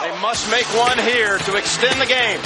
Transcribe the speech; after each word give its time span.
They 0.00 0.14
must 0.22 0.48
make 0.48 0.66
one 0.78 0.96
here 0.98 1.38
to 1.38 1.56
extend 1.56 2.00
the 2.00 2.06
game. 2.06 2.38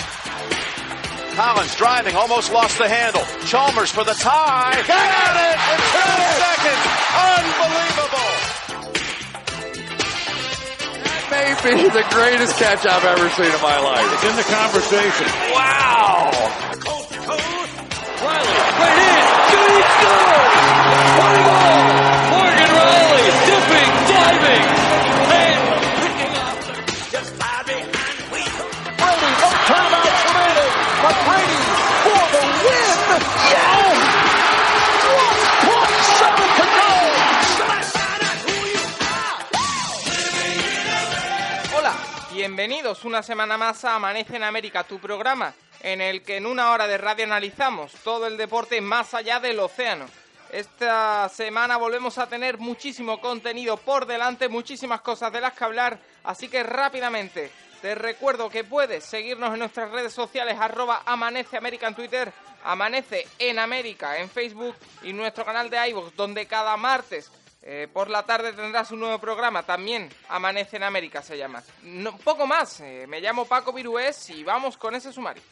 Collins 1.36 1.76
driving, 1.76 2.16
almost 2.16 2.50
lost 2.50 2.78
the 2.78 2.88
handle. 2.88 3.20
Chalmers 3.44 3.90
for 3.90 4.04
the 4.04 4.14
tie. 4.14 4.72
Got 4.88 5.36
it 5.36 5.58
in 5.60 5.76
two 5.92 6.16
seconds. 6.40 6.82
Unbelievable. 7.12 8.32
That 11.04 11.28
may 11.28 11.52
be 11.60 11.88
the 11.92 12.04
greatest 12.08 12.56
catch 12.56 12.86
I've 12.88 13.04
ever 13.04 13.28
seen 13.36 13.52
in 13.52 13.60
my 13.60 13.78
life. 13.84 14.08
It's 14.16 14.24
in 14.24 14.36
the 14.36 14.48
conversation. 14.48 15.28
Wow. 15.52 16.32
Riley, 18.24 18.56
right 18.80 18.96
in. 18.96 19.28
Shooting 19.52 19.88
scores. 19.92 20.56
One 21.20 21.36
goal. 21.52 21.84
Morgan 22.32 22.70
Riley 22.80 23.28
dipping, 23.44 23.92
diving, 24.08 24.64
Hola, 41.76 41.94
bienvenidos 42.32 43.04
una 43.04 43.22
semana 43.22 43.56
más 43.56 43.84
a 43.84 43.96
Amanece 43.96 44.36
en 44.36 44.44
América, 44.44 44.84
tu 44.84 44.98
programa, 44.98 45.54
en 45.80 46.00
el 46.00 46.22
que 46.22 46.36
en 46.36 46.46
una 46.46 46.70
hora 46.70 46.86
de 46.86 46.98
radio 46.98 47.24
analizamos 47.24 47.92
todo 48.04 48.26
el 48.26 48.36
deporte 48.36 48.80
más 48.80 49.14
allá 49.14 49.40
del 49.40 49.60
océano. 49.60 50.06
Esta 50.50 51.30
semana 51.30 51.78
volvemos 51.78 52.18
a 52.18 52.26
tener 52.26 52.58
muchísimo 52.58 53.20
contenido 53.20 53.78
por 53.78 54.04
delante, 54.04 54.48
muchísimas 54.48 55.00
cosas 55.00 55.32
de 55.32 55.40
las 55.40 55.54
que 55.54 55.64
hablar, 55.64 55.98
así 56.24 56.48
que 56.48 56.62
rápidamente 56.62 57.50
te 57.80 57.94
recuerdo 57.94 58.50
que 58.50 58.62
puedes 58.62 59.02
seguirnos 59.02 59.52
en 59.52 59.58
nuestras 59.58 59.90
redes 59.90 60.12
sociales, 60.12 60.56
arroba 60.60 61.02
Amanece 61.04 61.56
América 61.56 61.88
en 61.88 61.94
Twitter, 61.94 62.32
Amanece 62.64 63.26
en 63.38 63.58
América 63.58 64.18
en 64.18 64.28
Facebook 64.28 64.74
y 65.02 65.12
nuestro 65.12 65.44
canal 65.44 65.70
de 65.70 65.88
iVoox, 65.88 66.14
donde 66.16 66.46
cada 66.46 66.76
martes 66.76 67.30
eh, 67.64 67.86
por 67.92 68.10
la 68.10 68.24
tarde 68.24 68.52
tendrás 68.52 68.90
un 68.90 69.00
nuevo 69.00 69.18
programa, 69.18 69.62
también 69.62 70.08
Amanece 70.28 70.76
en 70.76 70.82
América 70.82 71.22
se 71.22 71.38
llama. 71.38 71.62
No, 71.82 72.16
poco 72.18 72.46
más, 72.46 72.80
eh, 72.80 73.06
me 73.08 73.20
llamo 73.20 73.44
Paco 73.44 73.72
Virués 73.72 74.30
y 74.30 74.42
vamos 74.42 74.76
con 74.76 74.94
ese 74.96 75.12
sumario. 75.12 75.42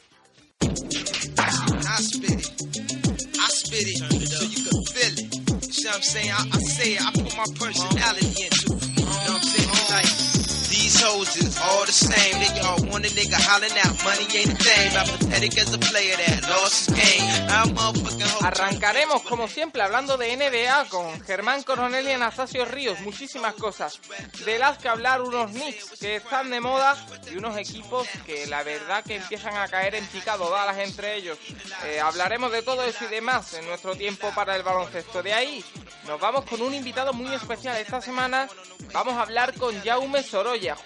So 11.00 11.24
you 11.34 11.48
all 11.64 11.86
the 11.86 11.92
same. 11.92 12.36
They 12.40 12.60
all 12.60 12.76
want 12.92 13.06
a 13.06 13.10
nigga 13.16 13.40
hollering 13.40 13.72
out. 13.84 13.96
Money 14.04 14.28
ain't 14.36 14.52
a 14.52 14.56
thing. 14.56 14.96
I'm 14.96 15.06
pathetic 15.08 15.56
as 15.56 15.72
a 15.72 15.78
player 15.78 16.14
that 16.14 16.42
lost 16.50 16.90
his 16.90 16.94
game. 16.94 17.24
I'm 17.48 17.74
motherfucking. 17.74 18.44
Arrancaremos, 18.44 19.22
como 19.22 19.48
siempre, 19.48 19.80
hablando 19.80 20.18
de 20.18 20.36
NBA 20.36 20.90
con 20.90 21.18
Germán 21.22 21.62
Coronel 21.62 22.06
y 22.06 22.12
Anastasio 22.12 22.66
Ríos. 22.66 23.00
Muchísimas 23.00 23.54
cosas. 23.54 23.98
De 24.44 24.58
las 24.58 24.76
que 24.76 24.88
hablar, 24.88 25.22
unos 25.22 25.50
Knicks 25.52 25.98
que 25.98 26.16
están 26.16 26.50
de 26.50 26.60
moda 26.60 26.94
y 27.32 27.36
unos 27.36 27.56
equipos 27.56 28.06
que 28.26 28.46
la 28.46 28.62
verdad 28.62 29.02
que 29.02 29.16
empiezan 29.16 29.56
a 29.56 29.68
caer 29.68 29.94
en 29.94 30.06
picado, 30.06 30.50
balas 30.50 30.78
entre 30.78 31.16
ellos. 31.16 31.38
Eh, 31.86 31.98
hablaremos 31.98 32.52
de 32.52 32.60
todo 32.60 32.84
eso 32.84 33.06
y 33.06 33.08
demás 33.08 33.54
en 33.54 33.64
nuestro 33.64 33.96
tiempo 33.96 34.30
para 34.34 34.54
el 34.54 34.62
baloncesto. 34.62 35.22
De 35.22 35.32
ahí 35.32 35.64
nos 36.06 36.20
vamos 36.20 36.44
con 36.44 36.60
un 36.60 36.74
invitado 36.74 37.12
muy 37.12 37.32
especial. 37.34 37.76
Esta 37.78 38.00
semana 38.00 38.48
vamos 38.92 39.14
a 39.14 39.22
hablar 39.22 39.54
con 39.54 39.78
Jaume 39.82 40.22
Sorolla, 40.22 40.76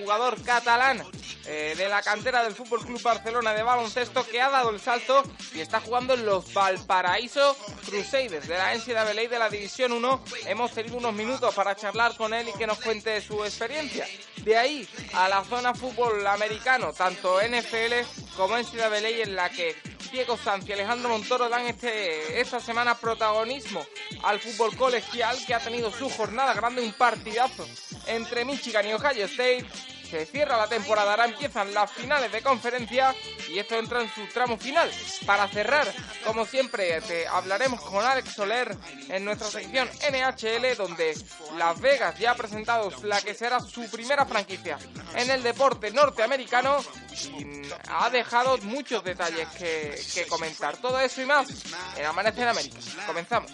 catalán 0.44 1.02
eh, 1.46 1.74
de 1.76 1.88
la 1.88 2.02
cantera 2.02 2.42
del 2.42 2.54
Fútbol 2.54 2.80
Club 2.84 3.02
Barcelona 3.02 3.52
de 3.52 3.62
baloncesto 3.62 4.26
que 4.26 4.40
ha 4.40 4.50
dado 4.50 4.70
el 4.70 4.80
salto 4.80 5.22
y 5.54 5.60
está 5.60 5.80
jugando 5.80 6.14
en 6.14 6.24
los 6.24 6.52
Valparaíso 6.52 7.56
Crusaders 7.86 8.48
de 8.48 8.56
la 8.56 8.74
NCAA 8.74 9.14
de 9.14 9.38
la 9.38 9.50
División 9.50 9.92
1. 9.92 10.24
Hemos 10.46 10.72
tenido 10.72 10.96
unos 10.96 11.12
minutos 11.12 11.54
para 11.54 11.76
charlar 11.76 12.16
con 12.16 12.32
él 12.32 12.48
y 12.48 12.58
que 12.58 12.66
nos 12.66 12.80
cuente 12.80 13.20
su 13.20 13.44
experiencia. 13.44 14.06
De 14.42 14.56
ahí 14.56 14.88
a 15.14 15.28
la 15.28 15.44
zona 15.44 15.74
fútbol 15.74 16.26
americano, 16.26 16.92
tanto 16.92 17.40
NFL 17.40 18.34
como 18.36 18.56
NCAA 18.56 19.22
en 19.22 19.36
la 19.36 19.50
que 19.50 19.76
Diego 20.14 20.36
Sanz 20.36 20.68
y 20.68 20.72
Alejandro 20.72 21.08
Montoro 21.08 21.48
dan 21.48 21.66
este, 21.66 22.40
esta 22.40 22.60
semana 22.60 22.94
protagonismo 22.94 23.84
al 24.22 24.38
fútbol 24.38 24.76
colegial 24.76 25.36
que 25.44 25.54
ha 25.54 25.58
tenido 25.58 25.90
su 25.90 26.08
jornada 26.08 26.54
grande, 26.54 26.82
un 26.82 26.92
partidazo 26.92 27.66
entre 28.06 28.44
Michigan 28.44 28.86
y 28.86 28.92
Ohio 28.92 29.24
State. 29.26 29.66
Se 30.10 30.26
cierra 30.26 30.56
la 30.56 30.68
temporada, 30.68 31.12
ahora 31.12 31.24
empiezan 31.24 31.72
las 31.74 31.90
finales 31.90 32.30
de 32.30 32.42
conferencia 32.42 33.14
y 33.48 33.58
esto 33.58 33.76
entra 33.76 34.02
en 34.02 34.12
su 34.12 34.26
tramo 34.28 34.56
final. 34.58 34.90
Para 35.26 35.48
cerrar, 35.48 35.92
como 36.24 36.44
siempre, 36.44 37.00
te 37.00 37.26
hablaremos 37.26 37.80
con 37.80 38.04
Alex 38.04 38.32
Soler 38.32 38.76
en 39.08 39.24
nuestra 39.24 39.48
sección 39.48 39.88
NHL, 40.10 40.76
donde 40.76 41.14
Las 41.56 41.80
Vegas 41.80 42.18
ya 42.18 42.32
ha 42.32 42.34
presentado 42.34 42.90
la 43.02 43.20
que 43.20 43.34
será 43.34 43.60
su 43.60 43.90
primera 43.90 44.24
franquicia 44.26 44.78
en 45.14 45.30
el 45.30 45.42
deporte 45.42 45.90
norteamericano 45.90 46.78
y 47.12 47.62
ha 47.88 48.10
dejado 48.10 48.58
muchos 48.58 49.02
detalles 49.04 49.48
que, 49.58 50.26
comentar. 50.28 50.76
Todo 50.76 51.00
eso 51.00 51.22
y 51.22 51.26
más 51.26 51.48
en 51.96 52.04
Amanece 52.04 52.42
en 52.42 52.48
América. 52.48 52.78
Comenzamos. 53.06 53.50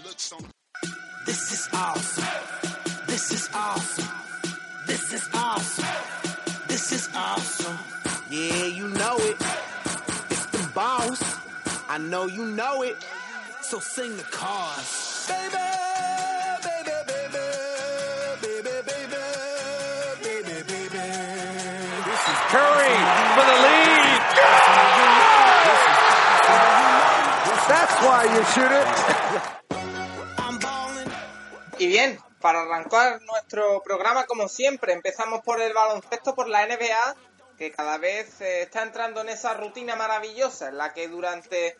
This 1.27 1.53
is 1.53 1.69
awesome. 1.73 2.27
This 3.07 3.31
is 3.31 3.51
awesome. 3.53 4.09
This 4.87 5.13
is 5.13 5.29
awesome. 5.33 6.20
This 6.91 7.07
is 7.07 7.15
awesome. 7.15 7.79
Yeah, 8.31 8.65
you 8.65 8.89
know 8.89 9.17
it. 9.19 9.37
It's 10.29 10.47
the 10.47 10.69
boss. 10.75 11.23
I 11.89 11.99
know 11.99 12.27
you 12.27 12.45
know 12.45 12.83
it. 12.83 12.97
So 13.63 13.79
sing 13.79 14.17
the 14.17 14.25
chorus. 14.25 15.29
Baby, 15.29 15.55
baby, 16.67 16.91
baby, 17.07 17.39
baby, 18.43 18.75
baby, 18.91 19.23
baby, 20.19 20.57
baby. 20.67 21.05
This 22.11 22.23
is 22.27 22.39
Curry 22.51 22.97
for 23.39 23.45
the 23.47 23.57
lead. 23.67 24.23
That's 27.71 27.95
why 28.03 28.21
you 28.35 28.43
shoot 28.51 28.73
it. 28.75 28.87
I'm 30.39 30.59
balling. 30.59 31.11
Y 31.79 31.87
bien, 31.87 32.19
para 32.41 32.63
arrancar 32.63 33.21
nuestro 33.23 33.83
programa, 33.83 34.27
como 34.27 34.49
siempre, 34.49 34.93
empezamos 34.93 35.43
por 35.45 35.61
el 35.61 35.73
baloncesto, 35.73 36.35
por 36.35 36.49
la 36.49 36.67
NBA, 36.67 37.15
que 37.59 37.71
cada 37.73 37.99
vez 37.99 38.41
eh, 38.41 38.63
está 38.63 38.83
entrando 38.83 39.21
en 39.21 39.29
esa 39.29 39.55
rutina 39.55 39.95
maravillosa 39.97 40.69
en 40.69 40.79
la 40.79 40.93
que 40.95 41.09
durante 41.09 41.79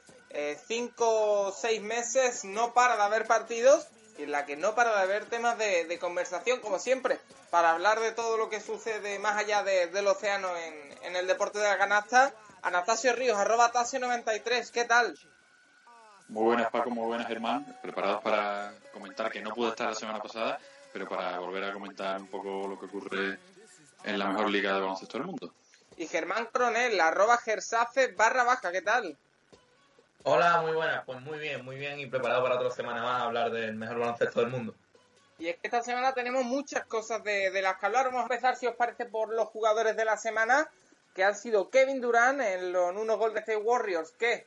5 0.67 1.47
o 1.49 1.53
6 1.53 1.83
meses 1.83 2.45
no 2.45 2.73
para 2.73 2.97
de 2.97 3.03
haber 3.03 3.27
partidos 3.27 3.89
y 4.19 4.25
en 4.25 4.33
la 4.33 4.47
que 4.47 4.57
no 4.57 4.75
para 4.75 4.95
de 4.95 5.03
haber 5.03 5.25
temas 5.25 5.57
de, 5.59 5.99
conversación, 5.99 6.61
como 6.61 6.79
siempre, 6.79 7.19
para 7.51 7.71
hablar 7.73 7.99
de 8.01 8.13
todo 8.13 8.37
lo 8.37 8.49
que 8.51 8.61
sucede 8.61 9.19
más 9.19 9.37
allá 9.39 9.63
de- 9.63 9.87
del 9.89 10.07
océano 10.07 10.55
en, 10.57 10.99
en 11.03 11.17
el 11.17 11.27
deporte 11.27 11.59
de 11.59 11.69
la 11.69 11.79
canasta. 11.79 12.33
Anastasio 12.63 13.15
Ríos, 13.15 13.39
arroba 13.39 13.73
Tasio93, 13.73 14.71
¿qué 14.71 14.85
tal? 14.85 15.19
Muy 16.31 16.45
buenas 16.45 16.71
Paco, 16.71 16.91
muy 16.91 17.07
buenas 17.07 17.27
Germán, 17.27 17.67
preparados 17.83 18.23
para 18.23 18.73
comentar 18.93 19.33
que 19.33 19.43
no 19.43 19.53
pude 19.53 19.71
estar 19.71 19.89
la 19.89 19.97
semana 19.97 20.23
pasada, 20.23 20.61
pero 20.93 21.09
para 21.09 21.41
volver 21.41 21.65
a 21.65 21.73
comentar 21.73 22.21
un 22.21 22.29
poco 22.29 22.69
lo 22.69 22.79
que 22.79 22.87
ocurre 22.87 23.37
en 24.05 24.17
la 24.17 24.27
mejor 24.27 24.49
liga 24.49 24.73
de 24.73 24.81
baloncesto 24.81 25.19
del 25.19 25.27
mundo. 25.27 25.53
Y 25.97 26.07
Germán 26.07 26.47
Coronel, 26.53 27.01
arroba 27.01 27.37
Gersafe 27.37 28.13
barra 28.13 28.45
baja, 28.45 28.71
¿qué 28.71 28.81
tal? 28.81 29.17
Hola, 30.23 30.63
muy 30.63 30.73
buenas. 30.73 31.05
Pues 31.05 31.21
muy 31.21 31.37
bien, 31.41 31.65
muy 31.65 31.77
bien 31.77 31.99
y 31.99 32.07
preparado 32.07 32.45
para 32.45 32.55
otra 32.55 32.71
semana 32.71 33.03
más 33.03 33.23
a 33.23 33.25
hablar 33.25 33.51
del 33.51 33.75
mejor 33.75 33.99
baloncesto 33.99 34.39
del 34.39 34.51
mundo. 34.51 34.73
Y 35.41 35.49
es 35.49 35.57
que 35.57 35.67
esta 35.67 35.83
semana 35.83 36.15
tenemos 36.15 36.45
muchas 36.45 36.85
cosas 36.85 37.25
de, 37.25 37.51
de 37.51 37.61
las 37.61 37.77
que 37.79 37.87
hablar. 37.87 38.07
Vamos 38.07 38.21
a 38.21 38.23
empezar, 38.33 38.55
si 38.55 38.69
os 38.69 38.77
parece, 38.77 39.05
por 39.05 39.35
los 39.35 39.49
jugadores 39.49 39.97
de 39.97 40.05
la 40.05 40.17
semana, 40.17 40.69
que 41.13 41.25
han 41.25 41.35
sido 41.35 41.71
Kevin 41.71 42.01
Durant 42.01 42.41
en, 42.41 42.73
los, 42.73 42.91
en 42.91 42.99
unos 42.99 43.19
Golden 43.19 43.39
State 43.39 43.59
Warriors, 43.59 44.13
que 44.13 44.47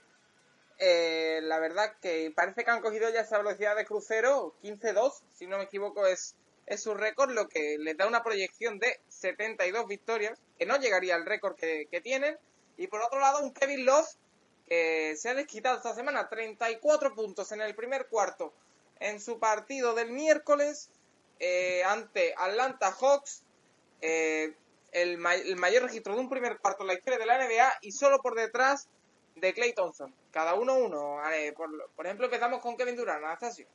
eh, 0.80 1.40
la 1.44 1.60
verdad 1.60 1.96
que 2.02 2.32
parece 2.36 2.64
que 2.64 2.72
han 2.72 2.82
cogido 2.82 3.10
ya 3.10 3.22
esa 3.22 3.38
velocidad 3.38 3.76
de 3.76 3.86
crucero, 3.86 4.56
15-2, 4.62 5.22
si 5.34 5.48
no 5.48 5.58
me 5.58 5.66
equivoco 5.66 6.06
es, 6.08 6.36
es 6.66 6.82
su 6.82 6.94
récord, 6.94 7.32
lo 7.32 7.48
que 7.48 7.78
les 7.80 7.98
da 7.98 8.08
una 8.08 8.24
proyección 8.24 8.80
de 8.80 9.00
72 9.10 9.88
victorias, 9.88 10.40
que 10.58 10.66
no 10.66 10.78
llegaría 10.78 11.16
al 11.16 11.26
récord 11.26 11.56
que, 11.56 11.88
que 11.90 12.02
tienen. 12.02 12.38
Y 12.78 12.88
por 12.88 13.02
otro 13.02 13.20
lado, 13.20 13.44
un 13.44 13.54
Kevin 13.54 13.86
Love 13.86 14.08
que 14.68 15.16
se 15.18 15.30
ha 15.30 15.34
desquitado 15.36 15.78
esta 15.78 15.94
semana 15.94 16.30
34 16.30 17.14
puntos 17.14 17.52
en 17.52 17.62
el 17.62 17.76
primer 17.76 18.08
cuarto 18.08 18.54
en 19.00 19.20
su 19.20 19.40
partido 19.40 19.94
del 19.94 20.12
miércoles 20.12 20.90
eh, 21.40 21.84
ante 21.84 22.34
Atlanta 22.38 22.92
Hawks. 22.92 23.44
eh, 24.02 24.54
el, 24.94 25.20
el 25.26 25.56
mayor 25.56 25.84
registro 25.84 26.14
de 26.14 26.22
un 26.22 26.30
primer 26.30 26.60
cuarto 26.60 26.84
en 26.84 26.88
la 26.88 26.94
historia 26.94 27.20
de 27.20 27.26
la 27.26 27.38
NBA 27.38 27.80
y 27.82 27.92
solo 27.92 28.20
por 28.22 28.36
detrás 28.36 28.88
de 29.36 29.54
Clay 29.54 29.74
Thompson. 29.74 30.14
Cada 30.32 30.54
uno 30.56 30.76
uno. 30.76 31.18
Por, 31.56 31.92
por 31.96 32.06
ejemplo, 32.06 32.26
empezamos 32.26 32.60
con 32.62 32.78
Kevin 32.78 32.96
Durant, 32.96 33.24
Anastasio. 33.24 33.68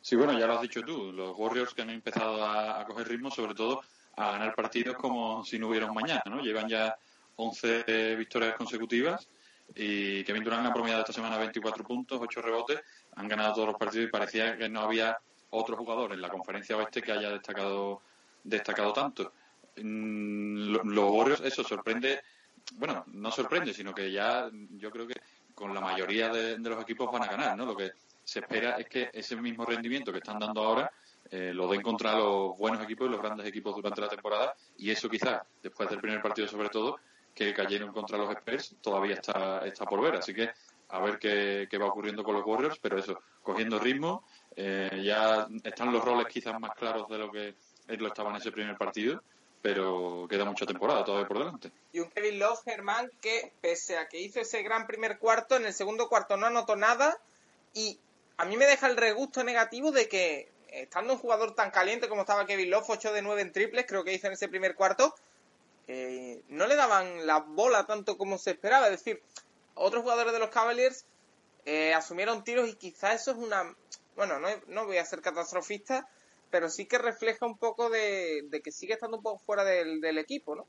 Sí, 0.00 0.16
bueno, 0.16 0.38
ya 0.38 0.46
lo 0.46 0.54
has 0.54 0.62
dicho 0.62 0.80
tú, 0.80 1.12
los 1.12 1.36
Warriors 1.36 1.74
que 1.74 1.82
han 1.82 1.90
empezado 1.90 2.42
a, 2.42 2.80
a 2.80 2.86
coger 2.86 3.06
ritmo, 3.08 3.30
sobre 3.30 3.54
todo 3.54 3.82
a 4.16 4.32
ganar 4.32 4.54
partidos 4.54 4.96
como 4.96 5.44
si 5.44 5.58
no 5.58 5.68
hubiera 5.68 5.86
un 5.86 5.94
mañana, 5.94 6.22
¿no? 6.26 6.40
Llevan 6.40 6.68
ya 6.68 6.96
11 7.36 8.16
victorias 8.16 8.56
consecutivas 8.56 9.28
y 9.74 10.24
Kevin 10.24 10.44
Durant 10.44 10.66
ha 10.66 10.72
promediado 10.72 11.02
esta 11.02 11.12
semana 11.12 11.38
24 11.38 11.84
puntos, 11.84 12.18
8 12.20 12.42
rebotes, 12.42 12.80
han 13.14 13.28
ganado 13.28 13.54
todos 13.54 13.68
los 13.68 13.76
partidos 13.76 14.08
y 14.08 14.10
parecía 14.10 14.56
que 14.56 14.68
no 14.68 14.80
había 14.80 15.18
otro 15.50 15.76
jugador 15.76 16.12
en 16.12 16.20
la 16.20 16.28
conferencia 16.28 16.76
oeste 16.76 17.02
que 17.02 17.12
haya 17.12 17.30
destacado 17.30 18.02
destacado 18.42 18.92
tanto. 18.92 19.32
Mm, 19.76 20.72
los 20.72 21.10
Warriors, 21.10 21.42
eso 21.42 21.62
sorprende, 21.62 22.22
bueno, 22.76 23.04
no 23.08 23.30
sorprende, 23.30 23.72
sino 23.74 23.94
que 23.94 24.10
ya 24.10 24.50
yo 24.72 24.90
creo 24.90 25.06
que 25.06 25.20
con 25.54 25.74
la 25.74 25.80
mayoría 25.80 26.28
de, 26.28 26.58
los 26.58 26.82
equipos 26.82 27.10
van 27.12 27.24
a 27.24 27.26
ganar, 27.26 27.56
¿no? 27.56 27.66
Lo 27.66 27.76
que 27.76 27.92
se 28.24 28.40
espera 28.40 28.76
es 28.76 28.88
que 28.88 29.10
ese 29.12 29.36
mismo 29.36 29.64
rendimiento 29.64 30.12
que 30.12 30.18
están 30.18 30.38
dando 30.38 30.62
ahora 30.62 30.90
eh, 31.30 31.52
lo 31.52 31.68
den 31.68 31.82
contra 31.82 32.16
los 32.16 32.56
buenos 32.56 32.82
equipos 32.82 33.08
y 33.08 33.10
los 33.10 33.20
grandes 33.20 33.46
equipos 33.46 33.74
durante 33.74 34.00
la 34.00 34.08
temporada 34.08 34.54
y 34.78 34.90
eso 34.90 35.08
quizás 35.08 35.42
después 35.62 35.88
del 35.90 36.00
primer 36.00 36.22
partido 36.22 36.48
sobre 36.48 36.68
todo 36.68 36.98
que 37.34 37.52
cayeron 37.54 37.92
contra 37.92 38.18
los 38.18 38.30
Spurs 38.30 38.76
todavía 38.80 39.14
está, 39.14 39.66
está 39.66 39.84
por 39.84 40.00
ver. 40.00 40.16
Así 40.16 40.34
que 40.34 40.50
a 40.88 41.00
ver 41.00 41.18
qué, 41.18 41.78
va 41.78 41.86
ocurriendo 41.86 42.24
con 42.24 42.34
los 42.34 42.44
Warriors, 42.44 42.78
pero 42.80 42.98
eso, 42.98 43.20
cogiendo 43.42 43.78
ritmo, 43.78 44.24
eh, 44.56 45.02
ya 45.04 45.46
están 45.62 45.92
los 45.92 46.04
roles 46.04 46.26
quizás 46.26 46.58
más 46.58 46.72
claros 46.74 47.08
de 47.08 47.18
lo 47.18 47.30
que 47.30 47.54
lo 47.86 48.08
estaba 48.08 48.30
en 48.30 48.36
ese 48.36 48.52
primer 48.52 48.76
partido, 48.76 49.22
pero 49.62 50.26
queda 50.28 50.44
mucha 50.44 50.66
temporada 50.66 51.04
todavía 51.04 51.28
por 51.28 51.38
delante. 51.38 51.70
Y 51.92 52.00
un 52.00 52.10
Kevin 52.10 52.38
Love, 52.38 52.62
Germán, 52.64 53.10
que 53.20 53.52
pese 53.60 53.98
a 53.98 54.08
que 54.08 54.20
hizo 54.20 54.40
ese 54.40 54.62
gran 54.62 54.86
primer 54.86 55.18
cuarto, 55.18 55.56
en 55.56 55.66
el 55.66 55.74
segundo 55.74 56.08
cuarto 56.08 56.36
no 56.36 56.46
anotó 56.46 56.76
nada 56.76 57.18
y 57.74 57.98
a 58.36 58.44
mí 58.44 58.56
me 58.56 58.66
deja 58.66 58.86
el 58.86 58.96
regusto 58.96 59.44
negativo 59.44 59.92
de 59.92 60.08
que 60.08 60.48
estando 60.72 61.14
un 61.14 61.18
jugador 61.18 61.54
tan 61.54 61.70
caliente 61.70 62.08
como 62.08 62.22
estaba 62.22 62.46
Kevin 62.46 62.70
Love, 62.70 62.88
8 62.88 63.12
de 63.12 63.22
9 63.22 63.42
en 63.42 63.52
triples, 63.52 63.86
creo 63.86 64.04
que 64.04 64.14
hizo 64.14 64.28
en 64.28 64.32
ese 64.32 64.48
primer 64.48 64.74
cuarto, 64.74 65.14
eh, 65.88 66.42
no 66.48 66.66
le 66.66 66.76
daban 66.76 67.26
la 67.26 67.38
bola 67.40 67.84
tanto 67.84 68.16
como 68.16 68.38
se 68.38 68.52
esperaba. 68.52 68.86
Es 68.86 68.92
decir, 68.92 69.22
otros 69.74 70.02
jugadores 70.02 70.32
de 70.32 70.38
los 70.38 70.50
Cavaliers 70.50 71.04
eh, 71.66 71.92
asumieron 71.94 72.44
tiros 72.44 72.68
y 72.68 72.74
quizás 72.74 73.22
eso 73.22 73.32
es 73.32 73.36
una... 73.36 73.74
Bueno, 74.16 74.38
no, 74.38 74.48
no, 74.68 74.86
voy 74.86 74.98
a 74.98 75.04
ser 75.04 75.20
catastrofista, 75.20 76.08
pero 76.50 76.68
sí 76.68 76.86
que 76.86 76.98
refleja 76.98 77.46
un 77.46 77.58
poco 77.58 77.90
de, 77.90 78.48
que 78.62 78.72
sigue 78.72 78.94
estando 78.94 79.16
un 79.16 79.22
poco 79.22 79.38
fuera 79.38 79.64
del, 79.64 80.18
equipo, 80.18 80.56
¿no? 80.56 80.66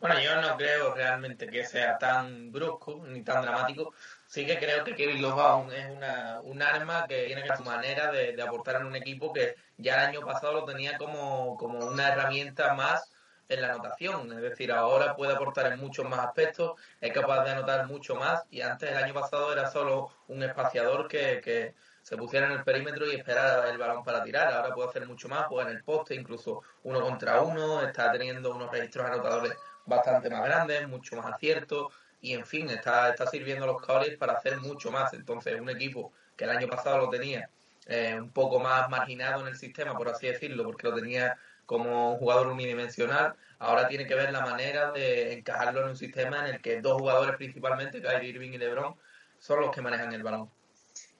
Bueno, 0.00 0.20
yo 0.20 0.40
no 0.40 0.56
creo 0.56 0.94
realmente 0.94 1.48
que 1.48 1.66
sea 1.66 1.98
tan 1.98 2.52
brusco 2.52 3.04
ni 3.08 3.22
tan 3.22 3.42
dramático. 3.42 3.92
Sí 4.28 4.46
que 4.46 4.56
creo 4.58 4.84
que 4.84 4.94
Kevin 4.94 5.20
Love 5.20 5.72
es 5.72 5.90
una, 5.90 6.40
un 6.42 6.62
arma 6.62 7.06
que 7.08 7.26
tiene 7.26 7.44
su 7.56 7.64
manera 7.64 8.12
de, 8.12 8.32
de, 8.32 8.42
aportar 8.42 8.76
en 8.76 8.86
un 8.86 8.94
equipo 8.94 9.32
que 9.32 9.56
ya 9.76 9.94
el 9.94 10.10
año 10.10 10.20
pasado 10.24 10.52
lo 10.52 10.64
tenía 10.64 10.96
como, 10.98 11.56
como 11.56 11.84
una 11.84 12.08
herramienta 12.12 12.74
más 12.74 13.10
en 13.48 13.62
la 13.62 13.68
anotación, 13.72 14.30
es 14.32 14.42
decir, 14.42 14.70
ahora 14.72 15.16
puede 15.16 15.32
aportar 15.32 15.72
en 15.72 15.80
muchos 15.80 16.08
más 16.08 16.20
aspectos, 16.20 16.78
es 17.00 17.12
capaz 17.12 17.44
de 17.44 17.52
anotar 17.52 17.86
mucho 17.86 18.14
más 18.14 18.44
y 18.50 18.60
antes 18.60 18.90
el 18.90 18.96
año 18.96 19.14
pasado 19.14 19.52
era 19.52 19.70
solo 19.70 20.10
un 20.28 20.42
espaciador 20.42 21.08
que, 21.08 21.40
que 21.42 21.74
se 22.08 22.16
pusiera 22.16 22.46
en 22.46 22.52
el 22.52 22.64
perímetro 22.64 23.06
y 23.06 23.16
esperara 23.16 23.68
el 23.68 23.76
balón 23.76 24.02
para 24.02 24.24
tirar, 24.24 24.50
ahora 24.50 24.74
puede 24.74 24.88
hacer 24.88 25.06
mucho 25.06 25.28
más, 25.28 25.46
puede 25.46 25.68
en 25.68 25.76
el 25.76 25.84
poste, 25.84 26.14
incluso 26.14 26.62
uno 26.84 27.02
contra 27.02 27.42
uno, 27.42 27.82
está 27.82 28.10
teniendo 28.10 28.54
unos 28.54 28.70
registros 28.70 29.04
anotadores 29.04 29.52
bastante 29.84 30.30
más 30.30 30.42
grandes, 30.42 30.88
mucho 30.88 31.16
más 31.16 31.26
aciertos. 31.26 31.92
Y 32.22 32.32
en 32.32 32.46
fin, 32.46 32.70
está, 32.70 33.10
está 33.10 33.26
sirviendo 33.26 33.64
a 33.64 33.66
los 33.66 33.82
Cowboys 33.82 34.16
para 34.16 34.32
hacer 34.32 34.56
mucho 34.56 34.90
más, 34.90 35.12
entonces 35.12 35.60
un 35.60 35.68
equipo 35.68 36.10
que 36.34 36.44
el 36.44 36.50
año 36.50 36.66
pasado 36.66 36.96
lo 36.96 37.10
tenía 37.10 37.50
eh, 37.84 38.16
un 38.18 38.30
poco 38.30 38.58
más 38.58 38.88
marginado 38.88 39.42
en 39.42 39.48
el 39.48 39.56
sistema, 39.58 39.94
por 39.94 40.08
así 40.08 40.28
decirlo, 40.28 40.64
porque 40.64 40.88
lo 40.88 40.94
tenía 40.94 41.36
como 41.66 42.12
un 42.12 42.18
jugador 42.18 42.46
unidimensional, 42.46 43.34
ahora 43.58 43.86
tiene 43.86 44.06
que 44.06 44.14
ver 44.14 44.32
la 44.32 44.40
manera 44.40 44.92
de 44.92 45.34
encajarlo 45.34 45.82
en 45.82 45.88
un 45.90 45.96
sistema 45.98 46.48
en 46.48 46.54
el 46.54 46.62
que 46.62 46.80
dos 46.80 46.98
jugadores 46.98 47.36
principalmente, 47.36 48.00
Kyrie 48.00 48.30
Irving 48.30 48.52
y 48.52 48.56
LeBron, 48.56 48.96
son 49.38 49.60
los 49.60 49.70
que 49.70 49.82
manejan 49.82 50.14
el 50.14 50.22
balón. 50.22 50.50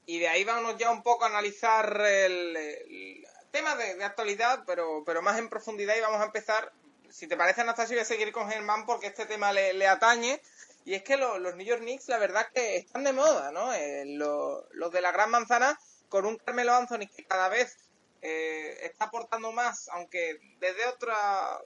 Y 0.09 0.21
de 0.21 0.29
ahí 0.29 0.43
vamos 0.43 0.79
ya 0.79 0.91
un 0.91 1.03
poco 1.03 1.25
a 1.25 1.29
analizar 1.29 2.01
el, 2.01 3.27
tema 3.51 3.77
de, 3.77 4.03
actualidad, 4.03 4.65
pero, 4.67 5.03
pero 5.05 5.21
más 5.21 5.39
en 5.39 5.51
profundidad 5.51 5.95
y 5.99 6.01
vamos 6.01 6.23
a 6.23 6.25
empezar, 6.25 6.73
si 7.11 7.27
te 7.27 7.37
parece 7.37 7.61
Anastasio, 7.61 7.95
voy 7.95 8.01
a 8.01 8.07
seguir 8.07 8.33
con 8.33 8.49
Germán 8.49 8.87
porque 8.87 9.09
este 9.09 9.27
tema 9.27 9.53
le, 9.53 9.87
atañe. 9.87 10.41
Y 10.87 10.95
es 10.95 11.03
que 11.03 11.19
los 11.19 11.55
New 11.57 11.67
York 11.67 11.83
Knicks, 11.83 12.09
la 12.09 12.17
verdad 12.17 12.49
que 12.55 12.79
están 12.79 13.05
de 13.05 13.13
moda, 13.13 13.53
¿no? 13.53 13.71
Eh, 13.75 14.05
los, 14.07 14.65
los 14.71 14.91
de 14.91 15.03
la 15.03 15.13
Gran 15.13 15.31
Manzana, 15.31 15.79
con 16.09 16.25
un 16.25 16.39
Carmelo 16.39 16.73
Anthony 16.73 17.07
que 17.15 17.27
cada 17.27 17.51
vez 17.51 17.77
eh, 18.23 18.79
está 18.85 19.05
aportando 19.05 19.53
más, 19.53 19.91
aunque 19.91 20.41
desde 20.59 20.87
otra 20.87 21.61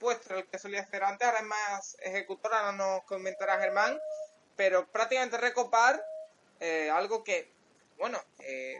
puesto 0.00 0.34
el 0.34 0.48
que 0.48 0.58
solía 0.58 0.80
hacer 0.80 1.04
antes, 1.04 1.28
ahora 1.28 1.40
es 1.40 1.46
más 1.46 1.96
ejecutor, 2.00 2.52
ahora 2.52 2.72
nos 2.72 3.04
comentará 3.04 3.60
Germán, 3.60 3.96
pero 4.56 4.86
prácticamente 4.88 5.38
recopar 5.38 6.04
eh, 6.60 6.90
algo 6.90 7.24
que, 7.24 7.50
bueno, 7.98 8.18
eh, 8.40 8.78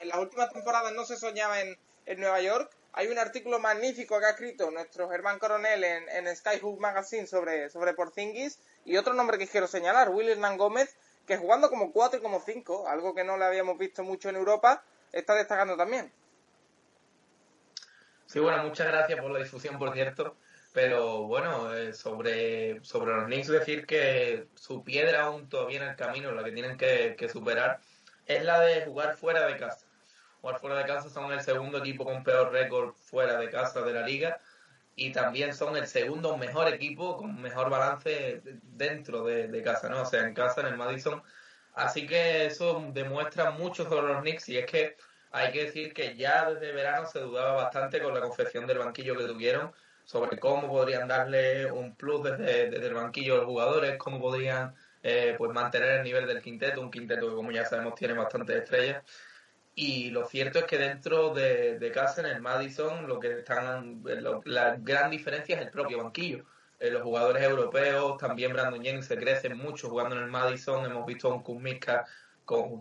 en 0.00 0.08
las 0.08 0.18
últimas 0.18 0.52
temporadas 0.52 0.92
no 0.92 1.04
se 1.04 1.16
soñaba 1.16 1.60
en, 1.60 1.78
en, 2.06 2.20
Nueva 2.20 2.40
York. 2.40 2.70
Hay 2.92 3.08
un 3.08 3.18
artículo 3.18 3.58
magnífico 3.58 4.18
que 4.18 4.26
ha 4.26 4.30
escrito 4.30 4.70
nuestro 4.70 5.08
Germán 5.08 5.38
Coronel 5.38 5.84
en, 5.84 6.08
en 6.08 6.34
Skyhook 6.34 6.80
Magazine 6.80 7.26
sobre, 7.26 7.70
sobre 7.70 7.94
Porzingis 7.94 8.58
y 8.84 8.96
otro 8.96 9.14
nombre 9.14 9.38
que 9.38 9.46
quiero 9.46 9.66
señalar, 9.66 10.10
Will 10.10 10.28
Hernán 10.28 10.56
Gómez, 10.56 10.96
que 11.26 11.36
jugando 11.36 11.68
como 11.68 11.92
4 11.92 12.18
y 12.18 12.22
como 12.22 12.40
5, 12.40 12.88
algo 12.88 13.14
que 13.14 13.24
no 13.24 13.36
le 13.36 13.44
habíamos 13.44 13.78
visto 13.78 14.02
mucho 14.02 14.30
en 14.30 14.36
Europa, 14.36 14.82
está 15.12 15.34
destacando 15.34 15.76
también. 15.76 16.10
Sí, 18.26 18.40
bueno, 18.40 18.62
muchas 18.62 18.86
gracias 18.86 19.20
por 19.20 19.30
la 19.30 19.38
difusión, 19.38 19.78
por 19.78 19.92
cierto. 19.92 20.36
Pero 20.80 21.24
bueno, 21.24 21.74
eh, 21.74 21.92
sobre, 21.92 22.84
sobre 22.84 23.12
los 23.12 23.24
Knicks 23.24 23.48
decir 23.48 23.84
que 23.84 24.46
su 24.54 24.84
piedra 24.84 25.24
aún 25.24 25.48
todavía 25.48 25.82
en 25.82 25.88
el 25.88 25.96
camino, 25.96 26.30
la 26.30 26.44
que 26.44 26.52
tienen 26.52 26.78
que, 26.78 27.28
superar, 27.28 27.80
es 28.26 28.44
la 28.44 28.60
de 28.60 28.84
jugar 28.84 29.16
fuera 29.16 29.44
de 29.48 29.56
casa. 29.56 29.86
Jugar 30.40 30.60
fuera 30.60 30.76
de 30.78 30.84
casa 30.84 31.10
son 31.10 31.32
el 31.32 31.40
segundo 31.40 31.78
equipo 31.78 32.04
con 32.04 32.22
peor 32.22 32.52
récord 32.52 32.94
fuera 32.94 33.38
de 33.38 33.50
casa 33.50 33.82
de 33.82 33.92
la 33.92 34.06
liga 34.06 34.38
y 34.94 35.10
también 35.10 35.52
son 35.52 35.76
el 35.76 35.88
segundo 35.88 36.36
mejor 36.36 36.68
equipo 36.68 37.16
con 37.16 37.42
mejor 37.42 37.70
balance 37.70 38.40
dentro 38.62 39.24
de, 39.24 39.60
casa, 39.64 39.88
¿no? 39.88 40.02
O 40.02 40.06
sea, 40.06 40.22
en 40.28 40.32
casa, 40.32 40.60
en 40.60 40.68
el 40.68 40.76
Madison. 40.76 41.20
Así 41.74 42.06
que 42.06 42.46
eso 42.46 42.88
demuestra 42.92 43.50
mucho 43.50 43.82
sobre 43.88 44.12
los 44.12 44.20
Knicks 44.20 44.48
y 44.48 44.58
es 44.58 44.66
que 44.66 44.96
hay 45.32 45.50
que 45.50 45.64
decir 45.64 45.92
que 45.92 46.14
ya 46.14 46.48
desde 46.48 46.70
verano 46.70 47.04
se 47.08 47.18
dudaba 47.18 47.64
bastante 47.64 48.00
con 48.00 48.14
la 48.14 48.20
confección 48.20 48.64
del 48.64 48.78
banquillo 48.78 49.16
que 49.16 49.24
tuvieron 49.24 49.72
sobre 50.08 50.38
cómo 50.38 50.68
podrían 50.68 51.06
darle 51.06 51.70
un 51.70 51.94
plus 51.94 52.24
desde, 52.24 52.74
el 52.74 52.94
banquillo 52.94 53.34
a 53.34 53.36
los 53.38 53.44
jugadores, 53.44 53.98
cómo 53.98 54.18
podrían 54.18 54.74
eh, 55.02 55.34
pues 55.36 55.52
mantener 55.52 55.98
el 55.98 56.02
nivel 56.02 56.26
del 56.26 56.40
quinteto, 56.40 56.80
un 56.80 56.90
quinteto 56.90 57.28
que 57.28 57.34
como 57.34 57.50
ya 57.50 57.66
sabemos 57.66 57.94
tiene 57.94 58.14
bastantes 58.14 58.56
estrellas. 58.56 59.04
Y 59.74 60.08
lo 60.08 60.24
cierto 60.24 60.60
es 60.60 60.64
que 60.64 60.78
dentro 60.78 61.34
de, 61.34 61.92
casa 61.92 62.22
en 62.22 62.28
el 62.28 62.40
Madison 62.40 63.06
lo 63.06 63.20
que 63.20 63.40
están 63.40 64.02
la 64.46 64.76
gran 64.76 65.10
diferencia 65.10 65.56
es 65.56 65.66
el 65.66 65.70
propio 65.70 66.02
banquillo. 66.02 66.46
Eh, 66.80 66.90
los 66.90 67.02
jugadores 67.02 67.42
europeos, 67.42 68.16
también 68.16 68.54
Brandon 68.54 68.82
Jennings 68.82 69.06
se 69.06 69.18
crecen 69.18 69.58
mucho 69.58 69.90
jugando 69.90 70.16
en 70.16 70.22
el 70.22 70.30
Madison. 70.30 70.86
Hemos 70.86 71.04
visto 71.04 71.30
a 71.30 71.34
un 71.34 71.42
Kuzmiska 71.42 72.06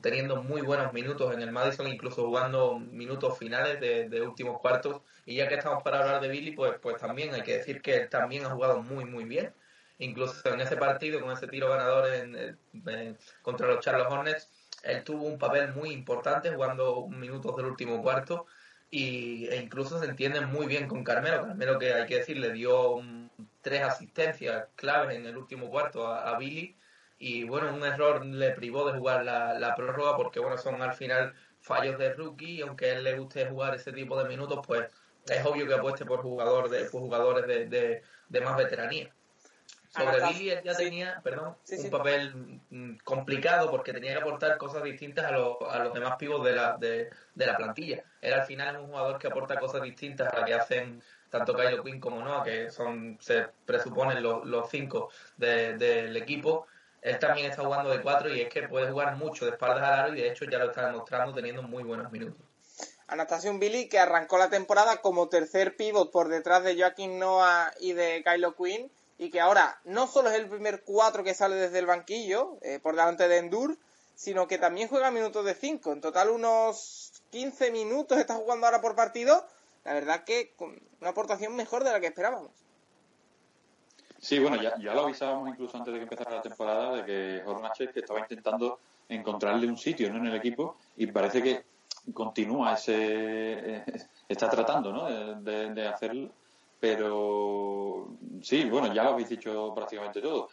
teniendo 0.02 0.42
muy 0.42 0.62
buenos 0.62 0.94
minutos 0.94 1.34
en 1.34 1.42
el 1.42 1.52
Madison, 1.52 1.88
incluso 1.88 2.26
jugando 2.26 2.80
minutos 2.80 3.38
finales 3.38 3.80
de, 3.80 4.22
últimos 4.22 4.60
cuartos. 4.60 5.02
Y 5.26 5.36
ya 5.36 5.48
que 5.48 5.56
estamos 5.56 5.84
para 5.84 6.00
hablar 6.00 6.22
de 6.22 6.30
Billy, 6.30 6.52
pues, 6.52 6.76
pues 6.82 6.98
también 6.98 7.34
hay 7.34 7.42
que 7.44 7.58
decir 7.58 7.82
que 7.82 7.96
él 7.96 8.10
también 8.10 8.46
ha 8.46 8.52
jugado 8.52 8.82
muy, 8.82 9.06
muy 9.06 9.26
bien. 9.26 9.54
Incluso 10.00 10.48
en 10.54 10.62
ese 10.62 10.78
partido, 10.78 11.20
con 11.20 11.32
ese 11.32 11.48
tiro 11.48 11.70
ganador 11.70 12.14
en, 12.14 12.58
contra 13.42 13.68
los 13.68 13.80
Charles 13.84 14.08
Hornets, 14.10 14.50
él 14.84 15.04
tuvo 15.04 15.26
un 15.26 15.38
papel 15.38 15.74
muy 15.74 15.92
importante 15.92 16.52
jugando 16.52 17.08
minutos 17.08 17.56
del 17.58 17.66
último 17.66 18.02
cuarto. 18.02 18.46
Y, 18.90 19.48
e 19.48 19.58
incluso 19.58 20.00
se 20.00 20.06
entiende 20.06 20.40
muy 20.42 20.68
bien 20.68 20.88
con 20.88 21.04
Carmelo. 21.04 21.44
Carmelo, 21.46 21.78
que 21.78 21.94
hay 21.94 22.06
que 22.08 22.20
decir, 22.20 22.38
le 22.38 22.54
dio 22.54 23.02
tres 23.62 23.82
asistencias 23.84 24.68
claves 24.76 25.18
en 25.18 25.26
el 25.26 25.36
último 25.36 25.70
cuarto 25.70 26.08
a 26.08 26.38
Billy 26.38 26.78
y 27.20 27.44
bueno, 27.46 27.74
un 27.74 27.84
error 27.84 28.26
le 28.26 28.52
privó 28.52 28.92
de 28.92 28.98
jugar 28.98 29.24
la, 29.24 29.58
la 29.58 29.76
prórroga 29.76 30.16
porque 30.16 30.40
bueno, 30.40 30.58
son 30.58 30.82
al 30.82 30.94
final 30.94 31.34
fallos 31.60 31.98
de 31.98 32.14
rookie 32.14 32.58
y 32.58 32.62
aunque 32.62 32.86
a 32.86 32.94
él 32.94 33.04
le 33.04 33.18
guste 33.18 33.48
jugar 33.48 33.76
ese 33.76 33.92
tipo 33.92 34.22
de 34.22 34.30
minutos, 34.30 34.66
pues 34.66 34.88
es 35.28 35.46
obvio 35.46 35.68
que 35.68 35.74
apueste 35.74 36.06
por, 36.06 36.22
jugador 36.22 36.70
de, 36.70 36.86
por 36.86 37.02
jugadores 37.02 37.48
de, 37.48 38.02
de, 38.30 38.42
más 38.42 38.56
veteranía. 38.56 39.12
Sobre 39.90 40.28
Billy 40.28 40.52
él 40.52 40.62
ya 40.64 40.76
tenía, 40.76 41.22
perdón, 41.24 41.56
un 41.70 41.90
papel 41.90 42.62
mm, 42.70 42.98
complicado 43.04 43.72
porque 43.72 43.94
tenía 43.94 44.14
que 44.14 44.20
aportar 44.20 44.58
cosas 44.58 44.84
distintas 44.84 45.26
a, 45.26 45.32
los, 45.32 45.58
a 45.70 45.80
los 45.84 45.94
demás 45.94 46.18
pibos 46.18 46.46
de 46.46 46.54
la, 46.54 46.78
de, 46.78 47.10
la 47.36 47.58
plantilla. 47.58 48.04
Él 48.22 48.34
al 48.34 48.46
final 48.46 48.78
un 48.78 48.88
jugador 48.88 49.18
que 49.18 49.28
aporta 49.28 49.60
cosas 49.60 49.82
distintas 49.82 50.32
a 50.32 50.40
las 50.40 50.46
que 50.46 50.54
hacen 50.54 51.02
tanto 51.30 51.56
Kylo 51.56 51.84
Quinn 51.84 52.00
como 52.00 52.22
Noah, 52.22 52.44
que 52.44 52.70
son, 52.70 53.18
se 53.20 53.48
presuponen 53.66 54.22
los, 54.22 54.46
los 54.46 54.70
cinco 54.70 55.10
del 55.38 56.16
equipo 56.16 56.68
él 57.02 57.20
también 57.20 57.52
está 57.52 57.64
jugando 57.64 57.90
de 57.90 58.02
cuatro 58.02 58.34
y 58.34 58.42
es 58.42 58.50
que 58.50 58.68
puede 58.68 58.92
jugar 58.92 59.16
mucho 59.16 59.46
de 59.46 59.52
espaldas 59.52 59.84
al 59.84 60.00
aro 60.00 60.14
y 60.16 60.22
de 60.22 60.30
hecho 60.30 60.46
ya 60.46 60.58
lo 60.60 60.70
está 60.70 60.88
demostrando 60.88 61.34
teniendo 61.34 61.62
muy 61.62 61.84
buenos 61.84 62.12
minutos. 62.12 62.42
Anastasio 63.08 63.58
Billy, 63.58 63.88
que 63.88 64.00
arrancó 64.00 64.38
la 64.38 64.50
temporada 64.50 64.98
como 64.98 65.30
tercer 65.30 65.78
pivot 65.78 66.12
por 66.12 66.28
detrás 66.28 66.64
de 66.64 66.78
Joaquín 66.78 67.20
Noah 67.20 67.72
y 67.80 67.94
de 67.94 68.22
Kylo 68.26 68.56
Quinn, 68.56 68.92
y 69.18 69.30
que 69.32 69.40
ahora 69.40 69.80
no 69.86 70.08
solo 70.08 70.30
es 70.30 70.36
el 70.36 70.48
primer 70.48 70.84
cuatro 70.84 71.24
que 71.24 71.34
sale 71.34 71.56
desde 71.56 71.80
el 71.80 71.86
banquillo, 71.86 72.58
eh, 72.62 72.80
por 72.80 72.96
delante 72.96 73.28
de 73.28 73.38
Endur, 73.38 73.78
sino 74.16 74.48
que 74.48 74.58
también 74.58 74.90
juega 74.90 75.10
minutos 75.10 75.46
de 75.46 75.54
5. 75.54 75.94
En 75.94 76.02
total 76.02 76.30
unos 76.30 77.14
15 77.30 77.72
minutos 77.72 78.18
está 78.18 78.36
jugando 78.36 78.66
ahora 78.66 78.82
por 78.82 78.96
partido. 78.96 79.46
La 79.86 79.94
verdad 79.94 80.24
que 80.26 80.54
con 80.56 80.78
una 81.00 81.12
aportación 81.12 81.56
mejor 81.56 81.84
de 81.84 81.92
la 81.92 82.00
que 82.00 82.08
esperábamos. 82.08 82.52
Sí, 84.20 84.40
bueno, 84.40 84.62
ya, 84.62 84.78
ya 84.80 84.94
lo 84.94 85.02
avisábamos 85.02 85.50
incluso 85.50 85.78
antes 85.78 85.94
de 85.94 86.00
que 86.00 86.04
empezara 86.04 86.36
la 86.36 86.42
temporada 86.42 86.96
de 86.96 87.06
que 87.06 87.44
Hornacek 87.46 87.94
que 87.94 88.00
estaba 88.00 88.20
intentando 88.20 88.80
encontrarle 89.10 89.68
un 89.68 89.78
sitio 89.78 90.12
¿no? 90.12 90.18
en 90.18 90.28
el 90.28 90.36
equipo 90.36 90.78
y 90.98 91.08
parece 91.08 91.42
que 91.42 91.64
continúa 92.14 92.74
ese 92.74 92.96
eh, 92.96 93.84
está 94.28 94.50
tratando 94.50 94.92
¿no? 94.92 95.06
de, 95.42 95.74
de, 95.74 95.88
hacerlo 95.88 96.30
pero 96.80 98.08
sí 98.42 98.66
bueno 98.66 98.94
ya 98.94 99.04
lo 99.04 99.12
habéis 99.12 99.30
dicho 99.30 99.74
prácticamente 99.74 100.22
todo 100.22 100.50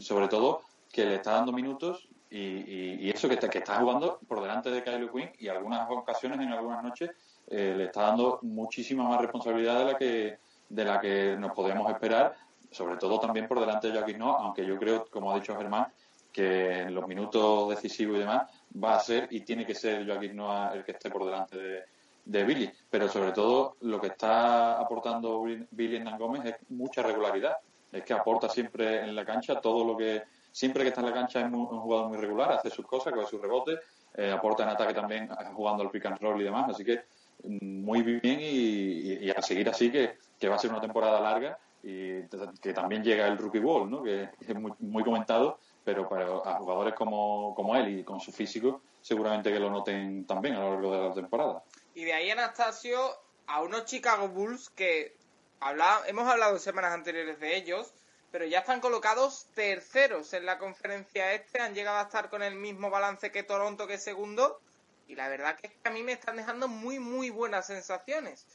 sobre 0.00 0.28
todo 0.28 0.62
que 0.90 1.04
le 1.04 1.16
está 1.16 1.32
dando 1.32 1.52
minutos 1.52 2.08
y, 2.30 3.04
y, 3.06 3.10
eso 3.10 3.28
que 3.28 3.34
está, 3.34 3.48
que 3.48 3.58
está 3.58 3.76
jugando 3.76 4.18
por 4.26 4.40
delante 4.40 4.70
de 4.70 4.82
Kyle 4.82 5.08
Quinn 5.10 5.30
y 5.38 5.48
algunas 5.48 5.88
ocasiones 5.88 6.40
en 6.40 6.52
algunas 6.52 6.82
noches 6.82 7.10
eh, 7.48 7.74
le 7.76 7.84
está 7.84 8.02
dando 8.02 8.40
muchísima 8.42 9.04
más 9.08 9.20
responsabilidad 9.20 9.78
de 9.78 9.84
la 9.84 9.98
que 9.98 10.38
de 10.68 10.84
la 10.84 11.00
que 11.00 11.36
nos 11.38 11.52
podemos 11.52 11.88
esperar 11.90 12.34
sobre 12.74 12.96
todo 12.96 13.20
también 13.20 13.46
por 13.46 13.60
delante 13.60 13.88
de 13.88 13.94
Joaquín 13.94 14.18
No 14.18 14.36
aunque 14.36 14.66
yo 14.66 14.76
creo 14.76 15.06
como 15.06 15.30
ha 15.30 15.36
dicho 15.36 15.56
Germán 15.56 15.86
que 16.34 16.80
en 16.80 16.94
los 16.94 17.06
minutos 17.06 17.70
decisivos 17.70 18.16
y 18.16 18.18
demás 18.20 18.50
va 18.82 18.96
a 18.96 19.00
ser 19.00 19.28
y 19.30 19.42
tiene 19.42 19.64
que 19.64 19.74
ser 19.74 20.04
Joaquín 20.04 20.34
Noah 20.34 20.72
el 20.74 20.84
que 20.84 20.90
esté 20.90 21.08
por 21.08 21.24
delante 21.24 21.84
de, 22.24 22.44
Billy. 22.44 22.68
Pero 22.90 23.08
sobre 23.08 23.30
todo 23.30 23.76
lo 23.82 24.00
que 24.00 24.08
está 24.08 24.80
aportando 24.80 25.42
Billy 25.42 25.96
Hernán 25.96 26.18
Gómez 26.18 26.44
es 26.44 26.56
mucha 26.70 27.02
regularidad. 27.02 27.56
Es 27.92 28.02
que 28.02 28.12
aporta 28.12 28.48
siempre 28.48 29.02
en 29.02 29.14
la 29.14 29.24
cancha 29.24 29.60
todo 29.60 29.84
lo 29.84 29.96
que. 29.96 30.24
Siempre 30.50 30.82
que 30.82 30.88
está 30.88 31.00
en 31.00 31.08
la 31.08 31.12
cancha 31.12 31.40
es 31.40 31.52
un 31.52 31.66
jugador 31.66 32.08
muy 32.08 32.16
regular, 32.16 32.52
hace 32.52 32.70
sus 32.70 32.86
cosas, 32.86 33.12
coge 33.12 33.26
sus 33.26 33.40
rebotes, 33.40 33.78
eh, 34.14 34.30
aporta 34.30 34.62
en 34.62 34.68
ataque 34.68 34.94
también 34.94 35.28
jugando 35.52 35.82
al 35.82 35.90
pick 35.90 36.06
and 36.06 36.18
roll 36.20 36.40
y 36.40 36.44
demás. 36.44 36.70
Así 36.70 36.84
que 36.84 37.04
mm, 37.44 37.84
muy 37.84 38.02
bien 38.02 38.38
y, 38.40 39.24
y, 39.24 39.30
a 39.30 39.42
seguir 39.42 39.68
así 39.68 39.90
que, 39.90 40.16
que 40.38 40.48
va 40.48 40.56
a 40.56 40.58
ser 40.58 40.70
una 40.70 40.80
temporada 40.80 41.20
larga 41.20 41.58
y 41.84 42.26
que 42.60 42.72
también 42.72 43.04
llega 43.04 43.28
el 43.28 43.36
rookie 43.36 43.58
ball, 43.58 43.90
¿no? 43.90 44.02
que 44.02 44.30
es 44.40 44.54
muy, 44.54 44.72
muy 44.80 45.04
comentado 45.04 45.58
pero 45.84 46.08
para 46.08 46.26
jugadores 46.56 46.94
como, 46.94 47.54
como 47.54 47.76
él 47.76 47.98
y 47.98 48.04
con 48.04 48.18
su 48.18 48.32
físico, 48.32 48.80
seguramente 49.02 49.52
que 49.52 49.60
lo 49.60 49.70
noten 49.70 50.26
también 50.26 50.54
a 50.54 50.60
lo 50.60 50.72
largo 50.72 50.92
de 50.92 51.08
la 51.08 51.14
temporada. 51.14 51.62
Y 51.94 52.04
de 52.04 52.14
ahí, 52.14 52.30
Anastasio, 52.30 52.98
a 53.46 53.62
unos 53.62 53.84
Chicago 53.84 54.28
Bulls 54.28 54.70
que 54.70 55.14
habla, 55.60 56.00
hemos 56.06 56.26
hablado 56.26 56.58
semanas 56.58 56.92
anteriores 56.92 57.38
de 57.38 57.56
ellos, 57.56 57.92
pero 58.30 58.46
ya 58.46 58.60
están 58.60 58.80
colocados 58.80 59.46
terceros 59.54 60.32
en 60.32 60.46
la 60.46 60.58
conferencia 60.58 61.34
este, 61.34 61.60
han 61.60 61.74
llegado 61.74 61.98
a 61.98 62.02
estar 62.02 62.30
con 62.30 62.42
el 62.42 62.56
mismo 62.56 62.90
balance 62.90 63.30
que 63.30 63.42
Toronto, 63.42 63.86
que 63.86 63.98
segundo, 63.98 64.60
y 65.06 65.14
la 65.14 65.28
verdad 65.28 65.56
que, 65.56 65.66
es 65.68 65.74
que 65.74 65.88
a 65.88 65.92
mí 65.92 66.02
me 66.02 66.12
están 66.12 66.36
dejando 66.36 66.66
muy, 66.66 66.98
muy 66.98 67.28
buenas 67.28 67.66
sensaciones. 67.66 68.46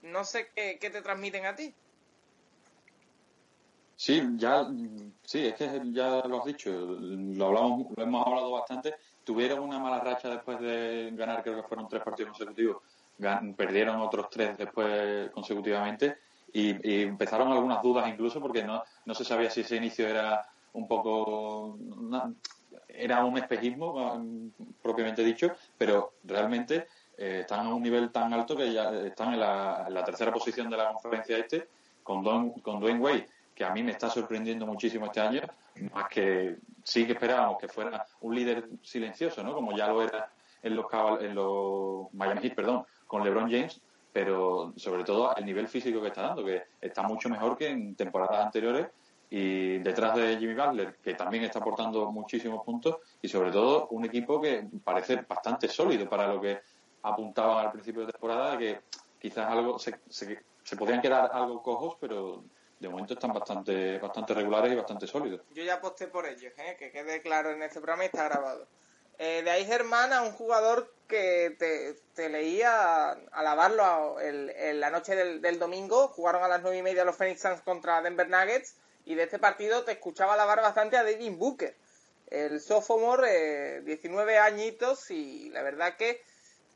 No 0.00 0.24
sé 0.24 0.48
qué, 0.54 0.78
qué 0.80 0.90
te 0.90 1.02
transmiten 1.02 1.44
a 1.44 1.56
ti. 1.56 1.74
Sí, 3.98 4.22
ya, 4.36 4.64
sí, 5.24 5.46
es 5.46 5.54
que 5.54 5.80
ya 5.90 6.22
lo 6.24 6.38
has 6.38 6.44
dicho, 6.44 6.70
lo 6.70 7.46
hablamos, 7.46 7.88
lo 7.96 8.02
hemos 8.04 8.24
hablado 8.24 8.52
bastante. 8.52 8.94
Tuvieron 9.24 9.58
una 9.58 9.80
mala 9.80 9.98
racha 9.98 10.28
después 10.28 10.60
de 10.60 11.10
ganar, 11.14 11.42
creo 11.42 11.56
que 11.56 11.68
fueron 11.68 11.88
tres 11.88 12.04
partidos 12.04 12.30
consecutivos. 12.30 12.76
perdieron 13.56 14.00
otros 14.00 14.30
tres 14.30 14.56
después 14.56 15.32
consecutivamente 15.32 16.16
y, 16.52 17.02
empezaron 17.02 17.50
algunas 17.50 17.82
dudas 17.82 18.08
incluso 18.08 18.40
porque 18.40 18.62
no, 18.62 18.84
no 19.04 19.14
se 19.14 19.24
sabía 19.24 19.50
si 19.50 19.62
ese 19.62 19.74
inicio 19.74 20.06
era 20.06 20.48
un 20.74 20.86
poco, 20.86 21.76
era 22.86 23.24
un 23.24 23.36
espejismo 23.36 24.22
propiamente 24.80 25.24
dicho, 25.24 25.50
pero 25.76 26.12
realmente 26.22 26.86
eh, 27.16 27.40
están 27.40 27.66
a 27.66 27.74
un 27.74 27.82
nivel 27.82 28.12
tan 28.12 28.32
alto 28.32 28.56
que 28.56 28.72
ya 28.72 28.92
están 29.00 29.34
en 29.34 29.40
la, 29.40 30.04
tercera 30.06 30.32
posición 30.32 30.70
de 30.70 30.76
la 30.76 30.92
conferencia 30.92 31.36
este 31.36 31.66
con, 32.04 32.22
Don, 32.22 32.52
con 32.60 32.78
Dwayne 32.78 33.00
Wade 33.00 33.37
que 33.58 33.64
a 33.64 33.70
mí 33.70 33.82
me 33.82 33.90
está 33.90 34.08
sorprendiendo 34.08 34.64
muchísimo 34.66 35.06
este 35.06 35.18
año, 35.18 35.40
más 35.92 36.08
que 36.08 36.58
sí 36.84 37.04
que 37.04 37.14
esperábamos 37.14 37.58
que 37.58 37.66
fuera 37.66 38.06
un 38.20 38.32
líder 38.32 38.68
silencioso, 38.82 39.42
¿no? 39.42 39.52
Como 39.52 39.76
ya 39.76 39.88
lo 39.88 40.00
era 40.00 40.30
en 40.62 40.76
los, 40.76 40.86
en 41.20 41.34
los 41.34 42.14
Miami 42.14 42.42
Heat, 42.42 42.54
perdón, 42.54 42.86
con 43.04 43.24
LeBron 43.24 43.50
James, 43.50 43.80
pero 44.12 44.72
sobre 44.76 45.02
todo 45.02 45.34
el 45.34 45.44
nivel 45.44 45.66
físico 45.66 46.00
que 46.00 46.06
está 46.06 46.22
dando, 46.22 46.44
que 46.44 46.62
está 46.80 47.02
mucho 47.02 47.28
mejor 47.28 47.58
que 47.58 47.68
en 47.68 47.96
temporadas 47.96 48.46
anteriores 48.46 48.86
y 49.28 49.78
detrás 49.78 50.14
de 50.14 50.36
Jimmy 50.36 50.54
Butler, 50.54 50.94
que 51.02 51.14
también 51.14 51.42
está 51.42 51.58
aportando 51.58 52.12
muchísimos 52.12 52.64
puntos 52.64 52.98
y 53.20 53.26
sobre 53.26 53.50
todo 53.50 53.88
un 53.88 54.04
equipo 54.04 54.40
que 54.40 54.68
parece 54.84 55.16
bastante 55.28 55.66
sólido 55.66 56.08
para 56.08 56.28
lo 56.28 56.40
que 56.40 56.60
apuntaban 57.02 57.66
al 57.66 57.72
principio 57.72 58.06
de 58.06 58.12
temporada, 58.12 58.56
que 58.56 58.82
quizás 59.20 59.50
algo 59.50 59.80
se, 59.80 59.98
se, 60.08 60.44
se 60.62 60.76
podían 60.76 61.02
quedar 61.02 61.28
algo 61.32 61.60
cojos, 61.60 61.96
pero 62.00 62.44
de 62.80 62.88
momento 62.88 63.14
están 63.14 63.32
bastante 63.32 63.98
bastante 63.98 64.34
regulares 64.34 64.72
y 64.72 64.76
bastante 64.76 65.06
sólidos. 65.06 65.42
Yo 65.54 65.64
ya 65.64 65.74
aposté 65.74 66.06
por 66.06 66.26
ellos, 66.26 66.52
¿eh? 66.58 66.76
que 66.78 66.90
quede 66.90 67.20
claro 67.22 67.50
en 67.50 67.62
este 67.62 67.80
programa 67.80 68.04
y 68.04 68.06
está 68.06 68.24
grabado. 68.24 68.66
Eh, 69.18 69.42
de 69.42 69.50
ahí 69.50 69.64
Germán 69.64 70.12
a 70.12 70.22
un 70.22 70.30
jugador 70.30 70.92
que 71.08 71.56
te, 71.58 71.94
te 72.14 72.28
leía 72.28 73.10
alabarlo 73.32 74.20
en 74.20 74.78
la 74.78 74.90
noche 74.90 75.16
del, 75.16 75.58
domingo, 75.58 76.08
jugaron 76.08 76.44
a 76.44 76.48
las 76.48 76.62
nueve 76.62 76.78
y 76.78 76.82
media 76.82 77.04
los 77.04 77.16
Phoenix 77.16 77.40
Suns 77.40 77.60
contra 77.62 78.00
Denver 78.00 78.28
Nuggets 78.28 78.76
y 79.06 79.16
de 79.16 79.24
este 79.24 79.40
partido 79.40 79.82
te 79.82 79.92
escuchaba 79.92 80.34
alabar 80.34 80.60
bastante 80.60 80.96
a 80.96 81.02
David 81.02 81.32
Booker, 81.36 81.74
el 82.30 82.60
sophomore, 82.60 83.78
eh, 83.78 83.80
19 83.80 84.38
añitos 84.38 85.10
y 85.10 85.50
la 85.50 85.62
verdad 85.62 85.96
que 85.96 86.22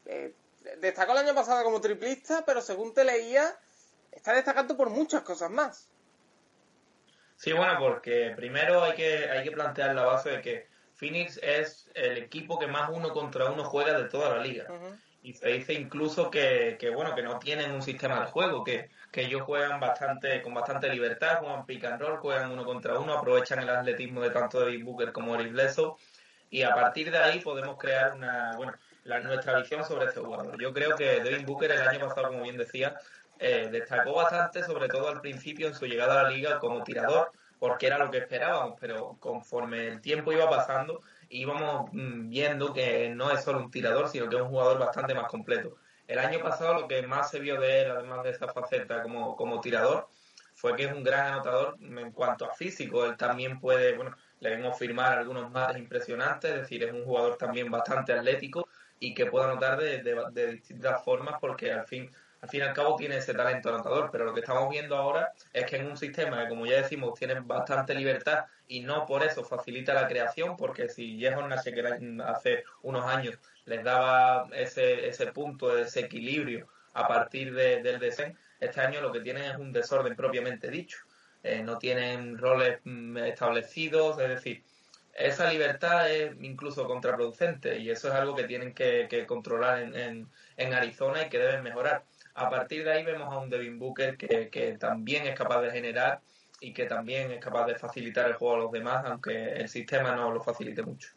eh, 0.06 0.34
destacó 0.80 1.12
el 1.12 1.18
año 1.18 1.34
pasado 1.34 1.62
como 1.62 1.80
triplista, 1.80 2.44
pero 2.44 2.60
según 2.60 2.92
te 2.92 3.04
leía 3.04 3.56
está 4.10 4.34
destacando 4.34 4.76
por 4.76 4.90
muchas 4.90 5.22
cosas 5.22 5.50
más. 5.50 5.88
Sí, 7.42 7.52
bueno, 7.52 7.76
porque 7.76 8.32
primero 8.36 8.84
hay 8.84 8.92
que, 8.92 9.28
hay 9.28 9.42
que 9.42 9.50
plantear 9.50 9.96
la 9.96 10.04
base 10.04 10.30
de 10.30 10.40
que 10.40 10.68
Phoenix 10.94 11.40
es 11.42 11.90
el 11.94 12.16
equipo 12.18 12.56
que 12.56 12.68
más 12.68 12.88
uno 12.88 13.12
contra 13.12 13.46
uno 13.46 13.64
juega 13.64 13.98
de 13.98 14.08
toda 14.08 14.36
la 14.36 14.44
liga. 14.44 14.68
Y 15.24 15.32
se 15.32 15.48
dice 15.48 15.72
incluso 15.72 16.30
que, 16.30 16.76
que, 16.78 16.90
bueno, 16.90 17.16
que 17.16 17.22
no 17.22 17.40
tienen 17.40 17.72
un 17.72 17.82
sistema 17.82 18.20
de 18.20 18.26
juego, 18.26 18.62
que, 18.62 18.90
que 19.10 19.22
ellos 19.22 19.42
juegan 19.42 19.80
bastante, 19.80 20.40
con 20.40 20.54
bastante 20.54 20.88
libertad, 20.88 21.38
juegan 21.40 21.66
pick 21.66 21.84
and 21.84 22.00
roll, 22.00 22.18
juegan 22.18 22.52
uno 22.52 22.64
contra 22.64 22.96
uno, 23.00 23.14
aprovechan 23.14 23.58
el 23.58 23.70
atletismo 23.70 24.20
de 24.20 24.30
tanto 24.30 24.60
David 24.60 24.84
Booker 24.84 25.10
como 25.10 25.34
Eric 25.34 25.50
Bledsoe, 25.50 25.96
y 26.48 26.62
a 26.62 26.72
partir 26.72 27.10
de 27.10 27.18
ahí 27.18 27.40
podemos 27.40 27.76
crear 27.76 28.14
una, 28.14 28.52
bueno, 28.56 28.72
la, 29.02 29.18
nuestra 29.18 29.58
visión 29.58 29.84
sobre 29.84 30.06
este 30.06 30.20
jugador. 30.20 30.60
Yo 30.60 30.72
creo 30.72 30.94
que 30.94 31.16
David 31.16 31.44
Booker 31.44 31.72
el 31.72 31.88
año 31.88 32.06
pasado, 32.06 32.28
como 32.28 32.44
bien 32.44 32.56
decía, 32.56 32.94
eh, 33.44 33.68
destacó 33.72 34.14
bastante, 34.14 34.62
sobre 34.62 34.86
todo 34.86 35.08
al 35.08 35.20
principio 35.20 35.66
en 35.66 35.74
su 35.74 35.86
llegada 35.86 36.20
a 36.20 36.22
la 36.22 36.30
liga 36.30 36.60
como 36.60 36.84
tirador, 36.84 37.32
porque 37.58 37.88
era 37.88 37.98
lo 37.98 38.08
que 38.08 38.18
esperábamos, 38.18 38.76
pero 38.80 39.16
conforme 39.18 39.88
el 39.88 40.00
tiempo 40.00 40.32
iba 40.32 40.48
pasando, 40.48 41.00
íbamos 41.28 41.90
mm, 41.92 42.28
viendo 42.28 42.72
que 42.72 43.10
no 43.10 43.32
es 43.32 43.42
solo 43.42 43.58
un 43.58 43.70
tirador, 43.70 44.08
sino 44.08 44.28
que 44.28 44.36
es 44.36 44.42
un 44.42 44.48
jugador 44.48 44.78
bastante 44.78 45.12
más 45.12 45.26
completo. 45.28 45.76
El 46.06 46.20
año 46.20 46.38
pasado 46.40 46.74
lo 46.74 46.86
que 46.86 47.02
más 47.02 47.30
se 47.30 47.40
vio 47.40 47.60
de 47.60 47.82
él, 47.82 47.90
además 47.90 48.22
de 48.22 48.30
esa 48.30 48.46
faceta 48.46 49.02
como, 49.02 49.34
como 49.34 49.60
tirador, 49.60 50.08
fue 50.54 50.76
que 50.76 50.84
es 50.84 50.92
un 50.92 51.02
gran 51.02 51.32
anotador 51.32 51.76
en 51.80 52.12
cuanto 52.12 52.44
a 52.44 52.54
físico. 52.54 53.04
Él 53.04 53.16
también 53.16 53.58
puede, 53.58 53.96
bueno, 53.96 54.14
le 54.38 54.54
vimos 54.56 54.78
firmar 54.78 55.18
algunos 55.18 55.50
más 55.50 55.76
impresionantes, 55.76 56.52
es 56.52 56.60
decir, 56.60 56.84
es 56.84 56.92
un 56.92 57.04
jugador 57.04 57.36
también 57.36 57.70
bastante 57.72 58.12
atlético 58.12 58.68
y 59.00 59.14
que 59.14 59.26
puede 59.26 59.46
anotar 59.46 59.78
de, 59.80 60.00
de 60.30 60.52
distintas 60.52 61.02
formas 61.04 61.38
porque 61.40 61.72
al 61.72 61.86
fin 61.86 62.08
al 62.42 62.48
fin 62.48 62.60
y 62.60 62.62
al 62.64 62.74
cabo 62.74 62.96
tiene 62.96 63.18
ese 63.18 63.34
talento 63.34 63.68
anotador, 63.68 64.10
pero 64.10 64.24
lo 64.24 64.34
que 64.34 64.40
estamos 64.40 64.68
viendo 64.68 64.96
ahora 64.96 65.32
es 65.52 65.64
que 65.64 65.76
en 65.76 65.86
un 65.86 65.96
sistema 65.96 66.42
que, 66.42 66.48
como 66.48 66.66
ya 66.66 66.82
decimos, 66.82 67.16
tiene 67.16 67.38
bastante 67.38 67.94
libertad 67.94 68.46
y 68.66 68.80
no 68.80 69.06
por 69.06 69.22
eso 69.22 69.44
facilita 69.44 69.94
la 69.94 70.08
creación, 70.08 70.56
porque 70.56 70.88
si 70.88 71.20
Jehon 71.20 71.48
Nash 71.48 71.68
hace 72.26 72.64
unos 72.82 73.06
años 73.06 73.38
les 73.64 73.84
daba 73.84 74.48
ese, 74.54 75.06
ese 75.06 75.26
punto 75.28 75.68
de 75.68 75.84
desequilibrio 75.84 76.66
a 76.94 77.06
partir 77.06 77.54
de, 77.54 77.80
del 77.80 78.00
descent, 78.00 78.36
este 78.58 78.80
año 78.80 79.00
lo 79.00 79.12
que 79.12 79.20
tienen 79.20 79.44
es 79.44 79.56
un 79.56 79.72
desorden 79.72 80.16
propiamente 80.16 80.68
dicho. 80.68 80.98
Eh, 81.44 81.62
no 81.62 81.78
tienen 81.78 82.38
roles 82.38 82.80
mm, 82.82 83.18
establecidos, 83.18 84.18
es 84.20 84.28
decir, 84.28 84.64
esa 85.14 85.48
libertad 85.48 86.10
es 86.10 86.34
incluso 86.40 86.86
contraproducente 86.86 87.78
y 87.78 87.90
eso 87.90 88.08
es 88.08 88.14
algo 88.14 88.34
que 88.34 88.44
tienen 88.44 88.74
que, 88.74 89.06
que 89.08 89.26
controlar 89.26 89.80
en, 89.80 90.28
en 90.56 90.74
Arizona 90.74 91.26
y 91.26 91.28
que 91.28 91.38
deben 91.38 91.62
mejorar. 91.62 92.02
A 92.34 92.48
partir 92.48 92.84
de 92.84 92.92
ahí 92.92 93.04
vemos 93.04 93.32
a 93.32 93.38
un 93.38 93.50
Devin 93.50 93.78
Booker 93.78 94.16
que, 94.16 94.48
que 94.50 94.78
también 94.78 95.26
es 95.26 95.36
capaz 95.36 95.60
de 95.62 95.70
generar 95.70 96.20
y 96.60 96.72
que 96.72 96.86
también 96.86 97.30
es 97.30 97.40
capaz 97.44 97.66
de 97.66 97.74
facilitar 97.74 98.26
el 98.28 98.34
juego 98.34 98.54
a 98.54 98.58
los 98.58 98.72
demás, 98.72 99.04
aunque 99.04 99.52
el 99.52 99.68
sistema 99.68 100.14
no 100.14 100.30
lo 100.30 100.42
facilite 100.42 100.82
mucho. 100.82 101.10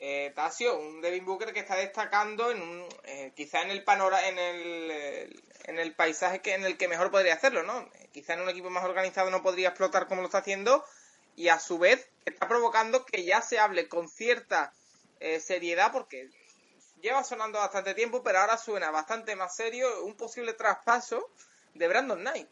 eh, 0.00 0.32
Tasio, 0.34 0.78
un 0.78 1.00
Devin 1.00 1.24
Booker 1.24 1.52
que 1.52 1.60
está 1.60 1.76
destacando 1.76 2.50
en 2.50 2.60
un, 2.60 2.88
eh, 3.04 3.32
quizá 3.36 3.62
en 3.62 3.70
el 3.70 3.84
panorama, 3.84 4.26
en 4.26 4.38
el, 4.38 4.90
eh, 4.90 5.30
en 5.64 5.78
el 5.78 5.94
paisaje 5.94 6.40
que 6.40 6.54
en 6.54 6.64
el 6.64 6.76
que 6.76 6.88
mejor 6.88 7.10
podría 7.12 7.34
hacerlo, 7.34 7.62
¿no? 7.62 7.80
Eh, 7.80 8.08
quizá 8.12 8.34
en 8.34 8.40
un 8.40 8.48
equipo 8.48 8.68
más 8.70 8.84
organizado 8.84 9.30
no 9.30 9.42
podría 9.42 9.68
explotar 9.68 10.08
como 10.08 10.22
lo 10.22 10.26
está 10.26 10.38
haciendo 10.38 10.84
y 11.36 11.48
a 11.48 11.60
su 11.60 11.78
vez 11.78 12.10
está 12.24 12.48
provocando 12.48 13.04
que 13.06 13.24
ya 13.24 13.40
se 13.42 13.58
hable 13.60 13.88
con 13.88 14.08
cierta 14.08 14.72
eh, 15.20 15.38
seriedad 15.38 15.92
porque 15.92 16.28
lleva 17.02 17.24
sonando 17.24 17.58
bastante 17.58 17.94
tiempo, 17.94 18.22
pero 18.22 18.38
ahora 18.38 18.56
suena 18.56 18.90
bastante 18.90 19.36
más 19.36 19.54
serio 19.54 20.04
un 20.04 20.14
posible 20.14 20.54
traspaso 20.54 21.30
de 21.74 21.88
Brandon 21.88 22.20
Knight. 22.20 22.48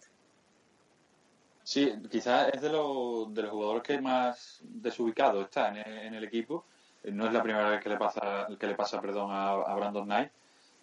Sí, 1.62 1.94
quizás 2.10 2.50
es 2.52 2.60
de, 2.62 2.70
los 2.70 3.32
de 3.32 3.42
los 3.42 3.52
jugadores 3.52 3.82
que 3.82 4.00
más 4.00 4.58
desubicado 4.62 5.42
está 5.42 5.68
en 5.68 6.14
el, 6.14 6.24
equipo. 6.24 6.64
No 7.04 7.26
es 7.26 7.32
la 7.32 7.42
primera 7.42 7.70
vez 7.70 7.82
que 7.82 7.88
le 7.88 7.96
pasa, 7.96 8.48
que 8.58 8.66
le 8.66 8.74
pasa 8.74 9.00
perdón, 9.00 9.28
a, 9.30 9.74
Brandon 9.76 10.04
Knight, 10.04 10.32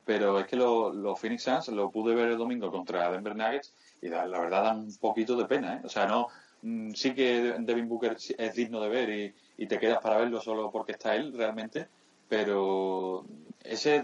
pero 0.05 0.39
es 0.39 0.47
que 0.47 0.55
los 0.55 1.19
Phoenix 1.19 1.43
Suns 1.43 1.67
lo 1.69 1.91
pude 1.91 2.15
ver 2.15 2.29
el 2.29 2.37
domingo 2.37 2.71
contra 2.71 3.11
Denver 3.11 3.35
Nuggets 3.35 3.73
y 4.01 4.07
la, 4.07 4.25
verdad 4.25 4.63
dan 4.63 4.79
un 4.79 4.97
poquito 4.97 5.35
de 5.35 5.45
pena. 5.45 5.75
¿eh? 5.75 5.81
O 5.83 5.89
sea, 5.89 6.05
no 6.05 6.29
mm, 6.61 6.93
sí 6.93 7.13
que 7.13 7.55
Devin 7.59 7.89
Booker 7.89 8.15
es 8.37 8.55
digno 8.55 8.79
de 8.79 8.89
ver 8.89 9.35
y 9.57 9.67
te 9.67 9.79
quedas 9.79 9.99
para 9.99 10.17
verlo 10.19 10.39
solo 10.39 10.71
porque 10.71 10.93
está 10.93 11.15
él 11.15 11.33
realmente, 11.35 11.89
pero 12.29 13.25
ese 13.69 14.03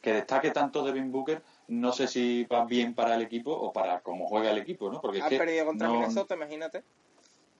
que 0.00 0.12
destaque 0.12 0.50
tanto 0.50 0.84
Devin 0.84 1.12
Booker 1.12 1.42
no 1.68 1.92
sé 1.92 2.06
si 2.08 2.44
va 2.44 2.64
bien 2.64 2.94
para 2.94 3.14
el 3.14 3.22
equipo 3.22 3.52
o 3.52 3.72
para 3.72 4.00
cómo 4.00 4.26
juega 4.28 4.50
el 4.50 4.58
equipo, 4.58 4.90
¿no? 4.90 5.00
Porque 5.00 5.22
Ha 5.22 5.28
perdido 5.28 5.66
contra 5.66 5.88
no- 5.88 5.94
Minnesota, 5.94 6.34
imagínate. 6.34 6.82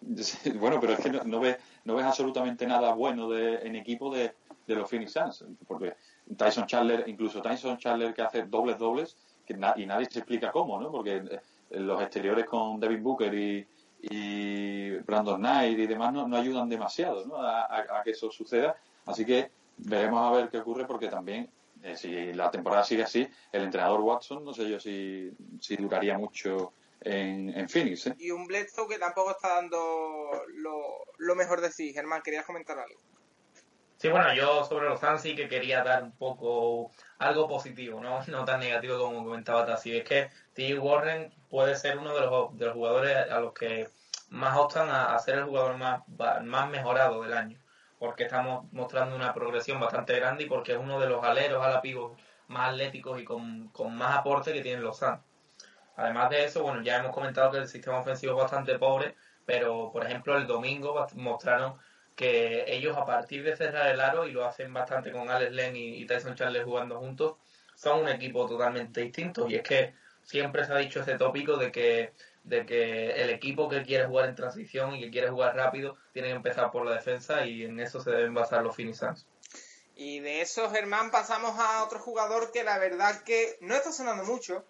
Bueno, 0.58 0.78
pero 0.80 0.92
es 0.92 1.00
que 1.00 1.10
no, 1.10 1.24
no 1.24 1.40
ves, 1.40 1.56
no 1.84 1.94
ves 1.94 2.04
absolutamente 2.04 2.66
nada 2.66 2.92
bueno 2.94 3.28
de, 3.28 3.56
en 3.66 3.76
equipo 3.76 4.14
de, 4.14 4.32
de 4.66 4.74
los 4.74 4.88
Phoenix 4.88 5.12
Suns. 5.12 5.44
Porque 5.66 5.94
Tyson 6.36 6.66
Chandler, 6.66 7.04
incluso 7.08 7.40
Tyson 7.42 7.78
Chandler 7.78 8.14
que 8.14 8.22
hace 8.22 8.42
dobles 8.44 8.78
dobles, 8.78 9.16
que 9.44 9.54
na- 9.54 9.74
y 9.76 9.86
nadie 9.86 10.06
se 10.10 10.20
explica 10.20 10.52
cómo, 10.52 10.80
¿no? 10.80 10.90
Porque 10.90 11.16
eh, 11.16 11.40
los 11.80 12.00
exteriores 12.02 12.44
con 12.46 12.78
Devin 12.78 13.02
Booker 13.02 13.32
y, 13.34 13.66
y 14.02 14.90
Brandon 14.98 15.38
Knight 15.40 15.78
y 15.78 15.86
demás 15.86 16.12
no, 16.12 16.28
no 16.28 16.36
ayudan 16.36 16.68
demasiado 16.68 17.24
¿no? 17.26 17.36
a, 17.36 17.62
a- 17.62 18.00
a 18.00 18.02
que 18.04 18.10
eso 18.10 18.30
suceda. 18.30 18.76
Así 19.06 19.24
que 19.24 19.50
veremos 19.78 20.22
a 20.22 20.36
ver 20.36 20.48
qué 20.48 20.58
ocurre 20.58 20.86
porque 20.86 21.08
también, 21.08 21.50
eh, 21.82 21.96
si 21.96 22.32
la 22.32 22.50
temporada 22.50 22.84
sigue 22.84 23.02
así, 23.02 23.28
el 23.52 23.62
entrenador 23.62 24.00
Watson, 24.00 24.44
no 24.44 24.52
sé 24.52 24.68
yo 24.68 24.80
si, 24.80 25.30
si 25.60 25.76
duraría 25.76 26.16
mucho 26.18 26.72
en, 27.00 27.50
en 27.56 27.68
Phoenix. 27.68 28.06
¿eh? 28.06 28.14
Y 28.18 28.30
un 28.30 28.46
Bledsoe 28.46 28.88
que 28.88 28.98
tampoco 28.98 29.32
está 29.32 29.56
dando 29.56 30.30
lo, 30.54 30.78
lo 31.18 31.34
mejor 31.34 31.60
de 31.60 31.70
sí. 31.70 31.92
Germán, 31.92 32.22
querías 32.22 32.44
comentar 32.46 32.78
algo. 32.78 32.98
Sí, 33.98 34.08
bueno, 34.08 34.34
yo 34.34 34.62
sobre 34.64 34.88
los 34.90 35.00
Suns 35.00 35.22
sí 35.22 35.34
que 35.34 35.48
quería 35.48 35.82
dar 35.82 36.02
un 36.02 36.12
poco 36.12 36.90
algo 37.18 37.48
positivo, 37.48 37.98
no, 37.98 38.22
no 38.26 38.44
tan 38.44 38.60
negativo 38.60 38.98
como 38.98 39.24
comentaba 39.24 39.64
Tassi. 39.64 39.96
Es 39.96 40.04
que 40.04 40.30
T. 40.52 40.78
Warren 40.78 41.32
puede 41.48 41.74
ser 41.76 41.96
uno 41.96 42.14
de 42.14 42.20
los, 42.20 42.58
de 42.58 42.66
los 42.66 42.74
jugadores 42.74 43.16
a 43.30 43.40
los 43.40 43.54
que 43.54 43.88
más 44.28 44.56
optan 44.58 44.90
a, 44.90 45.14
a 45.14 45.18
ser 45.18 45.36
el 45.38 45.44
jugador 45.44 45.78
más, 45.78 46.02
va- 46.20 46.40
más 46.40 46.68
mejorado 46.68 47.22
del 47.22 47.32
año, 47.32 47.58
porque 47.98 48.24
estamos 48.24 48.70
mostrando 48.72 49.16
una 49.16 49.32
progresión 49.32 49.80
bastante 49.80 50.14
grande 50.16 50.44
y 50.44 50.46
porque 50.46 50.72
es 50.72 50.78
uno 50.78 51.00
de 51.00 51.08
los 51.08 51.24
aleros 51.24 51.64
a 51.64 51.70
la 51.70 51.80
pivot 51.80 52.16
más 52.48 52.70
atléticos 52.70 53.20
y 53.20 53.24
con, 53.24 53.68
con 53.68 53.96
más 53.96 54.16
aporte 54.16 54.52
que 54.52 54.62
tienen 54.62 54.84
los 54.84 54.98
Suns. 54.98 55.20
Además 55.96 56.30
de 56.30 56.44
eso, 56.44 56.62
bueno, 56.62 56.82
ya 56.82 56.98
hemos 56.98 57.12
comentado 57.12 57.50
que 57.50 57.58
el 57.58 57.68
sistema 57.68 57.98
ofensivo 57.98 58.32
es 58.32 58.42
bastante 58.42 58.78
pobre, 58.78 59.16
pero 59.46 59.90
por 59.92 60.04
ejemplo 60.04 60.36
el 60.36 60.46
domingo 60.46 61.06
mostraron 61.14 61.78
que 62.14 62.64
ellos 62.68 62.96
a 62.96 63.04
partir 63.04 63.44
de 63.44 63.56
cerrar 63.56 63.88
el 63.88 64.00
aro, 64.00 64.26
y 64.26 64.32
lo 64.32 64.44
hacen 64.44 64.72
bastante 64.72 65.12
con 65.12 65.28
Alex 65.30 65.52
Len 65.52 65.76
y, 65.76 65.96
y 65.96 66.06
Tyson 66.06 66.34
Charles 66.34 66.64
jugando 66.64 66.98
juntos, 66.98 67.36
son 67.74 68.00
un 68.02 68.08
equipo 68.08 68.46
totalmente 68.46 69.02
distinto. 69.02 69.46
Y 69.48 69.56
es 69.56 69.62
que 69.62 69.94
siempre 70.22 70.64
se 70.64 70.72
ha 70.72 70.78
dicho 70.78 71.00
ese 71.00 71.16
tópico 71.16 71.56
de 71.56 71.70
que, 71.70 72.12
de 72.46 72.64
que 72.64 73.10
el 73.10 73.30
equipo 73.30 73.68
que 73.68 73.82
quiere 73.82 74.06
jugar 74.06 74.28
en 74.28 74.36
transición 74.36 74.94
y 74.94 75.00
que 75.00 75.10
quiere 75.10 75.30
jugar 75.30 75.56
rápido 75.56 75.96
tiene 76.12 76.28
que 76.28 76.34
empezar 76.34 76.70
por 76.70 76.86
la 76.86 76.94
defensa 76.94 77.44
y 77.44 77.64
en 77.64 77.80
eso 77.80 78.00
se 78.00 78.10
deben 78.10 78.34
basar 78.34 78.62
los 78.62 78.76
Suns. 78.76 79.26
Y 79.96 80.20
de 80.20 80.42
eso, 80.42 80.70
Germán, 80.70 81.10
pasamos 81.10 81.58
a 81.58 81.82
otro 81.82 81.98
jugador 81.98 82.52
que 82.52 82.62
la 82.62 82.78
verdad 82.78 83.22
que 83.24 83.56
no 83.60 83.74
está 83.74 83.90
sonando 83.92 84.24
mucho, 84.24 84.64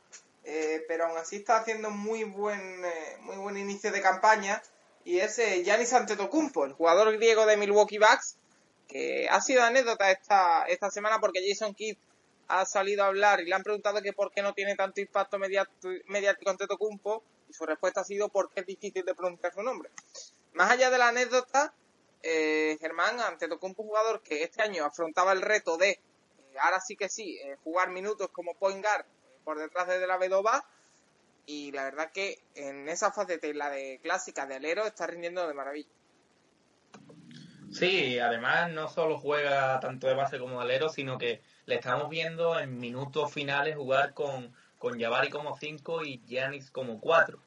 eh, 0.45 0.85
pero 0.89 1.07
aún 1.07 1.19
así 1.19 1.37
está 1.37 1.59
haciendo 1.59 1.91
muy 1.91 2.25
buen, 2.25 2.85
eh, 2.85 3.17
muy 3.21 3.37
buen 3.37 3.59
inicio 3.59 3.93
de 3.93 4.01
campaña. 4.01 4.63
Y 5.05 5.19
es 5.19 5.39
eh, 5.39 5.63
Giannis 5.63 5.93
Antetokounmpo, 5.93 6.65
el 6.65 6.73
jugador 6.73 7.13
griego 7.13 7.45
de 7.45 7.57
Milwaukee 7.57 7.99
Bucks, 7.99 8.37
que 8.89 9.29
ha 9.29 9.41
sido 9.41 9.63
anécdota 9.63 10.11
esta, 10.11 10.65
esta 10.67 10.91
semana 10.91 11.21
porque 11.21 11.47
Jason 11.47 11.75
Kidd 11.75 11.97
ha 12.49 12.65
salido 12.65 13.05
a 13.05 13.09
hablar 13.09 13.41
y 13.41 13.47
le 13.47 13.55
han 13.55 13.65
preguntado 13.65 14.01
que 14.01 14.13
por 14.13 14.31
qué 14.33 14.41
no 14.41 14.55
tiene 14.55 14.77
tanto 14.77 15.01
impacto 15.01 15.39
mediat- 15.39 15.69
mediático 16.07 16.51
Antetokounmpo 16.51 17.23
y 17.49 17.53
su 17.53 17.65
respuesta 17.67 18.01
ha 18.01 18.05
sido 18.05 18.29
porque 18.29 18.61
es 18.61 18.67
difícil 18.67 19.05
de 19.05 19.15
pronunciar 19.15 19.53
su 19.53 19.63
nombre. 19.63 19.91
Más 20.53 20.71
allá 20.71 20.91
de 20.91 20.99
la 20.99 21.09
anécdota, 21.09 21.75
eh, 22.23 22.77
Germán 22.81 23.21
Antetokounmpo, 23.21 23.83
un 23.83 23.89
jugador 23.89 24.23
que 24.23 24.43
este 24.43 24.63
año 24.63 24.85
afrontaba 24.85 25.33
el 25.33 25.43
reto 25.43 25.77
de, 25.77 25.91
eh, 25.91 26.01
ahora 26.61 26.81
sí 26.81 26.97
que 26.97 27.09
sí, 27.09 27.39
eh, 27.39 27.57
jugar 27.63 27.91
minutos 27.91 28.29
como 28.33 28.55
point 28.55 28.83
guard 28.83 29.03
eh, 29.03 29.39
por 29.45 29.59
detrás 29.59 29.87
de 29.89 30.07
la 30.07 30.17
Vedova 30.17 30.65
y 31.47 31.71
la 31.73 31.85
verdad 31.85 32.11
que 32.13 32.43
en 32.55 32.89
esa 32.89 33.13
faceta 33.13 33.47
y 33.47 33.53
la 33.53 33.71
de 33.71 34.01
clásica 34.03 34.47
de 34.47 34.57
alero 34.57 34.85
está 34.85 35.07
rindiendo 35.07 35.47
de 35.47 35.55
maravilla. 35.55 35.89
Sí, 37.71 38.19
además 38.19 38.71
no 38.71 38.89
solo 38.89 39.19
juega 39.19 39.79
tanto 39.81 40.07
de 40.07 40.15
base 40.15 40.39
como 40.39 40.59
de 40.59 40.63
alero, 40.63 40.89
sino 40.89 41.19
que 41.19 41.43
le 41.67 41.77
estamos 41.77 42.09
viendo 42.09 42.59
en 42.59 42.79
minutos 42.79 43.33
finales 43.33 43.77
jugar 43.77 44.15
con, 44.15 44.55
con 44.79 45.01
Jabari 45.01 45.31
como 45.31 45.57
5 45.57 46.05
y 46.05 46.23
Giannis 46.27 46.71
como 46.71 47.01
4. 47.01 47.39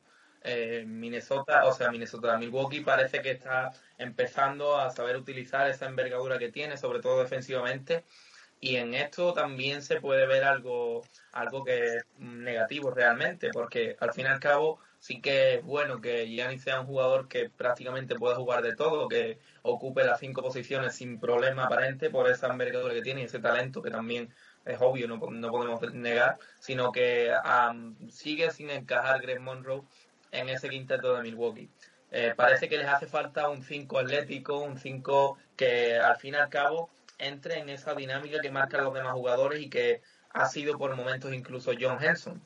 Eh, 0.41 0.85
Minnesota, 0.87 1.65
o 1.65 1.73
sea, 1.73 1.91
Minnesota, 1.91 2.37
Milwaukee 2.37 2.81
parece 2.81 3.21
que 3.21 3.31
está 3.31 3.71
empezando 3.97 4.77
a 4.77 4.89
saber 4.89 5.17
utilizar 5.17 5.69
esa 5.69 5.85
envergadura 5.85 6.39
que 6.39 6.51
tiene, 6.51 6.77
sobre 6.77 6.99
todo 7.01 7.21
defensivamente. 7.21 8.05
Y 8.61 8.75
en 8.75 8.93
esto 8.93 9.33
también 9.33 9.81
se 9.81 10.01
puede 10.01 10.27
ver 10.27 10.43
algo, 10.43 11.01
algo 11.31 11.63
que 11.63 11.97
es 11.97 12.05
negativo 12.17 12.91
realmente, 12.91 13.49
porque 13.53 13.95
al 13.99 14.13
fin 14.13 14.25
y 14.25 14.29
al 14.29 14.39
cabo 14.39 14.79
sí 14.99 15.21
que 15.21 15.55
es 15.55 15.63
bueno 15.63 16.01
que 16.01 16.27
Giannis 16.27 16.63
sea 16.63 16.81
un 16.81 16.87
jugador 16.87 17.27
que 17.29 17.49
prácticamente 17.49 18.15
pueda 18.15 18.35
jugar 18.35 18.61
de 18.61 18.75
todo, 18.75 19.07
que 19.07 19.39
ocupe 19.61 20.03
las 20.03 20.19
cinco 20.19 20.41
posiciones 20.41 20.95
sin 20.95 21.19
problema 21.19 21.65
aparente 21.65 22.09
por 22.09 22.29
esa 22.29 22.47
envergadura 22.47 22.93
que 22.93 23.01
tiene 23.01 23.21
y 23.21 23.25
ese 23.25 23.39
talento 23.39 23.81
que 23.81 23.91
también 23.91 24.33
es 24.65 24.77
obvio, 24.81 25.07
no, 25.07 25.17
no 25.17 25.51
podemos 25.51 25.81
negar, 25.93 26.37
sino 26.59 26.91
que 26.91 27.33
am, 27.43 27.95
sigue 28.09 28.51
sin 28.51 28.69
encajar 28.69 29.21
Greg 29.21 29.39
Monroe 29.39 29.83
en 30.31 30.49
ese 30.49 30.69
quinteto 30.69 31.15
de 31.15 31.23
Milwaukee. 31.23 31.69
Eh, 32.11 32.33
parece 32.35 32.67
que 32.67 32.77
les 32.77 32.87
hace 32.87 33.07
falta 33.07 33.49
un 33.49 33.63
5 33.63 33.99
atlético, 33.99 34.59
un 34.59 34.77
5 34.77 35.37
que 35.55 35.97
al 35.97 36.17
fin 36.17 36.33
y 36.33 36.37
al 36.37 36.49
cabo 36.49 36.89
entre 37.19 37.59
en 37.59 37.69
esa 37.69 37.93
dinámica 37.93 38.39
que 38.39 38.49
marcan 38.49 38.83
los 38.83 38.93
demás 38.93 39.13
jugadores 39.13 39.61
y 39.61 39.69
que 39.69 40.01
ha 40.31 40.47
sido 40.47 40.77
por 40.77 40.95
momentos 40.95 41.33
incluso 41.33 41.71
John 41.79 42.03
Henson. 42.03 42.41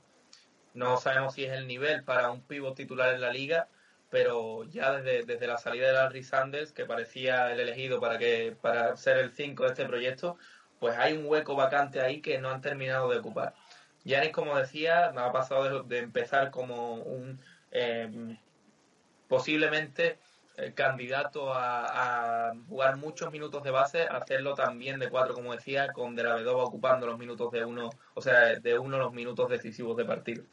No 0.74 0.98
sabemos 0.98 1.36
si 1.36 1.46
es 1.46 1.54
el 1.54 1.68
nivel 1.68 2.04
para 2.04 2.32
un 2.32 2.42
pivot 2.42 2.76
titular 2.76 3.14
en 3.14 3.22
la 3.22 3.32
liga, 3.32 3.68
pero 4.10 4.64
ya 4.66 4.92
desde, 4.98 5.24
desde 5.26 5.48
la 5.48 5.58
salida 5.58 5.88
de 5.88 5.94
Larry 5.94 6.24
Sanders, 6.24 6.72
que 6.72 6.86
parecía 6.86 7.52
el 7.52 7.60
elegido 7.60 8.00
para 8.00 8.18
que 8.18 8.56
para 8.60 8.98
ser 8.98 9.18
el 9.18 9.32
5 9.32 9.64
de 9.64 9.70
este 9.70 9.86
proyecto, 9.86 10.38
pues 10.84 10.98
hay 10.98 11.14
un 11.14 11.26
hueco 11.28 11.56
vacante 11.56 12.02
ahí 12.02 12.20
que 12.20 12.40
no 12.40 12.50
han 12.50 12.60
terminado 12.60 13.10
de 13.10 13.20
ocupar. 13.20 13.56
Yanis, 14.04 14.34
como 14.34 14.58
decía, 14.58 15.14
ha 15.16 15.32
pasado 15.32 15.84
de, 15.84 16.00
empezar 16.00 16.52
como 16.52 16.96
un 16.96 17.40
eh, 17.72 18.38
posiblemente 19.30 20.20
eh, 20.58 20.74
candidato 20.74 21.54
a, 21.54 22.52
jugar 22.68 22.98
muchos 22.98 23.32
minutos 23.32 23.64
de 23.64 23.72
base, 23.72 24.02
hacerlo 24.02 24.56
también 24.56 25.00
de 25.00 25.10
cuatro, 25.10 25.34
como 25.34 25.54
decía, 25.54 25.94
con 25.94 26.18
De 26.18 26.24
La 26.24 26.36
Vedova 26.36 26.66
ocupando 26.66 27.08
los 27.08 27.18
minutos 27.18 27.50
de 27.54 27.64
uno, 27.64 27.90
o 28.14 28.22
sea, 28.22 28.60
de 28.60 28.78
uno 28.78 28.98
los 28.98 29.14
minutos 29.14 29.50
decisivos 29.50 29.96
de 29.96 30.04
partido. 30.04 30.44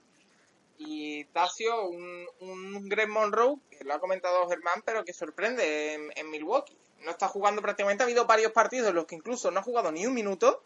Y 0.78 1.24
Tasio, 1.24 1.88
un, 1.88 2.24
un 2.38 2.88
Greg 2.88 3.08
Monroe, 3.08 3.56
que 3.68 3.82
lo 3.82 3.94
ha 3.94 3.98
comentado 3.98 4.48
Germán, 4.48 4.80
pero 4.86 5.04
que 5.04 5.12
sorprende 5.12 5.94
en, 5.94 6.12
en 6.14 6.30
Milwaukee. 6.30 6.78
No 7.04 7.10
está 7.10 7.28
jugando 7.28 7.62
prácticamente, 7.62 8.02
ha 8.02 8.06
habido 8.06 8.26
varios 8.26 8.52
partidos 8.52 8.88
en 8.88 8.94
los 8.94 9.06
que 9.06 9.14
incluso 9.14 9.50
no 9.50 9.60
ha 9.60 9.62
jugado 9.62 9.90
ni 9.90 10.06
un 10.06 10.14
minuto. 10.14 10.62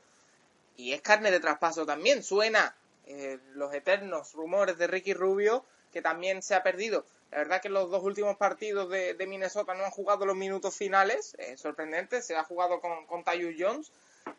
Y 0.76 0.92
es 0.92 1.00
carne 1.00 1.30
de 1.30 1.40
traspaso 1.40 1.86
también. 1.86 2.22
Suena 2.22 2.74
eh, 3.06 3.38
los 3.54 3.72
eternos 3.72 4.32
rumores 4.32 4.76
de 4.78 4.86
Ricky 4.86 5.14
Rubio, 5.14 5.64
que 5.92 6.02
también 6.02 6.42
se 6.42 6.54
ha 6.54 6.62
perdido. 6.62 7.04
La 7.30 7.38
verdad 7.38 7.60
que 7.60 7.68
los 7.68 7.90
dos 7.90 8.02
últimos 8.02 8.36
partidos 8.36 8.88
de, 8.90 9.16
Minnesota 9.28 9.74
no 9.74 9.84
han 9.84 9.90
jugado 9.90 10.26
los 10.26 10.36
minutos 10.36 10.76
finales. 10.76 11.36
Es 11.38 11.60
sorprendente, 11.60 12.22
se 12.22 12.36
ha 12.36 12.44
jugado 12.44 12.80
con, 12.80 13.06
con 13.06 13.24
Jones. 13.24 13.92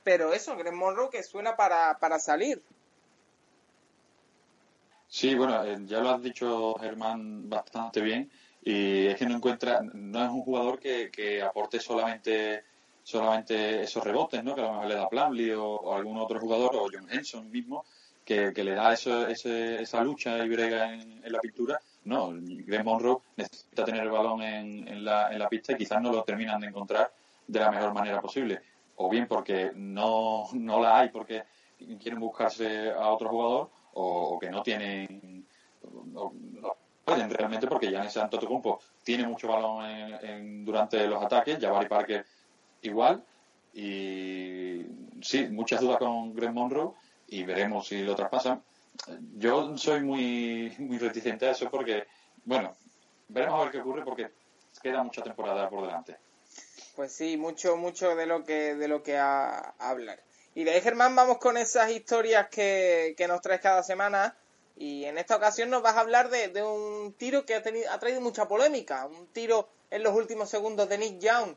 Pero 0.04 0.34
eso, 0.34 0.56
Greg 0.58 0.74
Monroe 0.74 1.10
que 1.10 1.24
suena 1.24 1.56
para, 1.56 1.98
para 2.00 2.20
salir. 2.20 2.62
Sí, 5.08 5.36
bueno, 5.36 5.64
eh, 5.64 5.78
ya 5.86 6.00
lo 6.00 6.10
has 6.10 6.22
dicho 6.22 6.76
Germán 6.80 7.50
bastante 7.50 8.02
bien 8.02 8.30
y 8.66 9.08
es 9.08 9.16
que 9.16 9.26
no 9.26 9.38
encuentra, 9.38 9.82
no 9.94 10.26
es 10.26 10.30
un 10.30 10.42
jugador 10.42 10.80
que, 10.80 11.10
que 11.12 11.42
aporte 11.42 11.80
solamente 11.80 12.64
solamente 13.04 13.84
esos 13.84 14.04
rebotes, 14.04 14.44
¿no? 14.44 14.56
Que 14.56 14.62
a 14.62 14.66
lo 14.66 14.72
mejor 14.72 14.88
le 14.88 14.96
da 14.96 15.08
Plumlee 15.08 15.54
o, 15.54 15.76
o 15.76 15.94
algún 15.94 16.18
otro 16.18 16.40
jugador, 16.40 16.76
o 16.76 16.88
John 16.92 17.08
Henson 17.10 17.52
mismo, 17.52 17.86
que, 18.26 18.52
que 18.52 18.64
le 18.64 18.74
da 18.74 18.94
eso, 18.94 19.28
ese, 19.28 19.82
esa 19.84 20.04
lucha 20.04 20.44
y 20.44 20.50
brega 20.50 20.92
en, 20.92 21.22
la 21.32 21.40
pintura. 21.40 21.80
No, 22.06 22.32
Greg 22.34 22.84
Monroe 22.84 23.20
necesita 23.38 23.86
tener 23.86 24.02
el 24.04 24.10
balón 24.10 24.42
en, 24.42 24.88
en, 24.88 25.06
la, 25.06 25.32
en 25.32 25.38
la 25.38 25.48
pista 25.48 25.74
y 25.74 25.78
quizás 25.78 26.02
no 26.02 26.12
lo 26.12 26.24
terminan 26.24 26.60
de 26.60 26.68
encontrar 26.68 27.12
de 27.48 27.60
la 27.60 27.70
mejor 27.70 27.94
manera 27.94 28.20
posible. 28.20 28.60
O 28.96 29.08
bien 29.10 29.28
porque 29.28 29.72
no, 29.76 30.48
no 30.54 30.82
la 30.82 31.00
hay, 31.00 31.10
porque 31.10 31.44
quieren 32.02 32.20
buscarse 32.20 32.90
a 32.90 33.10
otro 33.10 33.30
jugador, 33.30 33.70
o, 33.94 34.40
que 34.40 34.50
no 34.50 34.64
tienen, 34.64 35.46
pueden 37.06 37.30
realmente, 37.30 37.68
porque 37.68 37.92
ya 37.92 38.02
en 38.02 38.08
ese 38.08 38.20
Antetokounmpo 38.20 38.82
tiene 39.04 39.28
mucho 39.28 39.48
balón 39.48 39.86
en, 39.86 40.66
durante 40.66 41.08
los 41.08 41.24
ataques, 41.24 41.60
Jabari 41.62 41.88
Parker 41.88 42.26
igual, 42.82 43.24
y 43.74 44.82
sí, 45.22 45.48
muchas 45.50 45.82
dudas 45.82 45.98
con 45.98 46.34
Greg 46.34 46.52
Monroe, 46.52 46.94
y 47.28 47.44
veremos 47.44 47.88
si 47.88 48.04
lo 48.04 48.16
traspasan. 48.16 48.62
Yo 49.38 49.78
soy 49.78 50.02
muy, 50.02 50.74
muy 50.80 50.98
reticente 50.98 51.46
a 51.48 51.52
eso 51.52 51.70
porque, 51.70 52.06
bueno, 52.44 52.76
veremos 53.28 53.60
a 53.60 53.64
ver 53.64 53.72
qué 53.72 53.80
ocurre 53.80 54.04
porque 54.04 54.32
queda 54.82 55.04
mucha 55.04 55.22
temporada 55.22 55.70
por 55.70 55.86
delante. 55.86 56.18
Pues 56.96 57.12
sí, 57.12 57.38
mucho, 57.38 57.76
mucho 57.76 58.16
de 58.16 58.26
lo 58.26 58.44
que, 58.46 58.76
de 58.76 58.88
lo 58.88 59.04
que 59.04 59.18
a 59.18 59.76
hablar. 59.80 60.22
Y 60.54 60.64
de 60.64 60.72
ahí, 60.72 60.82
Germán, 60.82 61.16
vamos 61.16 61.38
con 61.40 61.58
esas 61.58 61.92
historias 61.92 62.48
que, 62.48 63.14
que, 63.18 63.28
nos 63.28 63.42
traes 63.42 63.60
cada 63.60 63.84
semana. 63.84 64.38
Y 64.76 65.06
en 65.06 65.18
esta 65.18 65.38
ocasión 65.38 65.70
nos 65.70 65.82
vas 65.82 65.96
a 65.96 66.02
hablar 66.02 66.30
de, 66.30 66.50
de 66.50 66.64
un 66.64 67.14
tiro 67.14 67.46
que 67.46 67.56
ha, 67.56 67.62
tenido, 67.62 67.90
ha, 67.92 68.00
traído 68.00 68.20
mucha 68.20 68.48
polémica. 68.48 69.06
Un 69.06 69.28
tiro 69.28 69.70
en 69.90 70.04
los 70.04 70.14
últimos 70.14 70.50
segundos 70.50 70.90
de 70.90 70.98
Nick 70.98 71.20
Young, 71.20 71.56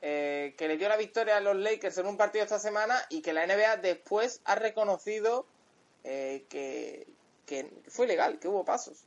eh, 0.00 0.54
que 0.56 0.68
le 0.68 0.76
dio 0.76 0.88
la 0.88 0.96
victoria 0.96 1.36
a 1.36 1.40
los 1.40 1.56
Lakers 1.56 1.98
en 1.98 2.06
un 2.06 2.16
partido 2.16 2.44
esta 2.44 2.58
semana 2.58 2.96
y 3.08 3.22
que 3.22 3.32
la 3.32 3.46
NBA 3.46 3.78
después 3.78 4.40
ha 4.44 4.54
reconocido 4.54 5.46
eh, 6.04 6.46
que, 6.48 7.06
que 7.46 7.68
fue 7.88 8.06
legal, 8.06 8.38
que 8.38 8.48
hubo 8.48 8.64
pasos. 8.64 9.04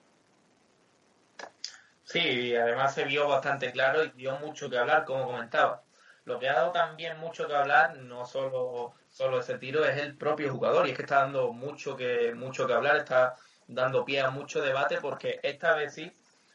Sí, 2.04 2.56
además 2.56 2.94
se 2.94 3.04
vio 3.06 3.28
bastante 3.28 3.72
claro 3.72 4.04
y 4.04 4.12
dio 4.12 4.38
mucho 4.38 4.70
que 4.70 4.78
hablar, 4.78 5.06
como 5.06 5.26
comentaba. 5.26 5.84
Lo 6.26 6.40
que 6.40 6.50
ha 6.50 6.54
dado 6.54 6.72
también 6.72 7.18
mucho 7.20 7.48
que 7.48 7.56
hablar, 7.56 7.98
no 7.98 8.26
solo, 8.26 8.94
solo 9.10 9.40
ese 9.40 9.58
tiro, 9.58 9.86
es 9.86 9.98
el 9.98 10.16
propio 10.18 10.52
jugador. 10.52 10.88
Y 10.88 10.92
es 10.92 10.96
que 10.96 11.04
está 11.04 11.22
dando 11.22 11.52
mucho 11.52 11.96
que, 11.96 12.34
mucho 12.36 12.68
que 12.68 12.74
hablar, 12.74 12.98
está 12.98 13.36
dando 13.68 14.06
pie 14.06 14.22
a 14.22 14.30
mucho 14.30 14.62
debate 14.62 15.00
porque 15.02 15.40
esta 15.44 15.74
vez 15.74 15.94
sí 15.94 16.12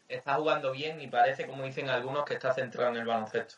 está 0.09 0.35
jugando 0.35 0.73
bien 0.73 1.01
y 1.01 1.07
parece, 1.07 1.47
como 1.47 1.65
dicen 1.65 1.89
algunos, 1.89 2.25
que 2.25 2.35
está 2.35 2.53
centrado 2.53 2.91
en 2.91 2.97
el 2.97 3.07
baloncesto. 3.07 3.57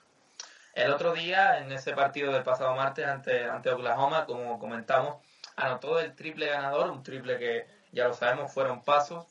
El 0.75 0.91
otro 0.91 1.13
día, 1.13 1.59
en 1.59 1.71
ese 1.71 1.93
partido 1.93 2.33
del 2.33 2.43
pasado 2.43 2.75
martes 2.75 3.07
ante, 3.07 3.45
ante 3.45 3.71
Oklahoma, 3.71 4.25
como 4.25 4.59
comentamos, 4.59 5.17
anotó 5.57 5.99
el 5.99 6.15
triple 6.15 6.47
ganador, 6.47 6.91
un 6.91 7.03
triple 7.03 7.39
que 7.39 7.67
ya 7.93 8.09
lo 8.09 8.15
sabemos 8.15 8.53
fueron 8.53 8.83
pasos. 8.83 9.27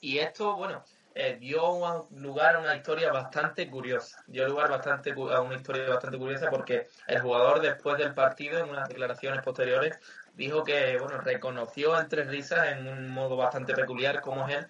Y 0.00 0.18
esto, 0.18 0.56
bueno, 0.56 0.82
eh, 1.14 1.36
dio 1.38 2.08
lugar 2.12 2.56
a 2.56 2.60
una 2.60 2.76
historia 2.76 3.12
bastante 3.12 3.68
curiosa. 3.68 4.22
Dio 4.26 4.46
lugar 4.48 4.70
bastante 4.70 5.10
a 5.10 5.40
una 5.40 5.56
historia 5.56 5.88
bastante 5.88 6.16
curiosa 6.16 6.48
porque 6.50 6.88
el 7.06 7.20
jugador 7.20 7.60
después 7.60 7.98
del 7.98 8.14
partido, 8.14 8.58
en 8.60 8.70
unas 8.70 8.88
declaraciones 8.88 9.42
posteriores, 9.42 9.98
dijo 10.34 10.64
que, 10.64 10.98
bueno, 10.98 11.18
reconoció 11.18 11.98
entre 11.98 12.24
risas 12.24 12.68
en 12.68 12.88
un 12.88 13.10
modo 13.10 13.36
bastante 13.36 13.74
peculiar 13.74 14.20
como 14.20 14.48
es 14.48 14.56
él, 14.56 14.66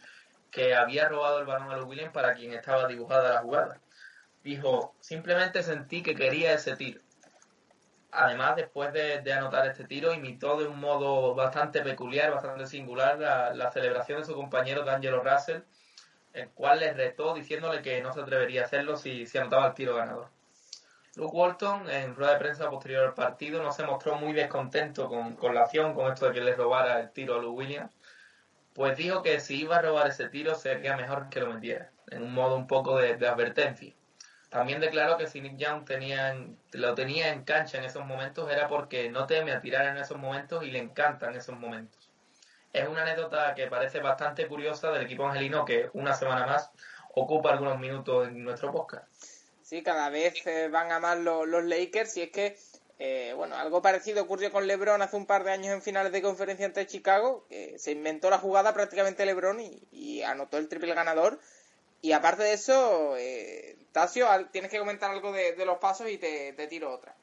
que 0.50 0.74
había 0.74 1.08
robado 1.08 1.38
el 1.38 1.46
balón 1.46 1.70
a 1.70 1.76
los 1.76 1.86
Williams 1.86 2.12
para 2.12 2.34
quien 2.34 2.52
estaba 2.52 2.86
dibujada 2.86 3.34
la 3.34 3.40
jugada. 3.40 3.80
Dijo, 4.42 4.94
simplemente 5.00 5.62
sentí 5.62 6.02
que 6.02 6.14
quería 6.14 6.54
ese 6.54 6.76
tiro. 6.76 7.00
Además, 8.12 8.56
después 8.56 8.92
de, 8.92 9.32
anotar 9.32 9.66
este 9.66 9.84
tiro, 9.84 10.12
imitó 10.12 10.58
de 10.58 10.66
un 10.66 10.80
modo 10.80 11.34
bastante 11.34 11.82
peculiar, 11.82 12.32
bastante 12.32 12.66
singular, 12.66 13.18
la, 13.18 13.54
la 13.54 13.70
celebración 13.70 14.20
de 14.20 14.26
su 14.26 14.34
compañero 14.34 14.84
D'Angelo 14.84 15.22
Russell, 15.22 15.62
el 16.32 16.48
cual 16.50 16.80
le 16.80 16.92
retó 16.92 17.34
diciéndole 17.34 17.82
que 17.82 18.02
no 18.02 18.12
se 18.12 18.20
atrevería 18.20 18.62
a 18.62 18.64
hacerlo 18.64 18.96
si, 18.96 19.26
si 19.26 19.38
anotaba 19.38 19.68
el 19.68 19.74
tiro 19.74 19.94
ganador. 19.94 20.28
Luke 21.16 21.36
Walton, 21.36 21.90
en 21.90 22.14
rueda 22.14 22.34
de 22.34 22.38
prensa 22.38 22.70
posterior 22.70 23.04
al 23.04 23.14
partido, 23.14 23.62
no 23.62 23.72
se 23.72 23.84
mostró 23.84 24.16
muy 24.16 24.32
descontento 24.32 25.08
con, 25.08 25.34
con 25.34 25.54
la 25.54 25.62
acción, 25.62 25.94
con 25.94 26.12
esto 26.12 26.26
de 26.26 26.32
que 26.32 26.40
le 26.40 26.54
robara 26.54 27.00
el 27.00 27.10
tiro 27.10 27.34
a 27.34 27.38
Luke 27.38 27.58
Williams, 27.58 27.92
pues 28.74 28.96
dijo 28.96 29.22
que 29.22 29.40
si 29.40 29.62
iba 29.62 29.76
a 29.76 29.82
robar 29.82 30.06
ese 30.06 30.28
tiro 30.28 30.54
sería 30.54 30.96
mejor 30.96 31.28
que 31.28 31.40
lo 31.40 31.52
metiera, 31.52 31.90
en 32.10 32.22
un 32.22 32.32
modo 32.32 32.56
un 32.56 32.66
poco 32.66 32.96
de, 32.96 33.16
de 33.16 33.28
advertencia. 33.28 33.92
También 34.50 34.80
declaró 34.80 35.16
que 35.16 35.28
si 35.28 35.40
Nick 35.40 35.56
Young 35.56 35.84
tenía, 35.84 36.36
lo 36.72 36.94
tenía 36.94 37.32
en 37.32 37.44
cancha 37.44 37.78
en 37.78 37.84
esos 37.84 38.04
momentos 38.04 38.50
era 38.50 38.66
porque 38.66 39.08
no 39.08 39.26
teme 39.26 39.52
a 39.52 39.60
tirar 39.60 39.86
en 39.86 39.96
esos 39.96 40.18
momentos 40.18 40.64
y 40.64 40.70
le 40.70 40.80
encantan 40.80 41.36
esos 41.36 41.56
momentos. 41.56 42.10
Es 42.72 42.88
una 42.88 43.02
anécdota 43.02 43.54
que 43.54 43.68
parece 43.68 44.00
bastante 44.00 44.46
curiosa 44.48 44.90
del 44.90 45.02
equipo 45.02 45.26
angelino 45.26 45.64
que 45.64 45.90
una 45.92 46.14
semana 46.14 46.46
más 46.46 46.70
ocupa 47.14 47.50
algunos 47.50 47.78
minutos 47.78 48.28
en 48.28 48.44
nuestro 48.44 48.72
podcast. 48.72 49.39
Sí, 49.70 49.84
cada 49.84 50.10
vez 50.10 50.44
eh, 50.48 50.66
van 50.66 50.90
a 50.90 50.98
más 50.98 51.16
los, 51.16 51.46
Lakers 51.46 52.16
y 52.16 52.22
es 52.22 52.30
que, 52.30 52.56
eh, 52.98 53.32
bueno, 53.36 53.54
algo 53.54 53.80
parecido 53.80 54.24
ocurrió 54.24 54.50
con 54.50 54.66
LeBron 54.66 55.00
hace 55.00 55.16
un 55.16 55.26
par 55.26 55.44
de 55.44 55.52
años 55.52 55.72
en 55.72 55.80
finales 55.80 56.10
de 56.10 56.22
conferencia 56.22 56.66
ante 56.66 56.88
Chicago, 56.88 57.46
que 57.48 57.78
se 57.78 57.92
inventó 57.92 58.30
la 58.30 58.38
jugada 58.38 58.74
prácticamente 58.74 59.24
LeBron 59.24 59.60
y, 59.92 60.22
anotó 60.22 60.58
el 60.58 60.66
triple 60.66 60.92
ganador. 60.92 61.38
Y 62.02 62.10
aparte 62.10 62.42
de 62.42 62.54
eso, 62.54 63.16
eh, 63.16 63.76
Tasio, 63.92 64.26
tienes 64.50 64.72
que 64.72 64.80
comentar 64.80 65.12
algo 65.12 65.30
de, 65.30 65.52
de 65.52 65.64
los 65.64 65.78
pasos 65.78 66.10
y 66.10 66.18
te, 66.18 66.52
te, 66.54 66.66
tiro 66.66 66.92
otra. 66.92 67.14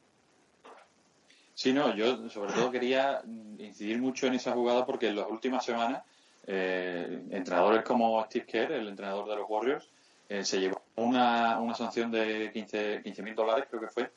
Sí, 1.54 1.74
no, 1.74 1.94
yo 1.98 2.30
sobre 2.30 2.54
todo 2.54 2.72
quería 2.72 3.24
incidir 3.58 4.00
mucho 4.00 4.26
en 4.26 4.36
esa 4.36 4.54
jugada 4.54 4.86
porque 4.86 5.10
en 5.10 5.18
las 5.18 5.28
últimas 5.28 5.66
semanas 5.66 6.02
eh, 6.46 7.24
entrenadores 7.30 7.84
como 7.84 8.24
Steve 8.24 8.46
Kerr, 8.46 8.72
el 8.72 8.88
entrenador 8.88 9.28
de 9.28 9.36
los 9.36 9.50
Warriors, 9.50 9.90
eh, 10.30 10.44
se 10.44 10.60
llevó 10.60 10.82
una, 10.96 11.60
una 11.60 11.74
sanción 11.74 12.12
de 12.12 12.52
15 12.54 13.22
mil 13.24 13.36
dólares, 13.36 13.66
creo 13.70 13.82
que 13.82 13.88
fue, 13.88 14.12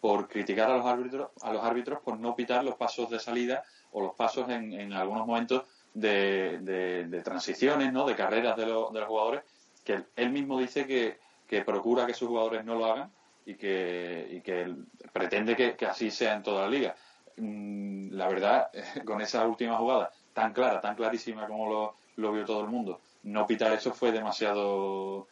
por 0.00 0.28
criticar 0.28 0.70
a 0.70 0.76
los 0.76 0.86
árbitros 0.86 1.30
a 1.42 1.52
los 1.52 1.64
árbitros 1.64 2.00
por 2.00 2.18
no 2.18 2.36
pitar 2.36 2.62
los 2.64 2.76
pasos 2.76 3.10
de 3.10 3.18
salida 3.18 3.64
o 3.92 4.00
los 4.00 4.14
pasos 4.14 4.48
en, 4.50 4.72
en 4.72 4.92
algunos 4.92 5.26
momentos 5.26 5.64
de, 5.94 6.58
de, 6.58 7.22
transiciones, 7.22 7.92
¿no? 7.92 8.06
de 8.06 8.14
carreras 8.14 8.56
de, 8.56 8.66
lo, 8.66 8.90
de 8.90 9.00
los 9.00 9.08
jugadores, 9.08 9.42
que 9.82 10.04
él 10.14 10.30
mismo 10.30 10.60
dice 10.60 10.86
que, 10.86 11.18
que 11.48 11.62
procura 11.62 12.06
que 12.06 12.12
sus 12.12 12.28
jugadores 12.28 12.64
no 12.64 12.74
lo 12.74 12.84
hagan 12.86 13.10
y 13.46 13.54
que, 13.54 14.28
y 14.30 14.40
que 14.42 14.74
pretende 15.12 15.56
que, 15.56 15.74
que, 15.74 15.86
así 15.86 16.10
sea 16.10 16.34
en 16.34 16.42
toda 16.42 16.62
la 16.62 16.68
liga. 16.68 16.94
Mm, 17.38 18.12
la 18.12 18.28
verdad, 18.28 18.70
con 19.06 19.22
esa 19.22 19.46
última 19.46 19.78
jugada 19.78 20.10
tan 20.34 20.52
clara, 20.52 20.80
tan 20.80 20.94
clarísima 20.94 21.46
como 21.46 21.70
lo, 21.70 21.94
lo 22.16 22.32
vio 22.32 22.44
todo 22.44 22.60
el 22.60 22.68
mundo, 22.68 23.00
no 23.22 23.46
pitar 23.46 23.72
eso 23.72 23.92
fue 23.92 24.12
demasiado 24.12 25.28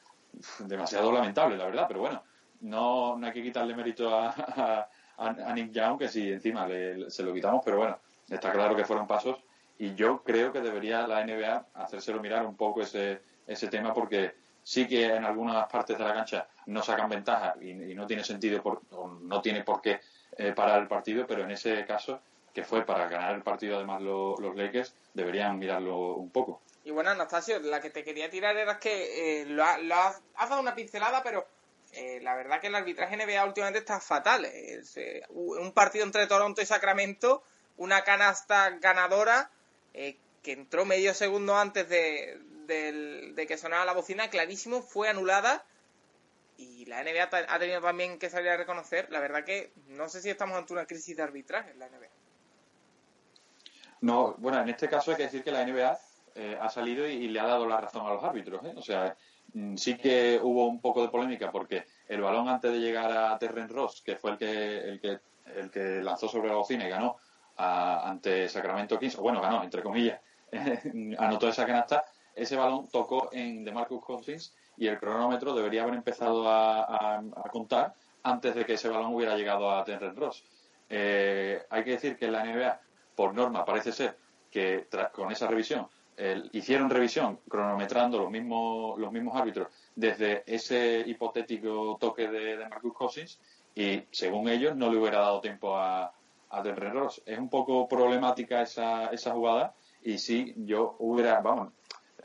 demasiado 0.61 1.13
lamentable, 1.13 1.57
la 1.57 1.67
verdad, 1.67 1.87
pero 1.89 2.01
bueno, 2.01 2.23
no, 2.61 3.17
no 3.17 3.27
hay 3.27 3.33
que 3.33 3.43
quitarle 3.43 3.75
mérito 3.75 4.15
a, 4.17 4.29
a, 5.17 5.27
a 5.27 5.53
Nick 5.53 5.71
Young, 5.73 5.99
que 5.99 6.09
sí, 6.09 6.33
encima 6.33 6.67
le, 6.67 7.11
se 7.11 7.23
lo 7.23 7.33
quitamos, 7.33 7.63
pero 7.65 7.79
bueno, 7.79 7.99
está 8.29 8.53
claro 8.53 8.75
que 8.75 8.85
fueron 8.85 9.07
pasos 9.07 9.39
y 9.79 9.95
yo 9.95 10.23
creo 10.23 10.53
que 10.53 10.61
debería 10.61 11.07
la 11.07 11.25
NBA 11.25 11.67
hacérselo 11.75 12.21
mirar 12.21 12.47
un 12.47 12.57
poco 12.57 12.83
ese, 12.83 13.21
ese 13.47 13.69
tema 13.69 13.93
porque 13.93 14.35
sí 14.63 14.87
que 14.87 15.07
en 15.07 15.25
algunas 15.25 15.67
partes 15.67 15.99
de 15.99 16.05
la 16.05 16.15
cancha 16.15 16.47
no 16.67 16.83
sacan 16.83 17.09
ventaja 17.09 17.55
y, 17.61 17.75
no 17.95 18.07
tiene 18.07 18.25
sentido 18.25 18.63
por, 18.63 18.83
o 18.93 19.09
no 19.09 19.41
tiene 19.41 19.63
por 19.63 19.81
qué 19.81 20.01
eh, 20.37 20.53
parar 20.53 20.81
el 20.81 20.89
partido, 20.89 21.27
pero 21.27 21.45
en 21.45 21.51
ese 21.51 21.85
caso, 21.85 22.21
que 22.53 22.65
fue 22.65 22.85
para 22.85 23.09
ganar 23.09 23.35
el 23.35 23.43
partido 23.43 23.77
además 23.77 24.01
lo, 24.01 24.37
los 24.39 24.57
Lakers, 24.57 24.95
deberían 25.13 25.59
mirarlo 25.59 26.15
un 26.15 26.31
poco. 26.31 26.61
Y 26.85 26.91
bueno, 26.91 27.11
Anastasio, 27.11 27.59
la 27.61 27.81
que 27.81 27.91
te 27.91 28.05
quería 28.05 28.29
tirar 28.29 28.57
era 28.57 28.79
que 28.79 29.41
eh, 29.41 29.47
lo, 29.47 29.65
ha, 29.65 29.79
lo 29.79 29.95
has, 29.95 30.21
dado 30.37 30.61
una 30.61 30.75
pincelada, 30.75 31.23
pero 31.23 31.47
eh, 31.93 32.21
la 32.23 32.35
verdad 32.35 32.61
que 32.61 32.67
el 32.67 32.75
arbitraje 32.75 33.17
NBA 33.17 33.45
últimamente 33.45 33.79
está 33.79 34.01
fatal. 34.01 34.45
Eh, 34.45 35.23
un 35.31 35.73
partido 35.73 36.05
entre 36.05 36.27
Toronto 36.27 36.61
y 36.61 36.67
Sacramento, 36.67 37.43
una 37.79 38.03
canasta 38.03 38.71
ganadora 38.81 39.51
que 39.93 40.53
entró 40.53 40.85
medio 40.85 41.15
segundo 41.15 41.57
antes 41.57 41.89
de, 41.89 42.39
de, 42.67 43.33
de 43.33 43.47
que 43.47 43.57
sonara 43.57 43.87
la 43.87 43.95
bocina, 43.95 44.29
clarísimo, 44.29 44.83
fue 44.83 45.09
anulada 45.09 45.65
y 46.57 46.85
la 46.85 47.03
NBA 47.03 47.29
ha 47.49 47.59
tenido 47.59 47.81
también 47.81 48.19
que 48.19 48.31
salir 48.31 48.51
a 48.51 48.57
reconocer, 48.57 49.11
la 49.11 49.21
verdad 49.21 49.45
que 49.45 49.73
no 49.89 50.09
sé 50.09 50.21
si 50.21 50.31
estamos 50.31 50.57
ante 50.57 50.73
una 50.73 50.87
crisis 50.87 51.17
de 51.17 51.23
arbitraje 51.23 51.71
en 51.71 51.79
la 51.79 51.89
NBA. 51.89 52.09
No, 54.03 54.35
bueno, 54.39 54.61
en 54.61 54.69
este 54.69 54.89
caso 54.89 55.11
hay 55.11 55.17
que 55.17 55.23
decir 55.25 55.43
que 55.43 55.51
la 55.51 55.65
NBA 55.65 55.99
eh, 56.35 56.59
ha 56.61 56.69
salido 56.69 57.07
y, 57.07 57.29
le 57.29 57.39
ha 57.39 57.47
dado 57.47 57.67
la 57.67 57.81
razón 57.81 58.07
a 58.07 58.13
los 58.13 58.25
árbitros. 58.25 58.65
¿eh? 58.65 58.75
O 58.77 58.83
sea, 58.83 59.17
mm, 59.53 59.77
sí 59.77 59.97
que 59.97 60.41
hubo 60.43 60.67
un 60.67 60.81
poco 60.81 61.03
de 61.03 61.09
polémica 61.09 61.51
porque 61.53 61.85
el 62.09 62.21
balón 62.21 62.49
antes 62.49 62.73
de 62.73 62.81
llegar 62.81 63.13
a 63.13 63.39
Terren 63.39 63.69
Ross, 63.69 64.03
que 64.03 64.17
fue 64.17 64.33
el 64.33 64.39
que, 64.39 64.79
el 64.79 65.01
que, 65.01 65.19
el 65.57 65.71
que 65.71 66.03
lanzó 66.03 66.29
sobre 66.29 66.49
la 66.49 66.57
bocina 66.57 66.87
y 66.87 66.91
ganó 66.91 67.17
ante 67.57 68.49
Sacramento 68.49 68.99
Kings, 68.99 69.17
o 69.17 69.23
bueno, 69.23 69.41
ganó, 69.41 69.63
entre 69.63 69.81
comillas, 69.81 70.21
anotó 71.19 71.49
esa 71.49 71.65
canasta, 71.65 72.05
ese 72.35 72.57
balón 72.57 72.89
tocó 72.89 73.29
en 73.33 73.65
DeMarcus 73.65 74.05
Cousins 74.05 74.55
y 74.77 74.89
el 74.89 74.99
cronómetro 74.99 75.55
debería 75.55 75.83
haber 75.83 75.95
empezado 75.95 76.49
a, 76.49 77.23
contar 77.53 77.95
antes 78.25 78.57
de 78.57 78.65
que 78.65 78.75
ese 78.75 78.89
balón 78.89 79.15
hubiera 79.15 79.37
llegado 79.37 79.71
a 79.71 79.85
Terren 79.85 80.17
Ross. 80.17 80.45
Eh, 80.89 81.65
hay 81.71 81.85
que 81.85 81.93
decir 81.93 82.17
que 82.17 82.27
la 82.27 82.45
NBA, 82.45 82.81
por 83.15 83.35
norma, 83.35 83.65
parece 83.65 83.93
ser 83.93 84.17
que 84.51 84.89
con 85.13 85.31
esa 85.31 85.47
revisión 85.47 85.87
hicieron 86.53 86.91
revisión 86.91 87.41
cronometrando 87.49 88.19
los 88.19 88.31
mismos 88.31 88.99
los 88.99 89.11
mismos 89.11 89.37
árbitros 89.37 89.69
desde 89.97 90.45
ese 90.47 91.03
hipotético 91.07 91.97
toque 92.01 92.29
de, 92.29 92.69
Marcus 92.69 92.95
Cousins 92.95 93.41
y 93.75 94.05
según 94.13 94.49
ellos 94.49 94.77
no 94.77 94.91
le 94.91 94.99
hubiera 94.99 95.19
dado 95.19 95.41
tiempo 95.41 95.77
a, 95.77 96.13
a 96.51 96.63
Ross. 96.63 97.23
Es 97.27 97.39
un 97.39 97.49
poco 97.49 97.89
problemática 97.89 98.63
esa, 98.63 99.07
esa 99.09 99.33
jugada 99.33 99.75
y 100.03 100.19
sí, 100.19 100.55
yo 100.57 100.97
hubiera, 100.99 101.41
vamos, 101.41 101.73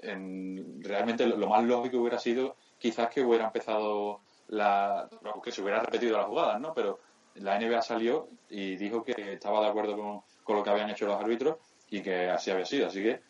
realmente 0.03 1.25
lo, 1.25 1.47
más 1.47 1.63
lógico 1.63 1.97
hubiera 1.97 2.19
sido 2.19 2.55
quizás 2.77 3.09
que 3.09 3.21
hubiera 3.21 3.45
empezado 3.45 4.21
la, 4.49 5.09
que 5.43 5.51
se 5.51 5.61
hubiera 5.61 5.79
repetido 5.79 6.17
la 6.17 6.25
jugada, 6.25 6.59
¿no? 6.59 6.73
Pero 6.73 6.99
la 7.35 7.57
NBA 7.59 7.81
salió 7.81 8.27
y 8.49 8.75
dijo 8.75 9.03
que 9.03 9.33
estaba 9.33 9.61
de 9.61 9.67
acuerdo 9.67 9.97
con, 9.97 10.21
con 10.43 10.57
lo 10.57 10.63
que 10.63 10.69
habían 10.69 10.89
hecho 10.89 11.07
los 11.07 11.19
árbitros 11.19 11.57
y 11.89 12.01
que 12.01 12.29
así 12.29 12.51
había 12.51 12.65
sido. 12.65 12.87
Así 12.87 13.01
que 13.01 13.21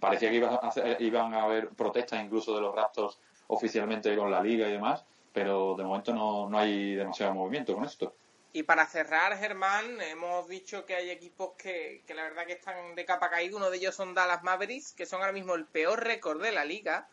parecía 0.00 0.30
que 0.30 0.36
iban 0.36 0.54
a, 0.54 0.56
hacer, 0.56 1.00
iban 1.00 1.34
a 1.34 1.44
haber 1.44 1.70
protestas 1.70 2.22
incluso 2.22 2.54
de 2.54 2.60
los 2.60 2.74
Raptors 2.74 3.18
oficialmente 3.48 4.16
con 4.16 4.30
la 4.30 4.42
liga 4.42 4.68
y 4.68 4.72
demás, 4.72 5.04
pero 5.32 5.74
de 5.76 5.84
momento 5.84 6.14
no, 6.14 6.48
no 6.48 6.58
hay 6.58 6.94
demasiado 6.94 7.34
movimiento 7.34 7.74
con 7.74 7.84
esto. 7.84 8.14
Y 8.54 8.64
para 8.64 8.86
cerrar, 8.86 9.36
Germán, 9.38 10.00
hemos 10.02 10.46
dicho 10.46 10.84
que 10.84 10.94
hay 10.94 11.10
equipos 11.10 11.52
que, 11.56 12.02
que 12.06 12.14
la 12.14 12.24
verdad 12.24 12.44
que 12.46 12.52
están 12.52 12.94
de 12.94 13.04
capa 13.06 13.30
caída. 13.30 13.56
Uno 13.56 13.70
de 13.70 13.78
ellos 13.78 13.94
son 13.94 14.12
Dallas 14.12 14.42
Mavericks, 14.42 14.92
que 14.92 15.06
son 15.06 15.20
ahora 15.20 15.32
mismo 15.32 15.54
el 15.54 15.64
peor 15.64 16.04
récord 16.04 16.42
de 16.42 16.52
la 16.52 16.64
liga. 16.66 17.08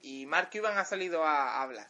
Y 0.00 0.24
Mark 0.24 0.48
Cuban 0.50 0.78
ha 0.78 0.86
salido 0.86 1.22
a, 1.22 1.60
hablar. 1.60 1.88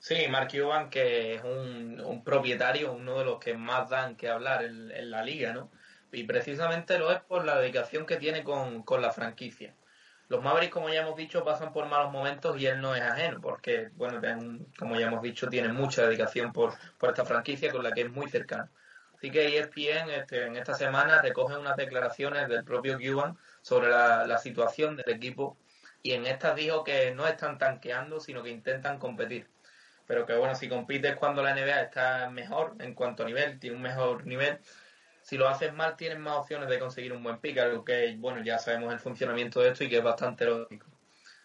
Sí, 0.00 0.26
Mark 0.28 0.50
Cuban, 0.50 0.90
que 0.90 1.34
es 1.34 1.44
un, 1.44 2.00
un, 2.00 2.24
propietario, 2.24 2.92
uno 2.92 3.18
de 3.18 3.26
los 3.26 3.38
que 3.38 3.54
más 3.54 3.88
dan 3.88 4.16
que 4.16 4.28
hablar 4.28 4.64
en, 4.64 4.90
en 4.90 5.10
la 5.10 5.22
liga, 5.22 5.52
¿no? 5.52 5.70
Y 6.12 6.24
precisamente 6.24 6.98
lo 6.98 7.10
es 7.10 7.20
por 7.20 7.44
la 7.44 7.58
dedicación 7.58 8.06
que 8.06 8.16
tiene 8.16 8.44
con, 8.44 8.84
la 9.00 9.12
franquicia. 9.12 9.74
Los 10.28 10.42
Mavericks, 10.42 10.72
como 10.72 10.88
ya 10.88 11.00
hemos 11.00 11.16
dicho, 11.16 11.44
pasan 11.44 11.72
por 11.72 11.86
malos 11.86 12.12
momentos 12.12 12.58
y 12.60 12.66
él 12.66 12.80
no 12.80 12.94
es 12.94 13.02
ajeno, 13.02 13.40
porque, 13.40 13.90
bueno, 13.94 14.20
como 14.78 14.98
ya 14.98 15.06
hemos 15.06 15.22
dicho, 15.22 15.48
tiene 15.48 15.68
mucha 15.72 16.06
dedicación 16.06 16.52
por, 16.52 16.74
por 16.98 17.10
esta 17.10 17.24
franquicia 17.24 17.70
con 17.70 17.82
la 17.82 17.92
que 17.92 18.02
es 18.02 18.10
muy 18.10 18.30
cercano. 18.30 18.68
Así 19.16 19.30
que 19.30 19.58
ESPN 19.58 20.10
este, 20.10 20.46
en 20.46 20.56
esta 20.56 20.74
semana 20.74 21.22
recoge 21.22 21.56
unas 21.56 21.76
declaraciones 21.76 22.48
del 22.48 22.64
propio 22.64 22.98
Cuban 22.98 23.38
sobre 23.60 23.88
la, 23.88 24.26
la 24.26 24.38
situación 24.38 24.96
del 24.96 25.10
equipo 25.10 25.56
y 26.02 26.12
en 26.12 26.26
estas 26.26 26.56
dijo 26.56 26.82
que 26.82 27.12
no 27.14 27.26
están 27.26 27.58
tanqueando, 27.58 28.20
sino 28.20 28.42
que 28.42 28.50
intentan 28.50 28.98
competir. 28.98 29.48
Pero 30.06 30.26
que 30.26 30.34
bueno, 30.34 30.54
si 30.56 30.68
compites 30.68 31.16
cuando 31.16 31.42
la 31.42 31.54
NBA 31.54 31.82
está 31.82 32.28
mejor 32.30 32.74
en 32.80 32.94
cuanto 32.94 33.22
a 33.22 33.26
nivel, 33.26 33.58
tiene 33.60 33.76
un 33.76 33.82
mejor 33.82 34.26
nivel, 34.26 34.58
si 35.32 35.38
lo 35.38 35.48
haces 35.48 35.72
mal 35.72 35.96
tienes 35.96 36.18
más 36.18 36.36
opciones 36.36 36.68
de 36.68 36.78
conseguir 36.78 37.10
un 37.14 37.22
buen 37.22 37.38
pick, 37.38 37.56
algo 37.56 37.86
que, 37.86 38.14
bueno, 38.18 38.44
ya 38.44 38.58
sabemos 38.58 38.92
el 38.92 38.98
funcionamiento 38.98 39.60
de 39.60 39.70
esto 39.70 39.82
y 39.82 39.88
que 39.88 39.96
es 39.96 40.04
bastante 40.04 40.44
lógico. 40.44 40.86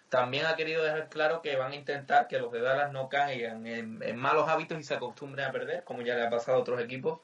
También 0.10 0.46
ha 0.46 0.58
querido 0.58 0.84
dejar 0.84 1.08
claro 1.08 1.42
que 1.42 1.56
van 1.56 1.72
a 1.72 1.76
intentar 1.76 2.28
que 2.28 2.38
los 2.38 2.52
de 2.52 2.60
Dallas 2.60 2.92
no 2.92 3.08
caigan 3.08 3.66
en, 3.66 4.18
malos 4.18 4.50
hábitos 4.50 4.78
y 4.78 4.84
se 4.84 4.96
acostumbren 4.96 5.46
a 5.46 5.54
perder, 5.54 5.86
como 5.86 6.02
ya 6.02 6.16
le 6.16 6.28
ha 6.28 6.30
pasado 6.30 6.58
a 6.58 6.60
otros 6.60 6.82
equipos. 6.82 7.22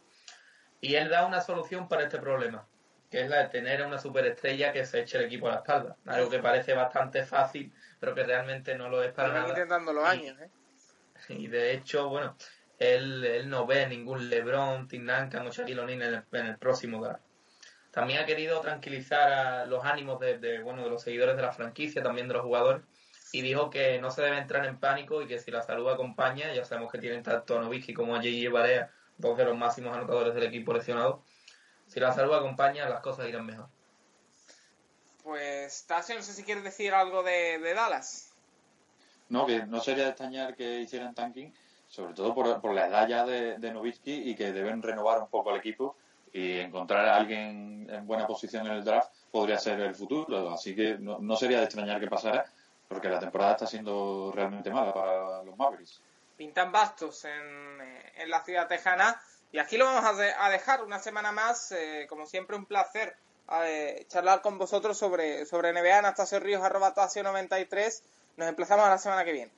Y 0.79 0.95
él 0.95 1.09
da 1.09 1.25
una 1.25 1.41
solución 1.41 1.89
para 1.89 2.03
este 2.03 2.17
problema, 2.19 2.65
que 3.11 3.23
es 3.23 3.29
la 3.29 3.39
de 3.39 3.49
tener 3.49 3.85
una 3.85 3.99
superestrella 3.99 4.71
que 4.71 4.85
se 4.85 5.01
eche 5.01 5.17
el 5.17 5.25
equipo 5.25 5.49
a 5.49 5.51
la 5.51 5.57
espalda. 5.57 5.97
Algo 6.05 6.29
que 6.29 6.39
parece 6.39 6.73
bastante 6.73 7.25
fácil, 7.25 7.73
pero 7.99 8.15
que 8.15 8.23
realmente 8.23 8.77
no 8.77 8.87
lo 8.87 9.03
es 9.03 9.11
para 9.11 9.33
nada. 9.33 9.49
intentando 9.49 9.91
los 9.91 10.05
años, 10.05 10.39
¿eh? 10.39 10.49
Y 11.27 11.47
de 11.47 11.73
hecho, 11.73 12.07
bueno, 12.07 12.37
él, 12.83 13.49
no 13.49 13.65
ve 13.65 13.87
ningún 13.87 14.29
LeBron, 14.29 14.87
Tim 14.87 15.05
Duncan 15.05 15.47
o 15.47 15.51
Shaquille 15.51 15.79
O'Neal 15.79 16.25
en, 16.31 16.45
el, 16.45 16.57
próximo 16.57 17.01
draft. 17.01 17.23
También 17.91 18.19
ha 18.19 18.25
querido 18.25 18.59
tranquilizar 18.61 19.31
a 19.31 19.65
los 19.65 19.85
ánimos 19.85 20.19
de, 20.19 20.61
bueno, 20.61 20.83
de 20.83 20.89
los 20.89 21.03
seguidores 21.03 21.35
de 21.35 21.41
la 21.41 21.51
franquicia, 21.51 22.01
también 22.01 22.27
de 22.27 22.33
los 22.33 22.43
jugadores, 22.43 22.83
y 23.31 23.41
dijo 23.41 23.69
que 23.69 23.99
no 23.99 24.11
se 24.11 24.21
debe 24.21 24.37
entrar 24.37 24.65
en 24.65 24.79
pánico 24.79 25.21
y 25.21 25.27
que 25.27 25.39
si 25.39 25.51
la 25.51 25.61
salud 25.61 25.89
acompaña, 25.89 26.53
ya 26.53 26.65
sabemos 26.65 26.91
que 26.91 26.97
tienen 26.97 27.23
tanto 27.23 27.57
a 27.57 27.61
Novicki 27.61 27.93
como 27.93 28.15
a 28.15 28.17
J.J. 28.17 28.49
Barea, 28.51 28.91
dos 29.17 29.37
de 29.37 29.45
los 29.45 29.57
máximos 29.57 29.95
anotadores 29.95 30.33
del 30.33 30.43
equipo 30.43 30.73
lesionados, 30.73 31.21
si 31.87 31.99
la 31.99 32.11
salud 32.13 32.33
acompaña, 32.33 32.89
las 32.89 33.01
cosas 33.01 33.27
irán 33.27 33.45
mejor. 33.45 33.69
Pues, 35.23 35.85
Tasio, 35.85 36.15
no 36.15 36.21
sé 36.21 36.33
si 36.33 36.43
quieres 36.43 36.63
decir 36.63 36.93
algo 36.93 37.23
de, 37.23 37.59
de 37.59 37.73
Dallas. 37.73 38.33
No, 39.29 39.45
que 39.45 39.65
no 39.65 39.79
sería 39.79 40.03
de 40.03 40.09
extrañar 40.09 40.55
que 40.55 40.81
hicieran 40.81 41.15
tanking, 41.15 41.53
sobre 41.93 42.15
todo 42.15 42.33
por, 42.33 42.59
por 42.59 42.73
la 42.73 42.87
edad 42.87 43.07
ya 43.07 43.23
de, 43.23 43.59
de 43.59 43.71
Novitsky 43.71 44.31
y 44.31 44.35
que 44.35 44.51
deben 44.51 44.81
renovar 44.81 45.21
un 45.21 45.27
poco 45.27 45.51
el 45.51 45.57
equipo 45.57 45.95
y 46.31 46.57
encontrar 46.57 47.07
a 47.07 47.15
alguien 47.15 47.87
en 47.87 48.07
buena 48.07 48.25
posición 48.25 48.65
en 48.65 48.73
el 48.73 48.83
draft 48.83 49.13
podría 49.29 49.59
ser 49.59 49.79
el 49.79 49.93
futuro. 49.93 50.51
Así 50.51 50.75
que 50.75 50.97
no, 50.97 51.35
sería 51.35 51.59
de 51.59 51.65
extrañar 51.65 51.99
que 51.99 52.07
pasara 52.07 52.45
porque 52.87 53.09
la 53.09 53.19
temporada 53.19 53.51
está 53.51 53.67
siendo 53.67 54.31
realmente 54.33 54.71
mala 54.71 54.91
para 54.91 55.43
los 55.43 55.55
Mavericks. 55.55 56.01
Pintan 56.35 56.71
bastos 56.71 57.25
en, 57.25 57.79
en 58.15 58.29
la 58.29 58.43
ciudad 58.43 58.67
tejana 58.67 59.21
y 59.51 59.59
aquí 59.59 59.77
lo 59.77 59.85
vamos 59.85 60.03
a, 60.03 60.49
dejar 60.49 60.83
una 60.83 60.97
semana 60.97 61.31
más. 61.31 61.71
Eh, 61.73 62.07
como 62.09 62.25
siempre, 62.25 62.57
un 62.57 62.65
placer 62.65 63.15
eh, 63.65 64.03
charlar 64.07 64.41
con 64.41 64.57
vosotros 64.57 64.97
sobre, 64.97 65.45
sobre 65.45 65.71
NBA. 65.73 65.99
Anastasio 65.99 66.39
Ríos, 66.39 66.63
arroba 66.63 66.95
93. 66.95 68.03
Nos 68.37 68.49
emplazamos 68.49 68.83
a 68.83 68.89
la 68.89 68.97
semana 68.97 69.23
que 69.23 69.31
viene. 69.31 69.51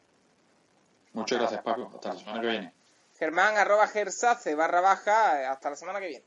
Muchas 1.15 1.39
gracias, 1.39 1.62
Paco. 1.62 1.89
Hasta 1.93 2.13
la 2.13 2.19
semana 2.19 2.41
que 2.41 2.47
viene. 2.47 2.73
Germán, 3.17 3.58
arroba 3.58 3.88
Gersace, 3.88 4.56
barra 4.56 4.82
baja. 4.82 5.51
Hasta 5.51 5.69
la 5.69 5.75
semana 5.75 5.99
que 5.99 6.08
viene. 6.08 6.25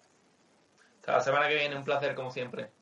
Hasta 1.00 1.12
la 1.12 1.20
semana 1.20 1.48
que 1.48 1.54
viene. 1.54 1.76
Un 1.76 1.84
placer, 1.84 2.14
como 2.14 2.30
siempre. 2.30 2.72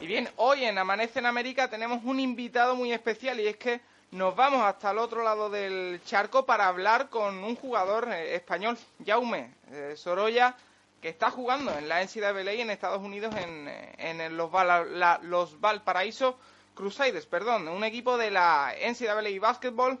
Y 0.00 0.06
bien, 0.06 0.28
hoy 0.36 0.64
en 0.64 0.78
Amanece 0.78 1.18
en 1.18 1.26
América 1.26 1.68
tenemos 1.68 2.04
un 2.04 2.20
invitado 2.20 2.76
muy 2.76 2.92
especial 2.92 3.40
y 3.40 3.48
es 3.48 3.56
que 3.56 3.80
nos 4.12 4.36
vamos 4.36 4.62
hasta 4.62 4.92
el 4.92 4.98
otro 4.98 5.24
lado 5.24 5.50
del 5.50 6.00
charco 6.04 6.46
para 6.46 6.68
hablar 6.68 7.08
con 7.08 7.42
un 7.42 7.56
jugador 7.56 8.08
eh, 8.12 8.36
español, 8.36 8.78
Jaume 9.04 9.54
eh, 9.72 9.94
Sorolla, 9.96 10.54
que 11.02 11.08
está 11.08 11.30
jugando 11.30 11.76
en 11.76 11.88
la 11.88 12.04
NCAA 12.04 12.52
en 12.52 12.70
Estados 12.70 13.02
Unidos 13.02 13.34
en, 13.36 13.66
eh, 13.66 13.92
en 13.98 14.36
los, 14.36 15.60
Valparaíso 15.60 16.38
Crusaders, 16.74 17.26
perdón, 17.26 17.66
un 17.66 17.82
equipo 17.82 18.16
de 18.16 18.30
la 18.30 18.72
NCAA 18.80 19.40
Basketball 19.40 19.98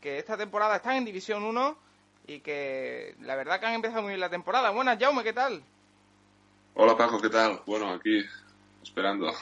que 0.00 0.18
esta 0.18 0.36
temporada 0.36 0.76
está 0.76 0.96
en 0.96 1.04
División 1.04 1.42
1 1.42 1.85
y 2.26 2.40
que 2.40 3.14
la 3.20 3.36
verdad 3.36 3.60
que 3.60 3.66
han 3.66 3.74
empezado 3.74 4.02
muy 4.02 4.10
bien 4.10 4.20
la 4.20 4.30
temporada. 4.30 4.70
Buenas, 4.70 4.98
Jaume, 4.98 5.22
¿qué 5.22 5.32
tal? 5.32 5.62
Hola 6.74 6.96
Paco, 6.96 7.20
¿qué 7.20 7.30
tal? 7.30 7.60
Bueno, 7.66 7.90
aquí 7.90 8.24
esperando 8.82 9.32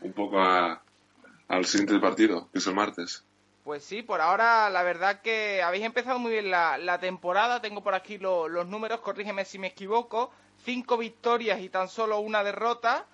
un 0.00 0.12
poco 0.12 0.38
al 0.40 1.64
siguiente 1.64 1.98
partido, 1.98 2.48
que 2.52 2.58
es 2.58 2.66
el 2.66 2.74
martes. 2.74 3.24
Pues 3.64 3.82
sí, 3.82 4.02
por 4.02 4.20
ahora 4.20 4.70
la 4.70 4.84
verdad 4.84 5.20
que 5.20 5.60
habéis 5.62 5.84
empezado 5.84 6.20
muy 6.20 6.30
bien 6.30 6.50
la, 6.50 6.98
temporada. 7.00 7.60
Tengo 7.60 7.82
por 7.82 7.94
aquí 7.94 8.18
los 8.18 8.66
números, 8.68 9.00
corrígeme 9.00 9.44
si 9.44 9.58
me 9.58 9.66
equivoco. 9.66 10.30
Cinco 10.64 10.96
victorias 10.96 11.60
y 11.60 11.68
tan 11.68 11.88
solo 11.88 12.20
una 12.20 12.44
derrota. 12.44 13.06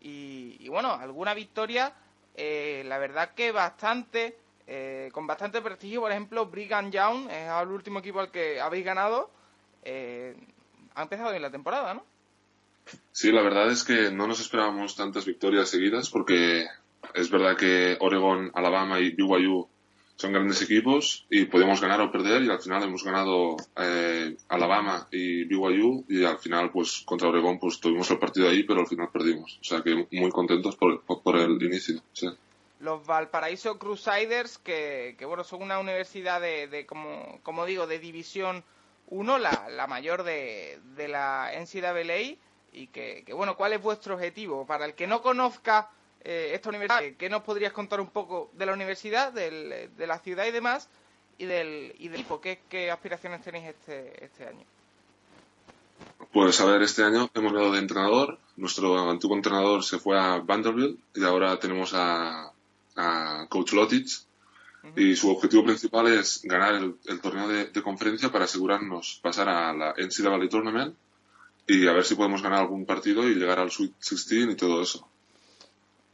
Y, 0.00 0.66
bueno, 0.68 0.92
alguna 0.92 1.34
victoria, 1.34 1.92
eh, 2.34 2.82
la 2.86 2.96
verdad 2.98 3.34
que 3.34 3.52
bastante 3.52 4.38
eh, 4.70 5.08
con 5.12 5.26
bastante 5.26 5.62
prestigio. 5.62 6.02
Por 6.02 6.10
ejemplo, 6.10 6.46
Brigham 6.46 6.90
Young 6.90 7.30
es 7.30 7.50
el 7.50 7.68
último 7.68 8.00
equipo 8.00 8.20
al 8.20 8.30
que 8.30 8.60
habéis 8.60 8.84
ganado. 8.84 9.30
Eh, 9.82 10.36
ha 10.94 11.02
empezado 11.02 11.30
bien 11.30 11.42
la 11.42 11.50
temporada, 11.50 11.94
¿no? 11.94 12.04
Sí, 13.10 13.32
la 13.32 13.42
verdad 13.42 13.70
es 13.70 13.82
que 13.82 14.10
no 14.10 14.26
nos 14.26 14.40
esperábamos 14.40 14.94
tantas 14.94 15.24
victorias 15.24 15.70
seguidas 15.70 16.10
porque 16.10 16.66
es 17.14 17.30
verdad 17.30 17.56
que 17.56 17.96
Oregon, 18.00 18.50
Alabama 18.54 19.00
y 19.00 19.10
BYU 19.10 19.66
son 20.16 20.32
grandes 20.32 20.60
equipos 20.62 21.26
y 21.30 21.44
podemos 21.46 21.80
ganar 21.80 22.00
o 22.00 22.10
perder 22.10 22.42
y 22.42 22.50
al 22.50 22.60
final 22.60 22.82
hemos 22.82 23.04
ganado 23.04 23.56
eh, 23.76 24.36
Alabama 24.48 25.06
y 25.12 25.44
BYU 25.44 26.04
y 26.08 26.24
al 26.24 26.38
final 26.38 26.70
pues 26.72 27.02
contra 27.06 27.28
Oregon 27.28 27.58
pues 27.58 27.78
tuvimos 27.78 28.10
el 28.10 28.18
partido 28.18 28.48
ahí 28.48 28.64
pero 28.64 28.80
al 28.80 28.86
final 28.86 29.08
perdimos. 29.10 29.58
O 29.60 29.64
sea 29.64 29.82
que 29.82 30.06
muy 30.10 30.30
contentos 30.30 30.76
por, 30.76 31.02
por 31.02 31.36
el 31.36 31.62
inicio. 31.62 32.02
Sí 32.12 32.28
los 32.80 33.04
Valparaíso 33.06 33.78
Crusaders, 33.78 34.58
que, 34.58 35.16
bueno, 35.26 35.44
son 35.44 35.62
una 35.62 35.78
universidad 35.78 36.40
de, 36.40 36.68
de 36.68 36.86
como, 36.86 37.40
como, 37.42 37.64
digo, 37.66 37.86
de 37.86 37.98
división 37.98 38.64
1, 39.08 39.38
la, 39.38 39.68
la 39.70 39.86
mayor 39.86 40.22
de, 40.22 40.78
de 40.94 41.08
la 41.08 41.50
NCAA, 41.54 42.36
y 42.72 42.86
que, 42.88 43.24
bueno, 43.32 43.56
¿cuál 43.56 43.72
es 43.72 43.82
vuestro 43.82 44.14
objetivo? 44.14 44.66
Para 44.66 44.84
el 44.84 44.94
que 44.94 45.06
no 45.06 45.22
conozca 45.22 45.90
eh, 46.22 46.52
esta 46.54 46.68
universidad, 46.68 47.02
¿qué 47.16 47.28
nos 47.28 47.42
podrías 47.42 47.72
contar 47.72 48.00
un 48.00 48.10
poco 48.10 48.50
de 48.54 48.66
la 48.66 48.72
universidad, 48.72 49.32
del, 49.32 49.90
de 49.96 50.06
la 50.06 50.18
ciudad 50.18 50.46
y 50.46 50.50
demás, 50.50 50.88
y 51.38 51.46
del, 51.46 51.94
y 51.98 52.08
del 52.08 52.20
equipo? 52.20 52.40
¿Qué, 52.40 52.60
¿Qué 52.68 52.90
aspiraciones 52.90 53.42
tenéis 53.42 53.68
este, 53.68 54.24
este 54.24 54.46
año? 54.46 54.64
Pues 56.32 56.60
a 56.60 56.66
ver, 56.66 56.82
este 56.82 57.02
año 57.02 57.28
hemos 57.34 57.52
dado 57.52 57.72
de 57.72 57.78
entrenador. 57.78 58.38
Nuestro 58.56 59.10
antiguo 59.10 59.36
entrenador 59.36 59.82
se 59.82 59.98
fue 59.98 60.18
a 60.18 60.38
Vanderbilt 60.38 61.00
y 61.14 61.24
ahora 61.24 61.58
tenemos 61.58 61.92
a, 61.94 62.52
a 62.98 63.46
Coach 63.48 63.72
Lotich. 63.72 64.26
Uh 64.82 64.88
-huh. 64.88 65.00
Y 65.02 65.16
su 65.16 65.30
objetivo 65.30 65.64
principal 65.64 66.06
es 66.08 66.40
ganar 66.42 66.74
el, 66.74 66.96
el 67.06 67.20
torneo 67.20 67.48
de, 67.48 67.66
de, 67.66 67.82
conferencia 67.82 68.30
para 68.30 68.44
asegurarnos 68.44 69.20
pasar 69.22 69.48
a 69.48 69.72
la 69.72 69.94
NCAA 69.96 70.48
Tournament 70.48 70.94
y 71.66 71.86
a 71.86 71.92
ver 71.92 72.04
si 72.04 72.14
podemos 72.14 72.42
ganar 72.42 72.60
algún 72.60 72.86
partido 72.86 73.28
y 73.28 73.34
llegar 73.34 73.58
al 73.58 73.70
Sweet 73.70 73.92
16 73.92 74.48
y 74.50 74.56
todo 74.56 74.82
eso. 74.82 75.08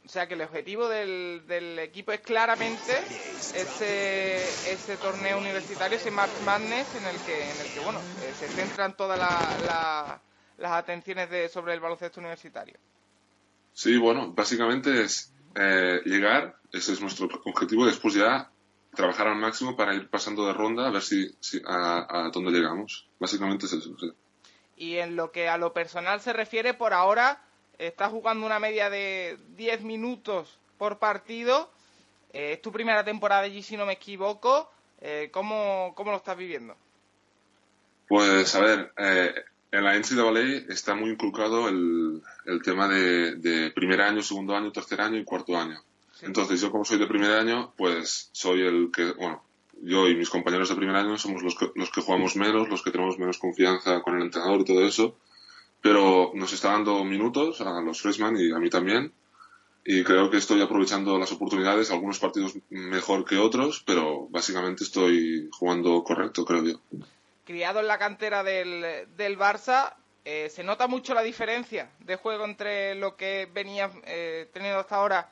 O 0.05 0.09
sea 0.09 0.27
que 0.27 0.35
el 0.35 0.41
objetivo 0.41 0.87
del, 0.87 1.43
del 1.47 1.79
equipo 1.79 2.11
es 2.11 2.19
claramente 2.19 2.93
ese, 3.55 4.37
ese, 4.71 4.97
torneo 4.97 5.39
universitario, 5.39 5.97
ese 5.97 6.11
March 6.11 6.31
Madness 6.45 6.93
en 6.95 7.05
el 7.05 7.17
que, 7.21 7.43
en 7.43 7.61
el 7.61 7.73
que 7.73 7.79
bueno, 7.79 7.99
eh, 7.99 8.33
se 8.37 8.47
centran 8.49 8.95
todas 8.95 9.17
la, 9.17 9.29
la, 9.65 10.21
las 10.57 10.71
atenciones 10.73 11.29
de, 11.31 11.49
sobre 11.49 11.73
el 11.73 11.79
baloncesto 11.79 12.19
universitario. 12.19 12.75
Sí, 13.73 13.97
bueno, 13.97 14.31
básicamente 14.31 15.01
es 15.01 15.33
eh, 15.55 16.01
llegar, 16.05 16.57
ese 16.71 16.93
es 16.93 17.01
nuestro 17.01 17.27
objetivo, 17.45 17.85
después 17.85 18.13
ya 18.13 18.49
trabajar 18.93 19.27
al 19.27 19.37
máximo 19.37 19.75
para 19.75 19.93
ir 19.93 20.09
pasando 20.09 20.45
de 20.47 20.53
ronda 20.53 20.87
a 20.87 20.91
ver 20.91 21.01
si, 21.01 21.35
si 21.39 21.61
a, 21.65 22.25
a 22.25 22.29
dónde 22.29 22.51
llegamos. 22.51 23.07
Básicamente 23.19 23.65
es 23.65 23.73
eso. 23.73 23.95
Sí. 23.99 24.11
Y 24.77 24.97
en 24.97 25.15
lo 25.15 25.31
que 25.31 25.47
a 25.47 25.57
lo 25.57 25.73
personal 25.73 26.21
se 26.21 26.33
refiere, 26.33 26.73
por 26.73 26.93
ahora 26.93 27.41
está 27.77 28.09
jugando 28.09 28.45
una 28.45 28.59
media 28.59 28.89
de 28.89 29.37
10 29.55 29.81
minutos 29.81 30.57
por 30.77 30.97
partido. 30.99 31.69
Eh, 32.33 32.53
es 32.53 32.61
tu 32.61 32.71
primera 32.71 33.03
temporada 33.03 33.43
allí, 33.43 33.63
si 33.63 33.77
no 33.77 33.85
me 33.85 33.93
equivoco. 33.93 34.69
Eh, 35.01 35.29
¿cómo, 35.31 35.93
¿Cómo 35.95 36.11
lo 36.11 36.17
estás 36.17 36.37
viviendo? 36.37 36.75
Pues, 38.07 38.53
a 38.55 38.59
ver, 38.59 38.93
eh, 38.97 39.33
en 39.77 39.83
la 39.83 39.97
NCAA 39.97 40.71
está 40.73 40.95
muy 40.95 41.11
inculcado 41.11 41.69
el, 41.69 42.21
el 42.45 42.61
tema 42.61 42.87
de, 42.87 43.35
de, 43.35 43.71
primer 43.71 44.01
año, 44.01 44.21
segundo 44.21 44.55
año, 44.55 44.71
tercer 44.71 45.01
año 45.01 45.17
y 45.17 45.23
cuarto 45.23 45.57
año. 45.57 45.81
Sí. 46.13 46.25
Entonces, 46.25 46.61
yo 46.61 46.71
como 46.71 46.85
soy 46.85 46.97
de 46.97 47.07
primer 47.07 47.31
año, 47.31 47.73
pues 47.77 48.29
soy 48.31 48.61
el 48.61 48.89
que, 48.91 49.11
bueno, 49.13 49.43
yo 49.81 50.07
y 50.07 50.15
mis 50.15 50.29
compañeros 50.29 50.69
de 50.69 50.75
primer 50.75 50.95
año 50.95 51.17
somos 51.17 51.43
los 51.43 51.55
que, 51.55 51.71
los 51.75 51.91
que 51.91 52.01
jugamos 52.01 52.35
menos, 52.35 52.69
los 52.69 52.81
que 52.81 52.91
tenemos 52.91 53.19
menos 53.19 53.37
confianza 53.37 54.01
con 54.01 54.15
el 54.15 54.23
entrenador 54.23 54.61
y 54.61 54.65
todo 54.65 54.85
eso 54.85 55.15
pero 55.85 56.31
nos 56.33 56.51
está 56.51 56.71
dando 56.71 57.03
minutos 57.03 57.61
a 57.61 57.79
los 57.79 58.01
freshman 58.01 58.35
y 58.39 58.51
a 58.51 58.57
mí 58.57 58.71
también. 58.71 59.11
Y 59.85 60.03
creo 60.03 60.31
que 60.31 60.37
estoy 60.37 60.59
aprovechando 60.59 61.19
las 61.19 61.31
oportunidades, 61.31 61.91
algunos 61.91 62.17
partidos 62.17 62.57
mejor 62.71 63.23
que 63.23 63.37
otros, 63.37 63.83
pero 63.85 64.27
básicamente 64.31 64.83
estoy 64.83 65.47
jugando 65.51 66.03
correcto, 66.03 66.43
creo 66.43 66.63
yo. 66.63 66.79
Criado 67.45 67.79
en 67.79 67.87
la 67.87 67.97
cantera 67.97 68.43
del, 68.43 69.07
del 69.15 69.37
Barça, 69.37 69.93
eh, 70.23 70.49
¿se 70.49 70.63
nota 70.63 70.87
mucho 70.87 71.13
la 71.13 71.21
diferencia 71.21 71.91
de 71.99 72.15
juego 72.15 72.45
entre 72.45 72.95
lo 72.95 73.15
que 73.15 73.47
venía 73.53 73.91
eh, 74.05 74.49
teniendo 74.51 74.79
hasta 74.79 74.95
ahora 74.95 75.31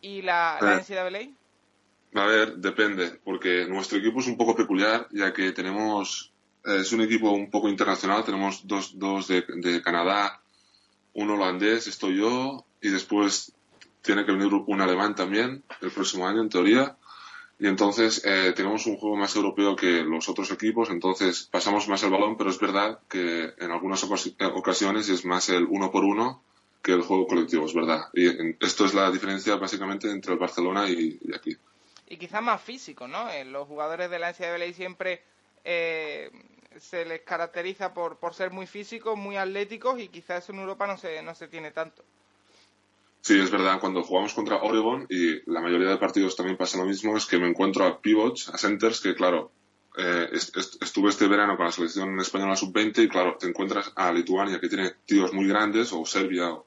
y 0.00 0.22
la, 0.22 0.58
la 0.60 0.76
NCAA? 0.80 1.30
A 2.20 2.26
ver, 2.26 2.56
depende, 2.56 3.20
porque 3.24 3.66
nuestro 3.66 3.98
equipo 3.98 4.20
es 4.20 4.26
un 4.26 4.36
poco 4.36 4.54
peculiar, 4.54 5.06
ya 5.10 5.32
que 5.32 5.52
tenemos 5.52 6.32
es 6.64 6.92
un 6.92 7.02
equipo 7.02 7.30
un 7.30 7.50
poco 7.50 7.68
internacional. 7.68 8.24
Tenemos 8.24 8.66
dos, 8.66 8.98
dos 8.98 9.28
de, 9.28 9.44
de, 9.56 9.82
Canadá, 9.82 10.40
un 11.12 11.30
holandés, 11.30 11.86
estoy 11.86 12.18
yo, 12.18 12.64
y 12.80 12.88
después 12.88 13.52
tiene 14.02 14.24
que 14.24 14.32
venir 14.32 14.52
un 14.52 14.80
alemán 14.80 15.14
también 15.14 15.62
el 15.80 15.90
próximo 15.90 16.26
año, 16.26 16.42
en 16.42 16.48
teoría. 16.48 16.96
Y 17.58 17.68
entonces 17.68 18.22
eh, 18.24 18.52
tenemos 18.54 18.86
un 18.86 18.96
juego 18.96 19.16
más 19.16 19.34
europeo 19.36 19.76
que 19.76 20.02
los 20.02 20.28
otros 20.28 20.50
equipos, 20.50 20.90
entonces 20.90 21.48
pasamos 21.50 21.88
más 21.88 22.02
el 22.02 22.10
balón, 22.10 22.36
pero 22.36 22.50
es 22.50 22.58
verdad 22.58 22.98
que 23.08 23.52
en 23.58 23.70
algunas 23.70 24.04
ocasiones 24.04 25.08
es 25.08 25.24
más 25.24 25.48
el 25.48 25.64
uno 25.64 25.90
por 25.90 26.04
uno 26.04 26.42
que 26.82 26.92
el 26.92 27.02
juego 27.02 27.26
colectivo, 27.26 27.64
es 27.64 27.74
verdad. 27.74 28.08
Y 28.12 28.28
esto 28.64 28.84
es 28.84 28.92
la 28.92 29.10
diferencia 29.10 29.56
básicamente 29.56 30.10
entre 30.10 30.32
el 30.32 30.38
Barcelona 30.38 30.88
y, 30.88 31.18
y 31.22 31.34
aquí. 31.34 31.56
Y 32.06 32.18
quizás 32.18 32.42
más 32.42 32.60
físico, 32.60 33.08
¿no? 33.08 33.30
Eh, 33.30 33.44
los 33.44 33.66
jugadores 33.66 34.10
de 34.10 34.18
la 34.18 34.32
NCAA 34.32 34.72
siempre 34.74 35.22
eh, 35.64 36.30
se 36.78 37.04
les 37.06 37.22
caracteriza 37.22 37.94
por, 37.94 38.18
por 38.18 38.34
ser 38.34 38.50
muy 38.50 38.66
físicos, 38.66 39.16
muy 39.16 39.36
atléticos 39.36 39.98
y 40.00 40.08
quizás 40.08 40.48
en 40.50 40.56
Europa 40.56 40.86
no 40.86 40.98
se, 40.98 41.22
no 41.22 41.34
se 41.34 41.48
tiene 41.48 41.70
tanto. 41.70 42.04
Sí, 43.24 43.40
es 43.40 43.50
verdad. 43.50 43.80
Cuando 43.80 44.02
jugamos 44.02 44.34
contra 44.34 44.58
Oregon 44.62 45.06
y 45.08 45.50
la 45.50 45.62
mayoría 45.62 45.88
de 45.88 45.96
partidos 45.96 46.36
también 46.36 46.58
pasa 46.58 46.76
lo 46.76 46.84
mismo, 46.84 47.16
es 47.16 47.24
que 47.24 47.38
me 47.38 47.48
encuentro 47.48 47.86
a 47.86 47.98
pivots, 47.98 48.50
a 48.50 48.58
centers, 48.58 49.00
que 49.00 49.14
claro, 49.14 49.50
eh, 49.96 50.28
est 50.30 50.54
estuve 50.82 51.08
este 51.08 51.26
verano 51.26 51.56
con 51.56 51.64
la 51.64 51.72
selección 51.72 52.20
española 52.20 52.54
sub-20 52.54 53.02
y 53.02 53.08
claro, 53.08 53.38
te 53.40 53.48
encuentras 53.48 53.92
a 53.96 54.12
Lituania 54.12 54.60
que 54.60 54.68
tiene 54.68 54.92
tíos 55.06 55.32
muy 55.32 55.48
grandes 55.48 55.90
o 55.94 56.04
Serbia 56.04 56.50
o 56.52 56.66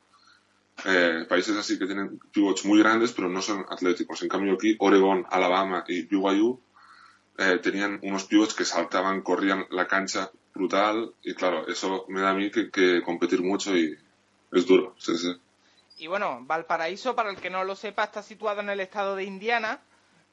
eh, 0.86 1.28
países 1.30 1.56
así 1.56 1.78
que 1.78 1.86
tienen 1.86 2.20
pivots 2.32 2.66
muy 2.66 2.80
grandes 2.80 3.12
pero 3.12 3.30
no 3.30 3.44
son 3.44 3.64
atléticos. 3.70 4.24
En 4.24 4.30
cambio 4.30 4.56
aquí, 4.56 4.76
Oregon, 4.80 5.28
Alabama 5.30 5.84
y 5.88 6.08
BYU 6.08 6.60
eh, 7.38 7.60
tenían 7.62 8.00
unos 8.02 8.24
pivots 8.24 8.56
que 8.56 8.66
saltaban, 8.66 9.22
corrían 9.22 9.68
la 9.70 9.86
cancha 9.86 10.32
brutal 10.56 11.14
y 11.22 11.36
claro, 11.36 11.68
eso 11.68 12.06
me 12.08 12.22
da 12.22 12.32
a 12.32 12.34
mí 12.34 12.50
que 12.50 13.04
competir 13.04 13.44
mucho 13.44 13.78
y 13.78 13.96
es 14.52 14.66
duro. 14.66 14.96
Sí, 14.98 15.16
sí. 15.20 15.36
Y 15.98 16.08
bueno, 16.08 16.40
Valparaíso, 16.42 17.16
para 17.16 17.32
el 17.32 17.38
que 17.38 17.50
no 17.50 17.64
lo 17.64 17.76
sepa, 17.76 18.04
está 18.04 18.22
situado 18.22 18.62
en 18.62 18.70
el 18.70 18.80
estado 18.80 19.16
de 19.16 19.24
Indiana 19.24 19.80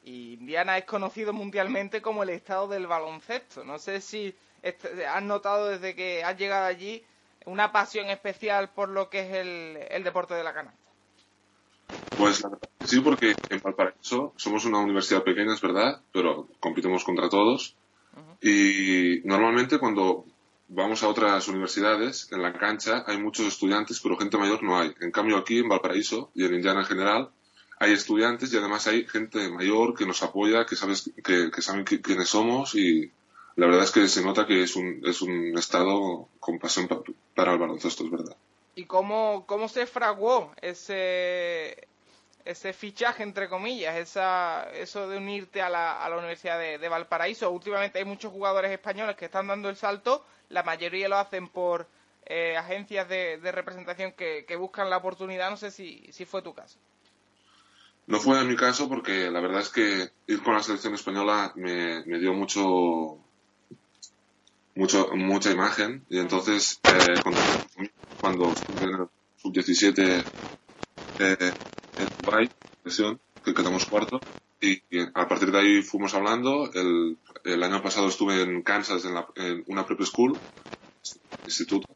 y 0.05 0.35
Indiana 0.35 0.77
es 0.77 0.85
conocido 0.85 1.33
mundialmente 1.33 2.03
como 2.03 2.23
el 2.23 2.31
estado 2.31 2.69
del 2.69 2.87
baloncesto. 2.87 3.65
No 3.65 3.79
sé 3.79 4.01
si 4.01 4.35
has 5.11 5.23
notado 5.23 5.69
desde 5.69 5.95
que 5.95 6.23
has 6.23 6.37
llegado 6.37 6.67
allí 6.67 7.03
una 7.47 7.73
pasión 7.73 8.11
especial 8.11 8.71
por 8.71 8.91
lo 8.91 9.09
que 9.09 9.21
es 9.21 9.35
el, 9.37 9.79
el 9.91 10.05
deporte 10.05 10.35
de 10.35 10.45
la 10.45 10.53
canasta. 10.53 10.79
Pues 12.17 12.43
la 12.43 12.51
verdad 12.51 12.69
sí, 12.85 13.01
porque 13.01 13.35
en 13.49 13.61
Valparaíso 13.61 14.33
somos 14.37 14.65
una 14.65 14.79
universidad 14.79 15.23
pequeña, 15.23 15.55
es 15.55 15.61
verdad, 15.61 16.01
pero 16.13 16.49
compitemos 16.61 17.05
contra 17.05 17.29
todos. 17.29 17.77
Uh 18.15 18.21
-huh. 18.21 19.23
Y 19.23 19.27
normalmente 19.27 19.79
cuando 19.79 20.27
vamos 20.69 21.03
a 21.03 21.09
otras 21.09 21.47
universidades, 21.49 22.31
en 22.33 22.43
la 22.43 22.53
cancha 22.53 23.05
hay 23.07 23.19
muchos 23.19 23.47
estudiantes, 23.47 24.01
pero 24.01 24.17
gente 24.17 24.37
mayor 24.39 24.63
no 24.63 24.79
hay. 24.79 24.95
En 25.01 25.11
cambio 25.11 25.37
aquí 25.37 25.59
en 25.59 25.69
Valparaíso 25.69 26.31
y 26.35 26.45
en 26.45 26.55
Indiana 26.55 26.81
en 26.81 26.87
general 26.87 27.31
hay 27.79 27.93
estudiantes 27.93 28.53
y 28.53 28.57
además 28.57 28.87
hay 28.87 29.07
gente 29.07 29.49
mayor 29.49 29.95
que 29.95 30.07
nos 30.07 30.23
apoya, 30.23 30.65
que 30.65 30.77
sabes 30.77 31.11
que, 31.23 31.51
saben 31.61 31.85
quiénes 31.85 32.29
somos 32.29 32.75
y 32.75 33.11
la 33.57 33.67
verdad 33.67 33.85
es 33.85 33.91
que 33.93 34.09
se 34.09 34.25
nota 34.25 34.47
que 34.47 34.63
es 34.63 34.75
un, 34.75 35.01
es 35.05 35.23
un 35.23 35.57
estado 35.57 36.29
con 36.41 36.59
pasión 36.59 36.89
para, 37.35 37.53
el 37.53 37.59
baloncesto, 37.59 38.05
es 38.05 38.11
verdad. 38.11 38.37
¿Y 38.75 38.85
cómo, 38.87 39.45
cómo 39.47 39.69
se 39.69 39.87
fraguó 39.87 40.53
ese, 40.61 41.87
ese 42.45 42.73
fichaje, 42.73 43.23
entre 43.23 43.49
comillas, 43.49 43.97
esa, 43.97 44.69
eso 44.73 45.09
de 45.09 45.19
unirte 45.19 45.63
a 45.63 45.69
la, 45.69 46.05
a 46.05 46.09
la 46.09 46.17
Universidad 46.17 46.59
de, 46.59 46.89
Valparaíso? 46.89 47.51
Últimamente 47.51 47.99
hay 47.99 48.05
muchos 48.05 48.33
jugadores 48.33 48.73
españoles 48.73 49.17
que 49.17 49.27
están 49.27 49.47
dando 49.47 49.69
el 49.69 49.77
salto, 49.77 50.25
la 50.55 50.63
mayoría 50.63 51.09
lo 51.09 51.19
hacen 51.19 51.49
por 51.49 51.87
eh, 52.27 52.57
agencias 52.57 53.09
de, 53.09 53.39
representación 53.53 54.13
que, 54.13 54.57
buscan 54.57 54.89
la 54.89 54.97
oportunidad, 54.97 55.51
no 55.51 55.57
sé 55.57 55.71
si, 55.71 56.07
si 56.13 56.25
fue 56.25 56.43
tu 56.43 56.55
caso. 56.55 56.79
No 58.07 58.21
fue 58.21 58.43
mi 58.45 58.55
caso 58.55 58.89
porque 58.89 59.31
la 59.31 59.41
verdad 59.41 59.61
es 59.61 59.71
que 59.71 60.11
ir 60.27 60.43
con 60.43 60.55
la 60.55 60.63
selección 60.63 60.95
española 60.95 61.53
me, 61.57 62.05
me 62.05 62.19
dio 62.19 62.35
mucho, 62.35 63.19
mucho, 64.75 65.11
mucha 65.15 65.51
imagen 65.51 66.05
y 66.09 66.19
entonces 66.19 66.81
eh, 66.85 67.21
cuando 68.21 68.53
estuve 68.53 68.85
en 68.85 68.91
el 68.91 69.09
sub-17 69.37 70.25
eh, 71.19 71.53
en 71.99 72.09
Dubai, 72.23 72.51
que 73.45 73.55
quedamos 73.55 73.87
cuarto, 73.87 74.21
y, 74.61 74.83
y, 74.91 75.01
a 75.15 75.29
partir 75.29 75.51
de 75.51 75.59
ahí 75.59 75.83
fuimos 75.83 76.15
hablando. 76.15 76.71
El, 76.73 77.19
el 77.45 77.63
año 77.63 77.83
pasado 77.83 78.09
estuve 78.09 78.43
en 78.43 78.63
Kansas 78.63 79.05
en, 79.05 79.15
la, 79.15 79.27
en 79.37 79.65
una 79.69 79.87
prep 79.87 80.03
school, 80.03 80.37
instituto, 81.45 81.87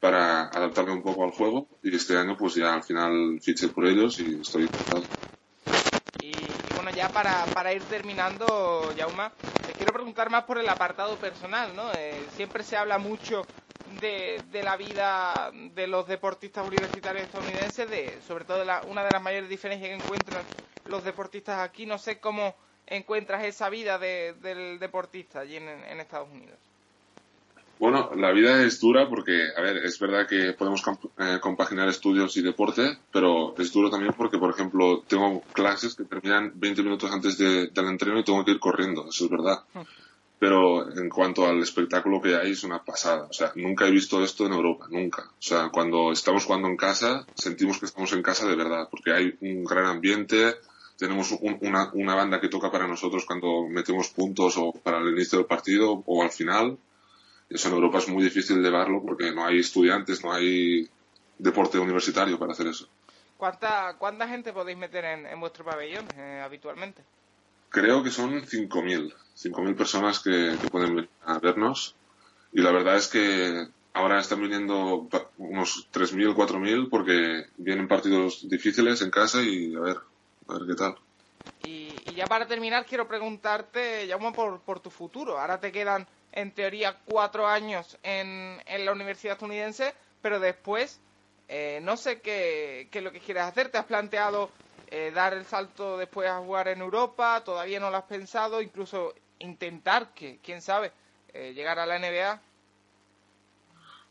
para 0.00 0.42
adaptarme 0.48 0.92
un 0.92 1.02
poco 1.02 1.24
al 1.24 1.30
juego 1.30 1.68
y 1.82 1.94
este 1.94 2.16
año 2.16 2.36
pues 2.36 2.54
ya 2.54 2.74
al 2.74 2.82
final 2.82 3.40
fiché 3.40 3.68
por 3.68 3.86
ellos 3.86 4.18
y 4.20 4.40
estoy 4.40 4.64
encantado. 4.64 5.02
Y, 6.20 6.28
y 6.28 6.74
bueno, 6.74 6.90
ya 6.90 7.08
para, 7.08 7.44
para 7.46 7.72
ir 7.72 7.82
terminando, 7.82 8.92
Jauma, 8.96 9.32
te 9.66 9.72
quiero 9.72 9.92
preguntar 9.92 10.30
más 10.30 10.44
por 10.44 10.58
el 10.58 10.68
apartado 10.68 11.16
personal, 11.16 11.74
¿no? 11.74 11.90
Eh, 11.94 12.26
siempre 12.36 12.64
se 12.64 12.76
habla 12.76 12.98
mucho 12.98 13.46
de, 14.00 14.42
de, 14.50 14.62
la 14.62 14.76
vida 14.76 15.50
de 15.74 15.86
los 15.86 16.06
deportistas 16.06 16.66
universitarios 16.66 17.24
estadounidenses, 17.24 17.88
de, 17.88 18.18
sobre 18.26 18.44
todo 18.44 18.58
de 18.58 18.64
la, 18.64 18.82
una 18.88 19.04
de 19.04 19.10
las 19.10 19.22
mayores 19.22 19.48
diferencias 19.48 19.90
que 19.90 20.04
encuentran 20.04 20.42
los 20.86 21.04
deportistas 21.04 21.60
aquí. 21.60 21.86
No 21.86 21.98
sé 21.98 22.20
cómo 22.20 22.54
encuentras 22.88 23.44
esa 23.44 23.68
vida 23.70 23.98
de, 23.98 24.34
del 24.42 24.78
deportista 24.78 25.40
allí 25.40 25.56
en, 25.56 25.68
en 25.68 26.00
Estados 26.00 26.28
Unidos. 26.30 26.58
Bueno, 27.78 28.10
la 28.16 28.32
vida 28.32 28.62
es 28.64 28.80
dura 28.80 29.08
porque, 29.08 29.50
a 29.56 29.60
ver, 29.60 29.76
es 29.78 30.00
verdad 30.00 30.26
que 30.26 30.52
podemos 30.52 30.82
eh, 31.18 31.38
compaginar 31.40 31.88
estudios 31.88 32.36
y 32.36 32.42
deporte, 32.42 32.98
pero 33.12 33.54
es 33.56 33.72
duro 33.72 33.88
también 33.88 34.14
porque, 34.16 34.38
por 34.38 34.50
ejemplo, 34.50 35.04
tengo 35.06 35.42
clases 35.52 35.94
que 35.94 36.04
terminan 36.04 36.52
20 36.56 36.82
minutos 36.82 37.12
antes 37.12 37.38
del 37.38 37.70
entreno 37.76 38.18
y 38.18 38.24
tengo 38.24 38.44
que 38.44 38.50
ir 38.50 38.58
corriendo, 38.58 39.08
eso 39.08 39.26
es 39.26 39.30
verdad. 39.30 39.60
Hmm. 39.74 39.82
Pero 40.40 40.90
en 40.96 41.08
cuanto 41.08 41.46
al 41.46 41.60
espectáculo 41.60 42.20
que 42.20 42.36
hay, 42.36 42.52
es 42.52 42.62
una 42.62 42.82
pasada. 42.82 43.26
O 43.28 43.32
sea, 43.32 43.52
nunca 43.56 43.86
he 43.86 43.90
visto 43.90 44.22
esto 44.22 44.46
en 44.46 44.52
Europa, 44.52 44.86
nunca. 44.90 45.22
O 45.22 45.42
sea, 45.42 45.68
cuando 45.68 46.12
estamos 46.12 46.44
jugando 46.44 46.68
en 46.68 46.76
casa, 46.76 47.26
sentimos 47.34 47.78
que 47.78 47.86
estamos 47.86 48.12
en 48.12 48.22
casa 48.22 48.46
de 48.46 48.56
verdad, 48.56 48.88
porque 48.90 49.12
hay 49.12 49.36
un 49.40 49.64
gran 49.64 49.86
ambiente, 49.86 50.56
tenemos 50.98 51.32
una, 51.60 51.90
una 51.94 52.14
banda 52.14 52.40
que 52.40 52.48
toca 52.48 52.70
para 52.70 52.88
nosotros 52.88 53.24
cuando 53.24 53.68
metemos 53.68 54.10
puntos 54.10 54.56
o 54.58 54.72
para 54.72 54.98
el 54.98 55.10
inicio 55.10 55.38
del 55.38 55.46
partido 55.46 56.02
o 56.04 56.22
al 56.22 56.30
final 56.30 56.76
eso 57.48 57.68
en 57.68 57.74
Europa 57.74 57.98
es 57.98 58.08
muy 58.08 58.22
difícil 58.22 58.62
de 58.62 58.70
verlo 58.70 59.02
porque 59.02 59.32
no 59.32 59.46
hay 59.46 59.60
estudiantes, 59.60 60.22
no 60.22 60.32
hay 60.32 60.88
deporte 61.38 61.78
universitario 61.78 62.38
para 62.38 62.52
hacer 62.52 62.66
eso. 62.66 62.88
¿Cuánta, 63.36 63.96
cuánta 63.98 64.28
gente 64.28 64.52
podéis 64.52 64.76
meter 64.76 65.04
en, 65.04 65.40
vuestro 65.40 65.64
pabellón 65.64 66.06
eh, 66.16 66.42
habitualmente? 66.44 67.02
Creo 67.70 68.02
que 68.02 68.10
son 68.10 68.42
5.000, 68.42 69.14
5.000 69.36 69.76
personas 69.76 70.20
que, 70.20 70.56
pueden 70.70 70.96
venir 70.96 71.10
a 71.24 71.38
vernos 71.38 71.94
y 72.52 72.60
la 72.60 72.72
verdad 72.72 72.96
es 72.96 73.08
que 73.08 73.68
ahora 73.94 74.18
están 74.18 74.42
viniendo 74.42 75.08
unos 75.38 75.88
3.000, 75.92 76.34
4.000 76.34 76.90
porque 76.90 77.46
vienen 77.56 77.88
partidos 77.88 78.48
difíciles 78.48 79.00
en 79.02 79.10
casa 79.10 79.42
y 79.42 79.74
a 79.76 79.80
ver, 79.80 79.96
a 80.48 80.54
ver 80.54 80.66
qué 80.66 80.74
tal. 80.74 80.96
Y, 81.60 82.14
ya 82.14 82.26
para 82.26 82.46
terminar 82.46 82.84
quiero 82.86 83.06
preguntarte, 83.06 84.08
por, 84.34 84.60
por 84.60 84.80
tu 84.80 84.90
futuro. 84.90 85.38
Ahora 85.38 85.60
te 85.60 85.70
quedan 85.70 86.06
en 86.32 86.52
teoría 86.52 86.98
cuatro 87.04 87.46
años 87.46 87.96
en, 88.02 88.60
en 88.66 88.84
la 88.84 88.92
universidad 88.92 89.34
estadounidense, 89.34 89.94
pero 90.20 90.40
después 90.40 91.00
eh, 91.48 91.80
no 91.82 91.96
sé 91.96 92.20
qué, 92.20 92.88
qué, 92.90 92.98
es 92.98 93.04
lo 93.04 93.12
que 93.12 93.20
quieres 93.20 93.44
hacer. 93.44 93.70
¿Te 93.70 93.78
has 93.78 93.86
planteado 93.86 94.50
eh, 94.90 95.10
dar 95.14 95.32
el 95.32 95.44
salto 95.46 95.96
después 95.96 96.28
a 96.28 96.38
jugar 96.38 96.68
en 96.68 96.80
Europa? 96.80 97.42
¿Todavía 97.44 97.80
no 97.80 97.90
lo 97.90 97.96
has 97.96 98.04
pensado? 98.04 98.60
Incluso 98.60 99.14
intentar, 99.38 100.12
que 100.14 100.38
quién 100.42 100.60
sabe, 100.60 100.92
eh, 101.32 101.52
llegar 101.54 101.78
a 101.78 101.86
la 101.86 101.98
NBA. 101.98 102.40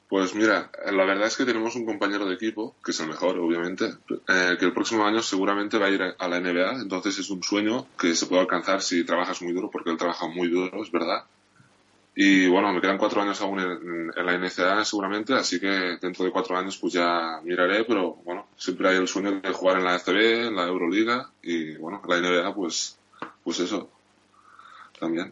Pues 0.09 0.35
mira, 0.35 0.71
la 0.85 1.03
verdad 1.03 1.27
es 1.27 1.35
que 1.35 1.43
tenemos 1.43 1.75
un 1.75 1.85
compañero 1.85 2.25
de 2.25 2.35
equipo, 2.35 2.75
que 2.83 2.91
es 2.91 2.99
el 3.01 3.09
mejor, 3.09 3.37
obviamente, 3.39 3.93
que 4.25 4.65
el 4.65 4.73
próximo 4.73 5.05
año 5.05 5.21
seguramente 5.21 5.77
va 5.77 5.87
a 5.87 5.89
ir 5.89 6.01
a 6.01 6.27
la 6.29 6.39
NBA, 6.39 6.81
entonces 6.81 7.19
es 7.19 7.29
un 7.29 7.43
sueño 7.43 7.85
que 7.99 8.15
se 8.15 8.25
puede 8.25 8.41
alcanzar 8.41 8.81
si 8.81 9.03
trabajas 9.03 9.41
muy 9.41 9.51
duro, 9.51 9.69
porque 9.69 9.89
él 9.89 9.97
trabaja 9.97 10.27
muy 10.27 10.47
duro, 10.47 10.81
es 10.81 10.91
verdad, 10.91 11.25
y 12.19 12.47
bueno, 12.47 12.73
me 12.73 12.81
quedan 12.81 12.97
cuatro 12.97 13.21
años 13.21 13.39
aún 13.41 13.59
en, 13.59 14.07
la 14.25 14.37
NCAA 14.39 14.83
seguramente, 14.83 15.35
así 15.35 15.59
que 15.59 15.99
dentro 16.01 16.25
de 16.25 16.31
cuatro 16.31 16.57
años 16.57 16.75
pues 16.79 16.93
ya 16.93 17.39
miraré, 17.43 17.83
pero 17.83 18.15
bueno, 18.25 18.47
siempre 18.57 18.89
hay 18.89 18.95
el 18.95 19.07
sueño 19.07 19.39
de 19.39 19.51
jugar 19.51 19.77
en 19.77 19.83
la 19.83 19.99
FB, 19.99 20.47
en 20.47 20.55
la 20.55 20.63
Euroliga 20.63 21.29
y 21.43 21.75
bueno, 21.75 22.01
la 22.07 22.17
NBA 22.19 22.55
pues, 22.55 22.97
pues 23.43 23.59
eso, 23.59 23.87
también. 24.99 25.31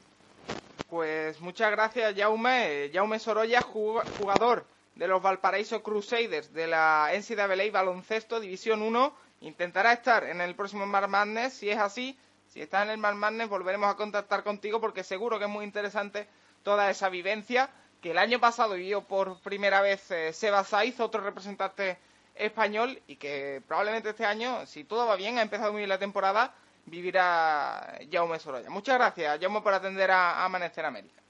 Pues 0.89 1.41
muchas 1.41 1.72
gracias 1.72 2.16
Jaume, 2.16 2.89
Jaume 2.93 3.20
Sorolla, 3.20 3.62
jugador 3.62 4.66
de 4.96 5.08
los 5.08 5.22
Valparaíso 5.22 5.84
Crusaders 5.84 6.54
de 6.54 6.68
la 6.68 7.12
NCAA 7.14 7.72
Baloncesto 7.72 8.39
División 8.39 8.82
1, 8.82 9.14
intentará 9.41 9.93
estar 9.93 10.24
en 10.24 10.41
el 10.41 10.56
próximo 10.56 10.86
Mar 10.86 11.08
Madness, 11.08 11.54
si 11.54 11.70
es 11.70 11.78
así, 11.78 12.18
si 12.48 12.62
está 12.62 12.84
en 12.84 12.91
el 12.91 12.98
Mar 12.98 13.16
Madness 13.16 13.50
volveremos 13.50 13.89
a 13.89 13.98
contactar 13.98 14.43
contigo 14.43 14.80
porque 14.80 15.04
seguro 15.04 15.38
que 15.38 15.46
es 15.46 15.52
muy 15.52 15.66
interesante 15.66 16.28
toda 16.64 16.89
esa 16.89 17.10
vivencia 17.10 17.70
que 18.02 18.12
el 18.12 18.18
año 18.18 18.39
pasado 18.39 18.76
vivió 18.76 19.02
por 19.02 19.39
primera 19.39 19.82
vez 19.82 20.12
eh, 20.12 20.32
Seba 20.32 20.64
Saiz, 20.64 21.00
otro 21.00 21.22
representante 21.22 21.98
español, 22.36 23.02
y 23.08 23.16
que 23.16 23.64
probablemente 23.68 24.12
este 24.12 24.26
año, 24.26 24.66
si 24.68 24.84
todo 24.84 25.08
va 25.08 25.16
bien, 25.16 25.39
ha 25.39 25.41
empezado 25.41 25.72
muy 25.72 25.80
bien 25.80 25.89
la 25.89 25.98
temporada, 25.98 26.54
vivirá 26.86 28.00
Jaume 28.12 28.40
Sorolla. 28.40 28.70
Muchas 28.70 28.96
gracias, 28.96 29.40
Jaume, 29.40 29.62
por 29.62 29.74
atender 29.74 30.12
a, 30.12 30.46
Amanecer 30.46 30.86
América. 30.86 31.22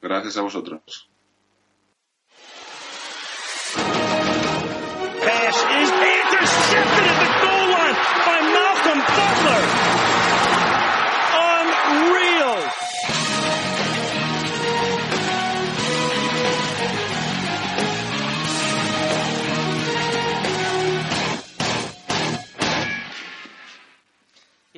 Gracias 0.00 0.36
a 0.36 0.42
vosotros. 0.42 1.11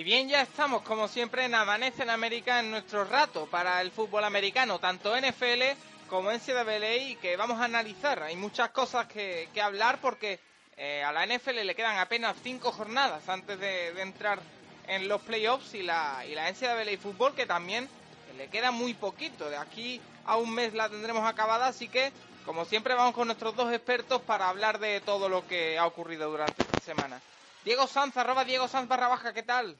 Bien, 0.04 0.28
ya 0.28 0.42
estamos 0.42 0.82
como 0.82 1.08
siempre 1.08 1.46
en 1.46 1.54
Amanece 1.54 2.02
en 2.02 2.10
América 2.10 2.60
en 2.60 2.70
nuestro 2.70 3.04
rato 3.04 3.46
para 3.46 3.80
el 3.80 3.90
fútbol 3.90 4.24
americano, 4.24 4.78
tanto 4.78 5.16
NFL 5.16 5.62
como 6.10 6.30
NCAA 6.30 7.18
que 7.22 7.36
vamos 7.38 7.58
a 7.58 7.64
analizar. 7.64 8.22
Hay 8.22 8.36
muchas 8.36 8.68
cosas 8.68 9.06
que, 9.06 9.48
hablar 9.62 9.98
porque 10.02 10.38
eh, 10.76 11.02
a 11.02 11.10
la 11.10 11.26
NFL 11.26 11.64
le 11.64 11.74
quedan 11.74 11.96
apenas 11.96 12.36
cinco 12.42 12.70
jornadas 12.70 13.30
antes 13.30 13.58
de, 13.58 13.98
entrar 14.02 14.40
en 14.86 15.08
los 15.08 15.22
playoffs 15.22 15.72
y 15.72 15.82
la, 15.82 16.22
y 16.28 16.34
la 16.34 16.52
NCAA 16.52 16.98
fútbol 17.00 17.34
que 17.34 17.46
también 17.46 17.88
le 18.36 18.48
queda 18.48 18.70
muy 18.70 18.92
poquito. 18.92 19.48
De 19.48 19.56
aquí 19.56 20.02
a 20.26 20.36
un 20.36 20.54
mes 20.54 20.74
la 20.74 20.90
tendremos 20.90 21.26
acabada, 21.26 21.68
así 21.68 21.88
que 21.88 22.12
como 22.44 22.66
siempre 22.66 22.92
vamos 22.92 23.14
con 23.14 23.26
nuestros 23.26 23.56
dos 23.56 23.72
expertos 23.72 24.20
para 24.20 24.50
hablar 24.50 24.78
de 24.80 25.00
todo 25.00 25.30
lo 25.30 25.48
que 25.48 25.78
ha 25.78 25.86
ocurrido 25.86 26.30
durante 26.30 26.60
esta 26.60 26.80
semana. 26.80 27.22
Diego 27.64 27.86
Sanz, 27.86 28.14
arroba 28.18 28.44
Diego 28.44 28.68
Sanz 28.68 28.86
barra 28.86 29.08
baja, 29.08 29.32
¿qué 29.32 29.42
tal? 29.42 29.78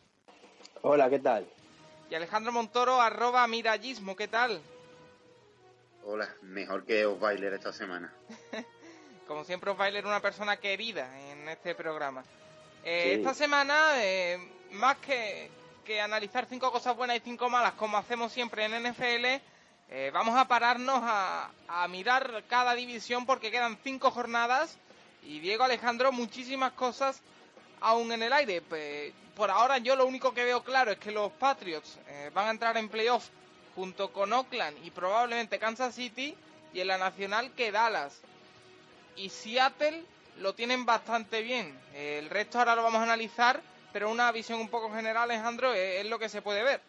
Hola, 0.86 1.08
¿qué 1.08 1.18
tal? 1.18 1.46
Y 2.10 2.14
Alejandro 2.14 2.52
Montoro, 2.52 3.00
arroba 3.00 3.46
mirallismo, 3.46 4.14
¿qué 4.14 4.28
tal? 4.28 4.60
Hola, 6.04 6.28
mejor 6.42 6.84
que 6.84 7.06
Osweiler 7.06 7.54
esta 7.54 7.72
semana. 7.72 8.12
Como 9.26 9.44
siempre, 9.44 9.70
Osweiler 9.70 10.04
una 10.04 10.20
persona 10.20 10.58
querida 10.58 11.08
en 11.30 11.48
este 11.48 11.74
programa. 11.74 12.22
Eh, 12.84 13.14
esta 13.14 13.32
semana, 13.32 13.92
eh, 14.04 14.36
más 14.72 14.98
que, 14.98 15.50
que, 15.86 16.02
analizar 16.02 16.44
cinco 16.50 16.70
cosas 16.70 16.94
buenas 16.94 17.16
y 17.16 17.20
cinco 17.20 17.48
malas, 17.48 17.72
como 17.72 17.96
hacemos 17.96 18.30
siempre 18.30 18.66
en 18.66 18.82
NFL, 18.82 19.40
eh, 19.88 20.10
vamos 20.12 20.36
a 20.36 20.46
pararnos 20.46 21.00
a, 21.02 21.50
a 21.66 21.88
mirar 21.88 22.44
cada 22.46 22.74
división 22.74 23.24
porque 23.24 23.50
quedan 23.50 23.78
cinco 23.82 24.10
jornadas. 24.10 24.76
Y 25.22 25.40
Diego 25.40 25.64
Alejandro, 25.64 26.12
muchísimas 26.12 26.72
cosas 26.72 27.22
aún 27.84 28.10
en 28.12 28.22
el 28.22 28.32
aire. 28.32 28.62
Pues, 28.62 29.12
por 29.36 29.50
ahora 29.50 29.78
yo 29.78 29.94
lo 29.94 30.06
único 30.06 30.32
que 30.32 30.44
veo 30.44 30.62
claro 30.62 30.92
es 30.92 30.98
que 30.98 31.12
los 31.12 31.30
Patriots 31.32 31.98
eh, 32.08 32.30
van 32.34 32.48
a 32.48 32.50
entrar 32.50 32.76
en 32.76 32.88
playoff 32.88 33.28
junto 33.74 34.12
con 34.12 34.32
Oakland 34.32 34.76
y 34.84 34.90
probablemente 34.90 35.58
Kansas 35.58 35.94
City 35.94 36.34
y 36.72 36.80
en 36.80 36.88
la 36.88 36.98
nacional 36.98 37.52
que 37.52 37.70
Dallas. 37.70 38.20
Y 39.16 39.28
Seattle 39.28 40.02
lo 40.38 40.54
tienen 40.54 40.84
bastante 40.84 41.42
bien. 41.42 41.78
el 41.94 42.28
resto 42.30 42.58
ahora 42.58 42.74
lo 42.74 42.82
vamos 42.82 43.00
a 43.00 43.04
analizar, 43.04 43.60
pero 43.92 44.10
una 44.10 44.32
visión 44.32 44.60
un 44.60 44.68
poco 44.68 44.92
general, 44.92 45.30
Alejandro, 45.30 45.72
es, 45.72 46.04
lo 46.06 46.18
que 46.18 46.28
se 46.28 46.42
puede 46.42 46.62
ver. 46.62 46.80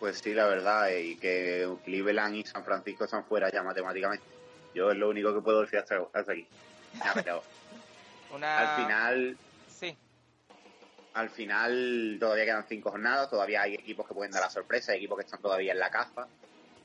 Pues 0.00 0.18
sí, 0.18 0.34
la 0.34 0.46
verdad, 0.46 0.90
eh, 0.90 1.02
y 1.02 1.16
que 1.16 1.68
Cleveland 1.84 2.34
y 2.36 2.44
San 2.44 2.64
Francisco 2.64 3.04
están 3.04 3.24
fuera 3.24 3.50
ya 3.50 3.62
matemáticamente. 3.62 4.24
Yo 4.74 4.90
es 4.90 4.96
lo 4.96 5.08
único 5.08 5.32
que 5.32 5.40
puedo 5.40 5.60
decir 5.60 5.78
hasta, 5.78 5.96
aquí. 6.32 6.46
Al 8.42 8.76
final, 8.82 9.38
al 11.14 11.30
final 11.30 12.16
todavía 12.18 12.44
quedan 12.44 12.66
cinco 12.68 12.90
jornadas, 12.90 13.30
todavía 13.30 13.62
hay 13.62 13.74
equipos 13.74 14.06
que 14.06 14.14
pueden 14.14 14.32
dar 14.32 14.42
la 14.42 14.50
sorpresa, 14.50 14.92
hay 14.92 14.98
equipos 14.98 15.18
que 15.18 15.24
están 15.24 15.40
todavía 15.40 15.72
en 15.72 15.78
la 15.78 15.90
caza. 15.90 16.26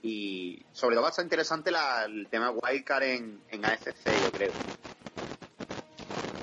Y 0.02 0.64
sobre 0.72 0.96
todo 0.96 1.04
va 1.04 1.10
a 1.10 1.14
ser 1.14 1.26
interesante 1.26 1.72
el 2.06 2.28
tema 2.30 2.52
Wildcard 2.52 3.04
en, 3.04 3.42
en 3.50 3.66
AFC, 3.66 4.06
yo 4.24 4.32
creo. 4.32 4.52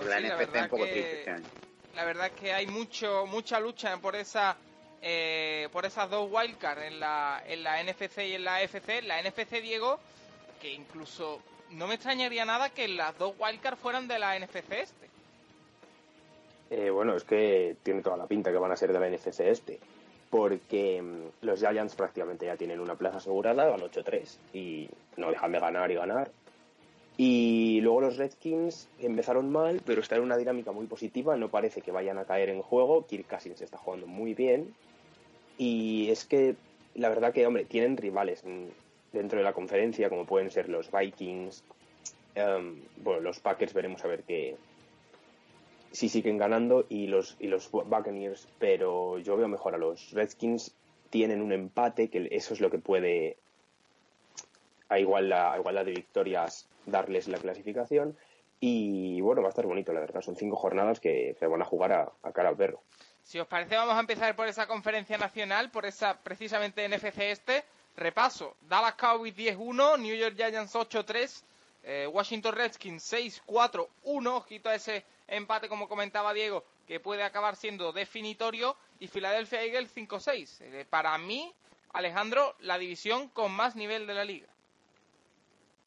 la 0.06 0.20
NFC 0.20 0.56
un 0.62 0.68
poco 0.68 0.84
triste 0.84 1.18
este 1.20 1.30
año. 1.30 1.46
La 1.94 2.04
verdad 2.04 2.26
es 2.26 2.32
que 2.32 2.52
hay 2.52 2.66
mucho 2.66 3.24
mucha 3.26 3.58
lucha 3.58 3.96
por 3.96 4.16
esa 4.16 4.56
eh, 5.00 5.68
por 5.72 5.86
esas 5.86 6.10
dos 6.10 6.28
wildcards 6.30 6.82
en 6.82 7.00
la, 7.00 7.42
en 7.46 7.62
la 7.62 7.82
NFC 7.82 8.18
y 8.18 8.34
en 8.34 8.44
la 8.44 8.56
AFC. 8.56 9.02
La 9.04 9.22
NFC, 9.22 9.62
Diego, 9.62 10.00
que 10.60 10.72
incluso 10.72 11.40
no 11.76 11.86
me 11.86 11.94
extrañaría 11.94 12.44
nada 12.44 12.70
que 12.70 12.88
las 12.88 13.16
dos 13.18 13.34
wildcards 13.38 13.78
fueran 13.78 14.08
de 14.08 14.18
la 14.18 14.38
NFC 14.38 14.72
este. 14.72 15.06
Eh, 16.70 16.90
bueno, 16.90 17.14
es 17.14 17.24
que 17.24 17.76
tiene 17.82 18.02
toda 18.02 18.16
la 18.16 18.26
pinta 18.26 18.50
que 18.50 18.58
van 18.58 18.72
a 18.72 18.76
ser 18.76 18.92
de 18.92 18.98
la 18.98 19.08
NFC 19.08 19.40
este. 19.40 19.78
Porque 20.30 21.00
mm, 21.00 21.44
los 21.44 21.60
Giants 21.60 21.94
prácticamente 21.94 22.46
ya 22.46 22.56
tienen 22.56 22.80
una 22.80 22.96
plaza 22.96 23.18
asegurada, 23.18 23.68
van 23.68 23.80
8-3 23.80 24.36
y 24.52 24.88
no 25.16 25.30
dejan 25.30 25.52
de 25.52 25.60
ganar 25.60 25.90
y 25.90 25.94
ganar. 25.94 26.30
Y 27.18 27.80
luego 27.80 28.02
los 28.02 28.16
Redskins 28.16 28.88
empezaron 28.98 29.50
mal, 29.50 29.80
pero 29.86 30.02
están 30.02 30.18
en 30.18 30.24
una 30.24 30.36
dinámica 30.36 30.72
muy 30.72 30.86
positiva, 30.86 31.36
no 31.36 31.48
parece 31.48 31.80
que 31.80 31.90
vayan 31.90 32.18
a 32.18 32.24
caer 32.24 32.50
en 32.50 32.60
juego. 32.60 33.06
Kirk 33.06 33.26
Cousins 33.26 33.60
está 33.62 33.78
jugando 33.78 34.06
muy 34.06 34.34
bien. 34.34 34.74
Y 35.56 36.10
es 36.10 36.26
que 36.26 36.56
la 36.94 37.08
verdad 37.08 37.32
que, 37.32 37.46
hombre, 37.46 37.64
tienen 37.64 37.96
rivales. 37.96 38.44
Dentro 39.12 39.38
de 39.38 39.44
la 39.44 39.52
conferencia, 39.52 40.08
como 40.08 40.26
pueden 40.26 40.50
ser 40.50 40.68
los 40.68 40.90
Vikings, 40.90 41.64
em, 42.34 42.82
bueno, 42.98 43.20
los 43.20 43.40
Packers 43.40 43.72
veremos 43.74 44.04
a 44.04 44.08
ver 44.08 44.22
qué 44.22 44.56
si 45.92 46.08
siguen 46.08 46.36
ganando 46.36 46.84
y 46.88 47.06
los 47.06 47.36
y 47.38 47.46
los 47.46 47.70
Buccaneers, 47.70 48.48
pero 48.58 49.18
yo 49.18 49.36
veo 49.36 49.48
mejor 49.48 49.74
a 49.74 49.78
los 49.78 50.10
Redskins 50.12 50.74
tienen 51.10 51.40
un 51.40 51.52
empate 51.52 52.08
que 52.10 52.28
eso 52.32 52.52
es 52.52 52.60
lo 52.60 52.70
que 52.70 52.78
puede 52.78 53.38
a 54.88 54.98
igualdad, 54.98 55.54
a 55.54 55.58
igualdad 55.58 55.84
de 55.84 55.92
victorias 55.92 56.68
darles 56.84 57.28
la 57.28 57.38
clasificación 57.38 58.16
y 58.60 59.20
bueno, 59.20 59.42
va 59.42 59.48
a 59.48 59.50
estar 59.50 59.66
bonito, 59.66 59.92
la 59.92 60.00
verdad. 60.00 60.22
Son 60.22 60.36
cinco 60.36 60.56
jornadas 60.56 61.00
que 61.00 61.34
se 61.38 61.46
van 61.46 61.62
a 61.62 61.64
jugar 61.64 61.92
a, 61.92 62.12
a 62.22 62.32
cara 62.32 62.48
al 62.48 62.56
perro. 62.56 62.82
Si 63.22 63.38
os 63.38 63.46
parece, 63.46 63.76
vamos 63.76 63.96
a 63.96 64.00
empezar 64.00 64.34
por 64.36 64.48
esa 64.48 64.66
conferencia 64.66 65.18
nacional, 65.18 65.70
por 65.70 65.84
esa 65.84 66.22
precisamente 66.22 66.88
NFC 66.88 67.18
este. 67.18 67.64
Repaso: 67.96 68.56
Dallas 68.60 68.94
Cowboys 68.94 69.34
10-1, 69.34 69.98
New 69.98 70.14
York 70.14 70.36
Giants 70.36 70.74
8-3, 70.74 71.42
eh, 71.82 72.06
Washington 72.06 72.54
Redskins 72.54 73.12
6-4-1. 73.12 73.88
Ojito 74.26 74.68
a 74.68 74.74
ese 74.74 75.04
empate, 75.26 75.68
como 75.68 75.88
comentaba 75.88 76.34
Diego, 76.34 76.64
que 76.86 77.00
puede 77.00 77.22
acabar 77.22 77.56
siendo 77.56 77.92
definitorio. 77.92 78.76
Y 78.98 79.08
Philadelphia 79.08 79.62
Eagles 79.62 79.94
5-6. 79.94 80.60
Eh, 80.60 80.86
para 80.88 81.16
mí, 81.18 81.52
Alejandro, 81.92 82.54
la 82.60 82.78
división 82.78 83.28
con 83.28 83.52
más 83.52 83.76
nivel 83.76 84.06
de 84.06 84.14
la 84.14 84.24
liga. 84.24 84.48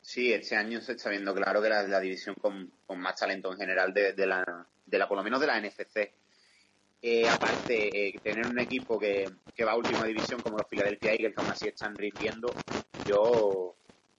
Sí, 0.01 0.33
este 0.33 0.55
año 0.55 0.81
se 0.81 0.93
está 0.93 1.09
viendo 1.09 1.33
claro 1.35 1.61
que 1.61 1.69
la, 1.69 1.83
la 1.83 1.99
división 1.99 2.35
con, 2.35 2.71
más 2.97 3.15
talento 3.19 3.51
en 3.51 3.57
general 3.57 3.93
de, 3.93 4.13
la, 4.25 4.65
de 4.85 4.97
la, 4.97 5.07
por 5.07 5.17
lo 5.17 5.23
menos 5.23 5.39
de 5.39 5.47
la 5.47 5.59
NFC. 5.59 6.11
Eh, 7.01 7.27
aparte, 7.29 8.09
eh, 8.09 8.19
tener 8.21 8.45
un 8.45 8.59
equipo 8.59 8.99
que, 8.99 9.29
que, 9.55 9.63
va 9.63 9.71
a 9.71 9.77
última 9.77 10.03
división 10.03 10.41
como 10.41 10.57
los 10.57 10.67
Philadelphia 10.67 11.13
Eagles, 11.13 11.33
que 11.33 11.41
aún 11.41 11.51
así 11.51 11.67
están 11.69 11.95
rindiendo, 11.95 12.53
yo, 13.05 13.75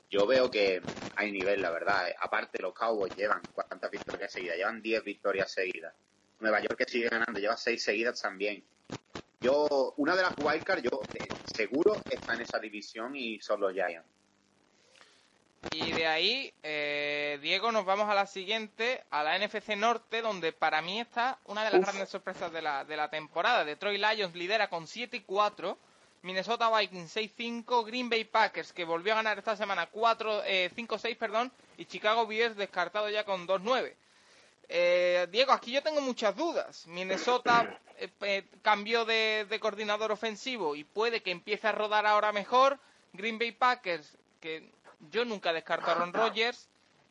yo 0.08 0.26
veo 0.26 0.50
que 0.50 0.80
hay 1.16 1.30
nivel, 1.30 1.60
la 1.60 1.70
verdad. 1.70 2.08
Aparte, 2.20 2.62
los 2.62 2.72
Cowboys 2.72 3.14
llevan 3.14 3.42
cuántas 3.52 3.90
victorias 3.90 4.32
seguidas, 4.32 4.56
llevan 4.56 4.80
10 4.80 5.04
victorias 5.04 5.52
seguidas. 5.52 5.94
Nueva 6.40 6.60
York 6.60 6.76
que 6.78 6.90
sigue 6.90 7.08
ganando, 7.08 7.38
lleva 7.38 7.56
6 7.56 7.82
seguidas 7.82 8.20
también. 8.20 8.64
Yo, 9.40 9.94
una 9.98 10.16
de 10.16 10.22
las 10.22 10.34
wildcards, 10.42 10.82
yo 10.82 11.02
eh, 11.14 11.28
seguro 11.54 11.96
está 12.10 12.34
en 12.34 12.42
esa 12.42 12.58
división 12.58 13.14
y 13.14 13.40
son 13.40 13.60
los 13.60 13.72
Giants. 13.72 14.06
Y 15.72 15.92
de 15.92 16.06
ahí, 16.06 16.54
eh, 16.62 17.38
Diego, 17.42 17.70
nos 17.70 17.84
vamos 17.84 18.08
a 18.08 18.14
la 18.14 18.26
siguiente, 18.26 19.04
a 19.10 19.22
la 19.22 19.38
NFC 19.38 19.76
Norte, 19.76 20.22
donde 20.22 20.52
para 20.52 20.80
mí 20.80 21.00
está 21.00 21.38
una 21.44 21.64
de 21.64 21.70
las 21.70 21.80
Uf. 21.80 21.86
grandes 21.86 22.08
sorpresas 22.08 22.50
de 22.50 22.62
la, 22.62 22.84
de 22.84 22.96
la 22.96 23.10
temporada. 23.10 23.64
Detroit 23.64 24.00
Lions 24.00 24.34
lidera 24.34 24.70
con 24.70 24.86
7 24.86 25.18
y 25.18 25.20
4, 25.20 25.76
Minnesota 26.22 26.70
Vikings 26.74 27.14
6-5, 27.14 27.84
Green 27.84 28.08
Bay 28.08 28.24
Packers, 28.24 28.72
que 28.72 28.84
volvió 28.84 29.12
a 29.12 29.16
ganar 29.16 29.38
esta 29.38 29.54
semana 29.54 29.86
4, 29.86 30.44
eh, 30.44 30.70
5-6, 30.74 31.16
perdón, 31.18 31.52
y 31.76 31.84
Chicago 31.84 32.26
Bears 32.26 32.56
descartado 32.56 33.10
ya 33.10 33.24
con 33.24 33.46
2-9. 33.46 33.94
Eh, 34.70 35.26
Diego, 35.30 35.52
aquí 35.52 35.72
yo 35.72 35.82
tengo 35.82 36.00
muchas 36.00 36.34
dudas. 36.36 36.86
Minnesota 36.86 37.78
eh, 37.98 38.44
cambió 38.62 39.04
de, 39.04 39.46
de 39.48 39.60
coordinador 39.60 40.10
ofensivo 40.10 40.74
y 40.74 40.84
puede 40.84 41.22
que 41.22 41.32
empiece 41.32 41.68
a 41.68 41.72
rodar 41.72 42.06
ahora 42.06 42.32
mejor. 42.32 42.78
Green 43.12 43.38
Bay 43.38 43.52
Packers, 43.52 44.16
que 44.40 44.70
yo 45.10 45.24
nunca 45.24 45.52
descarto 45.52 45.90
a 45.90 45.94
Aaron 45.94 46.12
Rodgers 46.12 46.68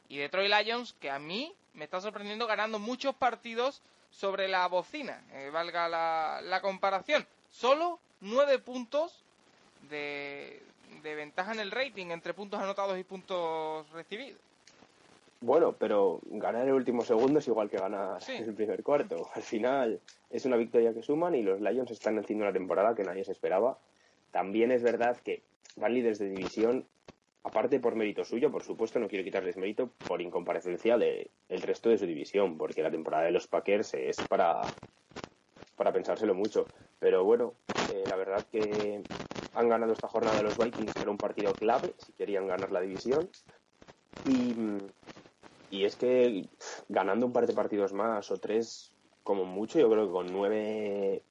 y 0.08 0.18
Detroit 0.18 0.52
Lions, 0.52 0.94
que 1.00 1.10
a 1.10 1.20
mí 1.20 1.54
me 1.74 1.86
está 1.86 2.02
sorprendiendo 2.02 2.48
ganando 2.48 2.80
muchos 2.80 3.16
partidos 3.16 3.82
sobre 4.12 4.48
la 4.48 4.68
bocina, 4.68 5.24
eh, 5.34 5.50
valga 5.52 5.88
la, 5.88 6.42
la, 6.44 6.62
comparación. 6.62 7.26
Solo 7.52 8.00
nueve 8.22 8.60
puntos 8.60 9.24
de, 9.90 10.62
de, 11.04 11.16
ventaja 11.16 11.54
en 11.54 11.60
el 11.60 11.72
rating 11.72 12.08
entre 12.08 12.34
puntos 12.34 12.60
anotados 12.60 12.98
y 12.98 13.04
puntos 13.04 13.90
recibidos. 13.92 14.40
Bueno, 15.42 15.74
pero 15.74 16.20
ganar 16.26 16.68
el 16.68 16.74
último 16.74 17.04
segundo 17.04 17.40
es 17.40 17.48
igual 17.48 17.70
que 17.70 17.78
ganar 17.78 18.22
sí. 18.22 18.34
el 18.34 18.54
primer 18.54 18.84
cuarto. 18.84 19.30
Al 19.34 19.44
final 19.44 20.00
es 20.30 20.46
una 20.46 20.58
victoria 20.58 20.94
que 20.94 21.02
suman 21.02 21.34
y 21.36 21.44
los 21.44 21.62
Lions 21.62 21.92
están 21.92 22.20
haciendo 22.20 22.44
una 22.44 22.54
temporada 22.54 22.94
que 22.94 23.04
nadie 23.04 23.24
se 23.24 23.32
esperaba. 23.32 23.78
También 24.32 24.72
es 24.72 24.84
verdad 24.84 25.18
que 25.18 25.42
van 25.78 25.94
líderes 25.94 26.20
de 26.20 26.30
división 26.30 26.86
aparte 27.44 27.80
por 27.80 27.96
mérito 27.96 28.26
suyo, 28.26 28.52
por 28.52 28.64
supuesto, 28.64 29.00
no 29.00 29.08
quiero 29.08 29.24
quitarles 29.24 29.58
mérito 29.58 29.90
por 30.08 30.22
incomparecencia 30.22 30.98
del 30.98 31.30
de 31.48 31.58
resto 31.58 31.90
de 31.90 31.98
su 31.98 32.06
división, 32.06 32.58
porque 32.58 32.84
la 32.84 32.92
temporada 32.92 33.24
de 33.24 33.32
los 33.32 33.48
Packers 33.48 33.94
es 33.94 34.18
para, 34.28 34.62
para 35.76 35.94
pensárselo 35.94 36.34
mucho. 36.34 36.66
Pero 37.00 37.24
bueno, 37.24 37.54
eh, 37.94 38.04
la 38.08 38.16
verdad 38.16 38.46
que 38.52 39.02
han 39.56 39.70
ganado 39.70 39.94
esta 39.94 40.08
jornada 40.08 40.38
de 40.38 40.44
los 40.44 40.58
Vikings, 40.58 40.94
que 40.94 41.02
era 41.02 41.12
un 41.12 41.18
partido 41.18 41.54
clave 41.54 41.94
si 41.98 42.12
querían 42.14 42.48
ganar 42.48 42.72
la 42.72 42.82
división. 42.82 43.30
Y, 44.28 44.54
y 45.72 45.86
es 45.86 45.96
que 45.96 46.46
ganando 46.90 47.26
un 47.26 47.34
par 47.34 47.48
de 47.48 47.54
partidos 47.54 47.94
más 47.94 48.32
o 48.32 48.38
tres, 48.38 48.92
como 49.24 49.46
mucho, 49.46 49.80
yo 49.80 49.90
creo 49.90 50.08
que 50.08 50.12
con 50.12 50.28
nueve, 50.32 51.22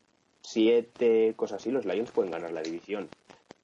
siete, 0.41 1.35
cosas 1.37 1.61
así, 1.61 1.71
los 1.71 1.85
Lions 1.85 2.11
pueden 2.11 2.31
ganar 2.31 2.53
la 2.53 2.63
división. 2.63 3.09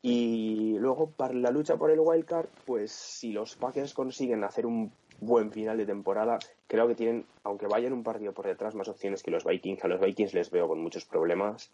Y 0.07 0.77
luego, 0.81 1.13
para 1.13 1.33
la 1.33 1.51
lucha 1.51 1.79
por 1.79 1.91
el 1.91 1.99
wildcard, 1.99 2.47
pues 2.67 2.93
si 2.93 3.33
los 3.33 3.57
Packers 3.57 3.95
consiguen 3.95 4.45
hacer 4.45 4.67
un 4.67 4.93
buen 5.19 5.51
final 5.51 5.79
de 5.79 5.87
temporada, 5.87 6.39
creo 6.67 6.87
que 6.87 6.95
tienen, 6.95 7.25
aunque 7.43 7.67
vayan 7.67 7.95
un 7.95 8.05
partido 8.05 8.35
por 8.35 8.47
detrás, 8.47 8.75
más 8.75 8.87
opciones 8.89 9.23
que 9.23 9.31
los 9.31 9.47
Vikings. 9.47 9.83
A 9.83 9.89
los 9.89 10.03
Vikings 10.03 10.35
les 10.35 10.51
veo 10.51 10.69
con 10.69 10.79
muchos 10.79 11.07
problemas. 11.07 11.73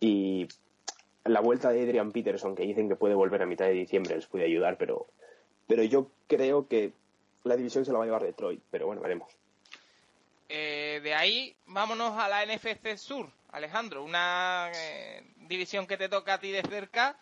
Y 0.00 0.48
la 1.24 1.40
vuelta 1.40 1.68
de 1.68 1.82
Adrian 1.82 2.10
Peterson, 2.10 2.54
que 2.56 2.62
dicen 2.62 2.88
que 2.88 2.96
puede 2.96 3.14
volver 3.14 3.42
a 3.42 3.46
mitad 3.46 3.66
de 3.66 3.72
diciembre, 3.72 4.16
les 4.16 4.26
puede 4.26 4.46
ayudar, 4.46 4.78
pero, 4.78 5.06
pero 5.66 5.82
yo 5.82 6.10
creo 6.26 6.68
que 6.68 6.94
la 7.44 7.54
división 7.54 7.84
se 7.84 7.92
la 7.92 7.98
va 7.98 8.04
a 8.04 8.06
llevar 8.06 8.22
Detroit. 8.22 8.62
Pero 8.70 8.86
bueno, 8.86 9.02
veremos. 9.02 9.30
Eh, 10.48 11.00
de 11.02 11.12
ahí, 11.12 11.54
vámonos 11.66 12.16
a 12.16 12.30
la 12.30 12.46
NFC 12.46 12.96
Sur, 12.96 13.28
Alejandro, 13.50 14.04
una 14.04 14.72
eh, 14.74 15.22
división 15.46 15.86
que 15.86 15.98
te 15.98 16.08
toca 16.08 16.32
a 16.32 16.40
ti 16.40 16.50
de 16.50 16.62
cerca 16.62 17.18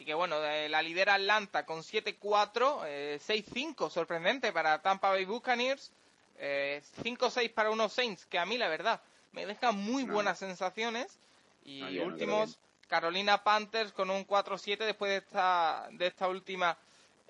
y 0.00 0.04
que 0.06 0.14
bueno, 0.14 0.40
la 0.40 0.82
lidera 0.82 1.14
Atlanta 1.14 1.66
con 1.66 1.82
7-4, 1.82 2.84
eh, 2.86 3.20
6-5, 3.20 3.90
sorprendente 3.90 4.50
para 4.50 4.80
Tampa 4.80 5.10
Bay 5.10 5.26
Buccaneers, 5.26 5.92
eh, 6.38 6.82
5-6 7.04 7.52
para 7.52 7.70
unos 7.70 7.92
Saints, 7.92 8.24
que 8.24 8.38
a 8.38 8.46
mí 8.46 8.56
la 8.56 8.68
verdad 8.68 9.02
me 9.32 9.44
deja 9.44 9.72
muy 9.72 10.04
no. 10.04 10.14
buenas 10.14 10.38
sensaciones. 10.38 11.18
Y 11.64 11.82
no, 11.82 12.04
últimos, 12.04 12.58
Carolina 12.88 13.44
Panthers 13.44 13.92
con 13.92 14.10
un 14.10 14.26
4-7 14.26 14.78
después 14.78 15.10
de 15.10 15.18
esta, 15.18 15.86
de 15.92 16.06
esta 16.06 16.28
última 16.28 16.78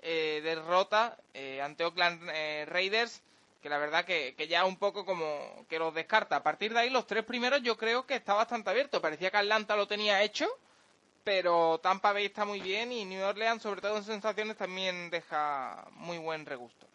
eh, 0.01 0.39
derrota 0.41 1.17
eh, 1.33 1.61
ante 1.61 1.83
Oakland 1.83 2.21
eh, 2.33 2.65
Raiders, 2.69 3.21
que 3.61 3.67
la 3.67 3.77
verdad 3.79 4.05
que, 4.05 4.33
que, 4.35 4.47
ya 4.47 4.63
un 4.63 4.77
poco 4.77 5.05
como 5.05 5.65
que 5.69 5.77
los 5.77 5.93
descarta. 5.93 6.37
A 6.37 6.43
partir 6.43 6.73
de 6.73 6.79
ahí, 6.79 6.89
los 6.89 7.05
tres 7.05 7.25
primeros 7.25 7.61
yo 7.61 7.75
creo 7.75 8.05
que 8.05 8.15
está 8.15 8.33
bastante 8.33 8.69
abierto. 8.69 9.01
Parecía 9.01 9.29
que 9.29 9.37
Atlanta 9.37 9.75
lo 9.75 9.87
tenía 9.87 10.23
hecho 10.23 10.47
pero 11.23 11.79
Tampa 11.79 12.13
Bay 12.13 12.25
está 12.25 12.45
muy 12.45 12.61
bien 12.61 12.91
y 12.91 13.05
New 13.05 13.23
Orleans, 13.23 13.61
sobre 13.61 13.81
todo 13.81 13.97
en 13.97 14.03
sensaciones, 14.03 14.57
también 14.57 15.09
deja 15.09 15.87
muy 15.91 16.17
buen 16.17 16.45
regusto. 16.45 16.87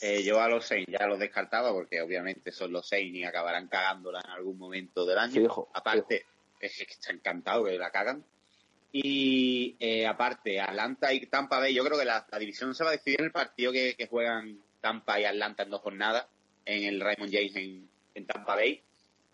Eh, 0.00 0.22
yo 0.24 0.40
a 0.40 0.48
los 0.48 0.66
Saints 0.66 0.90
ya 0.90 1.06
los 1.06 1.18
descartaba 1.18 1.72
porque 1.72 2.00
obviamente 2.02 2.50
son 2.50 2.72
los 2.72 2.88
Saints 2.88 3.16
y 3.16 3.24
acabarán 3.24 3.68
cagándola 3.68 4.20
en 4.24 4.30
algún 4.30 4.58
momento 4.58 5.06
del 5.06 5.18
año. 5.18 5.32
Sí, 5.32 5.40
hijo, 5.40 5.70
aparte, 5.72 6.16
hijo. 6.16 6.26
es 6.60 6.76
que 6.76 6.92
está 6.92 7.12
encantado 7.12 7.64
que 7.64 7.78
la 7.78 7.90
cagan. 7.90 8.24
Y 8.90 9.76
eh, 9.78 10.06
aparte, 10.06 10.60
Atlanta 10.60 11.12
y 11.12 11.24
Tampa 11.26 11.58
Bay, 11.58 11.72
yo 11.72 11.84
creo 11.84 11.98
que 11.98 12.04
la, 12.04 12.26
la, 12.30 12.38
división 12.38 12.74
se 12.74 12.84
va 12.84 12.90
a 12.90 12.92
decidir 12.92 13.20
en 13.20 13.26
el 13.26 13.32
partido 13.32 13.72
que, 13.72 13.94
que, 13.94 14.06
juegan 14.06 14.58
Tampa 14.80 15.18
y 15.18 15.24
Atlanta 15.24 15.62
en 15.62 15.70
dos 15.70 15.80
jornadas, 15.80 16.26
en 16.66 16.84
el 16.84 17.00
Raymond 17.00 17.32
James 17.32 17.56
en, 17.56 17.88
en 18.14 18.26
Tampa 18.26 18.54
Bay 18.56 18.82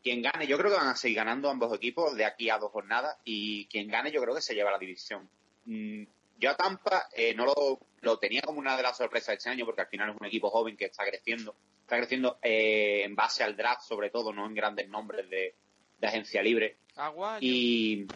quien 0.09 0.23
gane, 0.23 0.47
yo 0.47 0.57
creo 0.57 0.71
que 0.71 0.79
van 0.79 0.89
a 0.89 0.97
seguir 0.97 1.19
ganando 1.19 1.51
ambos 1.51 1.75
equipos 1.77 2.17
de 2.17 2.25
aquí 2.25 2.49
a 2.49 2.57
dos 2.57 2.73
jornadas 2.73 3.19
y 3.25 3.67
quien 3.67 3.89
gane 3.89 4.11
yo 4.11 4.23
creo 4.23 4.35
que 4.35 4.41
se 4.41 4.55
lleva 4.55 4.71
la 4.71 4.79
división. 4.79 5.29
Mm, 5.67 6.05
yo 6.39 6.51
a 6.51 6.57
Tampa 6.57 7.11
eh, 7.15 7.35
no 7.35 7.45
lo, 7.45 7.79
lo, 8.01 8.19
tenía 8.19 8.41
como 8.41 8.59
una 8.59 8.75
de 8.75 8.83
las 8.83 8.97
sorpresas 8.97 9.29
de 9.29 9.35
este 9.35 9.51
año 9.51 9.67
porque 9.67 9.83
al 9.83 9.89
final 9.89 10.09
es 10.09 10.17
un 10.19 10.27
equipo 10.27 10.49
joven 10.49 10.79
que 10.79 10.87
está 10.87 11.05
creciendo, 11.05 11.55
está 11.83 11.99
creciendo 11.99 12.39
eh, 12.41 13.03
en 13.05 13.15
base 13.15 13.45
al 13.45 13.55
draft 13.55 13.83
sobre 13.83 14.09
todo, 14.09 14.33
no 14.33 14.47
en 14.47 14.55
grandes 14.55 14.89
nombres 14.89 15.29
de, 15.29 15.55
de 16.01 16.07
agencia 16.07 16.43
libre. 16.43 16.79
Aguayo. 16.97 17.41
Y... 17.43 18.07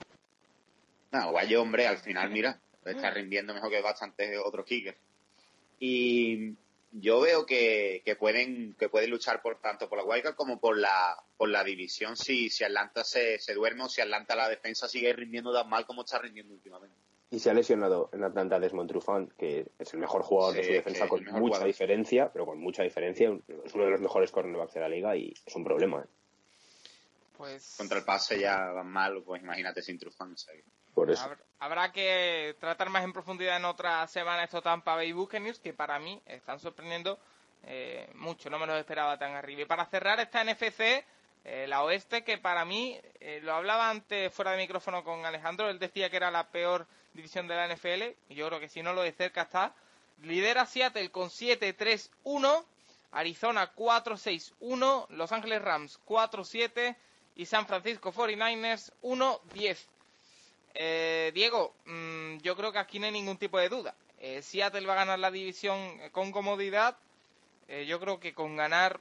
No, 1.10 1.18
Aguayo, 1.18 1.60
hombre, 1.60 1.86
al 1.86 1.98
final, 1.98 2.30
mira, 2.30 2.58
está 2.86 3.10
rindiendo 3.10 3.52
mejor 3.52 3.70
que 3.70 3.82
bastantes 3.82 4.38
otros 4.42 4.64
kickers. 4.64 4.96
Y 5.78 6.54
yo 6.92 7.20
veo 7.20 7.46
que, 7.46 8.02
que, 8.04 8.16
pueden 8.16 8.74
que 8.78 8.88
pueden 8.88 9.10
luchar 9.10 9.40
por 9.42 9.60
tanto 9.60 9.88
por 9.88 9.98
la 9.98 10.04
wildcard 10.04 10.34
como 10.34 10.60
por 10.60 10.78
la 10.78 11.16
por 11.36 11.48
la 11.48 11.64
división 11.64 12.16
si 12.16 12.50
si 12.50 12.64
Atlanta 12.64 13.02
se, 13.02 13.38
se 13.38 13.54
duerme 13.54 13.84
o 13.84 13.88
si 13.88 14.00
Atlanta 14.00 14.36
la 14.36 14.48
defensa 14.48 14.88
sigue 14.88 15.12
rindiendo 15.12 15.52
tan 15.52 15.68
mal 15.68 15.86
como 15.86 16.02
está 16.02 16.18
rindiendo 16.18 16.52
últimamente. 16.52 16.96
Y 17.30 17.38
se 17.38 17.48
ha 17.48 17.54
lesionado 17.54 18.10
en 18.12 18.24
Atlanta 18.24 18.60
Desmond 18.60 18.90
Trufant, 18.90 19.32
que 19.38 19.66
es 19.78 19.94
el 19.94 20.00
mejor 20.00 20.22
jugador 20.22 20.54
sí, 20.54 20.60
de 20.60 20.66
su 20.66 20.72
defensa 20.74 21.08
con 21.08 21.24
mucha 21.24 21.38
jugador. 21.38 21.66
diferencia, 21.66 22.30
pero 22.30 22.44
con 22.44 22.58
mucha 22.58 22.82
diferencia. 22.82 23.30
Es 23.64 23.74
uno 23.74 23.86
de 23.86 23.90
los 23.90 24.02
mejores 24.02 24.30
cornerbacks 24.30 24.74
de 24.74 24.80
la 24.80 24.88
liga 24.90 25.16
y 25.16 25.32
es 25.46 25.56
un 25.56 25.64
problema. 25.64 26.02
¿eh? 26.02 26.06
Pues... 27.38 27.74
Contra 27.78 27.96
el 27.96 28.04
pase 28.04 28.38
ya 28.38 28.58
van 28.72 28.88
mal, 28.88 29.22
pues 29.22 29.42
imagínate 29.42 29.80
sin 29.80 29.98
Trufant. 29.98 30.38
Por 30.94 31.10
eso. 31.10 31.28
Habrá, 31.58 31.92
que 31.92 32.56
tratar 32.60 32.90
más 32.90 33.04
en 33.04 33.12
profundidad 33.12 33.56
en 33.56 33.64
otra 33.64 34.06
semana 34.08 34.44
estos 34.44 34.62
Tampa 34.62 34.94
Bay 34.94 35.12
Buccaneers, 35.12 35.58
que 35.58 35.72
para 35.72 35.98
mí 35.98 36.20
están 36.26 36.58
sorprendiendo 36.58 37.18
eh, 37.64 38.10
mucho, 38.14 38.50
no 38.50 38.58
me 38.58 38.66
los 38.66 38.76
esperaba 38.76 39.18
tan 39.18 39.34
arriba. 39.34 39.62
Y 39.62 39.64
para 39.64 39.86
cerrar 39.86 40.18
esta 40.20 40.42
NFC, 40.44 41.04
eh, 41.44 41.66
la 41.68 41.82
oeste, 41.82 42.24
que 42.24 42.38
para 42.38 42.64
mí, 42.64 43.00
eh, 43.20 43.40
lo 43.42 43.54
hablaba 43.54 43.90
antes 43.90 44.32
fuera 44.32 44.52
de 44.52 44.58
micrófono 44.58 45.02
con 45.02 45.24
Alejandro, 45.24 45.70
él 45.70 45.78
decía 45.78 46.10
que 46.10 46.16
era 46.16 46.30
la 46.30 46.48
peor 46.48 46.86
división 47.14 47.46
de 47.46 47.54
la 47.54 47.66
NFL, 47.66 48.16
y 48.28 48.34
yo 48.34 48.48
creo 48.48 48.60
que 48.60 48.68
si 48.68 48.82
no 48.82 48.92
lo 48.92 49.02
de 49.02 49.12
cerca 49.12 49.42
está. 49.42 49.74
Lidera 50.22 50.66
Seattle 50.66 51.10
con 51.10 51.30
7-3-1, 51.30 52.64
Arizona 53.12 53.72
4-6-1, 53.74 55.06
Los 55.10 55.32
Ángeles 55.32 55.62
Rams 55.62 56.00
4-7 56.06 56.96
y 57.34 57.46
San 57.46 57.66
Francisco 57.66 58.12
49ers 58.12 58.92
1-10. 59.02 59.86
Eh, 60.74 61.30
Diego, 61.34 61.74
mm, 61.86 62.38
yo 62.38 62.56
creo 62.56 62.72
que 62.72 62.78
aquí 62.78 62.98
no 62.98 63.06
hay 63.06 63.12
ningún 63.12 63.36
tipo 63.36 63.58
de 63.58 63.68
duda. 63.68 63.94
Eh, 64.18 64.42
Seattle 64.42 64.86
va 64.86 64.94
a 64.94 64.96
ganar 64.96 65.18
la 65.18 65.30
división 65.30 65.78
con 66.12 66.32
comodidad. 66.32 66.96
Eh, 67.68 67.86
yo 67.86 67.98
creo 68.00 68.20
que 68.20 68.34
con 68.34 68.56
ganar, 68.56 69.00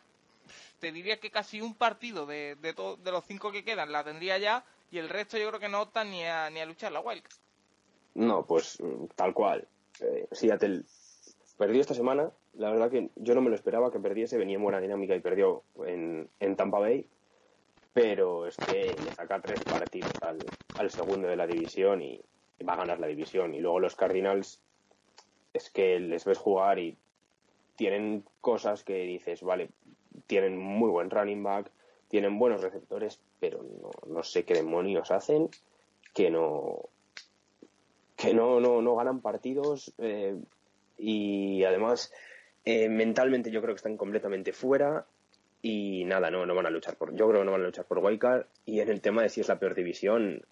te 0.80 0.92
diría 0.92 1.20
que 1.20 1.32
casi 1.32 1.62
un 1.62 1.76
partido 1.76 2.26
de, 2.26 2.56
de, 2.56 2.74
de 2.74 3.12
los 3.12 3.26
cinco 3.26 3.52
que 3.52 3.64
quedan 3.64 3.92
la 3.92 4.04
tendría 4.04 4.38
ya 4.38 4.66
y 4.92 4.98
el 4.98 5.10
resto 5.10 5.38
yo 5.38 5.48
creo 5.50 5.60
que 5.60 5.70
no 5.70 5.82
optan 5.82 6.12
ni 6.12 6.24
a, 6.26 6.50
ni 6.50 6.60
a 6.60 6.66
luchar 6.66 6.92
la 6.92 7.00
Wildcard. 7.00 7.38
No, 8.16 8.46
pues 8.46 8.80
mm, 8.82 9.06
tal 9.16 9.34
cual. 9.34 9.68
Eh, 10.00 10.28
Seattle 10.32 10.84
perdió 11.58 11.82
esta 11.82 11.94
semana. 11.94 12.32
La 12.54 12.70
verdad 12.70 12.92
que 12.92 13.10
yo 13.16 13.34
no 13.34 13.42
me 13.42 13.50
lo 13.50 13.56
esperaba 13.56 13.92
que 13.92 14.00
perdiese. 14.00 14.38
Venía 14.38 14.56
en 14.56 14.64
buena 14.64 14.82
dinámica 14.82 15.16
y 15.16 15.22
perdió 15.22 15.64
en, 15.86 16.30
en 16.40 16.56
Tampa 16.56 16.80
Bay. 16.80 17.08
Pero 17.94 18.48
es 18.48 18.56
que 18.56 18.96
le 19.04 19.12
saca 19.14 19.42
tres 19.42 19.62
partidos 19.64 20.14
al, 20.22 20.90
segundo 20.90 21.28
de 21.28 21.36
la 21.36 21.48
división 21.48 22.02
y, 22.02 22.22
y 22.60 22.64
va 22.64 22.74
a 22.74 22.78
ganar 22.78 23.00
la 23.00 23.08
división. 23.08 23.54
Y 23.54 23.60
luego 23.60 23.80
los 23.80 23.96
Cardinals 23.96 24.62
es 25.54 25.70
que 25.70 26.00
les 26.00 26.24
ves 26.24 26.38
jugar 26.38 26.80
y 26.80 26.98
tienen 27.76 28.24
cosas 28.40 28.84
que 28.84 29.04
dices, 29.04 29.42
vale, 29.42 29.70
tienen 30.28 30.58
muy 30.58 30.90
buen 30.90 31.10
running 31.10 31.44
back, 31.44 31.72
tienen 32.08 32.38
buenos 32.38 32.62
receptores, 32.62 33.20
pero 33.40 33.64
no, 33.64 33.92
no 34.08 34.24
sé 34.24 34.44
qué 34.46 34.54
demonios 34.54 35.12
hacen 35.12 35.50
que 36.14 36.30
no 36.30 36.90
que 38.16 38.34
no, 38.34 38.60
no, 38.60 38.82
no 38.82 38.96
ganan 38.96 39.22
partidos 39.22 39.94
eh, 39.98 40.38
y 40.98 41.64
además 41.64 42.14
eh, 42.66 42.88
mentalmente 42.88 43.50
yo 43.50 43.62
creo 43.62 43.74
que 43.74 43.78
están 43.78 43.98
completamente 43.98 44.54
fuera 44.54 45.08
y 45.62 46.04
nada, 46.06 46.32
no, 46.32 46.46
no 46.46 46.56
van 46.56 46.66
a 46.66 46.72
luchar 46.72 46.96
por, 46.96 47.16
yo 47.16 47.28
creo 47.30 47.42
que 47.42 47.46
no 47.46 47.52
van 47.52 47.62
a 47.62 47.66
luchar 47.66 47.86
por 47.86 48.00
Wildcard 48.00 48.46
y 48.66 48.80
en 48.80 48.90
el 48.90 49.02
tema 49.02 49.22
de 49.22 49.30
si 49.30 49.42
es 49.42 49.48
la 49.48 49.60
peor 49.60 49.76
división, 49.76 50.46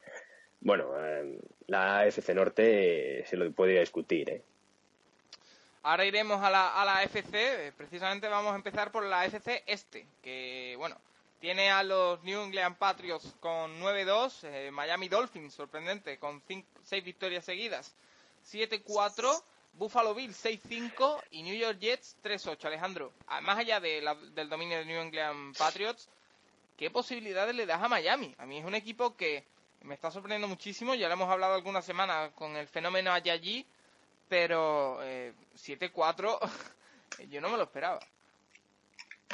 bueno, 0.62 0.92
eh, 0.98 1.40
la 1.68 2.06
FC 2.06 2.34
Norte 2.34 3.26
se 3.26 3.38
lo 3.38 3.52
podría 3.52 3.80
discutir, 3.80 4.30
¿eh? 4.30 4.44
Ahora 5.82 6.06
iremos 6.06 6.44
a 6.44 6.50
la, 6.50 6.82
a 6.82 6.84
la 6.84 7.04
FC, 7.04 7.68
eh, 7.68 7.72
precisamente 7.72 8.28
vamos 8.28 8.52
a 8.52 8.58
empezar 8.58 8.92
por 8.92 9.04
la 9.06 9.26
FC 9.26 9.64
Este, 9.66 10.06
que 10.22 10.76
bueno, 10.78 10.98
tiene 11.40 11.72
a 11.72 11.84
los 11.84 12.22
New 12.24 12.42
England 12.42 12.78
Patriots 12.78 13.34
con 13.40 13.80
9-2, 13.82 14.44
eh, 14.44 14.72
Miami 14.72 15.08
Dolphins, 15.08 15.54
sorprendente, 15.54 16.18
con 16.20 16.44
6 16.84 17.04
victorias 17.04 17.46
seguidas, 17.46 17.96
7-4, 18.52 19.42
Buffalo 19.80 20.14
Bills 20.14 20.46
6-5 20.46 21.24
y 21.32 21.42
New 21.42 21.56
York 21.56 21.80
Jets 21.80 22.18
3-8. 22.22 22.66
Alejandro, 22.66 23.14
más 23.44 23.58
allá 23.58 23.80
del 23.80 24.50
dominio 24.50 24.78
de 24.78 24.86
New 24.86 25.02
England 25.02 25.58
Patriots, 25.58 26.10
¿qué 26.76 26.92
posibilidades 26.92 27.56
le 27.56 27.66
das 27.66 27.82
a 27.82 27.88
Miami? 27.88 28.36
A 28.40 28.46
mí 28.46 28.58
es 28.58 28.66
un 28.66 28.76
equipo 28.76 29.16
que 29.16 29.46
me 29.84 29.94
está 29.96 30.12
sorprendiendo 30.12 30.50
muchísimo, 30.50 30.96
ya 30.96 31.08
lo 31.08 31.14
hemos 31.14 31.30
hablado 31.30 31.54
alguna 31.56 31.82
semana 31.82 32.30
con 32.36 32.58
el 32.58 32.68
fenómeno 32.68 33.14
Ayayi, 33.14 33.66
pero 34.28 35.00
eh, 35.02 35.32
7-4 35.56 36.38
yo 37.30 37.40
no 37.40 37.48
me 37.48 37.56
lo 37.56 37.64
esperaba. 37.64 38.02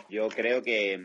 Yo 0.09 0.27
creo 0.27 0.61
que, 0.61 1.03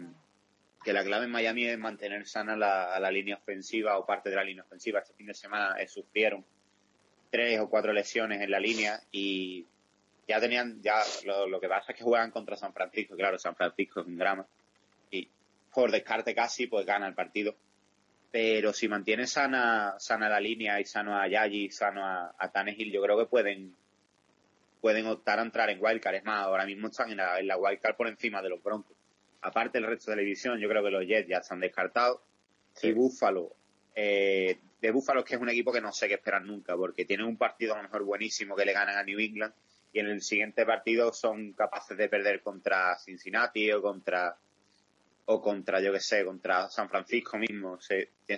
que 0.85 0.93
la 0.93 1.03
clave 1.03 1.25
en 1.25 1.31
Miami 1.31 1.65
es 1.65 1.79
mantener 1.79 2.29
sana 2.29 2.57
la, 2.57 3.01
la 3.01 3.11
línea 3.11 3.37
ofensiva 3.37 3.97
o 3.97 4.05
parte 4.05 4.29
de 4.29 4.37
la 4.37 4.45
línea 4.45 4.65
ofensiva. 4.65 5.01
Este 5.01 5.15
fin 5.15 5.29
de 5.29 5.35
semana 5.35 5.77
sufrieron 5.89 6.45
tres 7.31 7.61
o 7.61 7.69
cuatro 7.69 7.93
lesiones 7.93 8.41
en 8.41 8.51
la 8.51 8.61
línea 8.61 9.01
y 9.13 9.67
ya 10.29 10.41
tenían, 10.41 10.81
ya 10.83 11.03
lo, 11.25 11.47
lo 11.47 11.61
que 11.61 11.69
pasa 11.69 11.93
es 11.93 11.99
que 11.99 12.05
juegan 12.05 12.31
contra 12.31 12.57
San 12.57 12.73
Francisco. 12.73 13.17
Claro, 13.17 13.39
San 13.39 13.57
Francisco 13.57 14.01
es 14.01 14.07
un 14.07 14.19
drama 14.19 14.47
y 15.11 15.29
por 15.73 15.91
descarte 15.91 16.35
casi 16.35 16.67
pues 16.67 16.87
gana 16.87 17.07
el 17.07 17.15
partido. 17.15 17.55
Pero 18.33 18.73
si 18.73 18.87
mantiene 18.87 19.27
sana, 19.27 19.97
sana 19.99 20.29
la 20.29 20.39
línea 20.39 20.81
y 20.81 20.85
sano 20.85 21.19
a 21.19 21.27
Yayi, 21.27 21.71
sano 21.71 22.05
a, 22.05 22.33
a 22.39 22.49
Tannehill, 22.53 22.93
yo 22.93 23.03
creo 23.03 23.19
que 23.19 23.27
pueden 23.27 23.75
pueden 24.81 25.07
optar 25.07 25.39
a 25.39 25.43
entrar 25.43 25.69
en 25.71 25.83
Wildcard. 25.83 26.15
Es 26.15 26.25
más, 26.25 26.45
ahora 26.45 26.65
mismo 26.65 26.89
están 26.89 27.11
en 27.11 27.19
la, 27.19 27.39
en 27.39 27.47
la 27.47 27.57
Wildcard 27.57 27.97
por 27.97 28.09
encima 28.09 28.41
de 28.41 28.51
los 28.51 28.63
Broncos. 28.63 28.97
Aparte 29.43 29.79
del 29.79 29.89
resto 29.89 30.11
de 30.11 30.19
la 30.19 30.23
división, 30.23 30.59
yo 30.59 30.69
creo 30.69 30.83
que 30.83 30.91
los 30.91 31.05
Jets 31.07 31.29
ya 31.29 31.39
están 31.39 31.61
descartados. 31.61 32.21
Y 32.83 32.93
Buffalo, 32.93 33.53
eh, 33.95 34.59
de 34.81 34.91
Buffalo 34.91 35.21
es 35.21 35.27
que 35.27 35.35
es 35.35 35.41
un 35.41 35.51
equipo 35.51 35.73
que 35.73 35.81
no 35.81 35.93
sé 35.93 36.09
qué 36.09 36.15
esperar 36.15 36.43
nunca, 36.43 36.77
porque 36.77 37.05
tienen 37.05 37.27
un 37.27 37.37
partido 37.37 37.75
a 37.75 37.77
lo 37.77 37.83
mejor 37.83 38.05
buenísimo 38.05 38.57
que 38.57 38.65
le 38.65 38.73
ganan 38.73 38.97
a 38.97 39.05
New 39.05 39.19
England 39.19 39.53
y 39.93 40.01
en 40.01 40.07
el 40.07 40.23
siguiente 40.23 40.65
partido 40.65 41.13
son 41.13 41.53
capaces 41.53 41.97
de 41.97 42.09
perder 42.09 42.43
contra 42.43 42.97
Cincinnati 42.99 43.71
o 43.73 43.83
contra 43.83 44.37
o 45.27 45.41
contra, 45.41 45.81
yo 45.81 45.93
que 45.93 46.01
sé, 46.01 46.25
contra 46.25 46.69
San 46.69 46.89
Francisco 46.89 47.39
mismo. 47.39 47.79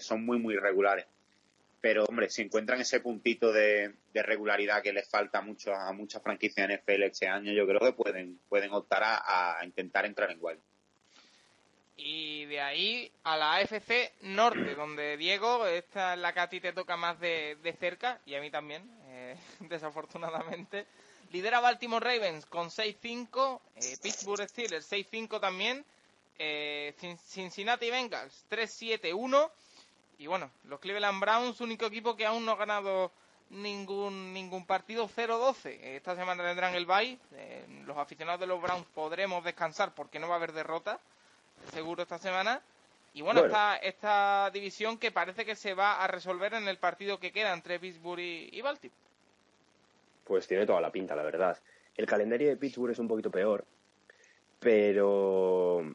Son 0.01 0.25
muy, 0.25 0.39
muy 0.39 0.57
regulares. 0.57 1.07
Pero, 1.81 2.05
hombre, 2.05 2.29
si 2.29 2.43
encuentran 2.43 2.81
ese 2.81 3.01
puntito 3.01 3.51
de, 3.53 3.95
regularidad 4.15 4.83
que 4.83 4.93
les 4.93 5.09
falta 5.09 5.41
mucho 5.41 5.75
a 5.75 5.93
muchas 5.93 6.23
franquicias 6.23 6.69
en 6.69 6.77
NFL 6.77 7.03
este 7.05 7.29
año, 7.29 7.53
yo 7.53 7.67
creo 7.67 7.81
que 7.81 7.93
pueden, 7.93 8.39
pueden 8.49 8.73
optar 8.73 9.03
a, 9.05 9.59
a 9.59 9.65
intentar 9.65 10.05
entrar 10.05 10.31
en 10.31 10.39
Wild. 10.41 10.61
Y 12.05 12.47
de 12.47 12.61
ahí 12.61 13.13
a 13.23 13.37
la 13.37 13.55
AFC 13.55 14.13
Norte, 14.23 14.75
donde 14.75 15.17
Diego, 15.17 15.67
esta 15.67 16.15
es 16.15 16.19
la 16.19 16.33
que 16.33 16.41
a 16.41 16.49
ti 16.49 16.61
te 16.61 16.73
toca 16.73 16.97
más 16.97 17.21
de, 17.21 17.57
de 17.63 17.73
cerca, 17.75 18.21
y 18.27 18.35
a 18.35 18.41
mí 18.41 18.51
también, 18.51 18.83
eh, 19.05 19.37
desafortunadamente. 19.61 20.87
Lidera 21.31 21.61
Baltimore 21.61 22.05
Ravens 22.05 22.45
con 22.47 22.71
6-5, 22.71 23.61
eh, 23.77 23.97
Pittsburgh 24.03 24.49
Steelers 24.49 24.91
6-5 24.91 25.39
también, 25.41 25.85
eh, 26.41 26.93
Cin- 27.01 27.19
Cincinnati 27.19 27.89
Bengals 27.89 28.47
3-7-1, 28.51 29.51
y 30.19 30.27
bueno, 30.27 30.51
los 30.65 30.81
Cleveland 30.81 31.21
Browns, 31.21 31.61
único 31.61 31.87
equipo 31.87 32.17
que 32.17 32.27
aún 32.27 32.45
no 32.45 32.53
ha 32.53 32.57
ganado 32.57 33.13
ningún 33.51 34.33
ningún 34.33 34.67
partido 34.67 35.09
0-12. 35.09 35.79
Esta 35.83 36.17
semana 36.17 36.43
tendrán 36.43 36.75
el 36.75 36.87
bye, 36.87 37.17
los 37.87 37.97
aficionados 37.97 38.41
de 38.41 38.47
los 38.49 38.61
Browns 38.61 38.87
podremos 38.93 39.45
descansar 39.45 39.95
porque 39.95 40.19
no 40.19 40.27
va 40.29 40.35
a 40.35 40.39
haber 40.39 40.53
derrota 40.53 40.99
seguro 41.71 42.03
esta 42.03 42.19
semana. 42.19 42.61
Y 43.15 43.21
bueno, 43.23 43.41
Bueno. 43.41 43.55
Esta, 43.55 43.77
esta 43.77 44.51
división 44.53 44.99
que 44.99 45.11
parece 45.13 45.45
que 45.45 45.55
se 45.55 45.75
va 45.75 46.03
a 46.03 46.07
resolver 46.07 46.55
en 46.55 46.67
el 46.67 46.79
partido 46.79 47.21
que 47.21 47.31
queda 47.33 47.53
entre 47.53 47.79
Pittsburgh 47.79 48.21
y, 48.21 48.49
y 48.53 48.61
Baltimore. 48.63 48.97
Pues 50.25 50.47
tiene 50.49 50.65
toda 50.67 50.81
la 50.81 50.91
pinta, 50.91 51.15
la 51.15 51.23
verdad. 51.23 51.59
El 51.97 52.07
calendario 52.07 52.49
de 52.49 52.57
Pittsburgh 52.57 52.93
es 52.93 52.99
un 52.99 53.09
poquito 53.09 53.31
peor, 53.31 53.67
pero 54.59 55.95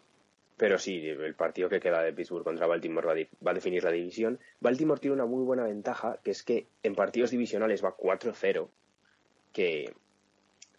pero 0.58 0.80
sí, 0.80 1.08
el 1.08 1.36
partido 1.36 1.70
que 1.70 1.80
queda 1.80 2.02
de 2.02 2.14
Pittsburgh 2.14 2.44
contra 2.44 2.66
Baltimore 2.66 3.06
va 3.06 3.14
a, 3.14 3.16
di- 3.16 3.30
va 3.46 3.52
a 3.52 3.54
definir 3.54 3.84
la 3.84 3.92
división. 3.92 4.40
Baltimore 4.60 5.00
tiene 5.00 5.14
una 5.14 5.26
muy 5.26 5.44
buena 5.44 5.64
ventaja, 5.64 6.18
que 6.24 6.32
es 6.32 6.42
que 6.42 6.66
en 6.82 6.96
partidos 6.96 7.30
divisionales 7.30 7.84
va 7.84 7.96
4-0, 7.96 8.68
que, 9.54 9.94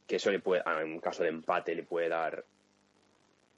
que 0.08 0.16
eso 0.16 0.32
le 0.32 0.40
puede, 0.40 0.62
en 0.66 0.92
un 0.92 0.98
caso 1.00 1.22
de 1.22 1.28
empate 1.28 1.76
le 1.76 1.84
puede 1.84 2.08
dar 2.08 2.44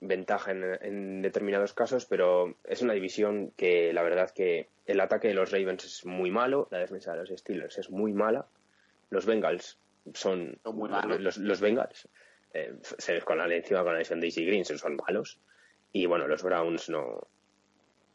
ventaja 0.01 0.53
en, 0.53 0.79
en 0.81 1.23
determinados 1.23 1.75
casos, 1.75 2.07
pero 2.07 2.57
es 2.65 2.83
una 2.83 2.95
división 2.95 3.53
que 3.57 3.93
la 3.93 4.03
verdad 4.03 4.31
que 4.31 4.69
el 4.87 5.01
ataque 5.01 5.29
de 5.29 5.35
los 5.35 5.51
Ravens 5.51 5.85
es 5.85 6.07
muy 6.07 6.31
malo, 6.31 6.69
la 6.71 6.79
defensa 6.79 7.13
de 7.13 7.19
los 7.19 7.29
Steelers 7.29 7.79
es 7.79 7.91
muy 7.91 8.13
mala, 8.13 8.47
los 9.11 9.27
Bengals 9.27 9.79
son, 10.15 10.59
muy 10.65 10.89
malos. 10.89 11.21
los, 11.21 11.37
los 11.39 11.61
Bengals 11.61 12.09
eh, 12.55 12.75
se 12.83 13.15
les 13.15 13.25
con 13.25 13.39
la 13.39 13.53
encima 13.55 13.83
con 13.83 13.93
la 13.93 13.99
lesión 13.99 14.21
de 14.21 14.27
Easy 14.27 14.45
Green 14.45 14.65
son 14.65 14.97
malos 14.97 15.39
y 15.93 16.07
bueno 16.07 16.27
los 16.27 16.43
Browns 16.43 16.89
no 16.89 17.29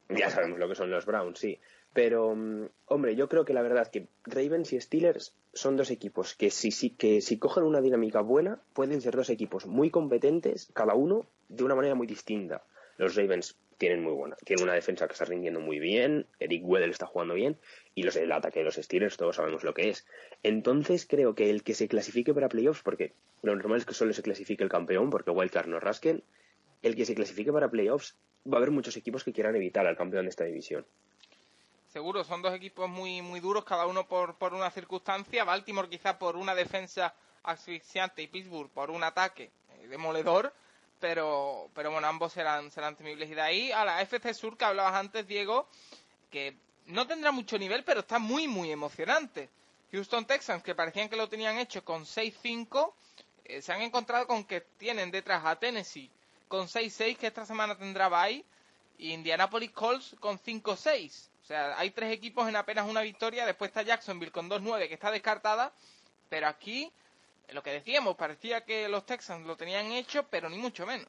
ya 0.10 0.30
sabemos 0.30 0.60
lo 0.60 0.68
que 0.68 0.76
son 0.76 0.90
los 0.90 1.06
Browns 1.06 1.40
sí 1.40 1.60
pero 1.96 2.36
mm, 2.36 2.68
hombre 2.88 3.16
yo 3.16 3.30
creo 3.30 3.46
que 3.46 3.54
la 3.54 3.62
verdad 3.62 3.88
que 3.88 4.10
Ravens 4.26 4.74
y 4.74 4.82
Steelers 4.82 5.34
son 5.54 5.78
dos 5.78 5.90
equipos 5.90 6.36
que 6.36 6.52
si, 6.52 6.70
si 6.72 7.40
cogen 7.40 7.64
una 7.64 7.80
dinámica 7.80 8.20
buena 8.20 8.60
pueden 8.74 9.00
ser 9.00 9.16
dos 9.16 9.30
equipos 9.30 9.66
muy 9.66 9.90
competentes 9.90 10.70
cada 10.74 10.94
uno 10.94 11.26
de 11.48 11.64
una 11.64 11.74
manera 11.74 11.96
muy 11.96 12.06
distinta. 12.06 12.66
Los 12.98 13.16
Ravens 13.16 13.56
tienen 13.78 14.04
muy 14.04 14.12
buena 14.12 14.36
tienen 14.44 14.66
una 14.66 14.74
defensa 14.74 15.08
que 15.08 15.14
está 15.14 15.24
rindiendo 15.24 15.62
muy 15.62 15.80
bien 15.80 16.28
Eric 16.40 16.64
Weddle 16.66 16.92
está 16.92 17.06
jugando 17.06 17.34
bien 17.34 17.58
y 17.94 18.04
los, 18.04 18.18
el 18.18 18.32
ataque 18.34 18.60
de 18.60 18.66
los 18.66 18.76
Steelers 18.76 19.16
todos 19.16 19.38
sabemos 19.38 19.64
lo 19.64 19.74
que 19.74 19.88
es. 19.88 20.06
Entonces 20.44 21.08
creo 21.08 21.34
que 21.34 21.50
el 21.50 21.64
que 21.64 21.76
se 21.76 21.88
clasifique 21.88 22.34
para 22.34 22.50
playoffs 22.50 22.84
porque 22.84 23.14
lo 23.42 23.56
normal 23.56 23.78
es 23.78 23.86
que 23.86 23.94
solo 23.94 24.12
se 24.12 24.22
clasifique 24.22 24.64
el 24.66 24.70
campeón 24.70 25.10
porque 25.10 25.32
Wildcard 25.32 25.68
no 25.68 25.80
rasquen 25.80 26.24
el 26.82 26.94
que 26.98 27.06
se 27.06 27.16
clasifique 27.16 27.54
para 27.54 27.72
playoffs 27.72 28.18
va 28.46 28.56
a 28.56 28.58
haber 28.58 28.72
muchos 28.72 28.98
equipos 28.98 29.24
que 29.24 29.32
quieran 29.32 29.56
evitar 29.56 29.88
al 29.88 29.96
campeón 29.96 30.26
de 30.26 30.30
esta 30.32 30.44
división 30.44 30.86
seguro, 31.96 32.26
son 32.26 32.42
dos 32.42 32.54
equipos 32.54 32.90
muy 32.90 33.22
muy 33.22 33.40
duros, 33.40 33.64
cada 33.64 33.86
uno 33.86 34.06
por, 34.06 34.36
por 34.36 34.54
una 34.54 34.70
circunstancia. 34.70 35.46
Baltimore 35.46 35.88
quizá 35.88 36.20
por 36.20 36.36
una 36.36 36.54
defensa 36.54 37.16
asfixiante 37.42 38.22
y 38.22 38.28
Pittsburgh 38.28 38.70
por 38.70 38.92
un 38.92 39.02
ataque 39.02 39.50
eh, 39.70 39.88
demoledor. 39.88 40.54
Pero, 41.00 41.70
pero 41.74 41.92
bueno, 41.92 42.06
ambos 42.06 42.34
serán, 42.34 42.70
serán 42.70 42.98
temibles. 42.98 43.30
Y 43.32 43.36
de 43.36 43.42
ahí 43.42 43.72
a 43.72 43.86
la 43.86 44.02
FC 44.02 44.34
Sur 44.34 44.58
que 44.58 44.66
hablabas 44.66 44.96
antes, 44.96 45.26
Diego, 45.26 45.70
que 46.30 46.58
no 46.88 47.08
tendrá 47.08 47.32
mucho 47.32 47.58
nivel, 47.58 47.86
pero 47.86 48.02
está 48.02 48.20
muy, 48.20 48.46
muy 48.50 48.74
emocionante. 48.74 49.50
Houston 49.94 50.26
Texans, 50.26 50.64
que 50.64 50.76
parecían 50.76 51.08
que 51.08 51.16
lo 51.16 51.30
tenían 51.30 51.58
hecho 51.60 51.86
con 51.86 52.04
6-5, 52.04 52.92
eh, 53.46 53.62
se 53.62 53.72
han 53.72 53.82
encontrado 53.82 54.28
con 54.28 54.44
que 54.44 54.60
tienen 54.60 55.12
detrás 55.12 55.46
a 55.46 55.56
Tennessee 55.56 56.12
con 56.50 56.68
6-6, 56.68 57.16
que 57.16 57.28
esta 57.28 57.46
semana 57.46 57.78
tendrá 57.78 58.10
bye, 58.10 58.44
y 58.98 59.14
Indianapolis 59.14 59.72
Colts 59.72 60.14
con 60.20 60.38
5-6. 60.38 61.30
O 61.46 61.48
sea, 61.48 61.78
hay 61.78 61.92
tres 61.92 62.12
equipos 62.12 62.50
en 62.50 62.56
apenas 62.56 62.90
una 62.90 63.02
victoria, 63.02 63.46
después 63.46 63.70
está 63.70 63.84
Jacksonville 63.84 64.32
con 64.32 64.50
2-9, 64.50 64.88
que 64.88 64.96
está 64.96 65.12
descartada, 65.12 65.72
pero 66.28 66.48
aquí, 66.48 66.92
lo 67.54 67.62
que 67.62 67.70
decíamos, 67.70 68.16
parecía 68.16 68.62
que 68.62 68.90
los 68.90 69.06
Texans 69.06 69.46
lo 69.46 69.56
tenían 69.56 69.92
hecho, 69.92 70.28
pero 70.28 70.50
ni 70.50 70.58
mucho 70.58 70.88
menos. 70.88 71.08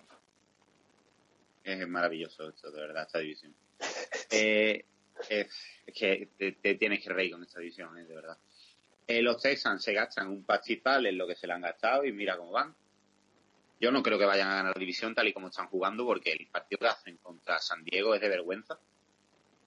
Es 1.64 1.88
maravilloso 1.88 2.50
esto, 2.50 2.70
de 2.70 2.80
verdad, 2.82 3.04
esta 3.04 3.18
división. 3.18 3.54
Eh, 4.30 4.84
es, 5.30 5.48
que 5.94 6.28
te, 6.36 6.74
tienes 6.74 7.02
que 7.02 7.08
reír 7.10 7.32
con 7.32 7.42
esta 7.42 7.60
división, 7.60 7.96
eh, 7.96 8.04
de 8.04 8.14
verdad. 8.14 8.36
Eh, 9.06 9.22
los 9.22 9.40
Texans 9.40 9.82
se 9.82 9.94
gastan 9.94 10.28
un 10.28 10.44
pastizal 10.44 11.06
en 11.06 11.16
lo 11.16 11.26
que 11.26 11.36
se 11.36 11.46
le 11.46 11.54
han 11.54 11.62
gastado 11.62 12.04
y 12.04 12.12
mira 12.12 12.36
cómo 12.36 12.50
van. 12.50 12.74
Yo 13.80 13.90
no 13.90 14.02
creo 14.02 14.18
que 14.18 14.26
vayan 14.26 14.48
a 14.48 14.56
ganar 14.56 14.74
la 14.74 14.80
división 14.80 15.14
tal 15.14 15.28
y 15.28 15.32
como 15.32 15.48
están 15.48 15.68
jugando 15.68 16.04
porque 16.04 16.32
el 16.32 16.46
partido 16.48 16.80
que 16.80 16.88
hacen 16.88 17.16
contra 17.18 17.58
San 17.58 17.84
Diego 17.84 18.14
es 18.14 18.20
de 18.20 18.28
vergüenza. 18.28 18.78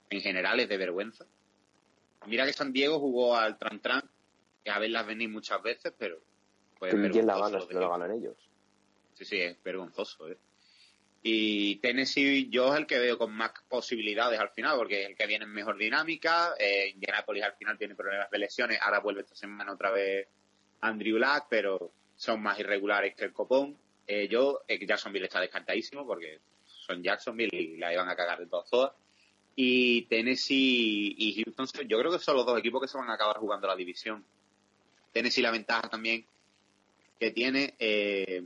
En 0.09 0.21
general 0.21 0.59
es 0.59 0.69
de 0.69 0.77
vergüenza. 0.77 1.25
Mira 2.25 2.45
que 2.45 2.53
San 2.53 2.73
Diego 2.73 2.99
jugó 2.99 3.35
al 3.35 3.57
Tran 3.57 3.79
Tran, 3.79 4.03
que 4.63 4.71
a 4.71 4.79
verlas 4.79 5.07
venir 5.07 5.29
muchas 5.29 5.61
veces, 5.61 5.93
pero... 5.97 6.19
Pues, 6.77 6.93
¿Quién 7.11 7.27
la 7.27 7.37
gana 7.37 7.59
si 7.59 7.73
no 7.73 7.79
la 7.79 7.89
ganan 7.89 8.11
ellos? 8.11 8.37
Sí, 9.13 9.25
sí, 9.25 9.41
es 9.41 9.61
vergonzoso. 9.61 10.29
¿eh? 10.29 10.37
Y 11.21 11.75
Tennessee 11.77 12.49
yo 12.49 12.73
es 12.73 12.79
el 12.79 12.87
que 12.87 12.99
veo 12.99 13.17
con 13.17 13.33
más 13.33 13.51
posibilidades 13.67 14.39
al 14.39 14.51
final, 14.51 14.77
porque 14.77 15.03
es 15.03 15.09
el 15.09 15.15
que 15.15 15.27
viene 15.27 15.43
en 15.43 15.51
mejor 15.51 15.77
dinámica. 15.77 16.55
Eh, 16.57 16.89
Indianapolis 16.93 17.43
al 17.43 17.55
final 17.55 17.77
tiene 17.77 17.95
problemas 17.95 18.31
de 18.31 18.37
lesiones. 18.37 18.79
Ahora 18.81 18.99
vuelve 18.99 19.21
esta 19.21 19.35
semana 19.35 19.73
otra 19.73 19.91
vez 19.91 20.27
Andrew 20.81 21.17
Black, 21.17 21.47
pero 21.49 21.91
son 22.15 22.41
más 22.41 22.57
irregulares 22.59 23.15
que 23.15 23.25
el 23.25 23.33
copón. 23.33 23.77
Eh, 24.07 24.29
yo, 24.29 24.61
eh, 24.67 24.85
Jacksonville 24.85 25.25
está 25.25 25.41
descartadísimo 25.41 26.07
porque 26.07 26.39
son 26.65 27.03
Jacksonville 27.03 27.55
y 27.55 27.77
la 27.77 27.93
iban 27.93 28.07
a 28.07 28.15
cagar 28.15 28.39
de 28.39 28.47
todas 28.47 28.69
todas. 28.69 28.93
Y 29.55 30.03
Tennessee 30.03 31.15
y 31.17 31.43
Houston, 31.43 31.87
yo 31.87 31.99
creo 31.99 32.11
que 32.11 32.19
son 32.19 32.37
los 32.37 32.45
dos 32.45 32.57
equipos 32.57 32.81
que 32.81 32.87
se 32.87 32.97
van 32.97 33.09
a 33.09 33.13
acabar 33.13 33.37
jugando 33.37 33.67
la 33.67 33.75
división. 33.75 34.23
Tennessee 35.11 35.41
la 35.41 35.51
ventaja 35.51 35.89
también 35.89 36.25
que 37.19 37.31
tiene 37.31 37.75
eh, 37.77 38.43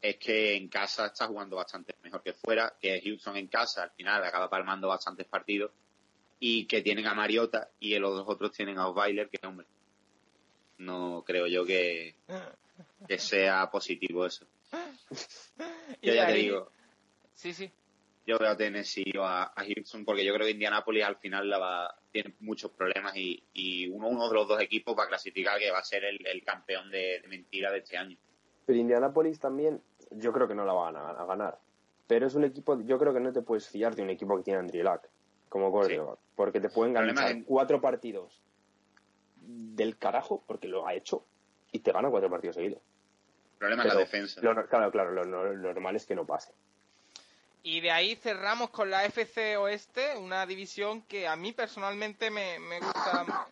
es 0.00 0.16
que 0.16 0.54
en 0.54 0.68
casa 0.68 1.06
está 1.06 1.26
jugando 1.26 1.56
bastante 1.56 1.94
mejor 2.02 2.22
que 2.22 2.32
fuera, 2.32 2.74
que 2.80 3.00
Houston 3.02 3.36
en 3.36 3.48
casa 3.48 3.82
al 3.82 3.90
final 3.90 4.22
acaba 4.22 4.48
palmando 4.48 4.88
bastantes 4.88 5.26
partidos 5.26 5.72
y 6.38 6.66
que 6.66 6.82
tienen 6.82 7.06
a 7.06 7.14
Mariota 7.14 7.70
y 7.80 7.98
los 7.98 8.14
dos 8.14 8.26
otros 8.28 8.52
tienen 8.52 8.78
a 8.78 8.88
Osweiler, 8.88 9.28
que 9.28 9.44
hombre, 9.46 9.66
no 10.78 11.24
creo 11.26 11.46
yo 11.46 11.64
que, 11.64 12.14
que 13.08 13.18
sea 13.18 13.68
positivo 13.70 14.26
eso. 14.26 14.46
Yo 16.02 16.12
ya 16.12 16.26
te 16.26 16.34
digo. 16.34 16.70
Sí, 17.34 17.54
sí. 17.54 17.70
Yo 18.26 18.38
veo 18.38 18.50
a 18.50 18.56
Tennessee 18.56 19.16
o 19.16 19.22
a, 19.22 19.44
a, 19.44 19.64
Houston 19.64 20.04
porque 20.04 20.24
yo 20.24 20.34
creo 20.34 20.46
que 20.46 20.52
Indianapolis 20.52 21.04
al 21.04 21.16
final 21.16 21.48
la 21.48 21.58
va, 21.58 21.94
tiene 22.10 22.34
muchos 22.40 22.72
problemas 22.72 23.16
y, 23.16 23.44
y 23.52 23.88
uno, 23.88 24.08
uno 24.08 24.28
de 24.28 24.34
los 24.34 24.48
dos 24.48 24.60
equipos 24.60 24.96
va 24.98 25.04
a 25.04 25.08
clasificar 25.08 25.58
que 25.58 25.70
va 25.70 25.78
a 25.78 25.84
ser 25.84 26.04
el, 26.04 26.26
el 26.26 26.42
campeón 26.42 26.90
de, 26.90 27.20
de 27.20 27.28
mentira 27.28 27.70
de 27.70 27.78
este 27.78 27.96
año. 27.96 28.16
Pero 28.66 28.78
Indianapolis 28.78 29.38
también, 29.38 29.80
yo 30.10 30.32
creo 30.32 30.48
que 30.48 30.56
no 30.56 30.64
la 30.64 30.72
van 30.72 30.96
a, 30.96 31.10
a, 31.10 31.24
ganar. 31.24 31.58
Pero 32.08 32.26
es 32.26 32.34
un 32.34 32.44
equipo, 32.44 32.80
yo 32.82 32.98
creo 32.98 33.14
que 33.14 33.20
no 33.20 33.32
te 33.32 33.42
puedes 33.42 33.68
fiar 33.68 33.94
de 33.94 34.02
un 34.02 34.10
equipo 34.10 34.36
que 34.36 34.42
tiene 34.42 34.58
Andrew 34.58 34.82
Luck 34.82 35.02
como. 35.48 35.84
Sí. 35.84 35.96
Porque 36.34 36.60
te 36.60 36.68
pueden 36.68 36.92
ganar 36.92 37.44
cuatro 37.44 37.80
partidos 37.80 38.42
del 39.40 39.96
carajo, 39.96 40.42
porque 40.46 40.68
lo 40.68 40.86
ha 40.86 40.94
hecho, 40.94 41.24
y 41.72 41.78
te 41.78 41.92
gana 41.92 42.10
cuatro 42.10 42.28
partidos 42.28 42.56
seguidos. 42.56 42.80
El 43.52 43.58
problema 43.58 43.82
Pero 43.84 43.92
es 43.92 43.94
la 43.94 44.00
defensa. 44.00 44.40
Lo, 44.42 44.66
claro, 44.66 44.90
claro, 44.90 45.12
lo, 45.12 45.54
normal 45.54 45.96
es 45.96 46.04
que 46.04 46.14
no 46.14 46.26
pase. 46.26 46.52
Y 47.66 47.80
de 47.80 47.90
ahí 47.90 48.14
cerramos 48.14 48.70
con 48.70 48.90
la 48.90 49.04
FC 49.06 49.56
Oeste, 49.56 50.16
una 50.18 50.46
división 50.46 51.02
que 51.02 51.26
a 51.26 51.34
mí 51.34 51.50
personalmente 51.50 52.30
me, 52.30 52.60
me 52.60 52.78
gusta 52.78 53.48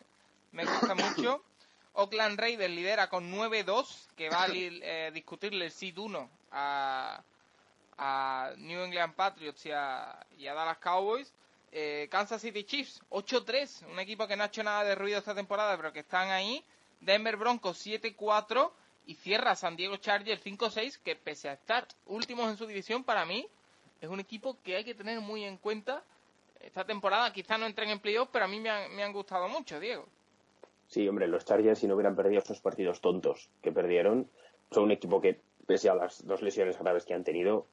me 0.53 0.63
gusta 0.63 0.95
mucho. 0.95 1.43
Oakland 1.91 2.39
Raiders 2.39 2.73
lidera 2.73 3.09
con 3.09 3.29
9-2, 3.29 4.07
que 4.15 4.29
va 4.29 4.43
a 4.43 4.47
eh, 4.53 5.11
discutirle 5.13 5.65
el 5.65 5.71
seed 5.73 5.97
1 5.97 6.29
a, 6.51 7.21
a, 7.97 8.51
New 8.55 8.85
England 8.85 9.15
Patriots 9.15 9.65
y 9.65 9.71
a, 9.71 10.25
y 10.37 10.47
a 10.47 10.53
Dallas 10.53 10.77
Cowboys. 10.77 11.33
Eh, 11.73 12.07
Kansas 12.09 12.41
City 12.41 12.63
Chiefs 12.63 13.01
8-3, 13.09 13.85
un 13.91 13.99
equipo 13.99 14.27
que 14.27 14.37
no 14.37 14.43
ha 14.43 14.47
hecho 14.47 14.63
nada 14.63 14.85
de 14.85 14.95
ruido 14.95 15.19
esta 15.19 15.35
temporada, 15.35 15.75
pero 15.75 15.91
que 15.91 15.99
están 15.99 16.29
ahí. 16.31 16.63
Denver 17.01 17.35
Broncos 17.35 17.85
7-4 17.85 18.71
y 19.07 19.15
cierra 19.15 19.57
San 19.57 19.75
Diego 19.75 19.97
Chargers 19.97 20.41
5-6, 20.41 20.99
que 21.03 21.17
pese 21.17 21.49
a 21.49 21.53
estar 21.55 21.85
últimos 22.05 22.49
en 22.49 22.55
su 22.55 22.65
división, 22.65 23.03
para 23.03 23.25
mí 23.25 23.45
es 24.05 24.11
un 24.11 24.19
equipo 24.19 24.57
que 24.63 24.75
hay 24.75 24.83
que 24.83 24.95
tener 24.95 25.19
muy 25.19 25.43
en 25.43 25.57
cuenta. 25.57 26.03
Esta 26.59 26.85
temporada 26.85 27.31
quizá 27.33 27.57
no 27.57 27.65
entren 27.65 27.89
en 27.89 27.99
playoff, 27.99 28.29
pero 28.31 28.45
a 28.45 28.47
mí 28.47 28.59
me 28.59 28.69
han, 28.69 28.95
me 28.95 29.03
han 29.03 29.13
gustado 29.13 29.47
mucho, 29.47 29.79
Diego. 29.79 30.05
Sí, 30.87 31.07
hombre, 31.07 31.27
los 31.27 31.45
Chargers, 31.45 31.79
si 31.79 31.87
no 31.87 31.95
hubieran 31.95 32.15
perdido 32.15 32.41
esos 32.41 32.59
partidos 32.61 33.01
tontos 33.01 33.49
que 33.61 33.71
perdieron, 33.71 34.29
son 34.71 34.85
un 34.85 34.91
equipo 34.91 35.21
que, 35.21 35.39
pese 35.65 35.89
a 35.89 35.95
las 35.95 36.25
dos 36.25 36.41
lesiones 36.41 36.77
graves 36.79 37.05
que 37.05 37.13
han 37.13 37.23
tenido, 37.23 37.65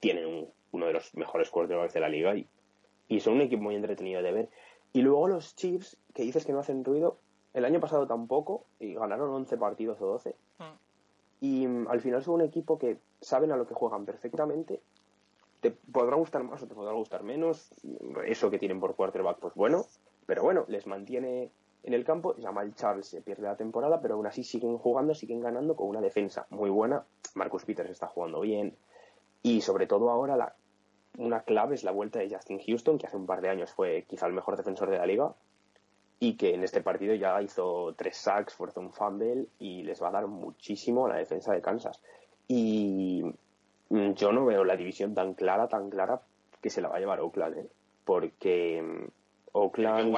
tienen 0.00 0.26
un, 0.26 0.48
uno 0.72 0.86
de 0.86 0.92
los 0.92 1.14
mejores 1.14 1.50
quarterbacks 1.50 1.94
de 1.94 2.00
la 2.00 2.08
liga 2.08 2.34
y, 2.34 2.46
y 3.08 3.20
son 3.20 3.34
un 3.34 3.42
equipo 3.42 3.62
muy 3.62 3.76
entretenido 3.76 4.22
de 4.22 4.32
ver. 4.32 4.48
Y 4.92 5.02
luego 5.02 5.28
los 5.28 5.56
Chiefs, 5.56 5.96
que 6.14 6.22
dices 6.22 6.44
que 6.44 6.52
no 6.52 6.60
hacen 6.60 6.84
ruido, 6.84 7.18
el 7.52 7.64
año 7.64 7.80
pasado 7.80 8.06
tampoco, 8.06 8.64
y 8.80 8.94
ganaron 8.94 9.30
11 9.30 9.56
partidos 9.56 10.00
o 10.00 10.06
12. 10.06 10.34
Mm. 10.58 10.62
Y 11.40 11.66
um, 11.66 11.88
al 11.88 12.00
final 12.00 12.22
son 12.22 12.34
un 12.34 12.40
equipo 12.42 12.78
que 12.78 12.98
saben 13.20 13.52
a 13.52 13.56
lo 13.56 13.66
que 13.66 13.74
juegan 13.74 14.04
perfectamente. 14.04 14.80
Te 15.64 15.70
podrá 15.70 16.14
gustar 16.16 16.44
más 16.44 16.62
o 16.62 16.66
te 16.66 16.74
podrá 16.74 16.92
gustar 16.92 17.22
menos. 17.22 17.70
Eso 18.26 18.50
que 18.50 18.58
tienen 18.58 18.80
por 18.80 18.94
quarterback, 18.96 19.38
pues 19.38 19.54
bueno. 19.54 19.86
Pero 20.26 20.42
bueno, 20.42 20.66
les 20.68 20.86
mantiene 20.86 21.50
en 21.84 21.94
el 21.94 22.04
campo. 22.04 22.34
Jamal 22.38 22.74
Charles 22.74 23.06
se 23.06 23.22
pierde 23.22 23.44
la 23.44 23.56
temporada, 23.56 24.02
pero 24.02 24.16
aún 24.16 24.26
así 24.26 24.44
siguen 24.44 24.76
jugando, 24.76 25.14
siguen 25.14 25.40
ganando 25.40 25.74
con 25.74 25.88
una 25.88 26.02
defensa 26.02 26.46
muy 26.50 26.68
buena. 26.68 27.06
Marcus 27.34 27.64
Peters 27.64 27.88
está 27.88 28.08
jugando 28.08 28.42
bien. 28.42 28.76
Y 29.42 29.62
sobre 29.62 29.86
todo 29.86 30.10
ahora 30.10 30.36
la, 30.36 30.54
una 31.16 31.44
clave 31.44 31.76
es 31.76 31.82
la 31.82 31.92
vuelta 31.92 32.18
de 32.18 32.28
Justin 32.28 32.58
Houston, 32.58 32.98
que 32.98 33.06
hace 33.06 33.16
un 33.16 33.24
par 33.24 33.40
de 33.40 33.48
años 33.48 33.72
fue 33.72 34.04
quizá 34.06 34.26
el 34.26 34.34
mejor 34.34 34.58
defensor 34.58 34.90
de 34.90 34.98
la 34.98 35.06
liga. 35.06 35.34
Y 36.20 36.36
que 36.36 36.52
en 36.52 36.62
este 36.62 36.82
partido 36.82 37.14
ya 37.14 37.40
hizo 37.40 37.94
tres 37.96 38.18
sacks, 38.18 38.52
forzó 38.52 38.80
un 38.80 38.92
fumble 38.92 39.46
y 39.58 39.82
les 39.84 40.02
va 40.02 40.08
a 40.08 40.12
dar 40.12 40.26
muchísimo 40.26 41.06
a 41.06 41.08
la 41.08 41.16
defensa 41.16 41.54
de 41.54 41.62
Kansas. 41.62 42.02
Y 42.48 43.24
yo 44.14 44.32
no 44.32 44.44
veo 44.44 44.64
la 44.64 44.76
división 44.76 45.14
tan 45.14 45.34
clara, 45.34 45.68
tan 45.68 45.90
clara 45.90 46.20
que 46.60 46.70
se 46.70 46.80
la 46.80 46.88
va 46.88 46.96
a 46.96 47.00
llevar 47.00 47.20
Oakland, 47.20 47.58
¿eh? 47.58 47.68
porque 48.04 49.08
Oakland. 49.52 50.12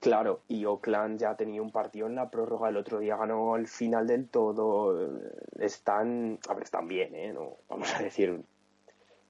Claro, 0.00 0.40
y 0.48 0.64
Oakland 0.64 1.20
ya 1.20 1.30
ha 1.30 1.36
tenido 1.36 1.62
un 1.62 1.70
partido 1.70 2.08
en 2.08 2.16
la 2.16 2.28
prórroga, 2.28 2.68
el 2.68 2.76
otro 2.76 2.98
día 2.98 3.16
ganó 3.16 3.54
al 3.54 3.68
final 3.68 4.06
del 4.06 4.28
todo. 4.28 5.10
Están, 5.58 6.40
a 6.48 6.54
ver, 6.54 6.64
están 6.64 6.88
bien, 6.88 7.14
¿eh? 7.14 7.32
No, 7.32 7.58
vamos 7.68 7.94
a 7.94 8.02
decir 8.02 8.42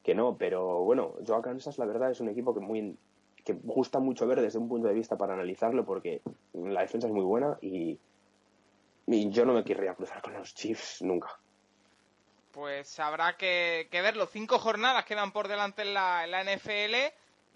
que 0.02 0.14
no, 0.14 0.36
pero 0.36 0.82
bueno, 0.82 1.14
yo 1.20 1.36
a 1.36 1.42
Kansas 1.42 1.78
la 1.78 1.84
verdad 1.84 2.10
es 2.10 2.20
un 2.20 2.28
equipo 2.28 2.54
que 2.54 2.60
muy 2.60 2.96
que 3.44 3.54
gusta 3.54 3.98
mucho 3.98 4.26
ver 4.26 4.40
desde 4.40 4.58
un 4.58 4.68
punto 4.68 4.88
de 4.88 4.94
vista 4.94 5.16
para 5.16 5.34
analizarlo 5.34 5.84
porque 5.84 6.22
la 6.54 6.82
defensa 6.82 7.08
es 7.08 7.12
muy 7.12 7.24
buena 7.24 7.58
y, 7.60 7.98
y 9.06 9.30
yo 9.30 9.44
no 9.44 9.52
me 9.52 9.64
querría 9.64 9.94
cruzar 9.94 10.22
con 10.22 10.34
los 10.34 10.54
Chiefs 10.54 11.02
nunca. 11.02 11.28
Pues 12.52 13.00
habrá 13.00 13.36
que, 13.36 13.88
verlo. 13.90 14.26
Cinco 14.26 14.58
jornadas 14.58 15.04
quedan 15.04 15.32
por 15.32 15.48
delante 15.48 15.82
en 15.82 15.94
la, 15.94 16.26
NFL 16.44 17.12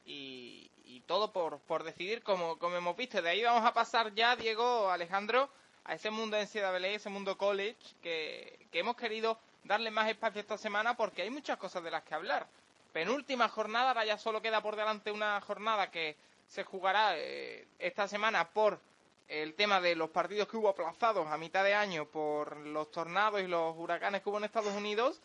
y, 0.07 0.71
y 0.85 1.01
todo 1.07 1.33
por, 1.33 1.59
por 1.61 1.85
decidir 1.85 2.23
como, 2.23 2.59
como 2.59 2.77
hemos 2.77 2.97
visto. 2.97 3.21
De 3.21 3.29
ahí 3.31 3.43
vamos 3.43 3.65
a 3.65 3.75
pasar 3.75 4.15
ya, 4.15 4.37
Diego, 4.37 4.91
Alejandro, 4.91 5.51
a 5.85 5.95
ese 5.95 6.11
mundo 6.11 6.37
NCAA, 6.37 6.89
ese 6.89 7.11
mundo 7.11 7.37
college, 7.37 7.77
que, 8.03 8.67
que 8.73 8.79
hemos 8.79 8.97
querido 8.97 9.39
darle 9.65 9.91
más 9.91 10.09
espacio 10.09 10.41
esta 10.41 10.57
semana 10.57 10.97
porque 10.97 11.23
hay 11.23 11.31
muchas 11.31 11.59
cosas 11.59 11.83
de 11.83 11.91
las 11.91 12.03
que 12.03 12.15
hablar. 12.15 12.47
Penúltima 12.93 13.49
jornada, 13.49 13.89
ahora 13.89 14.07
ya 14.07 14.17
solo 14.17 14.41
queda 14.41 14.63
por 14.63 14.77
delante 14.77 15.13
una 15.13 15.41
jornada 15.43 15.91
que 15.91 16.17
se 16.49 16.65
jugará 16.65 17.19
eh, 17.19 17.67
esta 17.79 18.09
semana 18.09 18.49
por 18.49 18.81
el 19.29 19.55
tema 19.55 19.81
de 19.81 19.97
los 19.97 20.11
partidos 20.11 20.49
que 20.49 20.57
hubo 20.57 20.69
aplazados 20.69 21.27
a 21.29 21.39
mitad 21.39 21.65
de 21.65 21.75
año 21.75 22.07
por 22.07 22.57
los 22.59 22.91
tornados 22.91 23.41
y 23.41 23.47
los 23.47 23.77
huracanes 23.77 24.23
que 24.23 24.29
hubo 24.29 24.39
en 24.39 24.45
Estados 24.45 24.75
Unidos. 24.75 25.21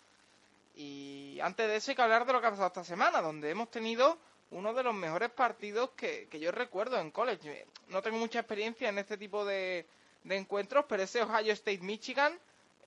Y 0.76 1.40
antes 1.42 1.68
de 1.68 1.76
eso 1.76 1.92
hay 1.92 1.96
que 1.96 2.02
hablar 2.02 2.26
de 2.26 2.34
lo 2.34 2.42
que 2.42 2.48
ha 2.48 2.52
pasado 2.52 2.68
esta 2.68 2.84
semana, 2.84 3.22
donde 3.22 3.50
hemos 3.50 3.70
tenido 3.70 4.18
uno 4.52 4.74
de 4.74 4.84
los 4.84 4.94
mejores 4.94 5.30
partidos 5.30 5.92
que, 5.92 6.28
yo 6.32 6.52
recuerdo 6.52 7.00
en 7.00 7.12
college. 7.12 7.66
No 7.90 8.02
tengo 8.02 8.18
mucha 8.18 8.40
experiencia 8.40 8.90
en 8.90 8.98
este 8.98 9.18
tipo 9.18 9.46
de, 9.46 9.86
de 10.24 10.36
encuentros, 10.36 10.86
pero 10.88 11.04
ese 11.04 11.22
Ohio 11.22 11.54
State-Michigan, 11.54 12.38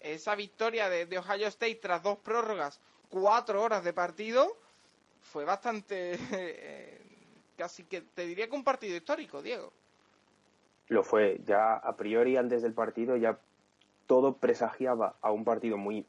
esa 0.00 0.34
victoria 0.34 0.88
de, 0.88 1.06
de 1.06 1.18
Ohio 1.18 1.46
State 1.48 1.76
tras 1.76 2.02
dos 2.02 2.18
prórrogas, 2.18 2.80
cuatro 3.08 3.62
horas 3.62 3.84
de 3.84 3.92
partido, 3.92 4.56
fue 5.32 5.44
bastante, 5.44 6.18
eh, 6.32 7.00
casi 7.56 7.84
que 7.84 8.02
te 8.02 8.26
diría 8.26 8.48
que 8.48 8.56
un 8.56 8.64
partido 8.64 8.96
histórico, 8.96 9.42
Diego. 9.42 9.72
Lo 10.88 11.02
fue, 11.02 11.40
ya 11.44 11.74
a 11.74 11.96
priori 11.96 12.36
antes 12.36 12.62
del 12.62 12.74
partido 12.74 13.16
ya 13.16 13.38
todo 14.06 14.36
presagiaba 14.36 15.16
a 15.20 15.30
un 15.30 15.44
partido 15.44 15.76
muy, 15.76 16.06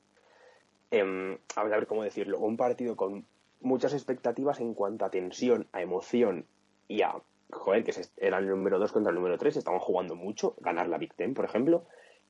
eh, 0.91 1.37
a 1.55 1.63
ver 1.63 1.87
cómo 1.87 2.03
decirlo, 2.03 2.39
un 2.39 2.57
partido 2.57 2.95
con 2.95 3.25
muchas 3.61 3.93
expectativas 3.93 4.59
en 4.59 4.73
cuanto 4.73 5.05
a 5.05 5.09
tensión, 5.09 5.67
a 5.71 5.81
emoción 5.81 6.45
y 6.87 7.01
a, 7.01 7.15
joder, 7.51 7.83
que 7.83 7.93
era 8.17 8.37
el 8.37 8.47
número 8.47 8.79
2 8.79 8.91
contra 8.91 9.09
el 9.09 9.15
número 9.15 9.37
3, 9.37 9.57
estaban 9.57 9.79
jugando 9.79 10.15
mucho, 10.15 10.55
ganar 10.59 10.87
la 10.87 10.97
Big 10.97 11.13
Ten, 11.13 11.33
por 11.33 11.45
ejemplo, 11.45 11.85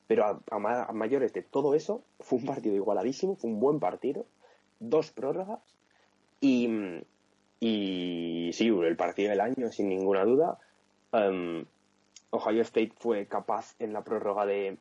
pero 0.06 0.40
a, 0.50 0.92
mayores 0.92 1.32
de 1.32 1.42
todo 1.42 1.74
eso, 1.74 2.02
fue 2.20 2.38
un 2.38 2.46
partido 2.46 2.74
igualadísimo, 2.74 3.36
fue 3.36 3.50
un 3.50 3.60
buen 3.60 3.80
partido, 3.80 4.24
dos 4.78 5.10
prórrogas 5.10 5.60
y, 6.40 7.02
y 7.60 8.50
sí, 8.52 8.68
el 8.68 8.96
partido 8.96 9.30
del 9.30 9.40
año, 9.40 9.72
sin 9.72 9.88
ninguna 9.88 10.24
duda. 10.24 10.58
Um, 11.12 11.64
Ohio 12.36 12.62
State 12.62 12.92
fue 12.96 13.26
capaz 13.26 13.74
en 13.78 13.92
la 13.92 14.02
prórroga 14.02 14.46
de 14.46 14.78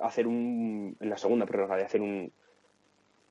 hacer 0.00 0.26
un. 0.26 0.96
en 1.00 1.10
la 1.10 1.16
segunda 1.16 1.46
prórroga 1.46 1.76
de 1.76 1.84
hacer 1.84 2.00
un. 2.00 2.32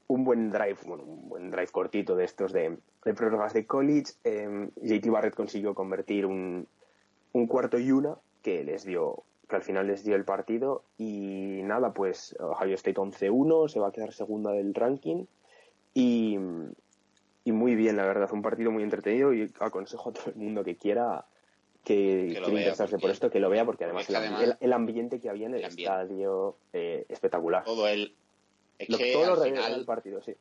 un 0.08 0.24
buen 0.24 0.52
drive, 0.52 0.78
bueno, 0.86 1.04
un 1.04 1.30
buen 1.30 1.52
drive 1.52 1.68
cortito 1.72 2.16
de 2.16 2.26
estos 2.26 2.54
de, 2.54 2.78
de 3.06 3.14
prórrogas 3.14 3.54
de 3.54 3.66
college. 3.66 4.14
Um, 4.26 4.70
JT 4.82 5.10
Barrett 5.10 5.36
consiguió 5.36 5.74
convertir 5.74 6.26
un, 6.26 6.68
un 7.34 7.48
cuarto 7.48 7.78
y 7.78 7.92
una 7.92 8.18
que 8.42 8.64
les 8.64 8.86
dio 8.86 9.24
que 9.48 9.56
al 9.58 9.64
final 9.64 9.88
les 9.88 10.04
dio 10.04 10.16
el 10.16 10.24
partido 10.24 10.84
y 10.98 11.62
nada, 11.64 11.94
pues 11.94 12.36
Ohio 12.40 12.76
State 12.76 13.00
11-1, 13.00 13.68
se 13.68 13.80
va 13.80 13.90
a 13.90 13.92
quedar 13.92 14.14
segunda 14.14 14.52
del 14.52 14.74
ranking 14.74 15.26
y, 15.94 16.40
y 17.44 17.52
muy 17.52 17.76
bien, 17.76 17.98
la 17.98 18.06
verdad, 18.06 18.32
un 18.32 18.42
partido 18.42 18.72
muy 18.72 18.84
entretenido 18.84 19.34
y 19.34 19.52
aconsejo 19.60 20.10
a 20.10 20.14
todo 20.14 20.32
el 20.32 20.36
mundo 20.36 20.64
que 20.64 20.78
quiera 20.78 21.26
que, 21.84 22.34
interesarse 22.48 22.98
por 22.98 23.12
esto, 23.12 23.30
que 23.30 23.40
lo 23.40 23.50
vea, 23.50 23.66
porque 23.66 23.84
además, 23.84 24.10
el, 24.10 24.16
además- 24.16 24.44
el- 24.44 24.58
el 24.60 24.74
ambiente 24.74 25.20
que 25.20 25.30
había 25.30 25.48
en 25.48 25.56
el, 25.56 25.66
ambiente. 25.66 25.84
estadio 25.84 26.58
eh, 26.72 27.06
espectacular. 27.10 27.64
Todo 27.64 27.88
el. 27.88 28.16
Es 28.80 28.90
Lo- 28.90 28.98
que 28.98 29.12
todo 29.14 29.34
al 29.44 29.50
final. 29.50 29.74
del 29.76 29.86
partido, 29.86 30.22
sí. 30.22 30.34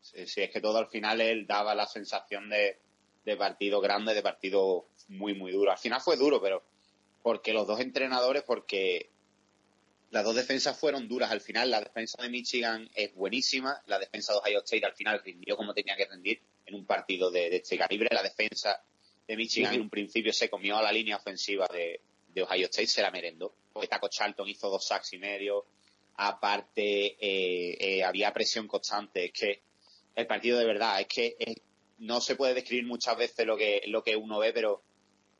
Sí, 0.00 0.26
sí, 0.26 0.42
es 0.42 0.50
que 0.50 0.60
todo 0.60 0.78
al 0.78 0.88
final 0.88 1.20
él 1.20 1.46
daba 1.46 1.74
la 1.74 1.86
sensación 1.86 2.48
de, 2.48 2.78
de 3.24 3.36
partido 3.36 3.80
grande, 3.80 4.14
de 4.14 4.22
partido 4.22 4.86
muy, 5.08 5.34
muy 5.34 5.52
duro. 5.52 5.70
Al 5.70 5.78
final 5.78 6.00
fue 6.00 6.16
duro, 6.16 6.40
pero 6.40 6.62
porque 7.22 7.52
los 7.52 7.66
dos 7.66 7.80
entrenadores, 7.80 8.42
porque 8.42 9.10
las 10.10 10.24
dos 10.24 10.34
defensas 10.34 10.78
fueron 10.78 11.06
duras. 11.06 11.30
Al 11.30 11.40
final, 11.40 11.70
la 11.70 11.80
defensa 11.80 12.20
de 12.22 12.30
Michigan 12.30 12.88
es 12.94 13.14
buenísima, 13.14 13.82
la 13.86 13.98
defensa 13.98 14.32
de 14.32 14.38
Ohio 14.40 14.58
State 14.64 14.86
al 14.86 14.94
final 14.94 15.20
rindió 15.24 15.56
como 15.56 15.74
tenía 15.74 15.96
que 15.96 16.06
rendir 16.06 16.40
en 16.66 16.74
un 16.74 16.84
partido 16.86 17.30
de, 17.30 17.50
de 17.50 17.56
este 17.56 17.76
calibre. 17.78 18.08
La 18.10 18.22
defensa 18.22 18.82
de 19.30 19.36
Michigan 19.36 19.70
Sí, 19.70 19.76
en 19.76 19.82
un 19.82 19.90
principio 19.90 20.32
se 20.32 20.50
comió 20.50 20.76
a 20.76 20.82
la 20.82 20.90
línea 20.92 21.16
ofensiva 21.16 21.66
de, 21.72 22.00
de 22.34 22.42
Ohio 22.42 22.66
State, 22.66 22.88
se 22.88 23.02
la 23.02 23.10
merendó. 23.10 23.54
Porque 23.72 23.88
Taco 23.88 24.08
Charlton 24.08 24.48
hizo 24.48 24.68
dos 24.68 24.86
sacks 24.86 25.12
y 25.12 25.18
medio. 25.18 25.64
Aparte, 26.16 27.16
eh, 27.18 27.76
eh, 27.80 28.04
había 28.04 28.32
presión 28.32 28.66
constante. 28.66 29.26
Es 29.26 29.32
que 29.32 29.62
el 30.14 30.26
partido 30.26 30.58
de 30.58 30.66
verdad, 30.66 31.00
es 31.00 31.06
que 31.06 31.36
es- 31.38 31.56
no 31.98 32.20
se 32.20 32.34
puede 32.36 32.54
describir 32.54 32.86
muchas 32.86 33.16
veces 33.16 33.46
lo 33.46 33.56
que, 33.56 33.82
lo 33.86 34.02
que 34.02 34.16
uno 34.16 34.38
ve, 34.38 34.52
pero 34.52 34.82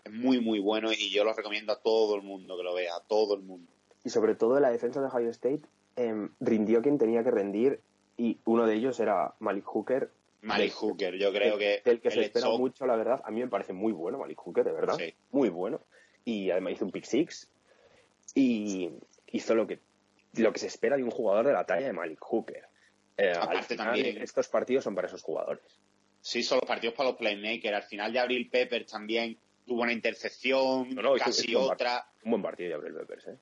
es 0.04 0.12
muy, 0.12 0.40
muy 0.40 0.58
bueno 0.58 0.92
y 0.92 1.10
yo 1.10 1.24
lo 1.24 1.32
recomiendo 1.32 1.72
a 1.72 1.80
todo 1.80 2.16
el 2.16 2.22
mundo 2.22 2.56
que 2.56 2.62
lo 2.62 2.74
vea, 2.74 2.96
a 2.96 3.00
todo 3.00 3.34
el 3.34 3.42
mundo. 3.42 3.70
Y 4.04 4.10
sobre 4.10 4.34
todo 4.34 4.58
la 4.60 4.70
defensa 4.70 5.00
de 5.00 5.06
Ohio 5.06 5.30
State 5.30 5.62
em, 5.96 6.30
rindió 6.40 6.80
quien 6.82 6.96
tenía 6.98 7.22
que 7.24 7.30
rendir 7.30 7.80
y 8.16 8.38
uno 8.44 8.66
de 8.66 8.76
ellos 8.76 9.00
era 9.00 9.34
Malik 9.38 9.64
Hooker. 9.64 10.10
Malik 10.42 10.72
Hooker, 10.72 11.14
yo 11.16 11.32
creo 11.32 11.58
que 11.58 11.82
Del 11.84 12.00
que 12.00 12.10
se 12.10 12.18
el 12.18 12.24
espera 12.24 12.46
shock- 12.46 12.58
mucho, 12.58 12.86
la 12.86 12.96
verdad. 12.96 13.20
A 13.24 13.30
mí 13.30 13.40
me 13.40 13.48
parece 13.48 13.72
muy 13.72 13.92
bueno 13.92 14.18
Malik 14.18 14.38
Hooker, 14.38 14.64
de 14.64 14.72
verdad. 14.72 14.96
Sí. 14.98 15.14
Muy 15.32 15.48
bueno. 15.48 15.80
Y 16.24 16.50
además 16.50 16.74
hizo 16.74 16.84
un 16.84 16.90
pick 16.92 17.04
six 17.04 17.48
y 18.34 18.90
hizo 19.32 19.54
lo 19.54 19.66
que, 19.66 19.80
lo 20.34 20.52
que 20.52 20.58
se 20.58 20.66
espera 20.66 20.96
de 20.96 21.02
un 21.04 21.10
jugador 21.10 21.46
de 21.46 21.52
la 21.52 21.64
talla 21.66 21.86
de 21.86 21.92
Malik 21.92 22.18
Hooker. 22.20 22.64
Eh, 23.16 23.30
al 23.30 23.42
Aparte 23.42 23.74
final, 23.74 23.86
también- 23.94 24.22
estos 24.22 24.48
partidos 24.48 24.84
son 24.84 24.94
para 24.94 25.08
esos 25.08 25.22
jugadores. 25.22 25.62
Sí, 26.22 26.42
son 26.42 26.58
los 26.60 26.68
partidos 26.68 26.94
para 26.94 27.10
los 27.10 27.18
playmakers. 27.18 27.74
Al 27.76 27.82
final 27.82 28.12
de 28.12 28.18
Abril 28.18 28.48
Pepper 28.50 28.84
también 28.86 29.36
tuvo 29.66 29.82
una 29.82 29.92
intercepción, 29.92 30.94
No, 30.94 31.02
no, 31.02 31.16
hizo- 31.16 31.24
casi 31.26 31.50
hizo 31.50 31.62
otra. 31.62 32.06
Un 32.24 32.30
buen 32.32 32.42
partido 32.42 32.68
de 32.70 32.74
Abril 32.76 32.94
Peppers, 32.94 33.26
¿eh? 33.28 33.36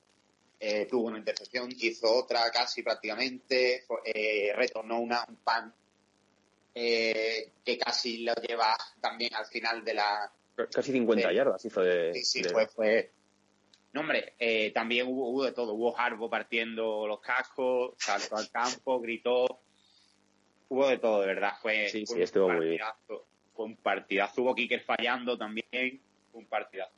eh, 0.61 0.85
tuvo 0.89 1.07
una 1.07 1.17
intercepción, 1.17 1.69
hizo 1.79 2.13
otra 2.13 2.49
casi 2.51 2.83
prácticamente, 2.83 3.83
eh, 4.05 4.51
retornó 4.55 4.99
una, 4.99 5.23
un 5.27 5.37
pan 5.37 5.73
eh, 6.75 7.51
que 7.65 7.77
casi 7.77 8.19
lo 8.23 8.33
lleva 8.35 8.75
también 9.01 9.33
al 9.35 9.45
final 9.45 9.83
de 9.83 9.93
la... 9.93 10.31
Casi 10.71 10.91
50 10.91 11.29
Sí. 11.29 11.35
yardas 11.35 11.65
hizo 11.65 11.81
de. 11.81 12.13
Sí, 12.13 12.23
sí, 12.25 12.41
de- 12.43 12.49
fue... 12.49 12.67
fue 12.67 13.11
no, 13.91 14.01
hombre, 14.01 14.35
eh, 14.37 14.71
también 14.71 15.07
hubo, 15.07 15.29
hubo 15.29 15.43
de 15.45 15.51
todo. 15.51 15.73
Hubo 15.73 15.97
Harbo 15.97 16.29
partiendo 16.29 17.07
los 17.07 17.19
cascos, 17.21 17.93
saltó 17.97 18.37
al 18.37 18.49
campo, 18.51 18.99
gritó. 18.99 19.61
Hubo 20.67 20.87
de 20.87 20.99
todo, 20.99 21.21
de 21.21 21.27
verdad. 21.27 21.53
Fue, 21.59 21.89
Sí, 21.89 22.05
fue 22.05 22.13
sí, 22.13 22.13
un 22.19 22.21
estuvo 22.23 22.49
muy 22.49 22.65
bien. 22.67 22.79
partidazo. 22.81 23.25
Fue 23.55 23.65
un 23.65 23.75
partidazo. 23.77 24.41
Hubo 24.43 24.53
Kicker 24.53 24.81
fallando 24.81 25.35
también. 25.37 25.99
Fue 26.31 26.39
un 26.41 26.45
partidazo. 26.45 26.91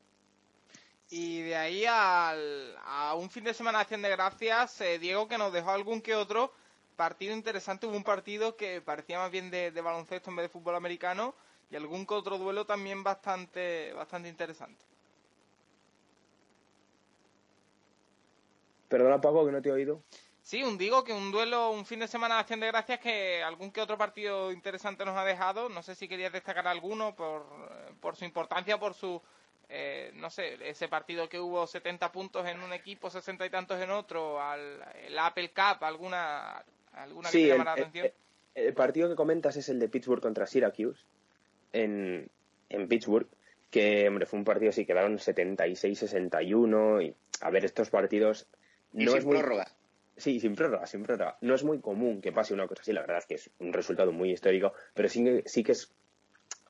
Y 1.10 1.42
de 1.44 1.56
ahí 1.56 1.86
al, 1.86 2.76
a 2.84 3.16
un 3.16 3.30
fin 3.30 3.44
de 3.46 3.54
semana 3.54 3.78
de 3.78 3.82
acción 3.84 4.02
de 4.02 4.10
gracias, 4.10 4.82
eh, 4.82 5.00
Diego 5.00 5.28
que 5.30 5.38
nos 5.38 5.54
dejó 5.54 5.72
algún 5.72 6.02
que 6.02 6.16
otro 6.16 6.54
partido 7.02 7.34
interesante. 7.34 7.88
Hubo 7.88 7.98
un 7.98 8.04
partido 8.04 8.56
que 8.56 8.80
parecía 8.80 9.18
más 9.18 9.32
bien 9.32 9.50
de, 9.50 9.72
de 9.72 9.82
baloncesto 9.82 10.30
en 10.30 10.36
vez 10.36 10.44
de 10.44 10.50
fútbol 10.50 10.76
americano 10.76 11.34
y 11.72 11.76
algún 11.76 12.06
que 12.06 12.14
otro 12.14 12.38
duelo 12.38 12.64
también 12.64 13.02
bastante, 13.02 13.92
bastante 13.94 14.30
interesante. 14.30 14.86
Perdona, 18.88 19.20
Paco, 19.20 19.48
que 19.48 19.52
no 19.52 19.62
te 19.64 19.70
he 19.70 19.72
oído. 19.72 20.04
Sí, 20.44 20.62
un 20.62 20.78
digo 20.78 21.04
que 21.04 21.12
un 21.12 21.32
duelo, 21.32 21.72
un 21.72 21.88
fin 21.88 22.02
de 22.02 22.08
semana 22.08 22.36
de 22.36 22.42
acción 22.42 22.60
de 22.60 22.68
gracias 22.68 23.00
que 23.00 23.42
algún 23.42 23.72
que 23.72 23.82
otro 23.82 23.98
partido 23.98 24.52
interesante 24.52 25.04
nos 25.04 25.18
ha 25.18 25.24
dejado. 25.24 25.70
No 25.70 25.82
sé 25.82 25.96
si 25.96 26.08
querías 26.08 26.32
destacar 26.32 26.68
alguno 26.68 27.16
por, 27.16 27.48
por 28.00 28.16
su 28.16 28.26
importancia, 28.26 28.80
por 28.80 28.94
su, 28.94 29.20
eh, 29.74 30.12
no 30.16 30.30
sé, 30.30 30.58
ese 30.70 30.90
partido 30.90 31.30
que 31.30 31.40
hubo 31.40 31.66
70 31.66 32.12
puntos 32.12 32.46
en 32.46 32.62
un 32.62 32.74
equipo, 32.74 33.10
60 33.10 33.46
y 33.46 33.50
tantos 33.50 33.80
en 33.80 33.90
otro, 33.90 34.42
al 34.42 34.86
el 35.06 35.18
Apple 35.18 35.54
Cup, 35.54 35.86
alguna, 35.86 36.62
alguna 36.94 37.30
que 37.30 37.38
Sí, 37.38 37.44
te 37.44 37.52
el, 37.52 37.58
llama 37.58 37.64
la 37.66 37.74
atención. 37.74 38.06
el- 38.06 38.14
el 38.68 38.74
partido 38.74 39.08
que 39.10 39.16
comentas 39.16 39.56
es 39.58 39.70
el 39.70 39.80
de 39.80 39.88
Pittsburgh 39.90 40.22
contra 40.22 40.46
Syracuse 40.46 41.06
en, 41.74 42.30
en 42.70 42.88
Pittsburgh, 42.88 43.28
que 43.70 44.08
hombre, 44.10 44.26
fue 44.26 44.40
un 44.40 44.46
partido, 44.46 44.72
sí, 44.74 44.86
quedaron 44.86 45.18
76-61 45.18 47.02
y 47.02 47.16
a 47.42 47.50
ver, 47.50 47.66
estos 47.66 47.90
partidos 47.90 48.48
Y 48.94 49.06
no 49.06 49.12
sin 49.12 49.20
es 49.20 49.26
muy... 49.26 49.38
prórroga. 49.38 49.68
Sí, 50.18 50.40
sin 50.40 50.56
prórroga, 50.56 50.86
sin 50.86 51.04
prórroga. 51.04 51.38
No 51.42 51.56
es 51.56 51.64
muy 51.64 51.80
común 51.80 52.22
que 52.22 52.32
pase 52.32 52.54
una 52.54 52.68
cosa 52.68 52.82
así, 52.82 52.92
la 52.94 53.02
verdad 53.02 53.20
es 53.20 53.26
que 53.26 53.36
es 53.36 53.50
un 53.60 53.74
resultado 53.74 54.12
muy 54.12 54.32
histórico, 54.32 54.74
pero 54.94 55.08
sí 55.10 55.24
que, 55.24 55.44
sí 55.46 55.64
que 55.64 55.72
es 55.72 55.92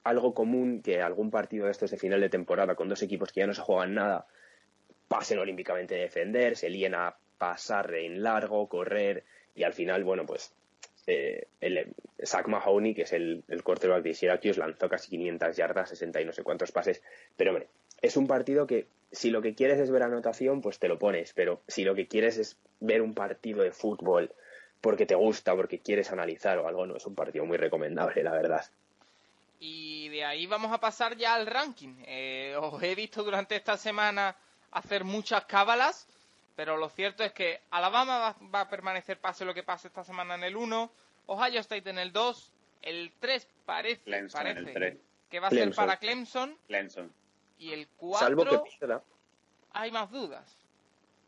algo 0.03 0.34
común 0.34 0.82
que 0.82 1.01
algún 1.01 1.32
partido 1.32 1.65
de 1.65 1.72
estos 1.72 1.91
de 1.91 1.97
final 1.97 2.22
de 2.22 2.30
temporada 2.30 2.76
con 2.76 2.88
dos 2.88 3.01
equipos 3.01 3.32
que 3.32 3.41
ya 3.41 3.47
no 3.47 3.53
se 3.53 3.61
juegan 3.61 3.93
nada 3.95 4.26
pasen 5.07 5.39
olímpicamente 5.39 5.95
a 5.95 6.01
defender, 6.03 6.55
se 6.55 6.69
líen 6.69 6.95
a 6.95 7.17
pasar 7.38 7.93
en 7.95 8.24
largo, 8.24 8.69
correr 8.69 9.26
y 9.56 9.64
al 9.64 9.74
final, 9.74 10.04
bueno, 10.04 10.26
pues 10.26 10.54
eh, 11.08 11.47
el, 11.60 11.93
Zach 12.24 12.47
Mahoney, 12.47 12.93
que 12.93 13.04
es 13.04 13.14
el, 13.14 13.43
el 13.47 13.64
quarterback 13.64 14.04
de 14.04 14.14
Syracuse, 14.14 14.60
lanzó 14.60 14.89
casi 14.89 15.10
500 15.10 15.56
yardas, 15.56 15.89
60 15.89 16.22
y 16.22 16.26
no 16.26 16.34
sé 16.34 16.43
cuántos 16.43 16.72
pases. 16.72 17.02
Pero, 17.36 17.52
hombre, 17.52 17.68
es 18.02 18.18
un 18.18 18.28
partido 18.28 18.68
que 18.68 18.88
si 19.12 19.30
lo 19.30 19.41
que 19.41 19.56
quieres 19.56 19.80
es 19.80 19.91
ver 19.91 20.04
anotación, 20.04 20.62
pues 20.62 20.80
te 20.80 20.88
lo 20.88 20.97
pones. 20.97 21.34
Pero 21.34 21.62
si 21.68 21.84
lo 21.84 21.95
que 21.95 22.08
quieres 22.08 22.38
es 22.38 22.58
ver 22.80 23.02
un 23.02 23.14
partido 23.14 23.64
de 23.64 23.72
fútbol 23.72 24.32
porque 24.80 25.06
te 25.06 25.16
gusta, 25.16 25.56
porque 25.56 25.80
quieres 25.80 26.12
analizar 26.12 26.58
o 26.58 26.68
algo, 26.68 26.86
no 26.86 26.97
es 26.97 27.06
un 27.06 27.16
partido 27.16 27.45
muy 27.45 27.58
recomendable, 27.58 28.24
la 28.24 28.32
verdad. 28.32 28.66
Y 29.60 30.10
de 30.10 30.26
ahí 30.26 30.47
vamos 30.47 30.72
a 30.72 30.80
pasar 30.80 31.16
ya 31.16 31.36
al 31.36 31.45
ranking. 31.45 31.95
Eh, 32.08 32.56
os 32.60 32.82
he 32.82 32.95
visto 32.95 33.24
durante 33.24 33.56
esta 33.56 33.78
semana 33.78 34.36
hacer 34.72 35.04
muchas 35.04 35.45
cábalas, 35.45 36.08
pero 36.56 36.78
lo 36.78 36.89
cierto 36.89 37.24
es 37.24 37.34
que 37.34 37.62
Alabama 37.72 38.18
va, 38.20 38.36
va 38.54 38.62
a 38.62 38.70
permanecer 38.70 39.20
pase 39.20 39.45
lo 39.45 39.54
que 39.54 39.64
pase 39.64 39.88
esta 39.88 40.04
semana 40.04 40.36
en 40.36 40.43
el 40.43 40.56
1, 40.56 40.91
Ohio 41.28 41.60
State 41.60 41.89
en 41.89 41.97
el 41.99 42.12
2, 42.12 42.52
el 42.84 43.12
3 43.20 43.47
parece, 43.66 44.02
Clemson 44.04 44.47
el 44.47 44.99
que 45.30 45.39
va 45.39 45.47
a 45.47 45.49
Clemson. 45.49 45.74
ser 45.74 45.76
para 45.76 45.97
Clemson 45.97 46.58
Clemson. 46.68 47.12
y 47.58 47.72
el 47.72 47.88
4 47.97 48.20
Salvo 48.28 48.45
que 48.45 48.60
pierda, 48.80 49.04
hay 49.72 49.91
más 49.91 50.12
dudas. 50.12 50.58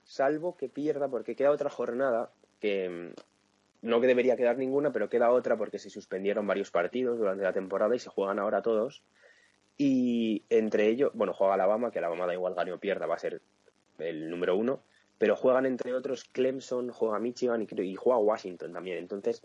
salvo 0.03 0.57
que 0.57 0.69
pierda 0.69 1.07
porque 1.07 1.35
queda 1.35 1.51
otra 1.51 1.69
jornada 1.69 2.31
que 2.59 2.89
mm, 2.89 3.87
no 3.87 3.99
que 3.99 4.07
debería 4.07 4.37
quedar 4.37 4.57
ninguna, 4.57 4.91
pero 4.91 5.09
queda 5.09 5.29
otra 5.31 5.57
porque 5.57 5.77
se 5.79 5.89
suspendieron 5.89 6.47
varios 6.47 6.71
partidos 6.71 7.17
durante 7.17 7.43
la 7.43 7.51
temporada 7.53 7.95
y 7.95 7.99
se 7.99 8.09
juegan 8.09 8.39
ahora 8.39 8.61
todos. 8.61 9.03
Y 9.77 10.43
entre 10.49 10.87
ellos, 10.87 11.11
bueno, 11.13 11.33
juega 11.33 11.55
Alabama, 11.55 11.91
que 11.91 11.99
Alabama 11.99 12.25
da 12.25 12.33
igual 12.33 12.53
gane 12.55 12.71
o 12.71 12.79
pierda, 12.79 13.07
va 13.07 13.15
a 13.15 13.19
ser 13.19 13.41
el 13.97 14.29
número 14.29 14.55
uno. 14.55 14.83
Pero 15.23 15.37
juegan 15.37 15.65
entre 15.65 15.93
otros 15.93 16.25
Clemson, 16.25 16.89
juega 16.89 17.17
Michigan 17.17 17.61
y, 17.61 17.81
y 17.81 17.95
juega 17.95 18.19
Washington 18.19 18.73
también. 18.73 18.97
Entonces, 18.97 19.41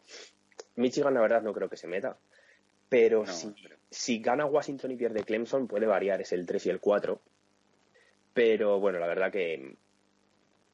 Michigan 0.74 1.14
la 1.14 1.20
verdad 1.20 1.41
no 1.41 1.53
creo 1.53 1.68
que 1.68 1.76
se 1.76 1.87
meta. 1.87 2.18
Pero, 2.89 3.24
si, 3.29 3.55
si 3.89 4.18
gana 4.18 4.45
Washington 4.45 4.91
y 4.91 4.97
pierde 4.97 5.22
Clemson, 5.22 5.68
puede 5.68 5.87
variar, 5.87 6.20
es 6.20 6.33
el 6.33 6.47
3 6.47 6.66
y 6.66 6.70
el 6.70 6.81
4. 6.81 7.20
Pero 8.35 8.81
bueno, 8.81 8.99
la 8.99 9.07
verdad 9.07 9.31
que, 9.31 9.76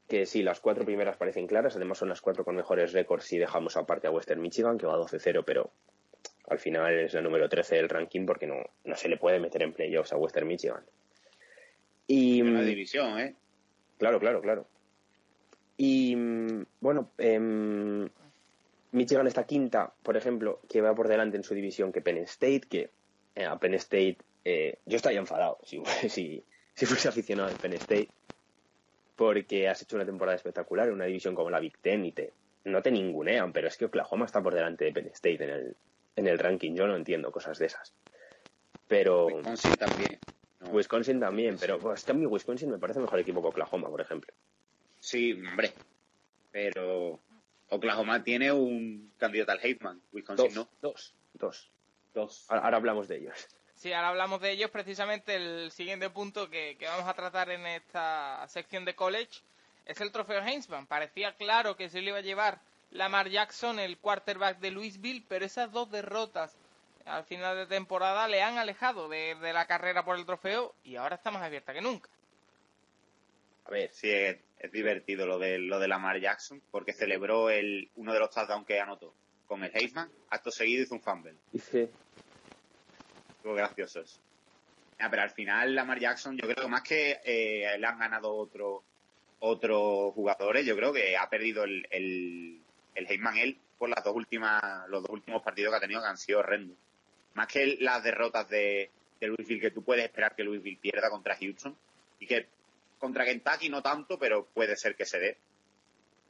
que 0.09 0.25
sí, 0.25 0.43
las 0.43 0.61
cuatro 0.61 0.87
primeras 0.87 1.19
parecen 1.19 1.47
claras. 1.47 1.77
Además, 1.77 1.99
son 1.99 2.09
las 2.09 2.23
cuatro 2.23 2.43
con 2.43 2.57
mejores 2.57 2.95
récords 2.95 3.27
si 3.27 3.37
dejamos 3.37 3.77
aparte 3.77 4.07
a 4.07 4.11
Western 4.11 4.41
Michigan, 4.41 4.79
que 4.79 4.87
va 4.87 4.97
12-0, 4.97 5.45
pero 5.45 5.71
al 6.49 6.59
final 6.59 6.99
es 6.99 7.13
la 7.13 7.21
número 7.21 7.47
13 7.47 7.77
del 7.77 7.91
ranking 7.91 8.25
porque 8.25 8.47
no, 8.47 8.57
no 8.85 8.97
se 8.97 9.11
le 9.11 9.19
puede 9.19 9.39
meter 9.39 9.65
en 9.65 9.75
playoffs 9.75 10.15
a 10.15 10.17
Western 10.17 10.47
Michigan. 10.47 10.83
Y, 12.07 12.41
Una 12.41 12.63
división, 12.63 13.21
¿eh? 13.21 13.37
Claro, 13.99 14.19
claro, 14.19 14.41
claro. 14.41 14.67
Y 15.77 16.15
mm, 16.17 16.67
bueno, 16.81 17.11
em, 17.19 18.09
Michigan 18.93 19.27
está 19.27 19.45
quinta, 19.45 19.93
por 20.03 20.17
ejemplo, 20.17 20.61
que 20.69 20.81
va 20.81 20.95
por 20.95 21.09
delante 21.09 21.37
en 21.37 21.43
su 21.43 21.55
división 21.55 21.93
que 21.93 22.01
Penn 22.01 22.19
State, 22.19 22.63
que 22.69 22.91
eh, 23.35 23.45
a 23.45 23.59
Penn 23.59 23.75
State 23.75 24.19
eh, 24.45 24.79
yo 24.87 24.97
estaría 24.97 25.19
enfadado 25.19 25.59
si, 25.65 25.83
si, 26.09 26.45
si 26.75 26.87
fuese 26.87 27.09
aficionado 27.09 27.49
de 27.49 27.57
Penn 27.57 27.73
State, 27.75 28.09
porque 29.17 29.69
has 29.69 29.83
hecho 29.83 29.97
una 29.97 30.07
temporada 30.07 30.37
espectacular 30.37 30.89
en 30.89 30.95
una 30.95 31.07
división 31.07 31.35
como 31.35 31.51
la 31.51 31.61
Big 31.61 31.79
Ten 31.79 32.05
y 32.05 32.13
te, 32.13 32.33
no 32.65 32.83
te 32.83 32.91
ningunean, 32.91 33.53
pero 33.53 33.69
es 33.69 33.77
que 33.77 33.87
Oklahoma 33.87 34.27
está 34.27 34.43
por 34.43 34.55
delante 34.55 34.85
de 34.85 34.93
Penn 34.93 35.07
State 35.09 35.45
en 35.45 35.51
el, 35.51 35.77
en 36.17 36.27
el 36.29 36.39
ranking, 36.39 36.75
yo 36.75 36.87
no 36.87 36.97
entiendo 36.97 37.33
cosas 37.33 37.59
de 37.59 37.67
esas. 37.67 37.95
Pero... 38.87 39.27
Wisconsin 39.27 39.77
también. 39.77 40.21
Wisconsin 40.71 41.21
también, 41.21 41.57
pero 41.61 41.79
pues, 41.79 42.01
es 42.01 42.05
que 42.07 42.13
a 42.13 42.15
mí 42.15 42.27
Wisconsin 42.27 42.71
me 42.71 42.79
parece 42.79 43.01
mejor 43.01 43.19
equipo 43.19 43.43
que 43.43 43.49
Oklahoma, 43.49 43.89
por 43.89 44.01
ejemplo. 44.01 44.33
Sí, 45.05 45.33
hombre. 45.35 45.75
Pero 46.51 47.21
Oklahoma 47.69 48.25
tiene 48.25 48.51
un 48.53 49.13
candidato 49.19 49.53
al 49.53 49.61
Heisman. 49.63 50.01
Wisconsin 50.13 50.47
Dos, 50.47 50.55
no. 50.55 50.69
dos, 50.81 51.15
dos. 51.35 51.71
Dos. 52.15 52.47
Ahora, 52.49 52.65
ahora 52.65 52.77
hablamos 52.79 53.09
de 53.09 53.19
ellos. 53.19 53.49
Sí, 53.75 53.93
ahora 53.93 54.09
hablamos 54.09 54.41
de 54.41 54.53
ellos. 54.53 54.71
Precisamente 54.71 55.35
el 55.35 55.71
siguiente 55.73 56.09
punto 56.09 56.49
que, 56.49 56.77
que 56.79 56.87
vamos 56.87 57.07
a 57.07 57.13
tratar 57.13 57.51
en 57.51 57.67
esta 57.67 58.47
sección 58.49 58.87
de 58.87 58.95
college 58.95 59.43
es 59.85 60.01
el 60.01 60.11
trofeo 60.11 60.41
Heisman. 60.43 60.87
Parecía 60.87 61.35
claro 61.37 61.77
que 61.77 61.91
se 61.91 62.01
le 62.01 62.09
iba 62.09 62.19
a 62.19 62.23
llevar 62.23 62.61
Lamar 62.91 63.29
Jackson, 63.29 63.79
el 63.79 63.99
quarterback 63.99 64.59
de 64.59 64.71
Louisville, 64.71 65.25
pero 65.29 65.45
esas 65.45 65.71
dos 65.71 65.91
derrotas 65.91 66.57
al 67.05 67.25
final 67.25 67.57
de 67.57 67.67
temporada 67.67 68.27
le 68.27 68.41
han 68.43 68.57
alejado 68.57 69.11
de, 69.11 69.35
de 69.35 69.53
la 69.53 69.67
carrera 69.67 70.03
por 70.03 70.17
el 70.17 70.25
trofeo 70.25 70.75
y 70.83 70.97
ahora 70.97 71.17
está 71.17 71.31
más 71.31 71.43
abierta 71.43 71.75
que 71.75 71.83
nunca. 71.83 72.09
A 73.67 73.71
ver, 73.71 73.91
sí, 73.93 74.11
es, 74.65 74.73
divertido 74.73 75.27
lo 75.27 75.39
de, 75.39 75.59
lo 75.59 75.79
de 75.79 75.89
Lamar 75.89 76.21
Jackson, 76.21 76.63
porque 76.71 76.93
celebró 76.93 77.51
el, 77.51 77.91
uno 77.97 78.13
de 78.13 78.19
los 78.19 78.31
touchdowns 78.31 78.67
que 78.67 78.81
anotó 78.81 79.15
con 79.47 79.63
el 79.63 79.71
Heisman. 79.75 80.11
Acto 80.31 80.51
seguido 80.51 80.83
hizo 80.83 80.95
un 80.95 81.01
fumble. 81.01 81.35
Sí. 81.53 81.89
Estuvo 83.37 83.55
gracioso 83.55 84.01
eso. 84.01 84.21
Ah, 84.99 85.09
pero 85.11 85.23
al 85.23 85.31
final 85.31 85.75
Lamar 85.75 85.99
Jackson, 85.99 86.37
yo 86.37 86.49
creo 86.49 86.65
que 86.65 86.71
más 86.71 86.83
que 86.83 87.21
eh, 87.25 87.77
le 87.79 87.87
han 87.87 87.99
ganado 87.99 88.35
otro, 88.35 88.83
otros 89.41 90.15
jugadores, 90.15 90.65
yo 90.65 90.77
creo 90.77 90.93
que 90.93 91.17
ha 91.17 91.29
perdido 91.29 91.65
el, 91.65 91.87
el, 91.91 92.61
el 92.95 93.07
Heisman 93.07 93.37
él 93.37 93.59
por 93.79 93.89
las 93.89 94.05
dos 94.05 94.15
últimas, 94.15 94.89
los 94.89 95.03
dos 95.03 95.11
últimos 95.11 95.43
partidos 95.43 95.73
que 95.73 95.77
ha 95.77 95.81
tenido 95.81 96.01
que 96.01 96.07
han 96.07 96.17
sido 96.17 96.39
horrendos. 96.39 96.77
Más 97.35 97.49
que 97.49 97.77
las 97.81 98.03
derrotas 98.03 98.49
de, 98.49 98.91
de 99.21 99.27
Louisville, 99.27 99.61
que 99.61 99.73
tú 99.73 99.83
puedes 99.83 100.05
esperar 100.05 100.35
que 100.35 100.45
Louisville 100.45 100.79
pierda 100.81 101.11
contra 101.11 101.37
Houston, 101.37 101.77
y 102.21 102.27
que 102.27 102.47
contra 102.99 103.25
Kentucky 103.25 103.69
no 103.69 103.83
tanto, 103.83 104.19
pero 104.19 104.47
puede 104.47 104.77
ser 104.77 104.97
que 104.97 105.05
se 105.05 105.19
dé. 105.19 105.39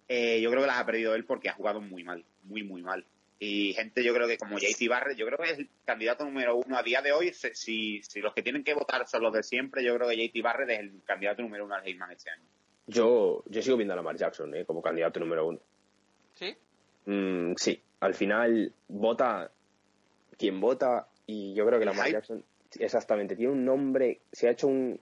Eh, 0.08 0.40
yo 0.40 0.50
creo 0.50 0.62
que 0.62 0.66
las 0.66 0.78
ha 0.78 0.86
perdido 0.86 1.14
él 1.14 1.24
porque 1.24 1.48
ha 1.48 1.54
jugado 1.54 1.80
muy 1.80 2.04
mal, 2.04 2.24
muy, 2.42 2.62
muy 2.62 2.82
mal. 2.82 3.04
Y 3.38 3.72
gente, 3.74 4.04
yo 4.04 4.14
creo 4.14 4.26
que 4.26 4.38
como 4.38 4.58
JT 4.58 4.88
Barrett, 4.88 5.18
yo 5.18 5.26
creo 5.26 5.38
que 5.38 5.50
es 5.50 5.58
el 5.58 5.68
candidato 5.84 6.24
número 6.24 6.56
uno 6.56 6.76
a 6.76 6.82
día 6.82 7.02
de 7.02 7.12
hoy. 7.12 7.32
Si, 7.32 8.00
si 8.02 8.20
los 8.20 8.32
que 8.32 8.42
tienen 8.42 8.64
que 8.64 8.74
votar 8.74 9.06
son 9.06 9.22
los 9.22 9.32
de 9.32 9.42
siempre, 9.42 9.84
yo 9.84 9.94
creo 9.96 10.08
que 10.08 10.16
JT 10.16 10.42
Barrett 10.42 10.70
es 10.70 10.80
el 10.80 11.02
candidato 11.04 11.42
número 11.42 11.64
uno 11.64 11.74
al 11.74 11.86
Heisman 11.86 12.12
este 12.12 12.30
año. 12.30 12.44
Yo, 12.86 13.42
yo 13.46 13.62
sigo 13.62 13.76
viendo 13.76 13.94
a 13.94 13.96
Lamar 13.96 14.16
Jackson 14.16 14.54
¿eh? 14.54 14.64
como 14.64 14.82
candidato 14.82 15.20
número 15.20 15.46
uno. 15.46 15.58
¿Sí? 16.34 16.54
Mm, 17.06 17.54
sí, 17.56 17.80
al 18.00 18.14
final 18.14 18.72
vota 18.88 19.50
quien 20.38 20.60
vota 20.60 21.08
y 21.26 21.54
yo 21.54 21.66
creo 21.66 21.78
que 21.78 21.86
Lamar. 21.86 22.10
Jackson, 22.10 22.44
exactamente, 22.78 23.36
tiene 23.36 23.52
un 23.52 23.64
nombre, 23.64 24.20
se 24.32 24.48
ha 24.48 24.52
hecho 24.52 24.66
un, 24.68 25.00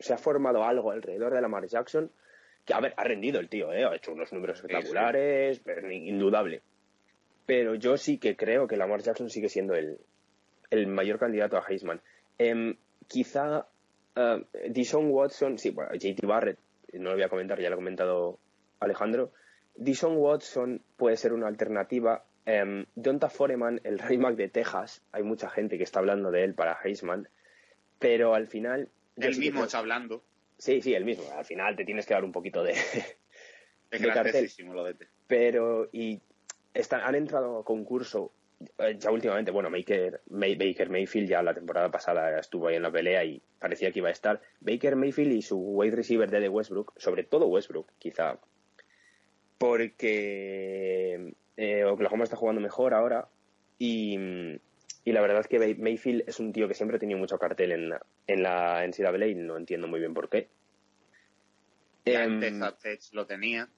se 0.00 0.12
ha 0.12 0.18
formado 0.18 0.64
algo 0.64 0.90
alrededor 0.90 1.34
de 1.34 1.40
Lamar 1.40 1.66
Jackson 1.66 2.10
que, 2.64 2.74
a 2.74 2.80
ver, 2.80 2.94
ha 2.96 3.04
rendido 3.04 3.40
el 3.40 3.48
tío, 3.48 3.72
¿eh? 3.72 3.84
ha 3.84 3.94
hecho 3.94 4.12
unos 4.12 4.32
números 4.32 4.56
espectaculares, 4.56 5.60
pero 5.60 5.90
indudable. 5.90 6.62
Pero 7.46 7.74
yo 7.74 7.96
sí 7.96 8.18
que 8.18 8.36
creo 8.36 8.66
que 8.66 8.76
Lamar 8.76 9.02
Jackson 9.02 9.30
sigue 9.30 9.48
siendo 9.48 9.74
el, 9.74 9.98
el 10.70 10.86
mayor 10.86 11.18
candidato 11.18 11.56
a 11.56 11.64
Heisman. 11.66 12.00
Em, 12.38 12.76
quizá 13.08 13.66
uh, 14.16 14.44
Dishon 14.68 15.10
Watson, 15.10 15.58
sí, 15.58 15.70
bueno, 15.70 15.90
JT 15.94 16.26
Barrett, 16.26 16.58
no 16.92 17.10
lo 17.10 17.16
voy 17.16 17.24
a 17.24 17.28
comentar, 17.28 17.60
ya 17.60 17.68
lo 17.68 17.74
ha 17.74 17.78
comentado 17.78 18.38
Alejandro. 18.78 19.32
Dishon 19.74 20.16
Watson 20.16 20.82
puede 20.96 21.16
ser 21.16 21.32
una 21.32 21.48
alternativa. 21.48 22.24
Um, 22.46 22.84
Donta 22.94 23.28
Foreman, 23.28 23.80
el 23.84 23.98
back 23.98 24.34
de 24.34 24.48
Texas, 24.48 25.02
hay 25.12 25.22
mucha 25.22 25.50
gente 25.50 25.76
que 25.76 25.84
está 25.84 26.00
hablando 26.00 26.30
de 26.30 26.44
él 26.44 26.54
para 26.54 26.78
Heisman, 26.82 27.28
pero 27.98 28.34
al 28.34 28.46
final. 28.46 28.88
Él 29.20 29.38
mismo 29.38 29.64
está 29.64 29.78
hablando. 29.78 30.24
Sí, 30.58 30.82
sí, 30.82 30.94
el 30.94 31.04
mismo. 31.04 31.24
Al 31.36 31.44
final 31.44 31.76
te 31.76 31.84
tienes 31.84 32.06
que 32.06 32.14
dar 32.14 32.24
un 32.24 32.32
poquito 32.32 32.62
de, 32.62 32.72
Es 33.90 34.02
graciosísimo 34.02 34.74
lo 34.74 34.84
de. 34.84 34.96
Pero, 35.26 35.88
y 35.92 36.20
están, 36.74 37.00
han 37.00 37.14
entrado 37.14 37.60
a 37.60 37.64
concurso 37.64 38.32
eh, 38.78 38.96
ya 38.98 39.10
últimamente, 39.10 39.50
bueno, 39.50 39.70
Baker, 39.70 40.20
May- 40.28 40.54
Baker 40.56 40.90
Mayfield 40.90 41.28
ya 41.28 41.42
la 41.42 41.54
temporada 41.54 41.90
pasada 41.90 42.38
estuvo 42.38 42.68
ahí 42.68 42.76
en 42.76 42.82
la 42.82 42.92
pelea 42.92 43.24
y 43.24 43.40
parecía 43.58 43.90
que 43.90 44.00
iba 44.00 44.10
a 44.10 44.12
estar. 44.12 44.40
Baker 44.60 44.96
Mayfield 44.96 45.32
y 45.32 45.42
su 45.42 45.58
wide 45.58 45.96
receiver 45.96 46.30
de 46.30 46.48
Westbrook, 46.48 46.92
sobre 46.98 47.24
todo 47.24 47.46
Westbrook, 47.46 47.90
quizá, 47.98 48.38
porque 49.56 51.34
eh, 51.56 51.84
Oklahoma 51.84 52.24
está 52.24 52.36
jugando 52.36 52.60
mejor 52.60 52.94
ahora 52.94 53.28
y, 53.78 54.18
y 55.04 55.12
la 55.12 55.20
verdad 55.20 55.40
es 55.40 55.48
que 55.48 55.58
Mayfield 55.78 56.24
es 56.28 56.38
un 56.40 56.52
tío 56.52 56.68
que 56.68 56.74
siempre 56.74 56.96
ha 56.96 57.00
tenido 57.00 57.18
mucho 57.18 57.38
cartel 57.38 57.72
en, 57.72 57.88
la- 57.88 58.04
en 58.26 58.42
la 58.42 58.84
NCAA 58.84 59.26
y 59.26 59.34
no 59.34 59.56
entiendo 59.56 59.88
muy 59.88 60.00
bien 60.00 60.14
por 60.14 60.28
qué. 60.28 60.48
Ya 62.04 62.24
Em, 62.24 62.42
antes 62.62 63.12
lo 63.12 63.26
tenía. 63.26 63.68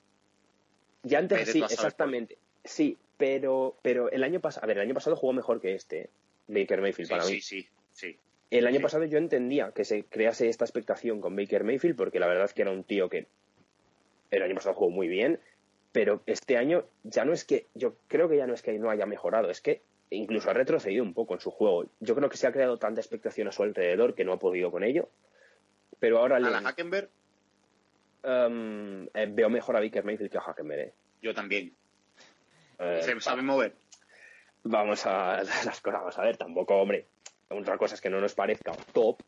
ya 1.02 1.18
antes 1.18 1.48
sí, 1.50 1.60
exactamente. 1.62 2.38
Sí, 2.64 2.98
pero, 3.16 3.78
pero 3.82 4.10
el 4.10 4.22
año 4.24 4.40
pasado, 4.40 4.64
a 4.64 4.66
ver, 4.68 4.78
el 4.78 4.84
año 4.84 4.94
pasado 4.94 5.16
jugó 5.16 5.32
mejor 5.32 5.60
que 5.60 5.74
este, 5.74 6.10
Baker 6.48 6.80
Mayfield, 6.80 7.08
Sí, 7.08 7.12
para 7.12 7.24
sí, 7.24 7.34
mí. 7.34 7.40
sí, 7.40 7.68
sí. 7.90 8.18
El 8.50 8.66
año 8.66 8.76
Sí. 8.78 8.82
pasado 8.82 9.04
yo 9.04 9.18
entendía 9.18 9.72
que 9.72 9.84
se 9.84 10.04
crease 10.04 10.48
esta 10.48 10.64
expectación 10.64 11.20
con 11.20 11.34
Baker 11.36 11.64
Mayfield 11.64 11.96
porque 11.96 12.20
la 12.20 12.26
verdad 12.26 12.44
es 12.44 12.52
que 12.54 12.62
era 12.62 12.70
un 12.70 12.84
tío 12.84 13.08
que 13.08 13.26
el 14.30 14.42
año 14.42 14.54
pasado 14.54 14.74
jugó 14.74 14.90
muy 14.90 15.08
bien, 15.08 15.40
pero 15.92 16.22
este 16.26 16.56
año 16.56 16.84
ya 17.02 17.24
no 17.24 17.32
es 17.32 17.44
que, 17.44 17.66
yo 17.74 17.96
creo 18.08 18.28
que 18.28 18.36
ya 18.36 18.46
no 18.46 18.54
es 18.54 18.62
que 18.62 18.78
no 18.78 18.90
haya 18.90 19.06
mejorado, 19.06 19.50
es 19.50 19.60
que 19.60 19.82
incluso 20.14 20.50
ha 20.50 20.54
retrocedido 20.54 21.02
un 21.02 21.14
poco 21.14 21.34
en 21.34 21.40
su 21.40 21.50
juego. 21.50 21.86
Yo 22.00 22.14
creo 22.14 22.28
que 22.28 22.36
se 22.36 22.46
ha 22.46 22.52
creado 22.52 22.78
tanta 22.78 23.00
expectación 23.00 23.48
a 23.48 23.52
su 23.52 23.62
alrededor 23.62 24.14
que 24.14 24.24
no 24.24 24.32
ha 24.32 24.38
podido 24.38 24.70
con 24.70 24.84
ello, 24.84 25.08
pero 25.98 26.18
ahora 26.18 26.36
A 26.36 26.40
le- 26.40 26.50
la 26.50 26.60
Hackenberg, 26.62 27.08
um, 28.24 29.04
eh, 29.14 29.26
veo 29.30 29.48
mejor 29.50 29.76
a 29.76 29.80
Baker 29.80 30.04
Mayfield 30.04 30.30
que 30.30 30.38
a 30.38 30.42
Hackenberg. 30.42 30.80
eh. 30.88 30.92
yo 31.22 31.34
también. 31.34 31.72
Eh, 32.78 33.00
Se 33.02 33.20
sabe 33.20 33.42
mover. 33.42 33.74
vamos 34.64 35.06
a 35.06 35.42
las 35.64 35.80
cosas, 35.80 36.00
vamos 36.00 36.18
a 36.18 36.22
ver, 36.22 36.36
tampoco, 36.36 36.74
hombre, 36.76 37.06
otra 37.48 37.76
cosa 37.78 37.94
es 37.94 38.00
que 38.00 38.10
no 38.10 38.20
nos 38.20 38.34
parezca 38.34 38.72
top, 38.92 39.20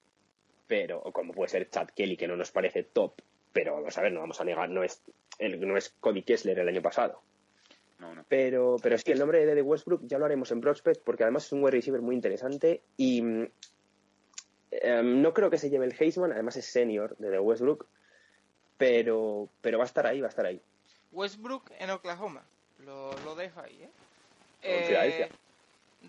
pero 0.66 1.02
como 1.12 1.32
puede 1.32 1.50
ser 1.50 1.68
Chad 1.70 1.88
Kelly 1.94 2.16
que 2.16 2.26
no 2.28 2.36
nos 2.36 2.50
parece 2.50 2.82
top, 2.84 3.14
pero 3.52 3.74
vamos 3.74 3.96
a 3.96 4.02
ver, 4.02 4.12
no 4.12 4.20
vamos 4.20 4.40
a 4.40 4.44
negar, 4.44 4.68
no 4.70 4.82
es 4.82 5.02
no 5.38 5.76
es 5.76 5.90
Cody 6.00 6.22
Kessler 6.22 6.58
el 6.60 6.68
año 6.68 6.80
pasado. 6.82 7.20
No, 7.98 8.14
no. 8.14 8.24
Pero, 8.28 8.76
pero 8.82 8.98
sí, 8.98 9.12
el 9.12 9.18
nombre 9.18 9.38
de 9.38 9.46
Dede 9.46 9.62
Westbrook 9.62 10.06
ya 10.06 10.18
lo 10.18 10.24
haremos 10.24 10.50
en 10.50 10.60
Prospect 10.60 11.02
porque 11.02 11.22
además 11.22 11.46
es 11.46 11.52
un 11.52 11.62
wide 11.62 11.72
receiver 11.72 12.02
muy 12.02 12.14
interesante 12.14 12.82
y 12.96 13.22
mm, 13.22 13.48
em, 14.72 15.22
no 15.22 15.32
creo 15.32 15.50
que 15.50 15.58
se 15.58 15.70
lleve 15.70 15.86
el 15.86 15.94
Heisman, 15.98 16.32
además 16.32 16.56
es 16.56 16.66
senior 16.66 17.16
de 17.18 17.30
The 17.30 17.38
Westbrook, 17.38 17.86
pero, 18.76 19.48
pero 19.60 19.78
va 19.78 19.84
a 19.84 19.86
estar 19.86 20.06
ahí, 20.06 20.20
va 20.20 20.26
a 20.26 20.30
estar 20.30 20.46
ahí. 20.46 20.60
Westbrook 21.12 21.70
en 21.78 21.90
Oklahoma. 21.90 22.42
Lo, 22.80 23.12
lo 23.24 23.34
dejo 23.34 23.60
ahí, 23.60 23.82
¿eh? 23.82 24.84
Filadelfia. 24.86 25.28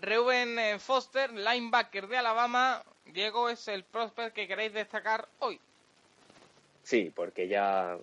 Reuben 0.00 0.58
eh, 0.58 0.78
Foster, 0.78 1.32
linebacker 1.32 2.08
de 2.08 2.18
Alabama. 2.18 2.82
Diego 3.06 3.48
es 3.48 3.68
el 3.68 3.84
prospect 3.84 4.34
que 4.34 4.48
queréis 4.48 4.72
destacar 4.72 5.28
hoy. 5.38 5.60
Sí, 6.82 7.12
porque 7.14 7.48
ya 7.48 7.98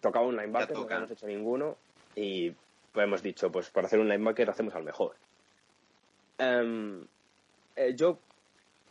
tocaba 0.00 0.26
un 0.26 0.36
linebacker, 0.36 0.76
Ya 0.76 0.82
no 0.82 0.96
hemos 0.96 1.10
hecho 1.10 1.26
ninguno 1.26 1.76
y 2.14 2.52
pues 2.94 3.04
hemos 3.04 3.22
dicho, 3.22 3.50
pues 3.50 3.68
para 3.70 3.88
hacer 3.88 3.98
un 3.98 4.08
linebacker 4.08 4.48
hacemos 4.48 4.74
al 4.74 4.84
mejor. 4.84 5.16
Eh, 6.38 7.94
yo 7.96 8.18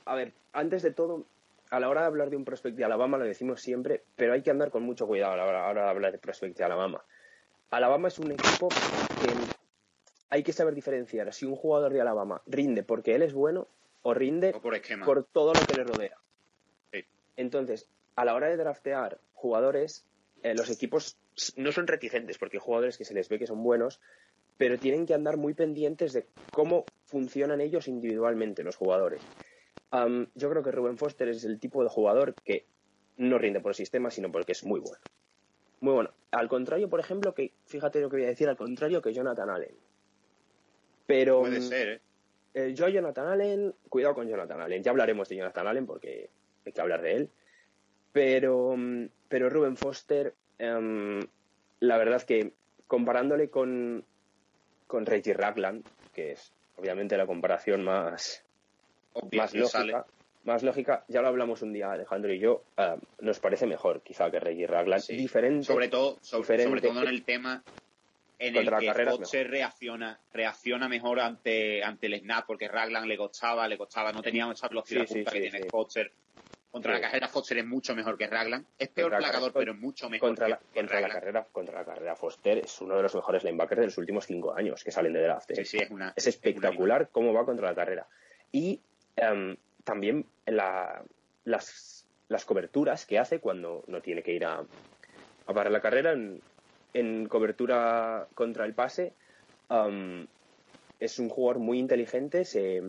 a 0.05 0.15
ver, 0.15 0.33
antes 0.51 0.81
de 0.81 0.91
todo, 0.91 1.25
a 1.69 1.79
la 1.79 1.89
hora 1.89 2.01
de 2.01 2.07
hablar 2.07 2.29
de 2.29 2.35
un 2.35 2.45
prospect 2.45 2.75
de 2.75 2.83
Alabama 2.83 3.17
lo 3.17 3.23
decimos 3.23 3.61
siempre, 3.61 4.03
pero 4.15 4.33
hay 4.33 4.41
que 4.41 4.51
andar 4.51 4.69
con 4.71 4.83
mucho 4.83 5.07
cuidado 5.07 5.33
a 5.33 5.37
la 5.37 5.45
hora, 5.45 5.59
a 5.59 5.63
la 5.63 5.69
hora 5.69 5.83
de 5.85 5.89
hablar 5.89 6.11
de 6.11 6.17
prospect 6.17 6.57
de 6.57 6.63
Alabama. 6.65 7.03
Alabama 7.71 8.09
es 8.09 8.19
un 8.19 8.31
equipo 8.31 8.67
que 8.69 9.33
hay 10.29 10.43
que 10.43 10.53
saber 10.53 10.75
diferenciar 10.75 11.33
si 11.33 11.45
un 11.45 11.55
jugador 11.55 11.93
de 11.93 12.01
Alabama 12.01 12.41
rinde 12.45 12.83
porque 12.83 13.15
él 13.15 13.21
es 13.21 13.33
bueno 13.33 13.67
o 14.01 14.13
rinde 14.13 14.51
O 14.53 14.61
por 14.61 14.75
esquema. 14.75 15.05
por 15.05 15.23
todo 15.23 15.53
lo 15.53 15.61
que 15.65 15.75
le 15.75 15.83
rodea. 15.85 16.17
Sí. 16.91 17.05
Entonces, 17.37 17.87
a 18.15 18.25
la 18.25 18.35
hora 18.35 18.47
de 18.47 18.57
draftear 18.57 19.17
jugadores, 19.33 20.05
eh, 20.43 20.53
los 20.53 20.69
equipos 20.69 21.17
no 21.55 21.71
son 21.71 21.87
reticentes 21.87 22.37
porque 22.37 22.57
hay 22.57 22.61
jugadores 22.63 22.97
que 22.97 23.05
se 23.05 23.13
les 23.13 23.29
ve 23.29 23.39
que 23.39 23.47
son 23.47 23.63
buenos, 23.63 23.99
pero 24.57 24.77
tienen 24.77 25.05
que 25.05 25.13
andar 25.13 25.37
muy 25.37 25.53
pendientes 25.53 26.13
de 26.13 26.27
cómo 26.51 26.85
funcionan 27.05 27.61
ellos 27.61 27.87
individualmente, 27.87 28.63
los 28.63 28.75
jugadores. 28.75 29.21
Yo 30.35 30.49
creo 30.49 30.63
que 30.63 30.71
Ruben 30.71 30.97
Foster 30.97 31.27
es 31.27 31.43
el 31.43 31.59
tipo 31.59 31.83
de 31.83 31.89
jugador 31.89 32.33
que 32.43 32.65
no 33.17 33.37
rinde 33.37 33.59
por 33.59 33.71
el 33.71 33.75
sistema, 33.75 34.09
sino 34.09 34.31
porque 34.31 34.53
es 34.53 34.63
muy 34.63 34.79
bueno. 34.79 34.97
Muy 35.81 35.93
bueno. 35.93 36.11
Al 36.31 36.47
contrario, 36.47 36.89
por 36.89 36.99
ejemplo, 36.99 37.33
que, 37.33 37.53
fíjate 37.65 37.99
lo 37.99 38.09
que 38.09 38.17
voy 38.17 38.25
a 38.25 38.29
decir, 38.29 38.49
al 38.49 38.57
contrario 38.57 39.01
que 39.01 39.13
Jonathan 39.13 39.49
Allen. 39.49 39.75
Pero 41.05 41.41
Puede 41.41 41.59
mm, 41.59 41.63
ser, 41.63 41.87
¿eh? 41.89 42.01
eh, 42.53 42.73
yo 42.73 42.85
a 42.85 42.89
Jonathan 42.89 43.27
Allen, 43.27 43.75
cuidado 43.89 44.15
con 44.15 44.27
Jonathan 44.27 44.61
Allen, 44.61 44.81
ya 44.81 44.91
hablaremos 44.91 45.27
de 45.29 45.35
Jonathan 45.35 45.67
Allen 45.67 45.85
porque 45.85 46.29
hay 46.65 46.71
que 46.71 46.81
hablar 46.81 47.01
de 47.01 47.15
él. 47.17 47.29
Pero, 48.13 48.75
mm, 48.77 49.09
pero 49.27 49.49
Ruben 49.49 49.77
Foster, 49.77 50.33
em, 50.59 51.19
la 51.79 51.97
verdad 51.97 52.21
que 52.23 52.51
comparándole 52.87 53.49
con, 53.49 54.03
con 54.87 55.05
Reggie 55.05 55.33
Ragland, 55.33 55.83
que 56.13 56.33
es 56.33 56.51
obviamente 56.77 57.17
la 57.17 57.25
comparación 57.25 57.83
más, 57.83 58.43
Obvio, 59.13 59.41
más 59.41 59.53
lógica, 59.53 59.77
sale. 59.79 59.93
más 60.43 60.63
lógica, 60.63 61.05
ya 61.07 61.21
lo 61.21 61.27
hablamos 61.27 61.61
un 61.61 61.73
día 61.73 61.91
Alejandro 61.91 62.33
y 62.33 62.39
yo, 62.39 62.63
ah, 62.77 62.97
nos 63.19 63.39
parece 63.39 63.65
mejor 63.65 64.01
quizá 64.01 64.29
que 64.31 64.39
Reggie 64.39 64.67
Ragland, 64.67 65.01
Sí. 65.03 65.15
diferente, 65.15 65.65
Sobre 65.65 65.87
todo, 65.87 66.17
sobre, 66.21 66.65
todo 66.81 67.01
en 67.01 67.07
el 67.07 67.23
tema 67.23 67.63
en 68.39 68.55
el 68.57 68.69
que 68.77 68.93
Foster 69.05 69.49
reacciona, 69.49 70.19
reacciona 70.33 70.89
mejor 70.89 71.19
ante, 71.19 71.83
ante 71.83 72.07
el 72.07 72.19
snap, 72.19 72.45
porque 72.45 72.67
Raglan 72.67 73.07
le 73.07 73.15
costaba, 73.17 73.67
le 73.67 73.77
costaba, 73.77 74.11
no 74.11 74.21
tenía 74.21 74.51
esa 74.51 74.67
velocidad 74.67 75.05
Sí, 75.07 75.13
sí, 75.13 75.23
que 75.23 75.31
sí, 75.31 75.39
tiene 75.41 75.61
sí. 75.63 75.69
Foster. 75.69 76.11
Contra 76.73 76.95
Sí. 76.95 77.01
la 77.01 77.07
carrera 77.07 77.27
Foster 77.27 77.57
es 77.59 77.65
mucho 77.67 77.95
mejor 77.95 78.17
que 78.17 78.25
Raglan. 78.25 78.65
Es 78.79 78.87
peor 78.89 79.11
Contra 79.11 79.19
la 79.21 79.27
placador, 79.27 79.53
pero 79.53 79.73
es 79.73 79.77
mucho 79.77 80.09
mejor 80.09 80.29
contra, 80.29 80.45
que, 80.47 80.51
la, 80.53 80.57
que 80.57 80.79
contra 80.79 81.01
la 81.01 81.07
carrera 81.09 81.47
contra 81.51 81.75
la 81.79 81.85
carrera 81.85 82.15
Foster 82.15 82.57
es 82.57 82.81
uno 82.81 82.95
de 82.95 83.03
los 83.03 83.13
mejores 83.13 83.43
linebackers 83.43 83.79
de 83.79 83.85
los 83.85 83.97
últimos 83.99 84.25
cinco 84.25 84.55
años 84.55 84.83
que 84.83 84.89
salen 84.91 85.13
de 85.13 85.21
draft 85.21 85.51
¿eh? 85.51 85.55
Sí, 85.57 85.65
sí, 85.65 85.77
es 85.77 85.91
una 85.91 86.11
es 86.15 86.25
espectacular 86.25 87.09
cómo 87.11 87.31
va 87.31 87.45
contra 87.45 87.67
la 87.69 87.75
carrera 87.75 88.07
y 88.51 88.81
em, 89.15 89.55
también 89.83 90.25
la- 90.47 91.03
las, 91.45 92.07
las 92.27 92.43
coberturas 92.43 93.05
que 93.05 93.19
hace 93.19 93.39
cuando 93.39 93.83
no 93.85 94.01
tiene 94.01 94.23
que 94.23 94.33
ir 94.33 94.43
a, 94.43 94.63
a 95.45 95.53
parar 95.53 95.71
la 95.71 95.79
carrera 95.81 96.13
en, 96.13 96.41
en 96.95 97.27
cobertura 97.27 98.27
contra 98.33 98.65
el 98.65 98.73
pase 98.73 99.13
em, 99.69 100.25
es 100.99 101.19
un 101.19 101.29
jugador 101.29 101.59
muy 101.61 101.77
inteligente 101.77 102.45
se, 102.45 102.81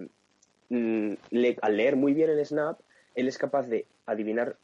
mm, 0.71 1.13
le- 1.33 1.59
al 1.61 1.77
leer 1.77 1.97
muy 1.97 2.15
bien 2.15 2.31
el 2.31 2.47
snap 2.47 2.81
él 3.15 3.29
es 3.29 3.39
capaz 3.39 3.67
de 3.67 3.87
adivinar 4.07 4.57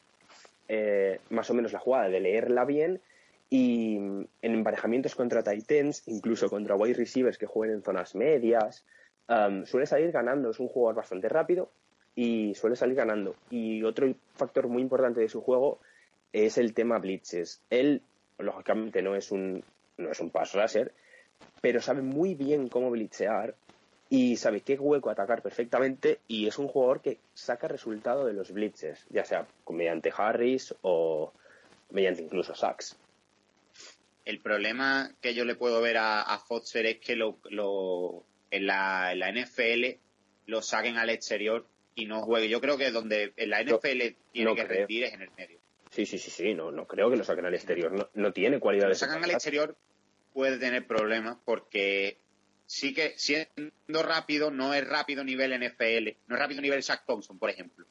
eh, 0.68 1.20
más 1.30 1.50
o 1.50 1.54
menos 1.54 1.72
la 1.72 1.78
jugada, 1.78 2.08
de 2.08 2.20
leerla 2.20 2.64
bien 2.64 3.00
y 3.48 3.96
en 3.96 4.28
emparejamientos 4.42 5.16
contra 5.16 5.42
Titans, 5.42 6.04
incluso 6.06 6.48
contra 6.48 6.76
wide 6.76 6.94
receivers 6.94 7.36
que 7.36 7.46
jueguen 7.46 7.76
en 7.76 7.82
zonas 7.82 8.14
medias, 8.14 8.84
am, 9.26 9.66
suele 9.66 9.86
salir 9.86 10.12
ganando. 10.12 10.50
Es 10.50 10.60
un 10.60 10.68
jugador 10.68 10.94
bastante 10.94 11.28
rápido 11.28 11.70
y 12.14 12.54
suele 12.54 12.76
salir 12.76 12.94
ganando. 12.94 13.34
Y 13.50 13.82
otro 13.82 14.14
factor 14.34 14.68
muy 14.68 14.82
importante 14.82 15.20
de 15.20 15.28
su 15.28 15.40
juego 15.40 15.80
es 16.32 16.58
el 16.58 16.74
tema 16.74 16.98
blitzes. 16.98 17.60
Él, 17.70 18.02
lógicamente, 18.38 19.02
no 19.02 19.16
es 19.16 19.32
un, 19.32 19.64
no 19.96 20.12
es 20.12 20.20
un 20.20 20.30
pass 20.30 20.54
rusher, 20.54 20.92
pero 21.60 21.80
sabe 21.80 22.02
muy 22.02 22.36
bien 22.36 22.68
cómo 22.68 22.90
blitzear 22.90 23.56
y 24.12 24.36
sabe 24.36 24.60
qué 24.62 24.74
hueco 24.74 25.08
atacar 25.08 25.40
perfectamente 25.40 26.18
y 26.28 26.46
es 26.48 26.58
un 26.58 26.66
jugador 26.68 27.00
que 27.00 27.18
saca 27.32 27.68
resultado 27.68 28.26
de 28.26 28.32
los 28.34 28.50
blitzes, 28.52 29.06
ya 29.08 29.24
sea 29.24 29.46
mediante 29.68 30.12
Harris 30.14 30.74
o 30.82 31.32
mediante 31.90 32.22
incluso 32.22 32.54
sacks. 32.54 32.96
El 34.24 34.40
problema 34.40 35.10
que 35.20 35.32
yo 35.34 35.44
le 35.44 35.54
puedo 35.54 35.80
ver 35.80 35.96
a, 35.96 36.22
a 36.22 36.38
Foster 36.38 36.84
es 36.86 36.98
que 36.98 37.16
lo, 37.16 37.38
lo- 37.50 38.22
en, 38.50 38.66
la, 38.66 39.12
en 39.12 39.18
la 39.20 39.32
NFL 39.32 39.96
lo 40.46 40.60
saquen 40.62 40.98
al 40.98 41.10
exterior 41.10 41.64
y 41.94 42.06
no 42.06 42.22
juegue. 42.22 42.48
Yo 42.48 42.60
creo 42.60 42.76
que 42.76 42.90
donde 42.90 43.32
en 43.36 43.50
la 43.50 43.62
No, 43.62 43.76
NFL 43.78 44.14
tiene 44.32 44.50
no 44.50 44.54
que 44.54 44.64
creo. 44.66 44.78
rendir 44.80 45.04
es 45.04 45.12
en 45.14 45.22
el 45.22 45.30
medio. 45.36 45.58
Sí, 45.90 46.06
sí, 46.06 46.18
sí, 46.18 46.30
sí, 46.30 46.54
no, 46.54 46.70
no 46.70 46.86
creo 46.86 47.10
que 47.10 47.16
lo 47.16 47.24
saquen 47.24 47.46
al 47.46 47.54
exterior, 47.54 47.90
no, 47.92 48.08
no 48.14 48.32
tiene 48.32 48.56
Si 48.56 48.58
lo 48.58 48.60
cualidades. 48.60 48.98
sacan 48.98 49.24
al 49.24 49.30
exterior 49.30 49.76
puede 50.32 50.58
tener 50.58 50.86
problemas 50.86 51.36
porque 51.44 52.18
sí 52.70 52.94
que 52.94 53.14
siendo 53.16 54.02
rápido 54.04 54.52
no 54.52 54.72
es 54.74 54.86
rápido 54.86 55.24
nivel 55.24 55.50
NFL, 55.58 56.16
no 56.28 56.36
es 56.36 56.40
rápido 56.40 56.62
nivel 56.62 56.80
Shaq 56.80 57.04
Thompson, 57.04 57.36
por 57.36 57.50
ejemplo. 57.50 57.84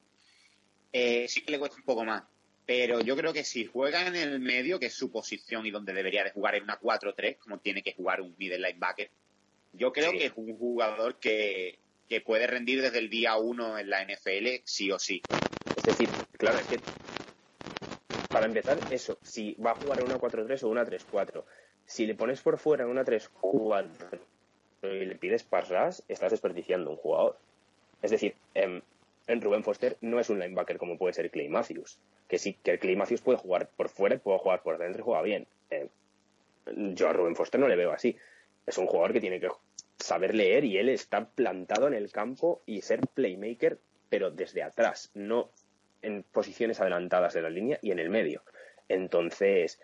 Eh, 0.94 1.28
sí 1.28 1.42
que 1.42 1.52
le 1.52 1.60
cuesta 1.60 1.76
un 1.76 1.84
poco 1.84 2.06
más. 2.06 2.24
Pero 2.66 3.02
yo 3.02 3.18
creo 3.18 3.34
que 3.34 3.44
si 3.44 3.66
juega 3.66 4.08
en 4.08 4.16
el 4.16 4.40
medio, 4.40 4.80
que 4.80 4.86
es 4.86 4.94
su 4.94 5.12
posición 5.12 5.66
y 5.66 5.72
donde 5.72 5.92
debería 5.92 6.24
de 6.24 6.32
jugar 6.32 6.56
en 6.56 6.64
una 6.64 6.80
4-3, 6.80 7.40
como 7.40 7.58
tiene 7.60 7.84
que 7.84 7.94
jugar 7.94 8.22
un 8.22 8.34
middle 8.38 8.60
linebacker, 8.60 9.10
yo 9.74 9.92
creo 9.92 10.12
Sí. 10.12 10.20
que 10.20 10.26
es 10.28 10.34
un 10.38 10.58
jugador 10.58 11.20
que, 11.20 11.78
que 12.08 12.22
puede 12.22 12.48
rendir 12.48 12.82
desde 12.82 13.00
el 13.00 13.10
día 13.10 13.36
1 13.36 13.80
en 13.80 13.90
la 13.90 14.02
NFL, 14.06 14.62
sí 14.64 14.90
o 14.94 14.98
sí. 14.98 15.22
Es 15.76 15.84
decir, 15.84 16.08
claro, 16.38 16.58
es 16.58 16.68
que 16.68 16.80
para 18.30 18.46
empezar, 18.46 18.80
eso, 18.92 19.20
si 19.24 19.56
va 19.56 19.72
a 19.72 19.76
jugar 19.76 20.00
en 20.00 20.06
una 20.06 20.20
4-3 20.20 20.64
o 20.64 20.70
una 20.70 20.86
3-4, 20.86 21.44
si 21.86 22.06
le 22.06 22.16
pones 22.16 22.40
por 22.40 22.58
fuera 22.58 22.86
en 22.86 22.92
una 22.92 23.04
3-4 23.04 24.39
y 24.82 25.06
le 25.06 25.16
pides 25.16 25.44
pass 25.44 26.04
estás 26.08 26.32
desperdiciando 26.32 26.92
un 26.92 26.98
jugador. 26.98 27.38
Es 28.02 28.12
decir, 28.12 28.36
em, 28.54 28.82
en 29.28 29.42
Rubén 29.42 29.64
Foster 29.64 29.98
no 30.02 30.20
es 30.20 30.30
un 30.30 30.40
linebacker 30.40 30.78
como 30.78 30.98
puede 30.98 31.14
ser 31.14 31.30
Clay 31.30 31.50
Matthews, 31.50 32.00
que 32.28 32.40
sí, 32.40 32.58
que 32.64 32.80
Clay 32.80 32.96
Matthews 32.96 33.22
puede 33.22 33.38
jugar 33.38 33.70
por 33.76 33.90
fuera 33.90 34.18
puede 34.18 34.40
jugar 34.40 34.62
por 34.62 34.78
dentro 34.78 35.02
y 35.02 35.04
juega 35.04 35.22
bien. 35.22 35.48
Em, 35.70 35.90
yo 36.96 37.10
a 37.10 37.14
Rubén 37.14 37.36
Foster 37.36 37.60
no 37.60 37.68
le 37.68 37.76
veo 37.76 37.92
así. 37.92 38.16
Es 38.66 38.78
un 38.78 38.88
jugador 38.88 39.14
que 39.14 39.22
tiene 39.22 39.40
que 39.40 39.50
saber 39.98 40.34
leer 40.34 40.64
y 40.64 40.78
él 40.78 40.90
está 40.90 41.30
plantado 41.30 41.88
en 41.88 41.94
el 41.94 42.12
campo 42.12 42.62
y 42.66 42.82
ser 42.82 43.02
playmaker, 43.14 43.78
pero 44.10 44.32
desde 44.32 44.64
atrás, 44.64 45.12
no 45.14 45.50
en 46.02 46.24
posiciones 46.24 46.80
adelantadas 46.80 47.34
de 47.34 47.42
la 47.42 47.50
línea 47.50 47.80
y 47.82 47.92
en 47.92 48.00
el 48.00 48.10
medio. 48.10 48.44
Entonces, 48.88 49.80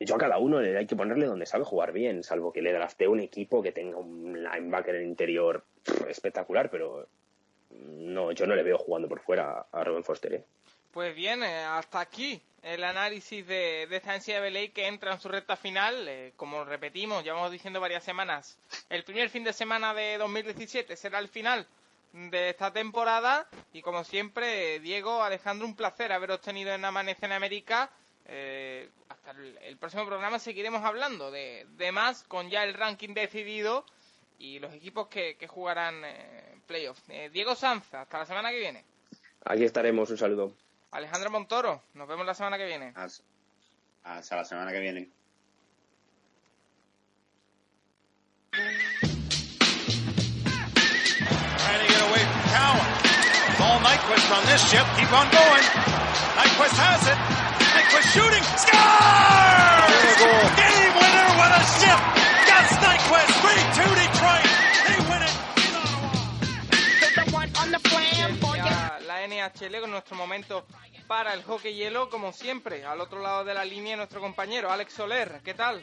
yo 0.00 0.14
a 0.14 0.18
cada 0.18 0.38
uno 0.38 0.58
hay 0.58 0.86
que 0.86 0.96
ponerle 0.96 1.26
donde 1.26 1.46
sabe 1.46 1.64
jugar 1.64 1.92
bien, 1.92 2.22
salvo 2.22 2.52
que 2.52 2.62
le 2.62 2.72
draftee 2.72 3.08
un 3.08 3.20
equipo 3.20 3.62
que 3.62 3.72
tenga 3.72 3.96
un 3.96 4.42
linebacker 4.42 4.94
en 4.94 5.02
el 5.02 5.08
interior 5.08 5.64
espectacular, 6.08 6.70
pero 6.70 7.08
no, 7.70 8.32
yo 8.32 8.46
no 8.46 8.54
le 8.54 8.62
veo 8.62 8.78
jugando 8.78 9.08
por 9.08 9.20
fuera 9.20 9.66
a 9.72 9.84
Robin 9.84 10.04
Foster. 10.04 10.34
¿eh? 10.34 10.44
Pues 10.92 11.14
bien, 11.14 11.42
eh, 11.42 11.64
hasta 11.64 12.00
aquí 12.00 12.40
el 12.62 12.82
análisis 12.82 13.46
de, 13.46 13.86
de 13.88 13.96
esta 13.96 14.16
NCAA 14.16 14.72
que 14.74 14.86
entra 14.86 15.12
en 15.12 15.20
su 15.20 15.28
recta 15.28 15.56
final. 15.56 16.08
Eh, 16.08 16.32
como 16.36 16.64
repetimos, 16.64 17.22
llevamos 17.22 17.52
diciendo 17.52 17.80
varias 17.80 18.04
semanas, 18.04 18.58
el 18.90 19.04
primer 19.04 19.30
fin 19.30 19.44
de 19.44 19.52
semana 19.52 19.94
de 19.94 20.18
2017 20.18 20.96
será 20.96 21.18
el 21.20 21.28
final 21.28 21.66
de 22.12 22.50
esta 22.50 22.72
temporada. 22.72 23.46
Y 23.72 23.82
como 23.82 24.04
siempre, 24.04 24.80
Diego, 24.80 25.22
Alejandro, 25.22 25.66
un 25.66 25.76
placer 25.76 26.12
haberos 26.12 26.40
tenido 26.40 26.72
en 26.72 26.84
Amanece 26.84 27.26
en 27.26 27.32
América. 27.32 27.90
Eh, 28.26 28.88
hasta 29.26 29.40
el, 29.40 29.58
el 29.58 29.76
próximo 29.76 30.06
programa 30.06 30.38
seguiremos 30.38 30.84
hablando 30.84 31.30
de, 31.30 31.66
de 31.76 31.92
más 31.92 32.22
con 32.24 32.48
ya 32.48 32.64
el 32.64 32.74
ranking 32.74 33.14
decidido 33.14 33.84
y 34.38 34.58
los 34.58 34.72
equipos 34.74 35.08
que, 35.08 35.36
que 35.36 35.48
jugarán 35.48 36.04
eh, 36.04 36.58
playoffs. 36.66 37.02
Eh, 37.08 37.30
Diego 37.32 37.54
Sanza, 37.54 38.02
hasta 38.02 38.18
la 38.18 38.26
semana 38.26 38.50
que 38.50 38.58
viene. 38.58 38.84
Aquí 39.44 39.64
estaremos, 39.64 40.10
un 40.10 40.18
saludo. 40.18 40.52
Alejandro 40.92 41.30
Montoro, 41.30 41.82
nos 41.94 42.06
vemos 42.06 42.26
la 42.26 42.34
semana 42.34 42.56
que 42.58 42.66
viene. 42.66 42.92
Hasta, 42.94 43.24
hasta 44.04 44.36
la 44.36 44.44
semana 44.44 44.70
que 44.70 44.80
viene. 44.80 45.08
Trying 48.52 48.78
to 51.80 51.86
get 51.92 52.02
away 52.08 52.22
from 52.22 52.42
Cowan. 52.54 52.86
It's 53.50 53.60
all 53.60 53.80
Nyquist 53.80 54.30
on 54.30 54.46
this 54.46 54.62
ship. 54.70 54.86
Keep 54.96 55.12
on 55.12 55.28
going. 55.30 55.64
Nyquist 56.38 56.76
has 56.78 57.06
it. 57.08 57.18
Nyquist 57.76 58.08
shooting. 58.14 58.44
Scores! 58.56 60.16
Game 60.56 60.92
winner 60.96 61.28
with 61.40 61.60
a 61.60 61.62
ship. 61.76 62.00
Gus 62.48 62.70
Nyquist. 62.84 63.36
3-2 63.44 63.78
Detroit. 64.00 64.48
They 64.86 64.98
win 65.10 65.22
it. 65.28 65.34
Ya 68.56 68.98
la 69.06 69.26
NHL 69.26 69.80
con 69.80 69.90
nuestro 69.90 70.16
momento 70.16 70.64
para 71.06 71.34
el 71.34 71.42
hockey 71.44 71.74
hielo, 71.74 72.08
como 72.08 72.32
siempre, 72.32 72.84
al 72.84 73.00
otro 73.00 73.20
lado 73.20 73.44
de 73.44 73.52
la 73.54 73.64
línea 73.64 73.96
nuestro 73.96 74.20
compañero 74.20 74.70
Alex 74.72 74.94
Soler. 74.94 75.40
¿Qué 75.44 75.52
tal? 75.54 75.82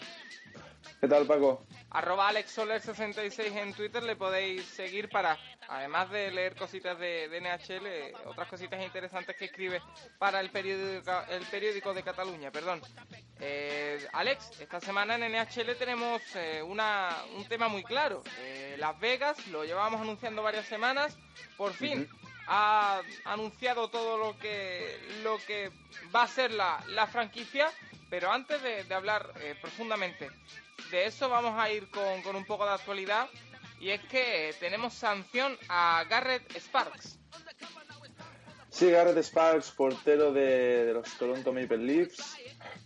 ¿Qué 0.99 1.07
tal, 1.07 1.25
Paco? 1.25 1.65
Arroba 1.91 2.31
AlexSoler66 2.31 3.57
en 3.57 3.73
Twitter 3.73 4.01
le 4.03 4.15
podéis 4.15 4.65
seguir 4.65 5.09
para, 5.09 5.37
además 5.67 6.09
de 6.09 6.31
leer 6.31 6.55
cositas 6.55 6.97
de, 6.97 7.27
de 7.29 7.41
NHL, 7.41 8.27
otras 8.27 8.47
cositas 8.47 8.81
interesantes 8.81 9.35
que 9.37 9.45
escribe 9.45 9.81
para 10.17 10.39
el 10.39 10.49
periódico, 10.49 11.11
el 11.29 11.45
periódico 11.45 11.93
de 11.93 12.03
Cataluña. 12.03 12.51
Perdón. 12.51 12.81
Eh, 13.39 14.07
Alex, 14.13 14.61
esta 14.61 14.79
semana 14.79 15.15
en 15.15 15.31
NHL 15.33 15.75
tenemos 15.77 16.21
eh, 16.35 16.61
una, 16.63 17.23
un 17.35 17.45
tema 17.45 17.67
muy 17.67 17.83
claro. 17.83 18.23
Eh, 18.39 18.75
Las 18.79 18.99
Vegas, 18.99 19.47
lo 19.47 19.63
llevábamos 19.65 20.01
anunciando 20.01 20.41
varias 20.41 20.65
semanas, 20.65 21.17
por 21.57 21.73
fin. 21.73 22.07
Ha 22.47 23.01
anunciado 23.25 23.89
todo 23.89 24.17
lo 24.17 24.37
que 24.37 24.99
lo 25.23 25.37
que 25.47 25.71
va 26.13 26.23
a 26.23 26.27
ser 26.27 26.51
la, 26.51 26.83
la 26.87 27.07
franquicia, 27.07 27.69
pero 28.09 28.31
antes 28.31 28.61
de, 28.61 28.83
de 28.83 28.95
hablar 28.95 29.31
profundamente 29.61 30.29
de 30.91 31.05
eso 31.05 31.29
vamos 31.29 31.53
a 31.57 31.71
ir 31.71 31.89
con, 31.89 32.21
con, 32.21 32.35
un 32.35 32.45
poco 32.45 32.65
de 32.65 32.71
actualidad 32.71 33.27
y 33.79 33.89
es 33.89 34.01
que 34.01 34.53
tenemos 34.59 34.93
sanción 34.93 35.57
a 35.69 36.05
Garrett 36.09 36.55
Sparks. 36.57 37.19
Sí, 38.69 38.89
Garrett 38.89 39.17
Sparks, 39.17 39.71
portero 39.71 40.33
de, 40.33 40.85
de, 40.85 40.93
los 40.93 41.07
Toronto 41.17 41.53
Maple 41.53 41.77
Leafs, 41.77 42.37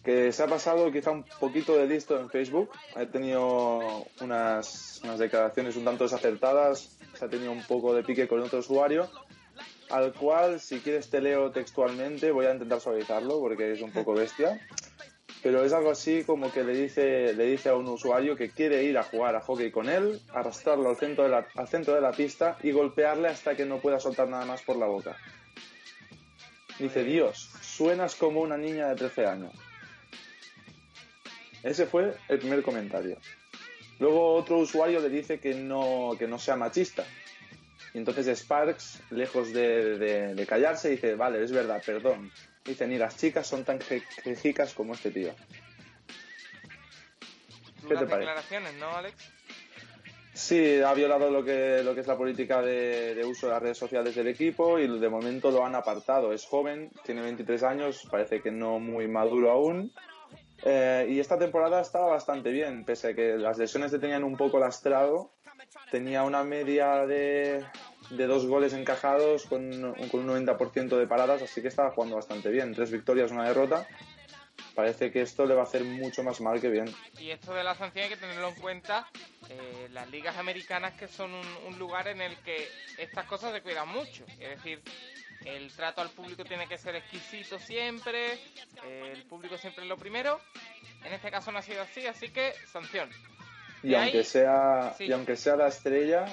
que 0.04 0.34
se 0.34 0.44
ha 0.44 0.48
pasado 0.48 0.92
quizá 0.92 1.12
un 1.12 1.24
poquito 1.40 1.78
de 1.78 1.88
listo 1.88 2.20
en 2.20 2.30
Facebook, 2.30 2.72
ha 2.96 3.06
tenido 3.06 4.06
unas, 4.20 5.00
unas 5.04 5.18
declaraciones 5.18 5.78
un 5.78 5.86
tanto 5.86 6.04
desacertadas, 6.04 6.98
se 7.14 7.24
ha 7.24 7.30
tenido 7.30 7.54
un 7.54 7.64
poco 7.64 7.94
de 7.94 8.04
pique 8.04 8.28
con 8.28 8.42
otro 8.42 8.60
usuario, 8.60 9.10
al 9.90 10.14
cual, 10.14 10.60
si 10.60 10.82
quieres 10.82 11.10
te 11.10 11.22
leo 11.22 11.52
textualmente, 11.52 12.32
voy 12.32 12.48
a 12.48 12.54
intentar 12.54 12.82
suavizarlo 12.82 13.40
porque 13.40 13.72
es 13.72 13.82
un 13.82 13.92
poco 13.92 14.14
bestia 14.14 14.60
pero 15.48 15.64
es 15.64 15.72
algo 15.72 15.92
así 15.92 16.26
como 16.26 16.52
que 16.52 16.62
le 16.62 16.74
dice, 16.74 17.34
le 17.34 17.46
dice 17.46 17.70
a 17.70 17.76
un 17.76 17.88
usuario 17.88 18.36
que 18.36 18.50
quiere 18.50 18.84
ir 18.84 18.98
a 18.98 19.04
jugar 19.04 19.34
a 19.34 19.40
hockey 19.40 19.72
con 19.72 19.88
él, 19.88 20.20
arrastrarlo 20.34 20.90
al 20.90 20.98
centro, 20.98 21.24
de 21.24 21.30
la, 21.30 21.48
al 21.56 21.70
centro 21.70 21.96
de 21.96 22.02
la 22.02 22.12
pista 22.12 22.58
y 22.64 22.72
golpearle 22.72 23.30
hasta 23.30 23.56
que 23.56 23.64
no 23.64 23.80
pueda 23.80 23.98
soltar 23.98 24.28
nada 24.28 24.46
más 24.46 24.62
por 24.64 24.76
la 24.76 24.88
boca. 24.88 25.16
Dice, 26.78 27.02
Dios, 27.06 27.50
suenas 27.62 28.16
como 28.16 28.42
una 28.42 28.58
niña 28.58 28.90
de 28.90 28.96
13 28.96 29.26
años. 29.26 29.54
Ese 31.64 31.86
fue 31.86 32.18
el 32.28 32.40
primer 32.40 32.62
comentario. 32.62 33.18
Luego 34.00 34.34
otro 34.34 34.58
usuario 34.58 35.00
le 35.00 35.08
dice 35.08 35.40
que 35.40 35.54
no, 35.54 36.12
que 36.20 36.28
no 36.28 36.40
sea 36.40 36.58
machista. 36.58 37.06
Y 37.94 38.00
entonces 38.00 38.28
Sparks, 38.38 39.00
lejos 39.12 39.54
de, 39.54 39.98
de, 39.98 40.36
de 40.36 40.46
callarse, 40.46 40.90
dice, 40.90 41.16
vale, 41.16 41.42
es 41.42 41.54
verdad, 41.54 41.82
perdón, 41.86 42.34
Dice, 42.68 42.86
ni 42.86 42.98
las 42.98 43.18
chicas 43.18 43.48
son 43.48 43.64
tan 43.64 43.80
quejicas 43.80 44.74
como 44.74 44.94
este 44.94 45.10
tío. 45.12 45.34
¿Qué 47.82 47.96
te 47.96 48.06
parece? 48.06 48.18
declaraciones, 48.18 48.74
¿no, 48.76 48.90
Alex? 48.90 49.16
Sí, 50.34 50.82
ha 50.82 50.94
violado 50.94 51.32
lo 51.32 51.44
que, 51.44 51.82
lo 51.84 51.96
que 51.96 52.02
es 52.02 52.08
la 52.08 52.18
política 52.18 52.62
de, 52.62 53.16
de, 53.16 53.26
uso 53.26 53.48
de 53.48 53.54
las 53.54 53.62
redes 53.62 53.78
sociales 53.78 54.14
del 54.14 54.28
equipo 54.28 54.78
y 54.78 55.00
de 55.00 55.10
momento 55.10 55.50
lo 55.50 55.66
han 55.66 55.74
apartado. 55.74 56.32
Es 56.32 56.46
joven, 56.46 56.92
tiene 57.04 57.22
23 57.22 57.64
años, 57.64 58.08
parece 58.12 58.42
que 58.42 58.52
no 58.52 58.80
muy 58.80 59.08
maduro 59.08 59.50
aún. 59.50 59.92
Eh, 60.64 61.08
y 61.10 61.20
esta 61.20 61.38
temporada 61.38 61.82
estaba 61.82 62.08
bastante 62.08 62.52
bien, 62.52 62.84
pese 62.84 63.10
a 63.10 63.16
que 63.16 63.38
las 63.38 63.58
lesiones 63.58 63.92
le 63.92 64.00
tenían 64.00 64.24
un 64.24 64.36
poco 64.36 64.60
lastrado. 64.60 65.32
Tenía 65.92 66.24
una 66.24 66.44
media 66.44 67.06
de, 67.06 67.66
de 68.10 68.28
dos 68.28 68.46
goles 68.46 68.74
encajados 68.74 69.46
con, 69.46 69.94
con 70.10 70.30
un 70.30 70.46
90% 70.46 70.98
de 70.98 71.08
paradas, 71.08 71.42
así 71.42 71.62
que 71.62 71.68
estaba 71.68 71.92
jugando 71.92 72.16
bastante 72.16 72.50
bien. 72.50 72.74
Tres 72.74 72.92
victorias, 72.92 73.32
una 73.32 73.48
derrota. 73.48 73.88
Parece 74.76 75.12
que 75.12 75.22
esto 75.22 75.46
le 75.46 75.56
va 75.56 75.62
a 75.62 75.66
hacer 75.66 75.84
mucho 75.84 76.24
más 76.24 76.40
mal 76.40 76.62
que 76.62 76.70
bien. 76.70 76.94
Y 77.20 77.32
esto 77.32 77.54
de 77.54 77.64
la 77.64 77.74
sanción 77.74 78.04
hay 78.04 78.10
que 78.10 78.18
tenerlo 78.18 78.50
en 78.50 78.56
cuenta. 78.56 79.08
Eh, 79.50 79.88
las 79.92 80.10
ligas 80.12 80.38
americanas 80.38 80.94
que 80.94 81.08
son 81.08 81.34
un, 81.34 81.48
un, 81.66 81.80
lugar 81.80 82.08
en 82.08 82.22
el 82.22 82.38
que 82.38 82.68
estas 82.98 83.26
cosas 83.26 83.54
se 83.54 83.62
cuidan 83.62 83.90
mucho. 83.90 84.24
Es 84.40 84.50
decir, 84.50 84.82
el 85.46 85.72
trato 85.72 86.02
al 86.02 86.10
público 86.10 86.44
tiene 86.44 86.68
que 86.68 86.78
ser 86.78 86.96
exquisito 86.96 87.58
siempre. 87.60 88.34
Eh, 88.86 89.14
el 89.14 89.24
público 89.24 89.58
siempre 89.58 89.84
es 89.84 89.90
lo 89.90 89.98
primero. 89.98 90.40
En 91.04 91.14
este 91.14 91.32
caso 91.32 91.52
no 91.52 91.60
ha 91.60 91.62
sido 91.62 91.82
así, 91.82 92.06
así 92.06 92.30
que 92.30 92.54
sanción. 92.72 93.10
Y, 93.84 93.94
aunque, 93.94 94.24
sea, 94.24 94.94
sí. 94.98 95.06
y 95.06 95.12
aunque 95.12 95.36
sea 95.36 95.56
la 95.56 95.68
estrella, 95.68 96.26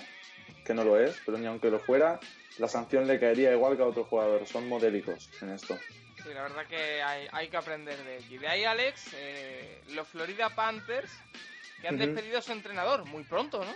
que 0.64 0.74
no 0.74 0.84
lo 0.84 0.98
es, 0.98 1.20
pero 1.24 1.38
ni 1.38 1.46
aunque 1.46 1.70
lo 1.70 1.78
fuera, 1.78 2.18
la 2.58 2.68
sanción 2.68 3.06
le 3.06 3.20
caería 3.20 3.52
igual 3.52 3.76
que 3.76 3.82
a 3.82 3.86
otro 3.86 4.04
jugador. 4.04 4.46
Son 4.46 4.68
modélicos 4.68 5.28
en 5.42 5.50
esto. 5.50 5.78
Sí, 6.22 6.32
la 6.32 6.42
verdad 6.42 6.66
que 6.66 7.02
hay, 7.02 7.28
hay 7.32 7.48
que 7.48 7.56
aprender 7.56 8.02
de 8.02 8.16
ello. 8.16 8.36
Y 8.36 8.38
de 8.38 8.48
ahí, 8.48 8.64
Alex, 8.64 9.14
eh, 9.14 9.82
los 9.90 10.08
Florida 10.08 10.48
Panthers, 10.50 11.12
que 11.80 11.88
han 11.88 11.96
uh 11.96 11.98
-huh. 11.98 12.06
despedido 12.06 12.38
a 12.38 12.42
su 12.42 12.52
entrenador 12.52 13.04
muy 13.04 13.24
pronto, 13.24 13.64
¿no? 13.64 13.74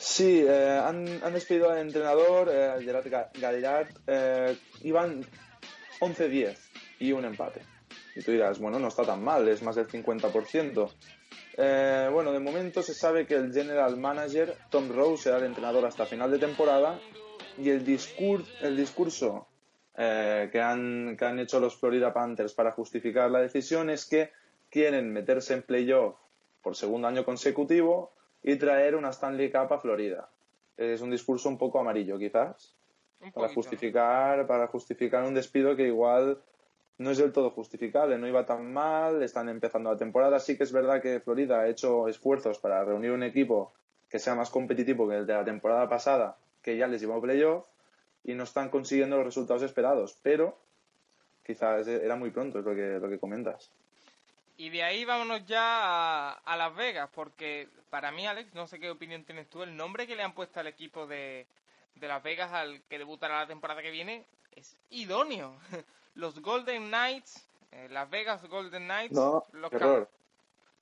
Sí, 0.00 0.42
eh, 0.48 0.80
han, 0.82 1.22
han, 1.22 1.32
despedido 1.34 1.70
al 1.70 1.78
entrenador, 1.78 2.48
eh, 2.50 2.82
Gerard 2.82 3.30
Gallard, 3.34 3.88
eh, 4.06 4.56
iban 4.82 5.22
11-10 6.00 6.56
y 6.98 7.12
un 7.12 7.26
empate. 7.26 7.60
Y 8.16 8.22
tú 8.22 8.32
dirás, 8.32 8.58
bueno, 8.58 8.78
no 8.78 8.88
está 8.88 9.04
tan 9.04 9.22
mal, 9.22 9.46
es 9.46 9.62
más 9.62 9.76
del 9.76 9.88
50%. 9.88 10.90
Eh, 11.62 12.08
bueno, 12.10 12.32
de 12.32 12.38
momento 12.38 12.82
se 12.82 12.94
sabe 12.94 13.26
que 13.26 13.34
el 13.34 13.52
general 13.52 13.98
manager 13.98 14.56
Tom 14.70 14.88
Rose 14.90 15.24
será 15.24 15.36
el 15.36 15.44
entrenador 15.44 15.84
hasta 15.84 16.06
final 16.06 16.30
de 16.30 16.38
temporada 16.38 16.98
y 17.58 17.68
el, 17.68 17.84
discur 17.84 18.42
el 18.62 18.78
discurso 18.78 19.46
eh, 19.94 20.48
que, 20.50 20.58
han, 20.58 21.18
que 21.18 21.24
han 21.26 21.38
hecho 21.38 21.60
los 21.60 21.76
Florida 21.76 22.14
Panthers 22.14 22.54
para 22.54 22.72
justificar 22.72 23.30
la 23.30 23.40
decisión 23.40 23.90
es 23.90 24.06
que 24.06 24.30
quieren 24.70 25.12
meterse 25.12 25.52
en 25.52 25.62
playoff 25.62 26.16
por 26.62 26.76
segundo 26.76 27.08
año 27.08 27.26
consecutivo 27.26 28.14
y 28.42 28.56
traer 28.56 28.94
una 28.94 29.10
Stanley 29.10 29.52
Cup 29.52 29.70
a 29.70 29.78
Florida. 29.80 30.30
Es 30.78 31.02
un 31.02 31.10
discurso 31.10 31.50
un 31.50 31.58
poco 31.58 31.78
amarillo, 31.78 32.18
quizás, 32.18 32.74
Un 33.20 33.32
para 33.32 33.48
poquito, 33.48 33.60
justificar, 33.60 34.46
para 34.46 34.66
justificar 34.68 35.24
un 35.24 35.34
despido 35.34 35.76
que 35.76 35.88
igual 35.88 36.40
no 37.00 37.10
es 37.10 37.16
del 37.16 37.32
todo 37.32 37.50
justificable, 37.50 38.18
no 38.18 38.28
iba 38.28 38.44
tan 38.44 38.74
mal, 38.74 39.22
están 39.22 39.48
empezando 39.48 39.90
la 39.90 39.96
temporada. 39.96 40.38
Sí 40.38 40.58
que 40.58 40.64
es 40.64 40.72
verdad 40.72 41.00
que 41.00 41.18
Florida 41.20 41.60
ha 41.60 41.68
hecho 41.68 42.08
esfuerzos 42.08 42.58
para 42.58 42.84
reunir 42.84 43.10
un 43.12 43.22
equipo 43.22 43.72
que 44.10 44.18
sea 44.18 44.34
más 44.34 44.50
competitivo 44.50 45.08
que 45.08 45.16
el 45.16 45.26
de 45.26 45.32
la 45.32 45.44
temporada 45.44 45.88
pasada, 45.88 46.36
que 46.62 46.76
ya 46.76 46.86
les 46.86 47.00
llevó 47.00 47.18
playoff, 47.22 47.64
y 48.22 48.34
no 48.34 48.44
están 48.44 48.68
consiguiendo 48.68 49.16
los 49.16 49.24
resultados 49.24 49.62
esperados, 49.62 50.18
pero 50.22 50.58
quizás 51.42 51.88
era 51.88 52.16
muy 52.16 52.30
pronto, 52.32 52.58
es 52.58 52.66
lo 52.66 52.74
que, 52.74 52.98
lo 53.00 53.08
que 53.08 53.18
comentas. 53.18 53.70
Y 54.58 54.68
de 54.68 54.82
ahí 54.82 55.06
vámonos 55.06 55.46
ya 55.46 55.62
a, 55.62 56.32
a, 56.32 56.56
Las 56.58 56.76
Vegas, 56.76 57.08
porque 57.14 57.66
para 57.88 58.12
mí, 58.12 58.26
Alex, 58.26 58.52
no 58.52 58.66
sé 58.66 58.78
qué 58.78 58.90
opinión 58.90 59.24
tienes 59.24 59.48
tú, 59.48 59.62
el 59.62 59.74
nombre 59.74 60.06
que 60.06 60.16
le 60.16 60.22
han 60.22 60.34
puesto 60.34 60.60
al 60.60 60.66
equipo 60.66 61.06
de, 61.06 61.46
de 61.94 62.08
Las 62.08 62.22
Vegas 62.22 62.52
al 62.52 62.82
que 62.90 62.98
debutará 62.98 63.40
la 63.40 63.46
temporada 63.46 63.80
que 63.80 63.90
viene 63.90 64.26
es 64.54 64.76
idóneo. 64.90 65.56
Los 66.14 66.40
Golden 66.40 66.88
Knights, 66.88 67.46
eh, 67.72 67.88
Las 67.90 68.10
Vegas 68.10 68.46
Golden 68.48 68.84
Knights, 68.84 69.14
no, 69.14 69.44
los, 69.52 69.72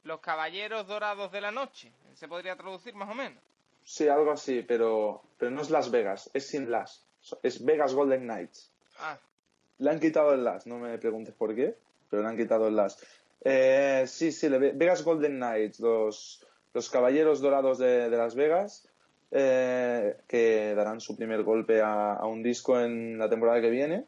los 0.04 0.20
Caballeros 0.20 0.86
Dorados 0.86 1.30
de 1.32 1.40
la 1.40 1.50
Noche, 1.50 1.92
se 2.14 2.28
podría 2.28 2.56
traducir 2.56 2.94
más 2.94 3.10
o 3.10 3.14
menos. 3.14 3.42
Sí, 3.84 4.08
algo 4.08 4.30
así, 4.32 4.62
pero, 4.62 5.22
pero 5.38 5.50
no 5.50 5.62
es 5.62 5.70
Las 5.70 5.90
Vegas, 5.90 6.30
es 6.34 6.46
sin 6.46 6.70
las, 6.70 7.04
es 7.42 7.64
Vegas 7.64 7.94
Golden 7.94 8.22
Knights. 8.22 8.70
Ah. 8.98 9.18
Le 9.78 9.90
han 9.90 10.00
quitado 10.00 10.34
el 10.34 10.44
las, 10.44 10.66
no 10.66 10.78
me 10.78 10.98
preguntes 10.98 11.34
por 11.34 11.54
qué, 11.54 11.76
pero 12.10 12.22
le 12.22 12.28
han 12.28 12.36
quitado 12.36 12.68
el 12.68 12.76
las. 12.76 13.02
Eh, 13.44 14.04
sí, 14.06 14.32
sí, 14.32 14.48
Vegas 14.48 15.04
Golden 15.04 15.36
Knights, 15.36 15.80
los, 15.80 16.44
los 16.74 16.90
caballeros 16.90 17.40
dorados 17.40 17.78
de, 17.78 18.10
de 18.10 18.16
Las 18.16 18.34
Vegas, 18.34 18.88
eh, 19.30 20.16
que 20.26 20.74
darán 20.74 21.00
su 21.00 21.16
primer 21.16 21.42
golpe 21.42 21.80
a, 21.80 22.14
a, 22.14 22.26
un 22.26 22.42
disco 22.42 22.80
en 22.80 23.18
la 23.18 23.28
temporada 23.28 23.60
que 23.60 23.70
viene. 23.70 24.04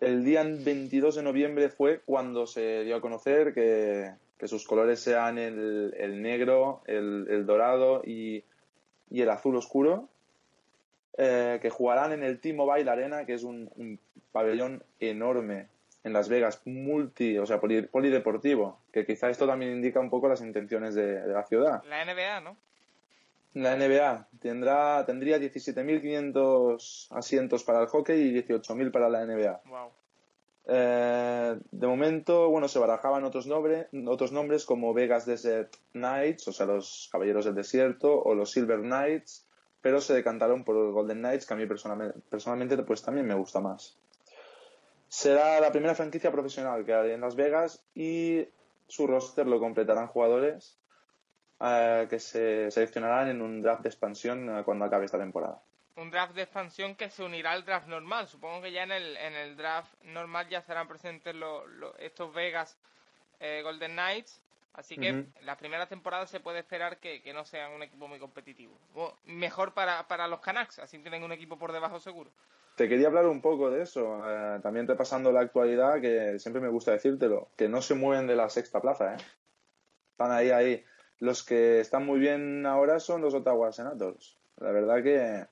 El 0.00 0.24
día 0.24 0.42
22 0.42 1.16
de 1.16 1.22
noviembre 1.22 1.68
fue 1.68 2.00
cuando 2.00 2.46
se 2.46 2.84
dio 2.84 2.96
a 2.96 3.00
conocer 3.00 3.52
que, 3.52 4.10
que 4.38 4.48
sus 4.48 4.66
colores 4.66 5.00
sean 5.00 5.36
el, 5.36 5.94
el 5.98 6.22
negro, 6.22 6.82
el, 6.86 7.26
el 7.28 7.44
dorado 7.44 8.02
y, 8.04 8.42
y, 9.10 9.20
el 9.20 9.28
azul 9.28 9.56
oscuro, 9.56 10.08
eh, 11.18 11.58
que 11.60 11.68
jugarán 11.68 12.12
en 12.12 12.22
el 12.22 12.40
T-Mobile 12.40 12.90
Arena, 12.90 13.26
que 13.26 13.34
es 13.34 13.42
un, 13.42 13.70
un 13.76 13.98
pabellón 14.32 14.82
enorme 15.00 15.68
en 16.02 16.14
Las 16.14 16.30
Vegas, 16.30 16.62
multi, 16.64 17.36
o 17.36 17.44
sea, 17.44 17.60
poli, 17.60 17.82
polideportivo, 17.82 18.80
que 18.90 19.04
quizá 19.04 19.28
esto 19.28 19.46
también 19.46 19.72
indica 19.72 20.00
un 20.00 20.08
poco 20.08 20.28
las 20.28 20.40
intenciones 20.40 20.94
de, 20.94 21.20
de 21.20 21.32
la 21.32 21.44
ciudad. 21.44 21.82
La 21.84 22.06
NBA, 22.06 22.40
¿no? 22.40 22.56
La 23.54 23.76
NBA 23.76 24.28
tendrá, 24.38 25.04
tendría 25.06 25.38
17.500 25.38 27.08
asientos 27.10 27.64
para 27.64 27.80
el 27.80 27.86
hockey 27.88 28.20
y 28.20 28.42
18.000 28.42 28.92
para 28.92 29.08
la 29.08 29.24
NBA. 29.24 29.62
Wow. 29.66 29.90
Eh, 30.66 31.58
de 31.70 31.86
momento, 31.86 32.48
bueno, 32.48 32.68
se 32.68 32.78
barajaban 32.78 33.24
otros, 33.24 33.48
nombre, 33.48 33.88
otros 34.06 34.30
nombres 34.30 34.64
como 34.64 34.94
Vegas 34.94 35.26
Desert 35.26 35.74
Knights, 35.92 36.46
o 36.46 36.52
sea, 36.52 36.66
los 36.66 37.08
Caballeros 37.10 37.44
del 37.44 37.56
Desierto, 37.56 38.22
o 38.22 38.34
los 38.36 38.52
Silver 38.52 38.80
Knights, 38.80 39.46
pero 39.80 40.00
se 40.00 40.14
decantaron 40.14 40.62
por 40.62 40.76
los 40.76 40.92
Golden 40.92 41.18
Knights, 41.18 41.46
que 41.46 41.54
a 41.54 41.56
mí 41.56 41.66
personalmente, 41.66 42.20
personalmente 42.28 42.76
pues 42.84 43.02
también 43.02 43.26
me 43.26 43.34
gusta 43.34 43.60
más. 43.60 43.98
Será 45.08 45.58
la 45.58 45.72
primera 45.72 45.96
franquicia 45.96 46.30
profesional 46.30 46.84
que 46.84 46.94
hay 46.94 47.10
en 47.10 47.20
Las 47.20 47.34
Vegas 47.34 47.82
y 47.96 48.46
su 48.86 49.08
roster 49.08 49.48
lo 49.48 49.58
completarán 49.58 50.06
jugadores 50.06 50.78
eh, 51.60 52.06
que 52.08 52.18
se 52.18 52.70
seleccionarán 52.70 53.28
en 53.28 53.42
un 53.42 53.60
draft 53.62 53.82
de 53.82 53.88
expansión 53.88 54.58
eh, 54.58 54.62
cuando 54.64 54.84
acabe 54.84 55.04
esta 55.04 55.18
temporada. 55.18 55.60
Un 55.96 56.10
draft 56.10 56.34
de 56.34 56.42
expansión 56.42 56.94
que 56.94 57.10
se 57.10 57.22
unirá 57.22 57.52
al 57.52 57.64
draft 57.64 57.86
normal. 57.88 58.26
Supongo 58.28 58.62
que 58.62 58.72
ya 58.72 58.84
en 58.84 58.92
el, 58.92 59.16
en 59.16 59.34
el 59.34 59.56
draft 59.56 59.92
normal 60.04 60.48
ya 60.48 60.58
estarán 60.58 60.88
presentes 60.88 61.34
los, 61.34 61.68
los- 61.68 61.94
estos 61.98 62.32
Vegas 62.32 62.78
eh, 63.40 63.60
Golden 63.62 63.92
Knights. 63.92 64.40
Así 64.72 64.96
que 64.96 65.12
Ujú. 65.12 65.26
la 65.42 65.56
primera 65.56 65.86
temporada 65.86 66.26
se 66.26 66.38
puede 66.40 66.60
esperar 66.60 66.98
que, 66.98 67.20
que 67.22 67.32
no 67.32 67.44
sean 67.44 67.72
un 67.72 67.82
equipo 67.82 68.06
muy 68.06 68.18
competitivo. 68.20 68.72
O 68.94 69.12
mejor 69.24 69.74
para, 69.74 70.06
para 70.06 70.28
los 70.28 70.40
Canucks, 70.40 70.78
así 70.78 70.98
tienen 71.00 71.24
un 71.24 71.32
equipo 71.32 71.58
por 71.58 71.72
debajo 71.72 71.98
seguro. 71.98 72.30
Te 72.76 72.88
quería 72.88 73.08
hablar 73.08 73.26
un 73.26 73.42
poco 73.42 73.68
de 73.68 73.82
eso, 73.82 74.22
eh, 74.24 74.60
también 74.62 74.86
repasando 74.86 75.32
la 75.32 75.40
actualidad, 75.40 76.00
que 76.00 76.38
siempre 76.38 76.62
me 76.62 76.68
gusta 76.68 76.92
decírtelo, 76.92 77.48
que 77.56 77.68
no 77.68 77.82
se 77.82 77.94
mueven 77.94 78.26
de 78.28 78.36
la 78.36 78.48
sexta 78.48 78.80
plaza, 78.80 79.14
¿eh? 79.14 79.18
Están 80.12 80.32
ahí, 80.32 80.50
ahí. 80.50 80.84
Los 81.20 81.44
que 81.44 81.80
están 81.80 82.06
muy 82.06 82.18
bien 82.18 82.64
ahora 82.64 82.98
son 82.98 83.20
los 83.20 83.34
Ottawa 83.34 83.72
Senators. 83.72 84.38
La 84.58 84.72
verdad 84.72 85.02
que 85.02 85.46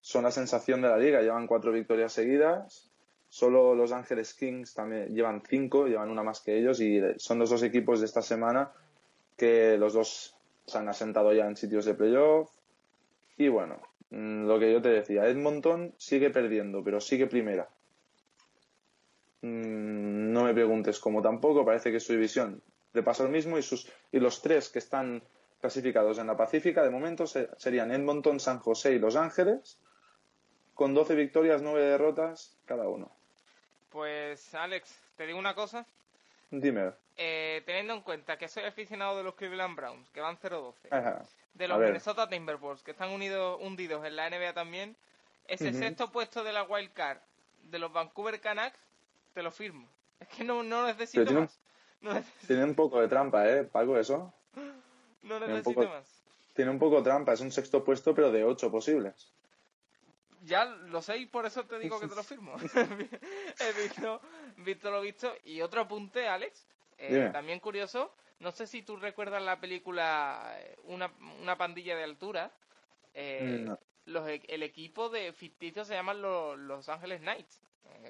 son 0.00 0.24
la 0.24 0.32
sensación 0.32 0.82
de 0.82 0.88
la 0.88 0.98
liga, 0.98 1.22
llevan 1.22 1.46
cuatro 1.46 1.72
victorias 1.72 2.12
seguidas. 2.12 2.90
Solo 3.28 3.74
Los 3.74 3.92
Ángeles 3.92 4.34
Kings 4.34 4.74
también 4.74 5.14
llevan 5.14 5.42
cinco, 5.48 5.86
llevan 5.86 6.10
una 6.10 6.22
más 6.22 6.40
que 6.40 6.58
ellos 6.58 6.80
y 6.80 7.00
son 7.18 7.38
los 7.38 7.50
dos 7.50 7.62
equipos 7.62 8.00
de 8.00 8.06
esta 8.06 8.22
semana 8.22 8.72
que 9.36 9.76
los 9.78 9.92
dos 9.94 10.36
se 10.66 10.78
han 10.78 10.88
asentado 10.88 11.32
ya 11.32 11.46
en 11.46 11.56
sitios 11.56 11.84
de 11.84 11.94
playoff. 11.94 12.50
Y 13.36 13.48
bueno, 13.48 13.80
mm, 14.10 14.46
lo 14.46 14.58
que 14.58 14.72
yo 14.72 14.82
te 14.82 14.88
decía, 14.88 15.26
Edmonton 15.28 15.94
sigue 15.98 16.30
perdiendo, 16.30 16.82
pero 16.82 17.00
sigue 17.00 17.26
primera. 17.26 17.68
Mm, 19.42 20.32
No 20.32 20.44
me 20.44 20.54
preguntes 20.54 20.98
cómo 20.98 21.22
tampoco, 21.22 21.64
parece 21.64 21.92
que 21.92 22.00
su 22.00 22.12
división 22.12 22.62
le 22.96 23.02
pasa 23.02 23.22
lo 23.22 23.28
mismo 23.28 23.56
y, 23.58 23.62
sus, 23.62 23.90
y 24.10 24.18
los 24.18 24.42
tres 24.42 24.68
que 24.68 24.78
están 24.80 25.22
clasificados 25.60 26.18
en 26.18 26.26
la 26.26 26.36
Pacífica 26.36 26.82
de 26.82 26.90
momento 26.90 27.26
se- 27.26 27.48
serían 27.58 27.90
Edmonton, 27.92 28.40
San 28.40 28.58
José 28.58 28.92
y 28.92 28.98
Los 28.98 29.14
Ángeles, 29.16 29.78
con 30.74 30.94
12 30.94 31.14
victorias, 31.14 31.62
9 31.62 31.80
derrotas 31.84 32.56
cada 32.66 32.88
uno. 32.88 33.10
Pues 33.90 34.54
Alex, 34.54 34.98
te 35.16 35.26
digo 35.26 35.38
una 35.38 35.54
cosa. 35.54 35.86
Dime. 36.50 36.92
Eh, 37.16 37.62
teniendo 37.64 37.94
en 37.94 38.02
cuenta 38.02 38.36
que 38.36 38.48
soy 38.48 38.64
aficionado 38.64 39.16
de 39.16 39.22
los 39.24 39.34
Cleveland 39.34 39.74
Browns, 39.76 40.10
que 40.10 40.20
van 40.20 40.36
0-12, 40.38 40.74
Ajá. 40.90 41.24
de 41.54 41.68
los. 41.68 41.78
Minnesota 41.78 42.28
Timberwolves, 42.28 42.82
que 42.82 42.90
están 42.90 43.10
unidos, 43.10 43.58
hundidos 43.62 44.04
en 44.04 44.16
la 44.16 44.28
NBA 44.28 44.52
también, 44.52 44.96
ese 45.48 45.72
sexto 45.72 46.10
puesto 46.12 46.44
de 46.44 46.52
la 46.52 46.64
wild 46.64 46.92
card 46.92 47.18
de 47.64 47.78
los 47.78 47.92
Vancouver 47.92 48.40
Canucks, 48.40 48.78
te 49.32 49.42
lo 49.42 49.50
firmo. 49.50 49.88
Es 50.20 50.28
que 50.28 50.44
no, 50.44 50.62
no 50.62 50.86
necesito 50.86 51.30
más. 51.32 51.58
Tiene 52.46 52.64
un 52.64 52.74
poco 52.74 53.00
de 53.00 53.08
trampa, 53.08 53.48
¿eh, 53.48 53.64
Paco, 53.64 53.98
eso? 53.98 54.32
no 55.22 55.40
necesito 55.40 55.74
poco- 55.74 55.88
más. 55.88 56.22
Tiene 56.54 56.70
un 56.70 56.78
poco 56.78 56.96
de 56.96 57.02
trampa, 57.02 57.32
es 57.34 57.40
un 57.40 57.52
sexto 57.52 57.84
puesto, 57.84 58.14
pero 58.14 58.30
de 58.32 58.44
8 58.44 58.70
posibles. 58.70 59.32
Ya 60.42 60.64
lo 60.64 61.02
sé 61.02 61.18
y 61.18 61.26
por 61.26 61.44
eso 61.44 61.64
te 61.64 61.78
digo 61.78 61.98
que 62.00 62.06
te 62.08 62.14
lo 62.14 62.22
firmo. 62.22 62.54
He 63.60 63.82
visto, 63.82 64.20
visto 64.58 64.90
lo 64.90 65.00
visto. 65.00 65.32
Y 65.44 65.60
otro 65.60 65.82
apunte, 65.82 66.28
Alex, 66.28 66.66
eh, 66.98 67.30
también 67.32 67.60
curioso. 67.60 68.14
No 68.38 68.52
sé 68.52 68.66
si 68.66 68.82
tú 68.82 68.96
recuerdas 68.96 69.42
la 69.42 69.58
película 69.60 70.54
eh, 70.58 70.76
Una, 70.84 71.10
una 71.42 71.56
pandilla 71.58 71.96
de 71.96 72.04
altura. 72.04 72.50
Eh, 73.14 73.62
No. 73.66 73.78
los, 74.04 74.28
e- 74.28 74.42
el 74.48 74.62
equipo 74.62 75.08
de 75.08 75.32
ficticio 75.32 75.84
se 75.84 75.94
llaman 75.94 76.22
los 76.22 76.58
Los 76.58 76.88
Ángeles 76.88 77.20
Knights. 77.20 77.60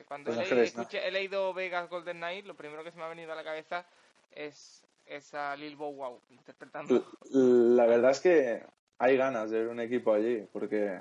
Cuando 0.06 0.30
Los 0.30 0.38
he, 0.38 0.42
Ángeles 0.42 0.74
escuché- 0.76 1.06
he 1.06 1.10
leído 1.10 1.52
Vegas 1.54 1.88
Golden 1.88 2.18
Knight, 2.18 2.46
lo 2.46 2.54
primero 2.54 2.82
que 2.84 2.90
se 2.90 2.96
me 2.98 3.04
ha 3.04 3.08
venido 3.08 3.32
a 3.32 3.36
la 3.36 3.44
cabeza 3.44 3.84
es 4.32 4.84
esa 5.06 5.54
Lil 5.56 5.76
Bow 5.76 5.92
Wow 5.94 6.20
interpretando. 6.30 7.04
La 7.30 7.86
verdad 7.86 8.10
es 8.10 8.20
que 8.20 8.62
hay 8.98 9.16
ganas 9.16 9.50
de 9.50 9.58
ver 9.60 9.68
un 9.68 9.80
equipo 9.80 10.12
allí, 10.12 10.46
porque 10.52 11.00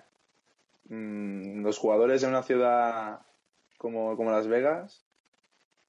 mm, 0.89 1.61
los 1.63 1.77
jugadores 1.77 2.21
de 2.21 2.27
una 2.27 2.43
ciudad 2.43 3.21
como, 3.77 4.15
como 4.15 4.31
Las 4.31 4.47
Vegas, 4.47 5.03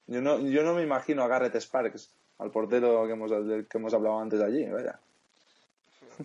yo 0.07 0.21
no, 0.21 0.39
yo 0.39 0.63
no 0.63 0.73
me 0.73 0.83
imagino 0.83 1.23
a 1.23 1.27
Garrett 1.27 1.55
Sparks, 1.55 2.11
al 2.39 2.51
portero 2.51 3.05
que 3.07 3.13
hemos, 3.13 3.29
del 3.31 3.67
que 3.67 3.77
hemos 3.77 3.93
hablado 3.93 4.19
antes 4.19 4.41
allí, 4.41 4.65
vaya. 4.65 4.99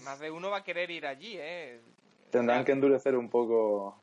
Más 0.04 0.18
de 0.20 0.30
uno 0.30 0.50
va 0.50 0.58
a 0.58 0.64
querer 0.64 0.90
ir 0.90 1.06
allí, 1.06 1.36
¿eh? 1.38 1.80
Tendrán 2.30 2.64
que 2.64 2.72
endurecer 2.72 3.14
un 3.16 3.28
poco 3.28 4.02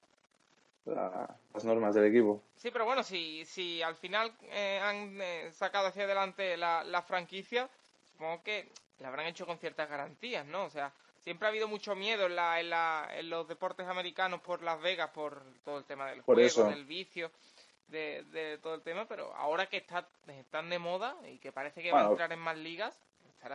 la- 0.86 1.36
las 1.54 1.64
normas 1.66 1.96
del 1.96 2.06
equipo. 2.06 2.42
Sí, 2.56 2.72
pero 2.72 2.86
bueno, 2.86 3.04
si, 3.04 3.44
si 3.46 3.82
al 3.82 3.96
final 3.96 4.32
eh, 4.44 4.80
han 4.82 5.20
eh, 5.22 5.52
sacado 5.54 5.88
hacia 5.88 6.04
adelante 6.04 6.56
la, 6.58 6.84
la 6.84 7.02
franquicia, 7.02 7.70
supongo 8.12 8.44
que 8.44 8.70
la 9.00 9.08
habrán 9.08 9.28
hecho 9.28 9.46
con 9.46 9.58
ciertas 9.58 9.90
garantías, 9.90 10.46
¿no? 10.46 10.66
O 10.66 10.70
sea, 10.70 10.92
siempre 11.22 11.48
ha 11.48 11.50
habido 11.50 11.68
mucho 11.68 11.96
miedo 11.96 12.26
en, 12.28 12.36
la, 12.36 12.60
en, 12.60 12.70
la, 12.70 13.08
en 13.14 13.30
los 13.30 13.48
deportes 13.48 13.88
americanos 13.88 14.42
por 14.42 14.62
Las 14.62 14.80
Vegas, 14.82 15.10
por 15.12 15.42
todo 15.64 15.78
el 15.80 15.86
tema 15.86 16.08
del 16.08 16.24
Por 16.24 16.36
juego, 16.36 16.48
eso. 16.48 16.64
del 16.70 16.86
vicio, 16.86 17.32
de, 17.88 18.24
de 18.26 18.58
todo 18.60 18.76
el 18.76 18.82
tema, 18.84 19.06
pero 19.08 19.34
ahora 19.36 19.66
que 19.68 19.78
está, 19.78 20.08
están 20.28 20.70
de 20.70 20.78
moda 20.80 21.16
y 21.28 21.40
que 21.40 21.52
parece 21.52 21.82
que 21.82 21.92
va 21.92 21.98
Bueno, 22.00 22.10
a 22.10 22.12
entrar 22.12 22.32
en 22.34 22.40
más 22.40 22.58
ligas, 22.58 23.00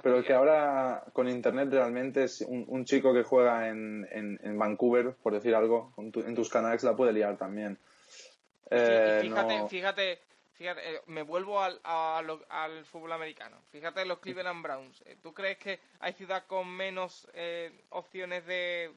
Pero 0.02 0.16
todo 0.16 0.24
que 0.24 0.32
ahora 0.32 1.04
con 1.12 1.28
internet 1.28 1.68
realmente 1.70 2.24
es 2.24 2.40
un, 2.40 2.64
un 2.68 2.84
chico 2.84 3.12
que 3.12 3.22
juega 3.22 3.68
en, 3.68 4.06
en, 4.10 4.40
en 4.42 4.58
Vancouver, 4.58 5.14
por 5.22 5.32
decir 5.32 5.54
algo, 5.54 5.92
tu- 6.12 6.20
en 6.20 6.34
tus 6.34 6.48
canales 6.48 6.82
la 6.84 6.96
puede 6.96 7.12
liar 7.12 7.36
también. 7.36 7.78
Sí, 8.18 8.30
y 8.70 8.70
Eh, 8.70 9.18
fíjate, 9.22 9.58
no- 9.58 9.68
fíjate, 9.68 10.18
fíjate, 10.54 10.94
eh, 10.96 11.00
me 11.06 11.22
vuelvo 11.22 11.60
al, 11.60 11.80
a 11.84 12.22
lo- 12.24 12.44
al 12.48 12.84
fútbol 12.86 13.12
americano. 13.12 13.58
Fíjate 13.70 14.04
los 14.04 14.18
Cleveland 14.20 14.62
Browns. 14.62 15.02
Eh, 15.06 15.16
¿Tú 15.22 15.32
crees 15.34 15.58
que 15.58 15.80
hay 16.00 16.12
ciudad 16.14 16.44
con 16.46 16.68
menos 16.68 17.28
eh, 17.34 17.70
opciones 17.90 18.46
de, 18.46 18.90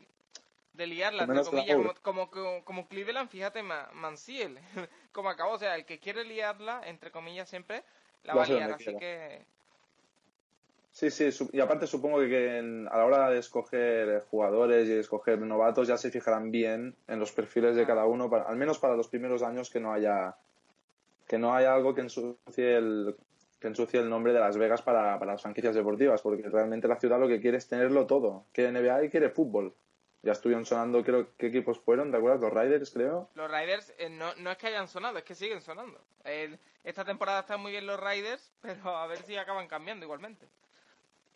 de 0.73 0.87
liarla, 0.87 1.23
entre 1.23 1.43
comillas, 1.43 1.99
como, 2.01 2.29
como, 2.63 2.87
Cleveland? 2.87 3.29
Fíjate, 3.29 3.61
Ma- 3.61 3.89
Mansiel, 3.93 4.57
como 5.11 5.29
acabó. 5.29 5.51
O 5.53 5.59
sea, 5.59 5.75
el 5.75 5.85
que 5.85 5.99
quiere 5.99 6.23
liarla, 6.23 6.81
entre 6.85 7.11
comillas, 7.11 7.49
siempre 7.49 7.83
la 8.23 8.35
va 8.35 8.43
a 8.43 8.47
liar. 8.47 8.71
Así 8.71 8.85
quiera. 8.85 8.99
que, 8.99 9.45
Sí, 10.97 11.11
sí, 11.11 11.29
y 11.53 11.59
aparte 11.59 11.85
supongo 11.85 12.17
que, 12.21 12.57
en- 12.57 12.87
a 12.87 12.97
la 12.97 13.05
hora 13.05 13.29
de 13.29 13.37
escoger 13.37 14.23
jugadores 14.31 14.87
y 14.87 14.93
de 14.93 14.99
escoger 15.01 15.37
novatos 15.37 15.87
ya 15.87 15.95
se 15.95 16.09
fijarán 16.09 16.49
bien 16.49 16.95
en 17.07 17.19
los 17.19 17.31
perfiles 17.31 17.75
de 17.75 17.85
cada 17.85 18.07
uno, 18.07 18.31
para, 18.31 18.45
al 18.45 18.55
menos 18.55 18.79
para 18.79 18.95
los 18.95 19.07
primeros 19.07 19.43
años 19.43 19.69
que 19.69 19.79
no 19.79 19.93
haya 19.93 20.35
que 21.27 21.37
no 21.37 21.53
haya 21.53 21.75
algo 21.75 21.93
que 21.93 22.01
ensucie 22.01 22.77
el 22.77 23.15
que 23.59 23.67
ensucie 23.67 23.99
el 23.99 24.09
nombre 24.09 24.33
de 24.33 24.39
Las 24.39 24.57
Vegas 24.57 24.81
para, 24.81 25.19
para 25.19 25.33
las 25.33 25.41
franquicias 25.43 25.75
deportivas, 25.75 26.23
porque 26.23 26.49
realmente 26.49 26.87
la 26.87 26.99
ciudad 26.99 27.19
lo 27.19 27.27
que 27.27 27.41
quiere 27.41 27.57
es 27.57 27.67
tenerlo 27.67 28.07
todo. 28.07 28.45
Quiere 28.51 28.71
NBA 28.71 29.03
y 29.03 29.09
quiere 29.11 29.29
fútbol. 29.29 29.75
Ya 30.23 30.31
estuvieron 30.31 30.65
sonando, 30.65 31.03
creo, 31.03 31.27
¿qué 31.37 31.47
equipos 31.47 31.79
fueron? 31.79 32.09
¿Te 32.09 32.17
acuerdas? 32.17 32.41
Los 32.41 32.53
Riders, 32.53 32.89
creo. 32.89 33.29
los 33.35 33.51
Riders 33.51 33.93
eh, 33.99 34.09
no, 34.09 34.33
no 34.37 34.49
es 34.49 34.57
que 34.57 34.65
hayan 34.65 34.87
sonado, 34.87 35.19
es 35.19 35.23
que 35.23 35.35
siguen 35.35 35.61
sonando. 35.61 36.01
Esta 36.83 37.05
temporada 37.05 37.41
están 37.41 37.61
muy 37.61 37.71
bien 37.71 37.85
los 37.85 37.99
Riders, 37.99 38.51
pero 38.61 38.97
a 38.97 39.05
ver 39.05 39.21
si 39.21 39.37
acaban 39.37 39.67
cambiando 39.67 40.03
igualmente. 40.03 40.47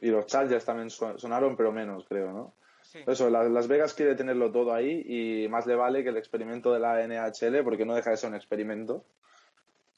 Y 0.02 0.10
los 0.10 0.26
Chargers 0.26 0.66
también 0.66 0.90
sonaron, 0.90 1.56
pero 1.56 1.72
menos, 1.72 2.06
creo, 2.08 2.32
¿no? 2.34 2.54
Sí. 2.82 3.00
Eso, 3.08 3.30
la- 3.30 3.44
Las 3.44 3.68
Vegas 3.68 3.94
quiere 3.94 4.16
tenerlo 4.16 4.52
todo 4.52 4.74
ahí 4.74 5.04
y 5.08 5.48
más 5.48 5.66
le 5.68 5.76
vale 5.76 6.04
que 6.04 6.10
el 6.10 6.18
experimento 6.18 6.74
de 6.74 6.80
la 6.80 7.02
NHL, 7.06 7.64
porque 7.64 7.86
no 7.86 7.96
deja 7.96 8.10
de 8.10 8.18
ser 8.18 8.30
un 8.30 8.36
experimento, 8.36 9.06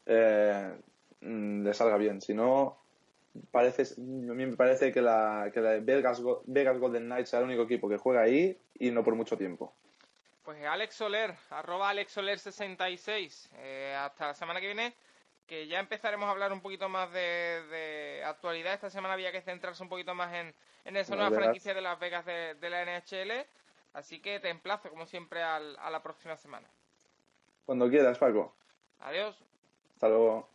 eh, 0.06 0.74
mm, 1.22 1.64
le 1.64 1.74
salga 1.74 1.98
bien. 1.98 2.22
Si 2.22 2.34
no, 2.34 2.78
parece, 3.52 3.84
a 3.98 4.00
mí 4.02 4.46
me 4.46 4.56
parece 4.56 4.92
que 4.92 5.02
la, 5.02 5.50
que 5.54 5.62
la 5.62 5.80
Vegas, 5.80 6.22
Vegas 6.46 6.78
Golden 6.78 7.06
Knights 7.06 7.30
sea 7.30 7.40
el 7.40 7.46
único 7.46 7.64
equipo 7.64 7.88
que 7.90 7.98
juega 7.98 8.22
ahí 8.22 8.58
y 8.78 8.92
no 8.92 9.04
por 9.04 9.16
mucho 9.16 9.38
tiempo. 9.38 9.74
Pues 10.44 10.64
Alex 10.66 10.96
Soler, 10.96 11.34
arroba 11.52 11.90
Alex 11.90 12.12
Soler 12.12 12.38
66. 12.38 13.50
Eh, 13.60 13.96
hasta 13.98 14.28
la 14.28 14.34
semana 14.34 14.60
que 14.60 14.66
viene, 14.68 14.94
que 15.48 15.68
ya 15.68 15.80
empezaremos 15.80 16.28
a 16.28 16.32
hablar 16.32 16.52
un 16.54 16.62
poquito 16.62 16.90
más 16.90 17.12
de, 17.12 17.64
de 17.70 18.24
actualidad. 18.26 18.74
Esta 18.74 18.90
semana 18.90 19.14
había 19.14 19.32
que 19.32 19.42
centrarse 19.42 19.84
un 19.84 19.90
poquito 19.90 20.16
más 20.16 20.34
en, 20.34 20.54
en 20.86 20.98
esa 20.98 21.16
nueva 21.16 21.30
franquicia 21.44 21.74
de 21.74 21.82
Las 21.82 22.00
Vegas 22.00 22.26
de, 22.26 22.56
de 22.56 22.70
la 22.70 22.82
NHL. 22.84 23.46
Así 23.94 24.20
que 24.22 24.40
te 24.40 24.50
emplazo, 24.50 24.90
como 24.90 25.06
siempre, 25.06 25.44
al- 25.44 25.78
a 25.80 25.90
la 25.90 26.02
próxima 26.02 26.36
semana. 26.38 26.68
Cuando 27.66 27.90
quieras, 27.90 28.18
Paco. 28.18 28.56
Adiós. 29.00 29.38
Hasta 29.94 30.08
luego. 30.10 30.50